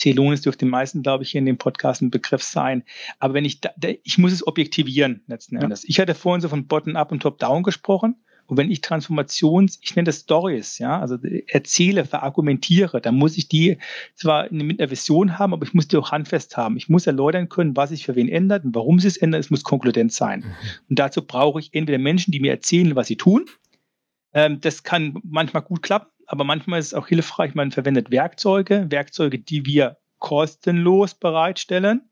Celonis 0.00 0.42
dürfte 0.42 0.64
den 0.64 0.70
meisten, 0.70 1.02
glaube 1.02 1.22
ich, 1.22 1.30
hier 1.30 1.38
in 1.38 1.46
dem 1.46 1.58
Podcast 1.58 2.02
ein 2.02 2.10
Begriff 2.10 2.42
sein. 2.42 2.82
Aber 3.18 3.34
wenn 3.34 3.44
ich, 3.44 3.60
da, 3.60 3.70
ich 4.02 4.18
muss 4.18 4.32
es 4.32 4.46
objektivieren 4.46 5.22
letzten 5.28 5.56
Endes. 5.56 5.82
Ja. 5.82 5.88
Ich 5.90 6.00
hatte 6.00 6.14
vorhin 6.14 6.40
so 6.40 6.48
von 6.48 6.66
Bottom-up 6.66 7.12
und 7.12 7.20
Top-down 7.20 7.62
gesprochen. 7.62 8.16
Und 8.46 8.56
wenn 8.56 8.70
ich 8.70 8.80
Transformations, 8.80 9.78
ich 9.80 9.94
nenne 9.94 10.06
das 10.06 10.20
Stories, 10.20 10.78
ja, 10.78 11.00
also 11.00 11.16
erzähle, 11.46 12.04
verargumentiere, 12.04 13.00
dann 13.00 13.14
muss 13.14 13.38
ich 13.38 13.48
die 13.48 13.78
zwar 14.14 14.52
mit 14.52 14.80
einer 14.80 14.90
Vision 14.90 15.38
haben, 15.38 15.54
aber 15.54 15.64
ich 15.64 15.72
muss 15.72 15.88
die 15.88 15.96
auch 15.96 16.10
handfest 16.10 16.56
haben. 16.56 16.76
Ich 16.76 16.88
muss 16.88 17.06
erläutern 17.06 17.48
können, 17.48 17.76
was 17.76 17.90
sich 17.90 18.04
für 18.04 18.16
wen 18.16 18.28
ändert 18.28 18.64
und 18.64 18.74
warum 18.74 18.98
sie 18.98 19.08
es 19.08 19.16
ändert. 19.16 19.44
Es 19.44 19.50
muss 19.50 19.62
konkludent 19.62 20.12
sein. 20.12 20.40
Mhm. 20.40 20.54
Und 20.90 20.98
dazu 20.98 21.22
brauche 21.24 21.60
ich 21.60 21.72
entweder 21.72 21.98
Menschen, 21.98 22.32
die 22.32 22.40
mir 22.40 22.50
erzählen, 22.50 22.96
was 22.96 23.06
sie 23.06 23.16
tun, 23.16 23.46
ähm, 24.34 24.60
das 24.60 24.82
kann 24.82 25.18
manchmal 25.24 25.62
gut 25.62 25.82
klappen, 25.82 26.10
aber 26.26 26.44
manchmal 26.44 26.80
ist 26.80 26.86
es 26.86 26.94
auch 26.94 27.08
hilfreich, 27.08 27.54
man 27.54 27.70
verwendet 27.70 28.10
Werkzeuge, 28.10 28.86
Werkzeuge, 28.90 29.38
die 29.38 29.66
wir 29.66 29.98
kostenlos 30.18 31.14
bereitstellen, 31.14 32.10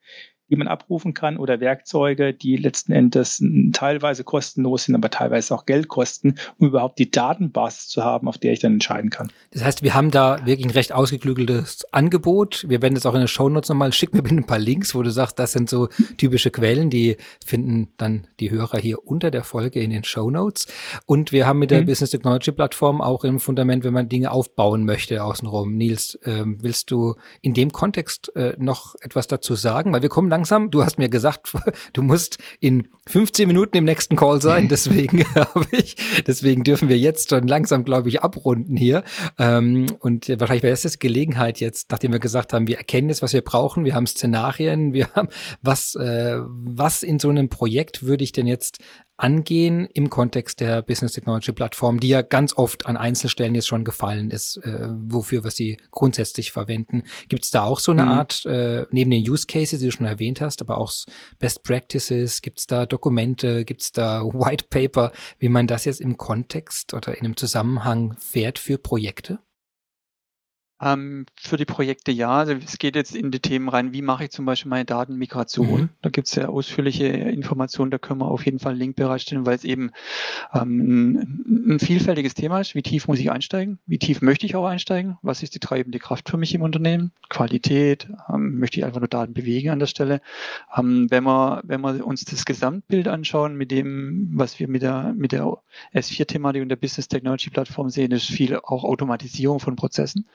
die 0.50 0.56
man 0.56 0.68
abrufen 0.68 1.14
kann 1.14 1.36
oder 1.36 1.60
Werkzeuge, 1.60 2.34
die 2.34 2.56
letzten 2.56 2.92
Endes 2.92 3.42
teilweise 3.72 4.24
kostenlos 4.24 4.84
sind, 4.84 4.94
aber 4.94 5.10
teilweise 5.10 5.54
auch 5.54 5.64
Geld 5.64 5.88
kosten, 5.88 6.34
um 6.58 6.68
überhaupt 6.68 6.98
die 6.98 7.10
Datenbasis 7.10 7.88
zu 7.88 8.04
haben, 8.04 8.28
auf 8.28 8.38
der 8.38 8.52
ich 8.52 8.58
dann 8.58 8.74
entscheiden 8.74 9.10
kann. 9.10 9.30
Das 9.52 9.64
heißt, 9.64 9.82
wir 9.82 9.94
haben 9.94 10.10
da 10.10 10.44
wirklich 10.44 10.66
ein 10.66 10.72
recht 10.72 10.92
ausgeklügeltes 10.92 11.86
Angebot. 11.92 12.66
Wir 12.68 12.82
werden 12.82 12.94
das 12.94 13.06
auch 13.06 13.14
in 13.14 13.20
den 13.20 13.28
Shownotes 13.28 13.68
nochmal, 13.68 13.92
schick 13.92 14.12
mir 14.12 14.22
bitte 14.22 14.36
ein 14.36 14.46
paar 14.46 14.58
Links, 14.58 14.94
wo 14.94 15.02
du 15.02 15.10
sagst, 15.10 15.38
das 15.38 15.52
sind 15.52 15.70
so 15.70 15.88
typische 16.18 16.50
Quellen, 16.50 16.90
die 16.90 17.16
finden 17.44 17.88
dann 17.96 18.26
die 18.40 18.50
Hörer 18.50 18.78
hier 18.78 19.06
unter 19.06 19.30
der 19.30 19.44
Folge 19.44 19.80
in 19.80 19.90
den 19.90 20.04
Shownotes. 20.04 20.66
Und 21.06 21.32
wir 21.32 21.46
haben 21.46 21.60
mit 21.60 21.70
der 21.70 21.82
mhm. 21.82 21.86
Business 21.86 22.10
Technology 22.10 22.52
Plattform 22.52 23.00
auch 23.00 23.24
im 23.24 23.38
Fundament, 23.38 23.84
wenn 23.84 23.92
man 23.92 24.08
Dinge 24.08 24.30
aufbauen 24.32 24.84
möchte 24.84 25.22
außenrum. 25.22 25.76
Nils, 25.76 26.18
ähm, 26.24 26.58
willst 26.60 26.90
du 26.90 27.14
in 27.40 27.54
dem 27.54 27.72
Kontext 27.72 28.34
äh, 28.34 28.54
noch 28.58 28.96
etwas 29.00 29.28
dazu 29.28 29.54
sagen? 29.54 29.92
Weil 29.92 30.02
wir 30.02 30.08
kommen 30.08 30.30
dann 30.30 30.39
langsam. 30.40 30.70
Du 30.70 30.82
hast 30.82 30.98
mir 30.98 31.08
gesagt, 31.08 31.52
du 31.92 32.02
musst 32.02 32.38
in 32.60 32.88
15 33.08 33.46
Minuten 33.46 33.76
im 33.76 33.84
nächsten 33.84 34.16
Call 34.16 34.40
sein. 34.40 34.68
Deswegen 34.70 35.22
habe 35.34 35.66
ich, 35.72 35.96
deswegen 36.26 36.64
dürfen 36.64 36.88
wir 36.88 36.98
jetzt 36.98 37.30
schon 37.30 37.46
langsam, 37.46 37.84
glaube 37.84 38.08
ich, 38.08 38.22
abrunden 38.22 38.76
hier. 38.76 39.04
Ähm, 39.38 39.86
und 40.00 40.28
wahrscheinlich 40.28 40.62
wäre 40.62 40.72
es 40.72 40.82
jetzt 40.82 41.00
Gelegenheit 41.00 41.60
jetzt, 41.60 41.90
nachdem 41.90 42.12
wir 42.12 42.18
gesagt 42.18 42.52
haben, 42.52 42.66
wir 42.66 42.78
erkennen 42.78 43.08
jetzt, 43.08 43.22
was 43.22 43.32
wir 43.32 43.42
brauchen. 43.42 43.84
Wir 43.84 43.94
haben 43.94 44.06
Szenarien. 44.06 44.92
Wir 44.94 45.08
haben 45.14 45.28
was, 45.60 45.94
äh, 45.94 46.38
was 46.40 47.02
in 47.02 47.18
so 47.18 47.28
einem 47.28 47.48
Projekt 47.48 48.02
würde 48.02 48.24
ich 48.24 48.32
denn 48.32 48.46
jetzt 48.46 48.78
angehen 49.20 49.86
im 49.92 50.08
Kontext 50.08 50.60
der 50.60 50.82
Business 50.82 51.12
Technology 51.12 51.52
Plattform, 51.52 52.00
die 52.00 52.08
ja 52.08 52.22
ganz 52.22 52.56
oft 52.56 52.86
an 52.86 52.96
Einzelstellen 52.96 53.54
jetzt 53.54 53.68
schon 53.68 53.84
gefallen 53.84 54.30
ist, 54.30 54.56
äh, 54.64 54.88
wofür 54.90 55.44
wir 55.44 55.50
sie 55.50 55.78
grundsätzlich 55.90 56.52
verwenden. 56.52 57.04
Gibt 57.28 57.44
es 57.44 57.50
da 57.50 57.64
auch 57.64 57.80
so 57.80 57.92
eine 57.92 58.04
mhm. 58.04 58.08
Art, 58.08 58.46
äh, 58.46 58.86
neben 58.90 59.10
den 59.10 59.28
Use 59.28 59.46
Cases, 59.46 59.78
die 59.78 59.86
du 59.86 59.92
schon 59.92 60.06
erwähnt 60.06 60.40
hast, 60.40 60.62
aber 60.62 60.78
auch 60.78 60.92
Best 61.38 61.62
Practices, 61.62 62.40
gibt 62.40 62.60
es 62.60 62.66
da 62.66 62.86
Dokumente, 62.86 63.64
gibt 63.64 63.82
es 63.82 63.92
da 63.92 64.22
White 64.24 64.66
Paper, 64.70 65.12
wie 65.38 65.48
man 65.48 65.66
das 65.66 65.84
jetzt 65.84 66.00
im 66.00 66.16
Kontext 66.16 66.94
oder 66.94 67.16
in 67.16 67.24
einem 67.24 67.36
Zusammenhang 67.36 68.16
fährt 68.18 68.58
für 68.58 68.78
Projekte? 68.78 69.38
Ähm, 70.82 71.26
für 71.36 71.58
die 71.58 71.66
Projekte 71.66 72.10
ja. 72.10 72.30
Also 72.30 72.54
es 72.54 72.78
geht 72.78 72.96
jetzt 72.96 73.14
in 73.14 73.30
die 73.30 73.40
Themen 73.40 73.68
rein, 73.68 73.92
wie 73.92 74.00
mache 74.00 74.24
ich 74.24 74.30
zum 74.30 74.46
Beispiel 74.46 74.70
meine 74.70 74.86
Datenmigration. 74.86 75.82
Mhm. 75.82 75.88
Da 76.00 76.08
gibt 76.08 76.28
es 76.28 76.34
ja 76.34 76.48
ausführliche 76.48 77.06
Informationen, 77.06 77.90
da 77.90 77.98
können 77.98 78.20
wir 78.20 78.28
auf 78.28 78.46
jeden 78.46 78.58
Fall 78.58 78.72
einen 78.72 78.80
Link 78.80 78.96
bereitstellen, 78.96 79.44
weil 79.44 79.56
es 79.56 79.64
eben 79.64 79.90
ähm, 80.54 81.18
ein, 81.18 81.74
ein, 81.74 81.80
vielfältiges 81.80 82.34
Thema 82.34 82.60
ist. 82.60 82.74
Wie 82.74 82.82
tief 82.82 83.08
muss 83.08 83.18
ich 83.18 83.30
einsteigen? 83.30 83.78
Wie 83.86 83.98
tief 83.98 84.22
möchte 84.22 84.46
ich 84.46 84.56
auch 84.56 84.64
einsteigen? 84.64 85.18
Was 85.20 85.42
ist 85.42 85.54
die 85.54 85.58
treibende 85.58 85.98
Kraft 85.98 86.30
für 86.30 86.38
mich 86.38 86.54
im 86.54 86.62
Unternehmen? 86.62 87.12
Qualität? 87.28 88.08
Ähm, 88.32 88.58
möchte 88.58 88.80
ich 88.80 88.86
einfach 88.86 89.00
nur 89.00 89.08
Daten 89.08 89.34
bewegen 89.34 89.68
an 89.68 89.80
der 89.80 89.86
Stelle? 89.86 90.22
Ähm, 90.74 91.10
wenn, 91.10 91.24
wir, 91.24 91.60
wenn 91.64 91.82
wir 91.82 92.06
uns 92.06 92.24
das 92.24 92.46
Gesamtbild 92.46 93.06
anschauen 93.06 93.54
mit 93.54 93.70
dem, 93.70 94.30
was 94.32 94.58
wir 94.58 94.68
mit 94.68 94.80
der, 94.80 95.12
mit 95.14 95.32
der 95.32 95.58
S4-Thematik 95.94 96.62
und 96.62 96.70
der 96.70 96.76
Business 96.76 97.08
Technology 97.08 97.50
Plattform 97.50 97.90
sehen, 97.90 98.12
ist 98.12 98.30
viel 98.30 98.56
auch 98.56 98.84
Automatisierung 98.84 99.60
von 99.60 99.76
Prozessen 99.76 100.26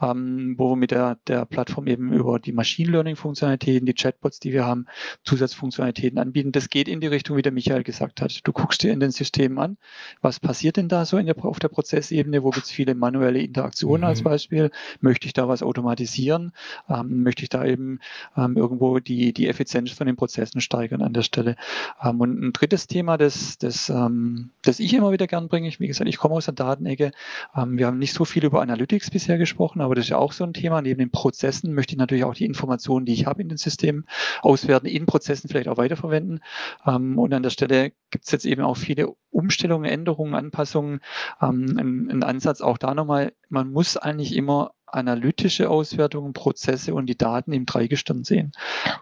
ähm, 0.00 0.54
wo 0.58 0.70
wir 0.70 0.76
mit 0.76 0.90
der, 0.90 1.18
der 1.26 1.44
Plattform 1.44 1.86
eben 1.86 2.12
über 2.12 2.38
die 2.38 2.52
Machine 2.52 2.90
Learning 2.90 3.16
Funktionalitäten, 3.16 3.86
die 3.86 3.94
Chatbots, 3.94 4.40
die 4.40 4.52
wir 4.52 4.64
haben, 4.64 4.86
Zusatzfunktionalitäten 5.24 6.18
anbieten. 6.18 6.52
Das 6.52 6.68
geht 6.68 6.88
in 6.88 7.00
die 7.00 7.06
Richtung, 7.06 7.36
wie 7.36 7.42
der 7.42 7.52
Michael 7.52 7.82
gesagt 7.82 8.20
hat. 8.20 8.40
Du 8.44 8.52
guckst 8.52 8.82
dir 8.82 8.92
in 8.92 9.00
den 9.00 9.10
Systemen 9.10 9.58
an, 9.58 9.76
was 10.20 10.40
passiert 10.40 10.76
denn 10.76 10.88
da 10.88 11.04
so 11.04 11.20
der, 11.20 11.44
auf 11.44 11.58
der 11.58 11.68
Prozessebene, 11.68 12.42
wo 12.42 12.50
gibt 12.50 12.66
es 12.66 12.72
viele 12.72 12.94
manuelle 12.94 13.40
Interaktionen 13.40 14.02
mhm. 14.02 14.08
als 14.08 14.22
Beispiel, 14.22 14.70
möchte 15.00 15.26
ich 15.26 15.32
da 15.32 15.48
was 15.48 15.62
automatisieren, 15.62 16.52
ähm, 16.88 17.22
möchte 17.22 17.42
ich 17.42 17.48
da 17.48 17.64
eben 17.64 18.00
ähm, 18.36 18.56
irgendwo 18.56 18.98
die, 18.98 19.32
die 19.32 19.48
Effizienz 19.48 19.92
von 19.92 20.06
den 20.06 20.16
Prozessen 20.16 20.60
steigern 20.60 21.02
an 21.02 21.12
der 21.12 21.22
Stelle. 21.22 21.56
Ähm, 22.02 22.20
und 22.20 22.42
ein 22.42 22.52
drittes 22.52 22.86
Thema, 22.86 23.16
das, 23.16 23.58
das, 23.58 23.88
ähm, 23.88 24.50
das 24.62 24.80
ich 24.80 24.92
immer 24.94 25.12
wieder 25.12 25.26
gern 25.26 25.48
bringe, 25.48 25.68
ich, 25.68 25.80
wie 25.80 25.86
gesagt, 25.86 26.08
ich 26.08 26.18
komme 26.18 26.34
aus 26.34 26.46
der 26.46 26.54
Datenecke, 26.54 27.12
ähm, 27.54 27.78
wir 27.78 27.86
haben 27.86 27.98
nicht 27.98 28.14
so 28.14 28.24
viel 28.24 28.44
über 28.44 28.62
Analytics 28.62 29.10
bisher 29.10 29.38
gesprochen, 29.38 29.75
gesprochen, 29.76 29.80
aber 29.80 29.94
das 29.94 30.06
ist 30.06 30.10
ja 30.10 30.18
auch 30.18 30.32
so 30.32 30.44
ein 30.44 30.52
Thema. 30.52 30.82
Neben 30.82 30.98
den 30.98 31.10
Prozessen 31.10 31.74
möchte 31.74 31.94
ich 31.94 31.98
natürlich 31.98 32.24
auch 32.24 32.34
die 32.34 32.44
Informationen, 32.44 33.06
die 33.06 33.12
ich 33.12 33.26
habe 33.26 33.42
in 33.42 33.48
den 33.48 33.58
Systemen, 33.58 34.06
auswerten, 34.42 34.86
in 34.86 35.06
Prozessen 35.06 35.48
vielleicht 35.48 35.68
auch 35.68 35.76
weiterverwenden. 35.76 36.40
Ähm, 36.86 37.18
und 37.18 37.32
an 37.32 37.42
der 37.42 37.50
Stelle 37.50 37.92
gibt 38.10 38.24
es 38.24 38.30
jetzt 38.32 38.46
eben 38.46 38.62
auch 38.62 38.76
viele 38.76 39.14
Umstellungen, 39.30 39.90
Änderungen, 39.90 40.34
Anpassungen. 40.34 41.00
Ähm, 41.40 41.76
ein, 41.78 42.10
ein 42.10 42.22
Ansatz 42.22 42.60
auch 42.60 42.78
da 42.78 42.94
nochmal, 42.94 43.32
man 43.48 43.70
muss 43.70 43.96
eigentlich 43.96 44.34
immer 44.34 44.72
analytische 44.86 45.68
Auswertungen, 45.68 46.32
Prozesse 46.32 46.94
und 46.94 47.06
die 47.06 47.18
Daten 47.18 47.52
im 47.52 47.66
Dreigestirn 47.66 48.24
sehen. 48.24 48.52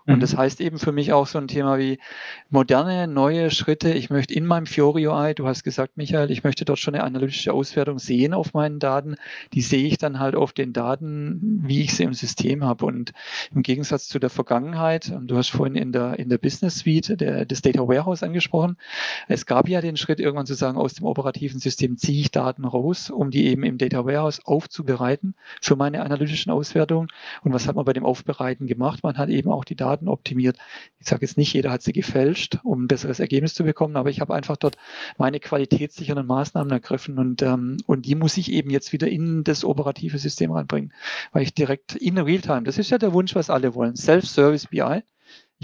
Und 0.07 0.17
mhm. 0.17 0.21
das 0.21 0.37
heißt 0.37 0.61
eben 0.61 0.79
für 0.79 0.93
mich 0.93 1.13
auch 1.13 1.27
so 1.27 1.39
ein 1.39 1.49
Thema 1.49 1.79
wie 1.79 1.99
moderne, 2.51 3.07
neue 3.07 3.51
Schritte. 3.51 3.93
Ich 3.93 4.11
möchte 4.11 4.35
in 4.35 4.47
meinem 4.47 4.67
Fiori 4.67 5.07
UI, 5.07 5.35
du 5.35 5.47
hast 5.47 5.63
gesagt, 5.63 5.97
Michael, 5.97 6.31
ich 6.31 6.43
möchte 6.43 6.65
dort 6.65 6.79
schon 6.79 6.95
eine 6.95 7.05
analytische 7.05 7.53
Auswertung 7.53 7.99
sehen 7.99 8.33
auf 8.33 8.55
meinen 8.55 8.79
Daten. 8.79 9.17
Die 9.53 9.61
sehe 9.61 9.87
ich 9.87 9.99
dann 9.99 10.19
halt 10.19 10.35
auf 10.35 10.53
den 10.53 10.73
Daten, 10.73 11.61
wie 11.65 11.83
ich 11.83 11.95
sie 11.95 12.05
im 12.05 12.15
System 12.15 12.65
habe. 12.65 12.87
Und 12.87 13.13
im 13.55 13.63
Gegensatz 13.63 14.09
zu 14.09 14.19
der 14.19 14.31
Vergangenheit, 14.31 15.11
und 15.11 15.29
du 15.29 15.37
hast 15.37 15.51
vorhin 15.51 15.77
in 15.77 15.93
der, 15.93 16.19
in 16.19 16.29
der 16.29 16.39
Business 16.39 16.79
Suite 16.79 17.21
der, 17.21 17.45
des 17.45 17.63
Data 17.63 17.87
Warehouse 17.87 18.23
angesprochen, 18.23 18.77
es 19.29 19.47
gab 19.47 19.69
ja 19.69 19.81
den 19.81 19.97
Schritt 19.97 20.21
irgendwann 20.21 20.47
zu 20.47 20.55
sagen, 20.55 20.79
aus 20.79 20.95
dem 20.95 21.07
operativen 21.07 21.61
System 21.61 21.97
ziehe 21.99 22.21
ich 22.21 22.31
Daten 22.31 22.65
raus, 22.65 23.11
um 23.11 23.31
die 23.31 23.47
eben 23.47 23.63
im 23.63 23.79
Data 23.79 24.05
Warehouse 24.05 24.41
aufzubereiten 24.45 25.35
für 25.61 25.74
für 25.75 25.79
meine 25.79 26.03
analytischen 26.03 26.53
Auswertungen. 26.53 27.09
Und 27.43 27.53
was 27.53 27.67
hat 27.67 27.75
man 27.75 27.85
bei 27.85 27.93
dem 27.93 28.05
Aufbereiten 28.05 28.67
gemacht? 28.67 29.03
Man 29.03 29.19
hat 29.19 29.29
eben 29.29 29.51
auch 29.51 29.65
die 29.65 29.75
Daten 29.75 30.09
optimiert. 30.09 30.57
Ich 31.01 31.09
sage 31.09 31.23
jetzt 31.23 31.37
nicht, 31.37 31.53
jeder 31.53 31.73
hat 31.73 31.83
sie 31.83 31.93
gefälscht, 31.93 32.59
um 32.63 32.85
ein 32.85 32.89
besseres 32.89 33.19
Ergebnis 33.19 33.55
zu 33.55 33.65
bekommen, 33.65 33.97
aber 33.97 34.11
ich 34.11 34.21
habe 34.21 34.35
einfach 34.35 34.57
dort 34.57 34.77
meine 35.19 35.41
qualitätssichernden 35.41 36.27
Maßnahmen 36.27 36.71
ergriffen 36.71 37.19
und, 37.19 37.43
ähm, 37.43 37.79
und 37.87 38.07
die 38.07 38.15
muss 38.15 38.37
ich 38.37 38.53
eben 38.53 38.71
jetzt 38.71 38.93
wieder 38.93 39.09
in 39.09 39.43
das 39.43 39.65
operative 39.65 40.19
System 40.19 40.53
reinbringen, 40.53 40.93
weil 41.33 41.43
ich 41.43 41.55
direkt 41.55 41.97
in 41.97 42.19
Realtime, 42.19 42.63
das 42.63 42.79
ist 42.79 42.91
ja 42.91 42.99
der 42.99 43.13
Wunsch, 43.13 43.35
was 43.35 43.51
alle 43.51 43.75
wollen, 43.75 43.97
Self-Service 43.97 44.69
BI, 44.69 45.03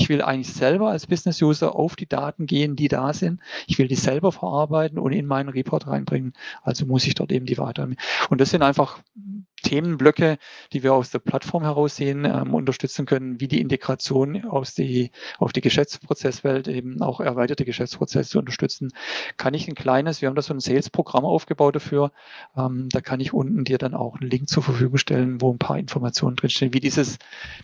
ich 0.01 0.09
will 0.09 0.23
eigentlich 0.23 0.53
selber 0.53 0.91
als 0.91 1.07
Business-User 1.07 1.75
auf 1.75 1.97
die 1.97 2.09
Daten 2.09 2.47
gehen, 2.47 2.77
die 2.77 2.89
da 2.89 3.13
sind. 3.13 3.41
Ich 3.67 3.79
will 3.79 3.89
die 3.89 3.97
selber 3.97 4.33
verarbeiten 4.33 4.99
und 4.99 5.13
in 5.13 5.27
meinen 5.27 5.51
Report 5.51 5.87
reinbringen. 5.87 6.33
Also 6.63 6.87
muss 6.87 7.07
ich 7.07 7.15
dort 7.15 7.33
eben 7.33 7.45
die 7.45 7.59
weiter. 7.59 7.89
Und 8.31 8.41
das 8.41 8.51
sind 8.51 8.63
einfach 8.63 9.01
Themenblöcke, 9.63 10.39
die 10.73 10.83
wir 10.83 10.95
aus 10.95 11.11
der 11.11 11.19
Plattform 11.19 11.63
heraus 11.63 11.97
sehen, 11.97 12.25
ähm, 12.25 12.55
unterstützen 12.55 13.07
können, 13.07 13.41
wie 13.41 13.49
die 13.49 13.61
Integration 13.61 14.45
aus 14.45 14.75
die, 14.75 15.11
auf 15.39 15.53
die 15.53 15.61
Geschäftsprozesswelt, 15.61 16.69
eben 16.69 17.03
auch 17.03 17.21
erweiterte 17.21 17.65
Geschäftsprozesse 17.65 18.31
zu 18.31 18.39
unterstützen, 18.39 18.91
kann 19.37 19.55
ich 19.55 19.69
ein 19.69 19.75
kleines, 19.75 20.23
wir 20.23 20.29
haben 20.29 20.37
da 20.37 20.43
so 20.43 20.55
ein 20.55 20.61
Sales-Programm 20.61 21.25
aufgebaut 21.25 21.77
dafür, 21.77 22.13
ähm, 22.57 22.89
da 22.91 23.01
kann 23.01 23.21
ich 23.21 23.33
unten 23.33 23.65
dir 23.65 23.79
dann 23.79 23.95
auch 23.95 24.21
einen 24.21 24.31
Link 24.31 24.49
zur 24.49 24.63
Verfügung 24.63 24.99
stellen, 24.99 25.41
wo 25.41 25.53
ein 25.53 25.59
paar 25.59 25.79
Informationen 25.79 26.37
drinstehen, 26.37 26.75
wie 26.75 26.81
dieses, 26.81 27.19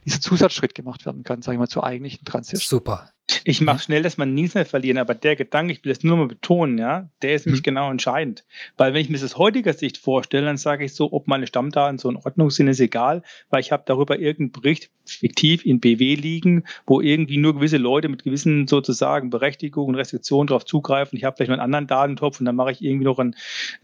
dieser 0.04 0.20
Zusatzschritt 0.20 0.74
gemacht 0.74 1.06
werden 1.06 1.24
kann, 1.24 1.42
sage 1.42 1.56
ich 1.56 1.58
mal, 1.58 1.68
zur 1.68 1.84
eigentlichen 1.84 2.24
Transition. 2.24 2.78
Super. 2.78 3.10
Ich 3.44 3.60
mache 3.60 3.80
schnell, 3.80 4.02
dass 4.02 4.18
man 4.18 4.34
nie 4.34 4.48
mehr 4.54 4.66
verlieren, 4.66 4.98
aber 4.98 5.14
der 5.14 5.34
Gedanke, 5.34 5.72
ich 5.72 5.84
will 5.84 5.92
das 5.92 6.04
nur 6.04 6.16
mal 6.16 6.28
betonen, 6.28 6.78
ja, 6.78 7.08
der 7.22 7.34
ist 7.34 7.46
nämlich 7.46 7.62
mhm. 7.62 7.64
genau 7.64 7.90
entscheidend. 7.90 8.44
Weil 8.76 8.94
wenn 8.94 9.00
ich 9.00 9.08
mir 9.08 9.18
das 9.18 9.24
aus 9.24 9.38
heutiger 9.38 9.72
Sicht 9.72 9.98
vorstelle, 9.98 10.46
dann 10.46 10.56
sage 10.56 10.84
ich 10.84 10.94
so, 10.94 11.12
ob 11.12 11.26
meine 11.26 11.46
Stammdaten 11.46 11.98
so 11.98 12.08
in 12.08 12.16
Ordnung 12.16 12.50
sind, 12.50 12.68
ist 12.68 12.78
egal, 12.78 13.22
weil 13.50 13.60
ich 13.60 13.72
habe 13.72 13.82
darüber 13.84 14.18
irgendeinen 14.18 14.52
Bericht 14.52 14.90
fiktiv 15.04 15.64
in 15.64 15.80
BW 15.80 16.14
liegen, 16.14 16.64
wo 16.86 17.00
irgendwie 17.00 17.36
nur 17.36 17.54
gewisse 17.54 17.78
Leute 17.78 18.08
mit 18.08 18.22
gewissen 18.22 18.68
sozusagen 18.68 19.30
Berechtigungen 19.30 19.90
und 19.90 19.94
Restriktionen 19.96 20.46
darauf 20.46 20.64
zugreifen. 20.64 21.16
Ich 21.16 21.24
habe 21.24 21.36
vielleicht 21.36 21.50
noch 21.50 21.58
einen 21.58 21.74
anderen 21.74 21.86
Datentopf 21.86 22.38
und 22.38 22.46
dann 22.46 22.56
mache 22.56 22.72
ich 22.72 22.82
irgendwie 22.82 23.04
noch 23.04 23.18
einen, 23.18 23.34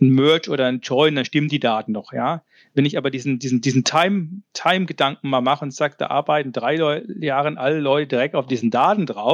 einen 0.01 0.11
Merge 0.11 0.51
oder 0.51 0.67
einen 0.67 0.81
Join, 0.81 1.17
dann 1.17 1.25
stimmen 1.25 1.49
die 1.49 1.61
Daten 1.61 1.93
noch, 1.93 2.13
ja. 2.13 2.43
Wenn 2.75 2.87
ich 2.87 2.97
aber 2.97 3.11
diesen, 3.11 3.39
diesen, 3.39 3.61
diesen 3.61 3.85
Time, 3.85 4.43
Time-Gedanken 4.55 5.29
mal 5.29 5.43
mache 5.43 5.65
und 5.65 5.73
sage, 5.73 5.97
da 5.99 6.07
arbeiten 6.07 6.53
drei 6.53 6.77
Jahre 7.21 7.59
alle 7.59 7.81
Leute 7.81 8.09
direkt 8.09 8.35
auf 8.35 8.47
diesen 8.47 8.71
Daten 8.71 9.05
drauf, 9.05 9.32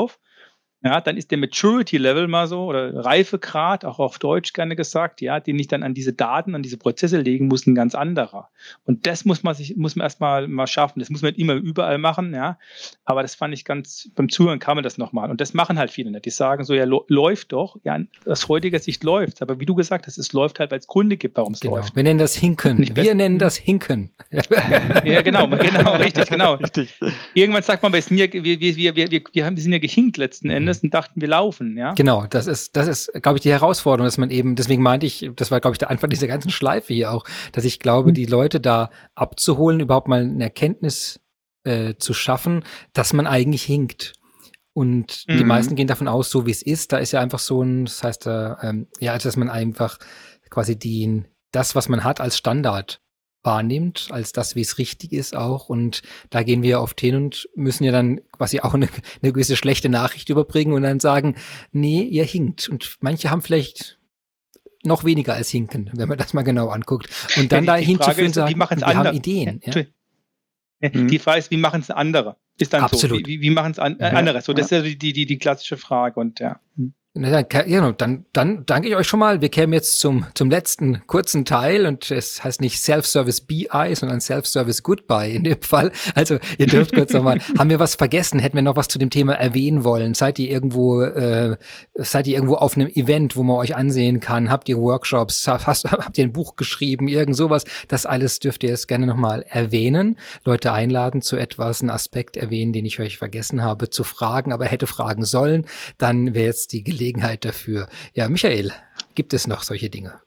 ja, 0.84 1.00
dann 1.00 1.16
ist 1.16 1.32
der 1.32 1.38
Maturity 1.38 1.98
Level 1.98 2.28
mal 2.28 2.46
so 2.46 2.66
oder 2.66 3.04
Reifegrad, 3.04 3.84
auch 3.84 3.98
auf 3.98 4.20
Deutsch 4.20 4.52
gerne 4.52 4.76
gesagt, 4.76 5.20
ja, 5.20 5.40
den 5.40 5.58
ich 5.58 5.66
dann 5.66 5.82
an 5.82 5.92
diese 5.92 6.12
Daten, 6.12 6.54
an 6.54 6.62
diese 6.62 6.76
Prozesse 6.76 7.18
legen 7.20 7.48
muss, 7.48 7.66
ein 7.66 7.74
ganz 7.74 7.96
anderer. 7.96 8.48
Und 8.84 9.06
das 9.06 9.24
muss 9.24 9.42
man 9.42 9.56
sich, 9.56 9.76
muss 9.76 9.96
man 9.96 10.04
erstmal 10.04 10.46
mal 10.46 10.68
schaffen. 10.68 11.00
Das 11.00 11.10
muss 11.10 11.22
man 11.22 11.32
nicht 11.32 11.40
immer 11.40 11.54
überall 11.54 11.98
machen, 11.98 12.32
ja. 12.32 12.58
Aber 13.04 13.22
das 13.22 13.34
fand 13.34 13.54
ich 13.54 13.64
ganz, 13.64 14.08
beim 14.14 14.28
Zuhören 14.28 14.60
kam 14.60 14.76
man 14.76 14.84
das 14.84 14.98
nochmal. 14.98 15.30
Und 15.30 15.40
das 15.40 15.52
machen 15.52 15.78
halt 15.80 15.90
viele 15.90 16.12
nicht. 16.12 16.24
Die 16.24 16.30
sagen 16.30 16.62
so, 16.62 16.74
ja, 16.74 16.84
läuft 16.84 17.52
doch. 17.52 17.76
Ja, 17.82 17.98
aus 18.26 18.48
heutiger 18.48 18.78
Sicht 18.78 19.02
läuft 19.02 19.42
Aber 19.42 19.58
wie 19.58 19.66
du 19.66 19.74
gesagt 19.74 20.06
hast, 20.06 20.16
es 20.16 20.32
läuft 20.32 20.60
halt, 20.60 20.70
weil 20.70 20.78
es 20.78 20.86
Gründe 20.86 21.16
gibt, 21.16 21.36
warum 21.36 21.54
es 21.54 21.60
genau. 21.60 21.76
läuft. 21.76 21.96
Wir 21.96 22.04
nennen 22.04 22.20
das 22.20 22.36
Hinken. 22.36 22.94
Wir 22.94 23.14
nennen 23.16 23.40
das 23.40 23.56
Hinken. 23.56 24.10
ja, 25.04 25.22
genau, 25.22 25.48
genau, 25.48 25.96
richtig, 25.96 26.28
genau. 26.28 26.54
Richtig. 26.58 26.94
Irgendwann 27.34 27.62
sagt 27.62 27.82
man, 27.82 27.92
wir, 27.92 28.02
sind 28.02 28.16
ja, 28.16 28.32
wir, 28.32 28.42
wir, 28.44 28.60
wir, 28.60 28.96
wir, 28.96 29.22
wir, 29.32 29.44
haben, 29.44 29.56
wir 29.56 29.62
sind 29.62 29.72
ja 29.72 29.78
gehinkt 29.78 30.16
letzten 30.16 30.50
Endes 30.50 30.67
zumindest 30.74 30.94
dachten, 30.94 31.20
wir 31.20 31.28
laufen, 31.28 31.76
ja. 31.76 31.92
Genau, 31.94 32.26
das 32.28 32.46
ist, 32.46 32.76
das 32.76 32.88
ist, 32.88 33.12
glaube 33.22 33.38
ich, 33.38 33.42
die 33.42 33.50
Herausforderung, 33.50 34.06
dass 34.06 34.18
man 34.18 34.30
eben, 34.30 34.56
deswegen 34.56 34.82
meinte 34.82 35.06
ich, 35.06 35.30
das 35.36 35.50
war, 35.50 35.60
glaube 35.60 35.74
ich, 35.74 35.78
der 35.78 35.90
Anfang 35.90 36.10
dieser 36.10 36.26
ganzen 36.26 36.50
Schleife 36.50 36.92
hier 36.94 37.12
auch, 37.12 37.24
dass 37.52 37.64
ich 37.64 37.78
glaube, 37.78 38.10
mhm. 38.10 38.14
die 38.14 38.26
Leute 38.26 38.60
da 38.60 38.90
abzuholen, 39.14 39.80
überhaupt 39.80 40.08
mal 40.08 40.20
eine 40.20 40.44
Erkenntnis 40.44 41.20
äh, 41.64 41.94
zu 41.98 42.14
schaffen, 42.14 42.64
dass 42.92 43.12
man 43.12 43.26
eigentlich 43.26 43.62
hinkt. 43.62 44.14
Und 44.72 45.24
mhm. 45.26 45.38
die 45.38 45.44
meisten 45.44 45.74
gehen 45.74 45.88
davon 45.88 46.08
aus, 46.08 46.30
so 46.30 46.46
wie 46.46 46.52
es 46.52 46.62
ist, 46.62 46.92
da 46.92 46.98
ist 46.98 47.12
ja 47.12 47.20
einfach 47.20 47.40
so 47.40 47.62
ein, 47.62 47.86
das 47.86 48.02
heißt, 48.02 48.26
äh, 48.26 48.54
ähm, 48.62 48.86
ja, 49.00 49.18
dass 49.18 49.36
man 49.36 49.50
einfach 49.50 49.98
quasi 50.50 50.78
den, 50.78 51.26
das, 51.52 51.74
was 51.74 51.88
man 51.88 52.04
hat, 52.04 52.20
als 52.20 52.38
Standard 52.38 53.00
wahrnimmt, 53.42 54.08
als 54.10 54.32
das, 54.32 54.56
wie 54.56 54.60
es 54.60 54.78
richtig 54.78 55.12
ist 55.12 55.36
auch. 55.36 55.68
Und 55.68 56.02
da 56.30 56.42
gehen 56.42 56.62
wir 56.62 56.80
oft 56.80 57.00
hin 57.00 57.14
und 57.14 57.48
müssen 57.54 57.84
ja 57.84 57.92
dann 57.92 58.20
quasi 58.32 58.60
auch 58.60 58.74
eine, 58.74 58.88
eine 59.22 59.32
gewisse 59.32 59.56
schlechte 59.56 59.88
Nachricht 59.88 60.28
überbringen 60.28 60.72
und 60.72 60.82
dann 60.82 61.00
sagen, 61.00 61.36
nee, 61.72 62.02
ihr 62.02 62.24
hinkt. 62.24 62.68
Und 62.68 62.96
manche 63.00 63.30
haben 63.30 63.42
vielleicht 63.42 63.98
noch 64.84 65.04
weniger 65.04 65.34
als 65.34 65.48
hinken, 65.48 65.90
wenn 65.94 66.08
man 66.08 66.18
das 66.18 66.34
mal 66.34 66.42
genau 66.42 66.68
anguckt. 66.68 67.08
Und 67.36 67.52
dann 67.52 67.64
ja, 67.64 67.76
die, 67.76 67.82
dahin 67.82 68.00
zu 68.00 68.10
führen, 68.12 68.32
sagen, 68.32 68.58
wir 68.58 68.70
andere. 68.70 68.94
haben 68.94 69.16
Ideen. 69.16 69.60
Ja? 69.64 69.84
Die 70.90 71.18
Frage 71.18 71.40
ist, 71.40 71.50
wie 71.50 71.56
machen 71.56 71.80
es 71.80 71.90
andere? 71.90 72.36
Ist 72.58 72.72
dann 72.72 72.82
Absolut. 72.82 73.20
so. 73.20 73.26
Wie, 73.26 73.40
wie 73.40 73.50
machen 73.50 73.72
es 73.72 73.78
an, 73.78 73.98
äh, 73.98 74.04
andere? 74.04 74.40
So, 74.42 74.52
das 74.52 74.66
ist 74.66 74.70
ja 74.70 74.82
die, 74.82 74.96
die, 74.96 75.26
die 75.26 75.38
klassische 75.38 75.76
Frage. 75.76 76.20
Und 76.20 76.40
ja. 76.40 76.60
Genau, 77.20 77.90
dann, 77.90 78.26
dann 78.32 78.64
danke 78.64 78.88
ich 78.88 78.94
euch 78.94 79.08
schon 79.08 79.18
mal. 79.18 79.40
Wir 79.40 79.48
kämen 79.48 79.72
jetzt 79.72 79.98
zum, 79.98 80.24
zum 80.34 80.50
letzten 80.50 81.04
kurzen 81.08 81.44
Teil 81.44 81.84
und 81.84 82.12
es 82.12 82.44
heißt 82.44 82.60
nicht 82.60 82.80
Self-Service 82.80 83.40
BI, 83.40 83.68
sondern 83.94 84.20
Self-Service 84.20 84.84
Goodbye 84.84 85.32
in 85.32 85.42
dem 85.42 85.60
Fall. 85.60 85.90
Also 86.14 86.38
ihr 86.58 86.68
dürft 86.68 86.94
kurz 86.94 87.12
nochmal, 87.12 87.40
haben 87.58 87.70
wir 87.70 87.80
was 87.80 87.96
vergessen? 87.96 88.38
Hätten 88.38 88.56
wir 88.56 88.62
noch 88.62 88.76
was 88.76 88.86
zu 88.86 89.00
dem 89.00 89.10
Thema 89.10 89.34
erwähnen 89.34 89.82
wollen? 89.82 90.14
Seid 90.14 90.38
ihr 90.38 90.48
irgendwo, 90.48 91.02
äh, 91.02 91.56
seid 91.94 92.28
ihr 92.28 92.34
irgendwo 92.34 92.54
auf 92.54 92.76
einem 92.76 92.86
Event, 92.86 93.34
wo 93.34 93.42
man 93.42 93.56
euch 93.56 93.74
ansehen 93.74 94.20
kann? 94.20 94.48
Habt 94.48 94.68
ihr 94.68 94.78
Workshops? 94.78 95.48
Hast, 95.48 95.84
habt 95.90 96.18
ihr 96.18 96.24
ein 96.24 96.32
Buch 96.32 96.54
geschrieben? 96.54 97.08
Irgend 97.08 97.36
sowas? 97.36 97.64
Das 97.88 98.06
alles 98.06 98.38
dürft 98.38 98.62
ihr 98.62 98.70
jetzt 98.70 98.86
gerne 98.86 99.06
nochmal 99.06 99.44
erwähnen. 99.48 100.18
Leute 100.44 100.72
einladen 100.72 101.20
zu 101.20 101.36
etwas, 101.36 101.80
einen 101.80 101.90
Aspekt 101.90 102.36
erwähnen, 102.36 102.72
den 102.72 102.86
ich 102.86 103.00
euch 103.00 103.18
vergessen 103.18 103.62
habe 103.62 103.90
zu 103.90 104.04
fragen, 104.04 104.52
aber 104.52 104.66
hätte 104.66 104.86
fragen 104.86 105.24
sollen. 105.24 105.66
Dann 105.98 106.34
wäre 106.34 106.46
jetzt 106.46 106.72
die 106.72 106.84
Gelegenheit 106.84 107.07
Gelegenheit 107.08 107.44
dafür. 107.44 107.88
Ja, 108.14 108.28
Michael, 108.28 108.72
gibt 109.14 109.32
es 109.32 109.46
noch 109.46 109.62
solche 109.62 109.88
Dinge? 109.88 110.20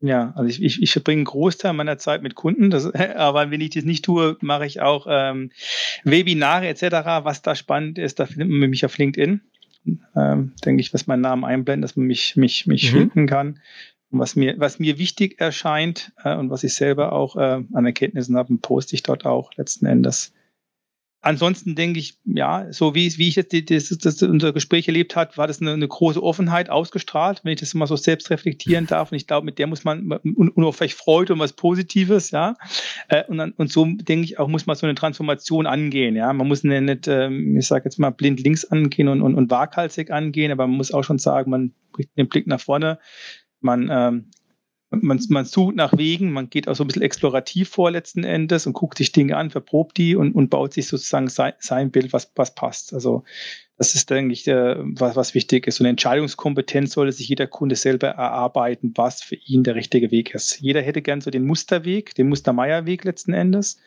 Ja, 0.00 0.32
also 0.36 0.48
ich, 0.48 0.62
ich, 0.62 0.80
ich 0.80 0.92
verbringe 0.92 1.18
einen 1.18 1.24
Großteil 1.24 1.72
meiner 1.72 1.98
Zeit 1.98 2.22
mit 2.22 2.34
Kunden, 2.34 2.70
das, 2.70 2.94
aber 2.94 3.50
wenn 3.50 3.60
ich 3.60 3.70
das 3.70 3.84
nicht 3.84 4.04
tue, 4.04 4.36
mache 4.40 4.64
ich 4.64 4.80
auch 4.80 5.06
ähm, 5.10 5.50
Webinare 6.04 6.68
etc. 6.68 6.82
Was 7.24 7.42
da 7.42 7.54
spannend 7.54 7.98
ist, 7.98 8.18
da 8.18 8.26
findet 8.26 8.48
man 8.48 8.70
mich 8.70 8.84
auf 8.84 8.96
LinkedIn. 8.96 9.42
Ähm, 10.16 10.52
denke 10.64 10.80
ich, 10.80 10.94
was 10.94 11.06
meinen 11.06 11.22
Namen 11.22 11.44
einblendet, 11.44 11.84
dass 11.84 11.96
man 11.96 12.06
mich, 12.06 12.36
mich, 12.36 12.66
mich 12.66 12.92
mhm. 12.92 12.96
finden 12.96 13.26
kann. 13.26 13.60
Und 14.10 14.20
was 14.20 14.36
mir, 14.36 14.58
was 14.58 14.78
mir 14.78 14.98
wichtig 14.98 15.38
erscheint 15.40 16.12
äh, 16.24 16.34
und 16.34 16.50
was 16.50 16.64
ich 16.64 16.74
selber 16.74 17.12
auch 17.12 17.36
äh, 17.36 17.62
an 17.72 17.86
Erkenntnissen 17.86 18.36
habe, 18.36 18.56
poste 18.56 18.94
ich 18.94 19.02
dort 19.02 19.26
auch 19.26 19.52
letzten 19.56 19.86
Endes. 19.86 20.32
Ansonsten 21.20 21.74
denke 21.74 21.98
ich, 21.98 22.16
ja, 22.24 22.72
so 22.72 22.94
wie, 22.94 23.12
wie 23.18 23.26
ich 23.26 23.34
jetzt 23.34 23.52
die, 23.52 23.64
das, 23.64 23.88
das, 23.88 24.22
unser 24.22 24.52
Gespräch 24.52 24.86
erlebt 24.86 25.16
habe, 25.16 25.36
war 25.36 25.48
das 25.48 25.60
eine, 25.60 25.72
eine, 25.72 25.88
große 25.88 26.22
Offenheit 26.22 26.70
ausgestrahlt, 26.70 27.40
wenn 27.42 27.54
ich 27.54 27.60
das 27.60 27.74
mal 27.74 27.88
so 27.88 27.96
selbst 27.96 28.30
reflektieren 28.30 28.86
darf. 28.86 29.10
Und 29.10 29.16
ich 29.16 29.26
glaube, 29.26 29.44
mit 29.44 29.58
der 29.58 29.66
muss 29.66 29.82
man, 29.82 30.12
und, 30.12 30.50
und 30.50 30.64
auch 30.64 30.74
vielleicht 30.74 30.96
Freude 30.96 31.32
und 31.32 31.40
was 31.40 31.54
Positives, 31.54 32.30
ja. 32.30 32.54
Äh, 33.08 33.24
und, 33.24 33.38
dann, 33.38 33.50
und 33.52 33.72
so 33.72 33.84
denke 33.84 34.24
ich 34.24 34.38
auch, 34.38 34.46
muss 34.46 34.66
man 34.66 34.76
so 34.76 34.86
eine 34.86 34.94
Transformation 34.94 35.66
angehen, 35.66 36.14
ja. 36.14 36.32
Man 36.32 36.46
muss 36.46 36.62
nicht, 36.62 37.08
ähm, 37.08 37.56
ich 37.56 37.66
sage 37.66 37.86
jetzt 37.86 37.98
mal, 37.98 38.10
blind 38.10 38.40
links 38.44 38.64
angehen 38.64 39.08
und, 39.08 39.20
und, 39.20 39.34
und 39.34 39.50
waghalsig 39.50 40.12
angehen, 40.12 40.52
aber 40.52 40.68
man 40.68 40.76
muss 40.76 40.94
auch 40.94 41.02
schon 41.02 41.18
sagen, 41.18 41.50
man 41.50 41.72
bringt 41.92 42.16
den 42.16 42.28
Blick 42.28 42.46
nach 42.46 42.60
vorne. 42.60 43.00
Man 43.60 43.88
ähm, 43.90 44.30
man, 44.90 45.20
man 45.28 45.44
sucht 45.44 45.76
nach 45.76 45.96
Wegen, 45.96 46.32
man 46.32 46.48
geht 46.48 46.68
auch 46.68 46.74
so 46.74 46.84
ein 46.84 46.86
bisschen 46.86 47.02
explorativ 47.02 47.68
vor 47.68 47.90
letzten 47.90 48.24
Endes 48.24 48.66
und 48.66 48.72
guckt 48.72 48.98
sich 48.98 49.12
Dinge 49.12 49.36
an, 49.36 49.50
verprobt 49.50 49.96
die 49.98 50.16
und, 50.16 50.34
und 50.34 50.48
baut 50.48 50.72
sich 50.72 50.88
sozusagen 50.88 51.28
sein, 51.28 51.52
sein 51.58 51.90
Bild, 51.90 52.12
was, 52.12 52.32
was 52.36 52.54
passt. 52.54 52.94
Also 52.94 53.24
das 53.76 53.94
ist, 53.94 54.10
denke 54.10 54.32
ich, 54.32 54.44
der, 54.44 54.78
was, 54.80 55.14
was 55.14 55.34
wichtig 55.34 55.66
ist. 55.66 55.80
Und 55.80 55.86
Entscheidungskompetenz 55.86 56.92
sollte 56.92 57.12
sich 57.12 57.28
jeder 57.28 57.46
Kunde 57.46 57.76
selber 57.76 58.08
erarbeiten, 58.08 58.92
was 58.96 59.22
für 59.22 59.36
ihn 59.36 59.62
der 59.62 59.74
richtige 59.74 60.10
Weg 60.10 60.34
ist. 60.34 60.60
Jeder 60.60 60.82
hätte 60.82 61.02
gern 61.02 61.20
so 61.20 61.30
den 61.30 61.46
Musterweg, 61.46 62.14
den 62.14 62.28
Mustermeier-Weg 62.28 63.04
letzten 63.04 63.34
Endes. 63.34 63.78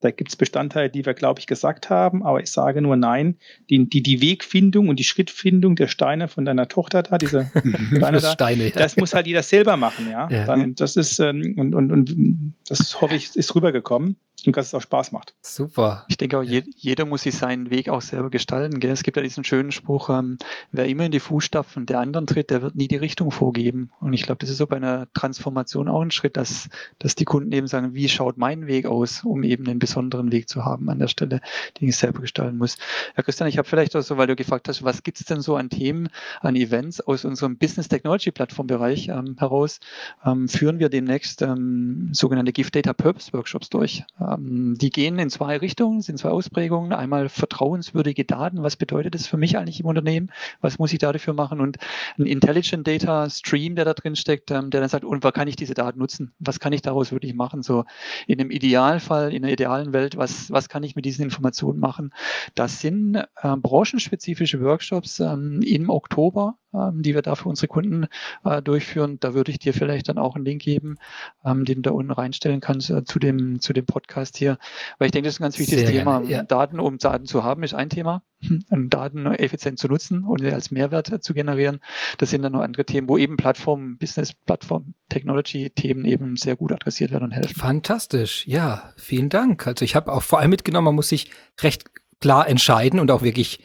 Da 0.00 0.10
gibt 0.10 0.30
es 0.30 0.36
Bestandteile, 0.36 0.90
die 0.90 1.04
wir, 1.04 1.14
glaube 1.14 1.40
ich, 1.40 1.46
gesagt 1.46 1.90
haben, 1.90 2.22
aber 2.22 2.40
ich 2.40 2.50
sage 2.50 2.80
nur 2.80 2.96
nein. 2.96 3.36
Die, 3.68 3.88
die, 3.88 4.02
die 4.02 4.20
Wegfindung 4.20 4.88
und 4.88 4.98
die 4.98 5.04
Schrittfindung 5.04 5.76
der 5.76 5.88
Steine 5.88 6.28
von 6.28 6.44
deiner 6.44 6.68
Tochter 6.68 7.02
da, 7.02 7.18
diese 7.18 7.50
Steine 7.96 8.20
da, 8.20 8.32
Steine, 8.32 8.64
ja. 8.64 8.70
das 8.70 8.96
muss 8.96 9.14
halt 9.14 9.26
jeder 9.26 9.42
selber 9.42 9.76
machen, 9.76 10.10
ja. 10.10 10.28
ja. 10.30 10.44
Dann, 10.44 10.74
das 10.74 10.96
ist, 10.96 11.18
ähm, 11.18 11.54
und, 11.58 11.74
und, 11.74 11.92
und 11.92 12.54
das 12.68 13.00
hoffe 13.00 13.14
ich, 13.16 13.34
ist 13.34 13.54
rübergekommen 13.54 14.16
und 14.46 14.56
dass 14.56 14.68
es 14.68 14.74
auch 14.74 14.82
Spaß 14.82 15.12
macht. 15.12 15.34
Super. 15.42 16.04
Ich 16.08 16.16
denke 16.16 16.38
auch, 16.38 16.42
je, 16.42 16.62
jeder 16.76 17.04
muss 17.04 17.22
sich 17.22 17.36
seinen 17.36 17.70
Weg 17.70 17.88
auch 17.88 18.02
selber 18.02 18.30
gestalten. 18.30 18.80
Gell? 18.80 18.92
Es 18.92 19.02
gibt 19.02 19.16
ja 19.16 19.22
diesen 19.22 19.44
schönen 19.44 19.72
Spruch, 19.72 20.10
ähm, 20.10 20.38
wer 20.70 20.86
immer 20.86 21.06
in 21.06 21.12
die 21.12 21.20
Fußstapfen 21.20 21.86
der 21.86 22.00
anderen 22.00 22.26
tritt, 22.26 22.50
der 22.50 22.62
wird 22.62 22.76
nie 22.76 22.88
die 22.88 22.96
Richtung 22.96 23.30
vorgeben. 23.30 23.90
Und 24.00 24.12
ich 24.12 24.22
glaube, 24.22 24.38
das 24.38 24.50
ist 24.50 24.58
so 24.58 24.66
bei 24.66 24.76
einer 24.76 25.08
Transformation 25.12 25.88
auch 25.88 26.02
ein 26.02 26.10
Schritt, 26.10 26.36
dass, 26.36 26.68
dass 26.98 27.14
die 27.14 27.24
Kunden 27.24 27.52
eben 27.52 27.66
sagen, 27.66 27.94
wie 27.94 28.08
schaut 28.08 28.38
mein 28.38 28.66
Weg 28.66 28.86
aus, 28.86 29.24
um 29.24 29.42
eben 29.42 29.66
einen 29.66 29.78
besonderen 29.88 30.30
Weg 30.32 30.48
zu 30.48 30.64
haben 30.66 30.90
an 30.90 30.98
der 30.98 31.08
Stelle, 31.08 31.40
den 31.80 31.88
ich 31.88 31.96
selber 31.96 32.20
gestalten 32.20 32.58
muss. 32.58 32.76
Herr 33.14 33.24
Christian, 33.24 33.48
ich 33.48 33.56
habe 33.56 33.66
vielleicht 33.66 33.96
auch 33.96 34.02
so, 34.02 34.18
weil 34.18 34.26
du 34.26 34.36
gefragt 34.36 34.68
hast, 34.68 34.84
was 34.84 35.02
gibt 35.02 35.18
es 35.18 35.26
denn 35.26 35.40
so 35.40 35.56
an 35.56 35.70
Themen, 35.70 36.10
an 36.40 36.56
Events 36.56 37.00
aus 37.00 37.24
unserem 37.24 37.56
Business 37.56 37.88
Technology 37.88 38.30
Plattform 38.30 38.66
Bereich 38.66 39.08
ähm, 39.08 39.36
heraus, 39.38 39.80
ähm, 40.26 40.48
führen 40.48 40.78
wir 40.78 40.90
demnächst 40.90 41.40
ähm, 41.40 42.10
sogenannte 42.12 42.52
Gift 42.52 42.76
Data 42.76 42.92
Purpose 42.92 43.32
Workshops 43.32 43.70
durch. 43.70 44.04
Ähm, 44.20 44.76
die 44.78 44.90
gehen 44.90 45.18
in 45.18 45.30
zwei 45.30 45.56
Richtungen, 45.56 46.02
sind 46.02 46.18
zwei 46.18 46.30
Ausprägungen. 46.30 46.92
Einmal 46.92 47.30
vertrauenswürdige 47.30 48.26
Daten. 48.26 48.62
Was 48.62 48.76
bedeutet 48.76 49.14
das 49.14 49.26
für 49.26 49.38
mich 49.38 49.56
eigentlich 49.56 49.80
im 49.80 49.86
Unternehmen? 49.86 50.30
Was 50.60 50.78
muss 50.78 50.92
ich 50.92 50.98
da 50.98 51.12
dafür 51.12 51.32
machen? 51.32 51.60
Und 51.60 51.78
ein 52.18 52.26
Intelligent 52.26 52.86
Data 52.86 53.30
Stream, 53.30 53.74
der 53.74 53.86
da 53.86 53.94
drin 53.94 54.16
steckt, 54.16 54.50
ähm, 54.50 54.68
der 54.68 54.80
dann 54.80 54.90
sagt, 54.90 55.04
und 55.04 55.24
was 55.24 55.32
kann 55.32 55.48
ich 55.48 55.56
diese 55.56 55.72
Daten 55.72 55.98
nutzen? 55.98 56.32
Was 56.40 56.60
kann 56.60 56.74
ich 56.74 56.82
daraus 56.82 57.10
wirklich 57.10 57.34
machen? 57.34 57.62
So 57.62 57.84
in 58.26 58.38
einem 58.38 58.50
Idealfall, 58.50 59.32
in 59.32 59.44
einer 59.44 59.52
digitalen 59.78 59.92
Welt, 59.92 60.16
was, 60.16 60.50
was 60.50 60.68
kann 60.68 60.82
ich 60.82 60.96
mit 60.96 61.04
diesen 61.04 61.22
Informationen 61.24 61.78
machen? 61.78 62.12
Das 62.54 62.80
sind 62.80 63.16
äh, 63.16 63.56
branchenspezifische 63.56 64.60
Workshops 64.60 65.20
ähm, 65.20 65.60
im 65.62 65.90
Oktober, 65.90 66.58
die 66.72 67.14
wir 67.14 67.22
da 67.22 67.34
für 67.34 67.48
unsere 67.48 67.68
Kunden 67.68 68.06
äh, 68.44 68.60
durchführen. 68.62 69.18
Da 69.20 69.34
würde 69.34 69.50
ich 69.50 69.58
dir 69.58 69.72
vielleicht 69.72 70.08
dann 70.08 70.18
auch 70.18 70.36
einen 70.36 70.44
Link 70.44 70.62
geben, 70.62 70.96
ähm, 71.44 71.64
den 71.64 71.76
du 71.76 71.82
da 71.82 71.90
unten 71.92 72.12
reinstellen 72.12 72.60
kannst 72.60 72.90
äh, 72.90 73.04
zu, 73.04 73.18
dem, 73.18 73.60
zu 73.60 73.72
dem 73.72 73.86
Podcast 73.86 74.36
hier. 74.36 74.58
Weil 74.98 75.06
ich 75.06 75.12
denke, 75.12 75.28
das 75.28 75.34
ist 75.34 75.40
ein 75.40 75.44
ganz 75.44 75.58
wichtiges 75.58 75.86
Sehr 75.86 75.90
Thema. 75.90 76.20
Gerne, 76.20 76.30
ja. 76.32 76.42
Daten, 76.42 76.80
um 76.80 76.98
Daten 76.98 77.26
zu 77.26 77.42
haben, 77.42 77.62
ist 77.62 77.74
ein 77.74 77.88
Thema. 77.88 78.22
Daten 78.70 79.26
effizient 79.26 79.78
zu 79.78 79.88
nutzen 79.88 80.24
und 80.24 80.44
als 80.44 80.70
Mehrwert 80.70 81.24
zu 81.24 81.34
generieren. 81.34 81.80
Das 82.18 82.30
sind 82.30 82.42
dann 82.42 82.52
noch 82.52 82.60
andere 82.60 82.84
Themen, 82.84 83.08
wo 83.08 83.18
eben 83.18 83.36
Plattform, 83.36 83.96
Business, 83.98 84.32
Plattform, 84.32 84.94
Technology-Themen 85.08 86.04
eben 86.04 86.36
sehr 86.36 86.56
gut 86.56 86.72
adressiert 86.72 87.10
werden 87.10 87.24
und 87.24 87.32
helfen. 87.32 87.54
Fantastisch, 87.54 88.46
ja, 88.46 88.92
vielen 88.96 89.28
Dank. 89.28 89.66
Also 89.66 89.84
ich 89.84 89.96
habe 89.96 90.12
auch 90.12 90.22
vor 90.22 90.38
allem 90.38 90.50
mitgenommen, 90.50 90.86
man 90.86 90.94
muss 90.94 91.08
sich 91.08 91.30
recht 91.60 91.84
klar 92.20 92.48
entscheiden 92.48 93.00
und 93.00 93.10
auch 93.10 93.22
wirklich 93.22 93.60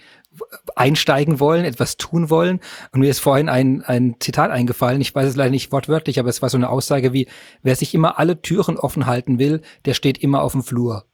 einsteigen 0.75 1.39
wollen, 1.39 1.65
etwas 1.65 1.97
tun 1.97 2.29
wollen. 2.29 2.59
Und 2.91 3.01
mir 3.01 3.09
ist 3.09 3.19
vorhin 3.19 3.49
ein, 3.49 3.83
ein 3.83 4.15
Zitat 4.19 4.51
eingefallen, 4.51 5.01
ich 5.01 5.13
weiß 5.13 5.29
es 5.29 5.35
leider 5.35 5.51
nicht 5.51 5.71
wortwörtlich, 5.71 6.19
aber 6.19 6.29
es 6.29 6.41
war 6.41 6.49
so 6.49 6.57
eine 6.57 6.69
Aussage 6.69 7.13
wie, 7.13 7.27
wer 7.61 7.75
sich 7.75 7.93
immer 7.93 8.19
alle 8.19 8.41
Türen 8.41 8.77
offen 8.77 9.05
halten 9.05 9.39
will, 9.39 9.61
der 9.85 9.93
steht 9.93 10.17
immer 10.17 10.41
auf 10.41 10.53
dem 10.53 10.63
Flur. 10.63 11.05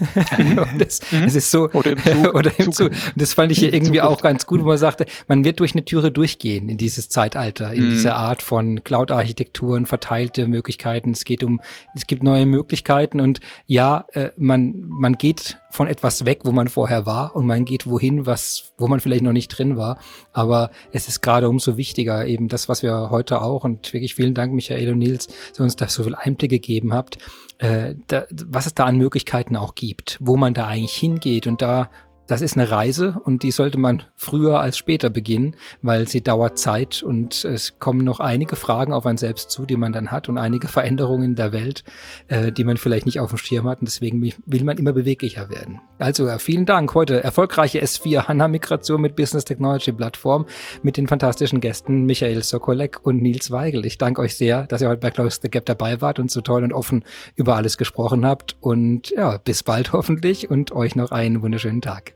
das, 0.78 1.00
mhm. 1.12 1.22
das, 1.24 1.34
ist 1.34 1.50
so, 1.50 1.70
oder 1.70 1.92
im 1.92 2.02
Zug. 2.02 2.34
oder 2.34 2.58
im 2.58 2.72
Zug. 2.72 2.90
Das 3.16 3.32
fand 3.32 3.52
ich 3.52 3.58
hier 3.58 3.72
irgendwie 3.72 4.00
auch 4.00 4.20
ganz 4.20 4.46
gut, 4.46 4.62
wo 4.62 4.66
man 4.66 4.78
sagte, 4.78 5.06
man 5.28 5.44
wird 5.44 5.60
durch 5.60 5.74
eine 5.74 5.84
Türe 5.84 6.10
durchgehen 6.10 6.68
in 6.68 6.78
dieses 6.78 7.08
Zeitalter, 7.08 7.72
in 7.72 7.86
mhm. 7.86 7.90
diese 7.90 8.14
Art 8.14 8.42
von 8.42 8.82
Cloud-Architekturen, 8.84 9.86
verteilte 9.86 10.46
Möglichkeiten. 10.46 11.10
Es 11.10 11.24
geht 11.24 11.44
um, 11.44 11.60
es 11.94 12.06
gibt 12.06 12.22
neue 12.22 12.46
Möglichkeiten 12.46 13.20
und 13.20 13.40
ja, 13.66 14.04
äh, 14.12 14.30
man, 14.36 14.84
man 14.88 15.14
geht 15.14 15.58
von 15.74 15.88
etwas 15.88 16.24
weg, 16.24 16.42
wo 16.44 16.52
man 16.52 16.68
vorher 16.68 17.04
war 17.04 17.34
und 17.34 17.46
man 17.46 17.64
geht 17.64 17.88
wohin, 17.88 18.26
was, 18.26 18.72
wo 18.78 18.86
man 18.86 19.00
vielleicht 19.00 19.24
noch 19.24 19.32
nicht 19.32 19.48
drin 19.48 19.76
war. 19.76 19.98
Aber 20.32 20.70
es 20.92 21.08
ist 21.08 21.20
gerade 21.20 21.48
umso 21.48 21.76
wichtiger, 21.76 22.26
eben 22.26 22.46
das, 22.46 22.68
was 22.68 22.84
wir 22.84 23.10
heute 23.10 23.42
auch 23.42 23.64
und 23.64 23.92
wirklich 23.92 24.14
vielen 24.14 24.34
Dank, 24.34 24.52
Michael 24.52 24.92
und 24.92 24.98
Nils, 24.98 25.26
dass 25.26 25.58
ihr 25.58 25.64
uns 25.64 25.74
da 25.74 25.88
so 25.88 26.04
viel 26.04 26.14
Einblicke 26.14 26.60
gegeben 26.60 26.94
habt, 26.94 27.18
äh, 27.58 27.96
da, 28.06 28.24
was 28.30 28.66
es 28.66 28.74
da 28.74 28.84
an 28.84 28.98
Möglichkeiten 28.98 29.56
auch 29.56 29.74
gibt, 29.74 29.83
wo 30.20 30.36
man 30.36 30.54
da 30.54 30.66
eigentlich 30.66 30.96
hingeht 30.96 31.46
und 31.46 31.62
da 31.62 31.90
das 32.26 32.40
ist 32.40 32.56
eine 32.56 32.70
Reise 32.70 33.20
und 33.24 33.42
die 33.42 33.50
sollte 33.50 33.78
man 33.78 34.02
früher 34.16 34.60
als 34.60 34.78
später 34.78 35.10
beginnen, 35.10 35.56
weil 35.82 36.08
sie 36.08 36.22
dauert 36.22 36.58
Zeit 36.58 37.02
und 37.02 37.44
es 37.44 37.78
kommen 37.78 38.04
noch 38.04 38.20
einige 38.20 38.56
Fragen 38.56 38.92
auf 38.92 39.04
einen 39.04 39.18
selbst 39.18 39.50
zu, 39.50 39.66
die 39.66 39.76
man 39.76 39.92
dann 39.92 40.10
hat 40.10 40.28
und 40.28 40.38
einige 40.38 40.68
Veränderungen 40.68 41.24
in 41.24 41.34
der 41.34 41.52
Welt, 41.52 41.84
äh, 42.28 42.50
die 42.50 42.64
man 42.64 42.76
vielleicht 42.76 43.06
nicht 43.06 43.20
auf 43.20 43.30
dem 43.30 43.38
Schirm 43.38 43.68
hat 43.68 43.80
und 43.80 43.86
deswegen 43.86 44.22
will 44.22 44.64
man 44.64 44.78
immer 44.78 44.92
beweglicher 44.92 45.50
werden. 45.50 45.80
Also 45.98 46.26
ja, 46.26 46.38
vielen 46.38 46.66
Dank. 46.66 46.94
Heute 46.94 47.22
erfolgreiche 47.22 47.82
S4 47.82 48.26
HANA 48.26 48.48
Migration 48.48 49.00
mit 49.00 49.16
Business 49.16 49.44
Technology 49.44 49.92
Plattform 49.92 50.46
mit 50.82 50.96
den 50.96 51.06
fantastischen 51.06 51.60
Gästen 51.60 52.04
Michael 52.04 52.42
Sokolek 52.42 53.00
und 53.02 53.20
Nils 53.20 53.50
Weigel. 53.50 53.84
Ich 53.84 53.98
danke 53.98 54.22
euch 54.22 54.36
sehr, 54.36 54.66
dass 54.66 54.80
ihr 54.80 54.88
heute 54.88 55.00
bei 55.00 55.10
Close 55.10 55.40
the 55.42 55.50
Gap 55.50 55.66
dabei 55.66 56.00
wart 56.00 56.18
und 56.18 56.30
so 56.30 56.40
toll 56.40 56.64
und 56.64 56.72
offen 56.72 57.04
über 57.36 57.56
alles 57.56 57.76
gesprochen 57.76 58.24
habt 58.24 58.56
und 58.60 59.10
ja, 59.10 59.36
bis 59.38 59.62
bald 59.62 59.92
hoffentlich 59.92 60.50
und 60.50 60.72
euch 60.72 60.96
noch 60.96 61.10
einen 61.10 61.42
wunderschönen 61.42 61.82
Tag. 61.82 62.14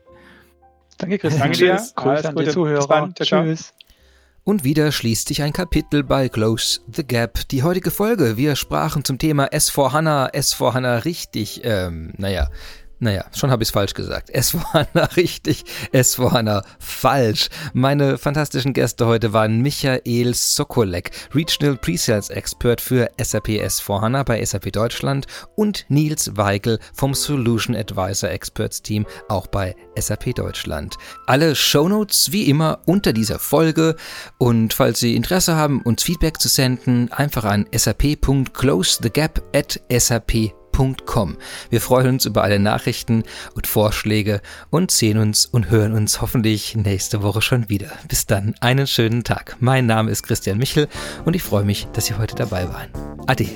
Danke, 0.99 1.17
Christian. 1.17 1.41
Danke 1.41 1.57
dir. 1.57 1.75
Grüß 1.75 1.95
Alles 1.95 2.25
an 2.25 2.35
die 2.35 2.47
Zuhörer. 2.47 3.09
Tschüss. 3.15 3.73
Und 4.43 4.63
wieder 4.63 4.91
schließt 4.91 5.27
sich 5.27 5.41
ein 5.41 5.53
Kapitel 5.53 6.03
bei 6.03 6.27
Close 6.27 6.81
the 6.91 7.05
Gap. 7.05 7.47
Die 7.49 7.63
heutige 7.63 7.91
Folge. 7.91 8.35
Wir 8.35 8.55
sprachen 8.55 9.03
zum 9.03 9.17
Thema 9.17 9.45
S4HANA, 9.47 10.33
S4HANA 10.33 11.05
richtig, 11.05 11.61
ähm, 11.63 12.13
naja, 12.17 12.49
naja, 12.99 13.25
schon 13.33 13.49
habe 13.49 13.63
ich 13.63 13.69
es 13.69 13.73
falsch 13.73 13.93
gesagt. 13.93 14.29
Es 14.31 14.53
war 14.73 14.87
richtig, 15.15 15.63
es 15.91 16.19
war 16.19 16.63
falsch. 16.79 17.49
Meine 17.73 18.17
fantastischen 18.17 18.73
Gäste 18.73 19.05
heute 19.05 19.33
waren 19.33 19.61
Michael 19.61 20.33
Sokolek, 20.33 21.11
Regional 21.33 21.77
Presales 21.77 22.29
Expert 22.29 22.81
für 22.81 23.09
SAP 23.21 23.47
S4HANA 23.49 24.23
bei 24.23 24.43
SAP 24.43 24.71
Deutschland 24.71 25.27
und 25.55 25.85
Nils 25.89 26.35
Weigel 26.35 26.79
vom 26.93 27.13
Solution 27.13 27.75
Advisor 27.75 28.29
Experts 28.29 28.81
Team 28.81 29.05
auch 29.29 29.47
bei 29.47 29.75
SAP 29.97 30.35
Deutschland. 30.35 30.95
Alle 31.25 31.55
Shownotes 31.55 32.31
wie 32.31 32.49
immer 32.49 32.79
unter 32.85 33.13
dieser 33.13 33.39
Folge 33.39 33.95
und 34.37 34.73
falls 34.73 34.99
Sie 34.99 35.15
Interesse 35.15 35.55
haben, 35.55 35.81
uns 35.81 36.03
Feedback 36.03 36.39
zu 36.39 36.49
senden, 36.49 37.11
einfach 37.11 37.45
an 37.45 37.65
sap.closethegap 37.73 39.41
www.ftf.com. 40.79 41.37
Wir 41.69 41.81
freuen 41.81 42.07
uns 42.07 42.25
über 42.25 42.43
alle 42.43 42.59
Nachrichten 42.59 43.23
und 43.53 43.67
Vorschläge 43.67 44.41
und 44.69 44.91
sehen 44.91 45.17
uns 45.17 45.45
und 45.45 45.69
hören 45.69 45.93
uns 45.93 46.21
hoffentlich 46.21 46.75
nächste 46.75 47.21
Woche 47.21 47.41
schon 47.41 47.69
wieder. 47.69 47.91
Bis 48.07 48.25
dann, 48.25 48.55
einen 48.61 48.87
schönen 48.87 49.23
Tag. 49.23 49.57
Mein 49.59 49.85
Name 49.85 50.11
ist 50.11 50.23
Christian 50.23 50.57
Michel 50.57 50.87
und 51.25 51.35
ich 51.35 51.43
freue 51.43 51.65
mich, 51.65 51.87
dass 51.93 52.05
Sie 52.05 52.15
heute 52.15 52.35
dabei 52.35 52.67
waren. 52.69 52.89
Ade. 53.27 53.49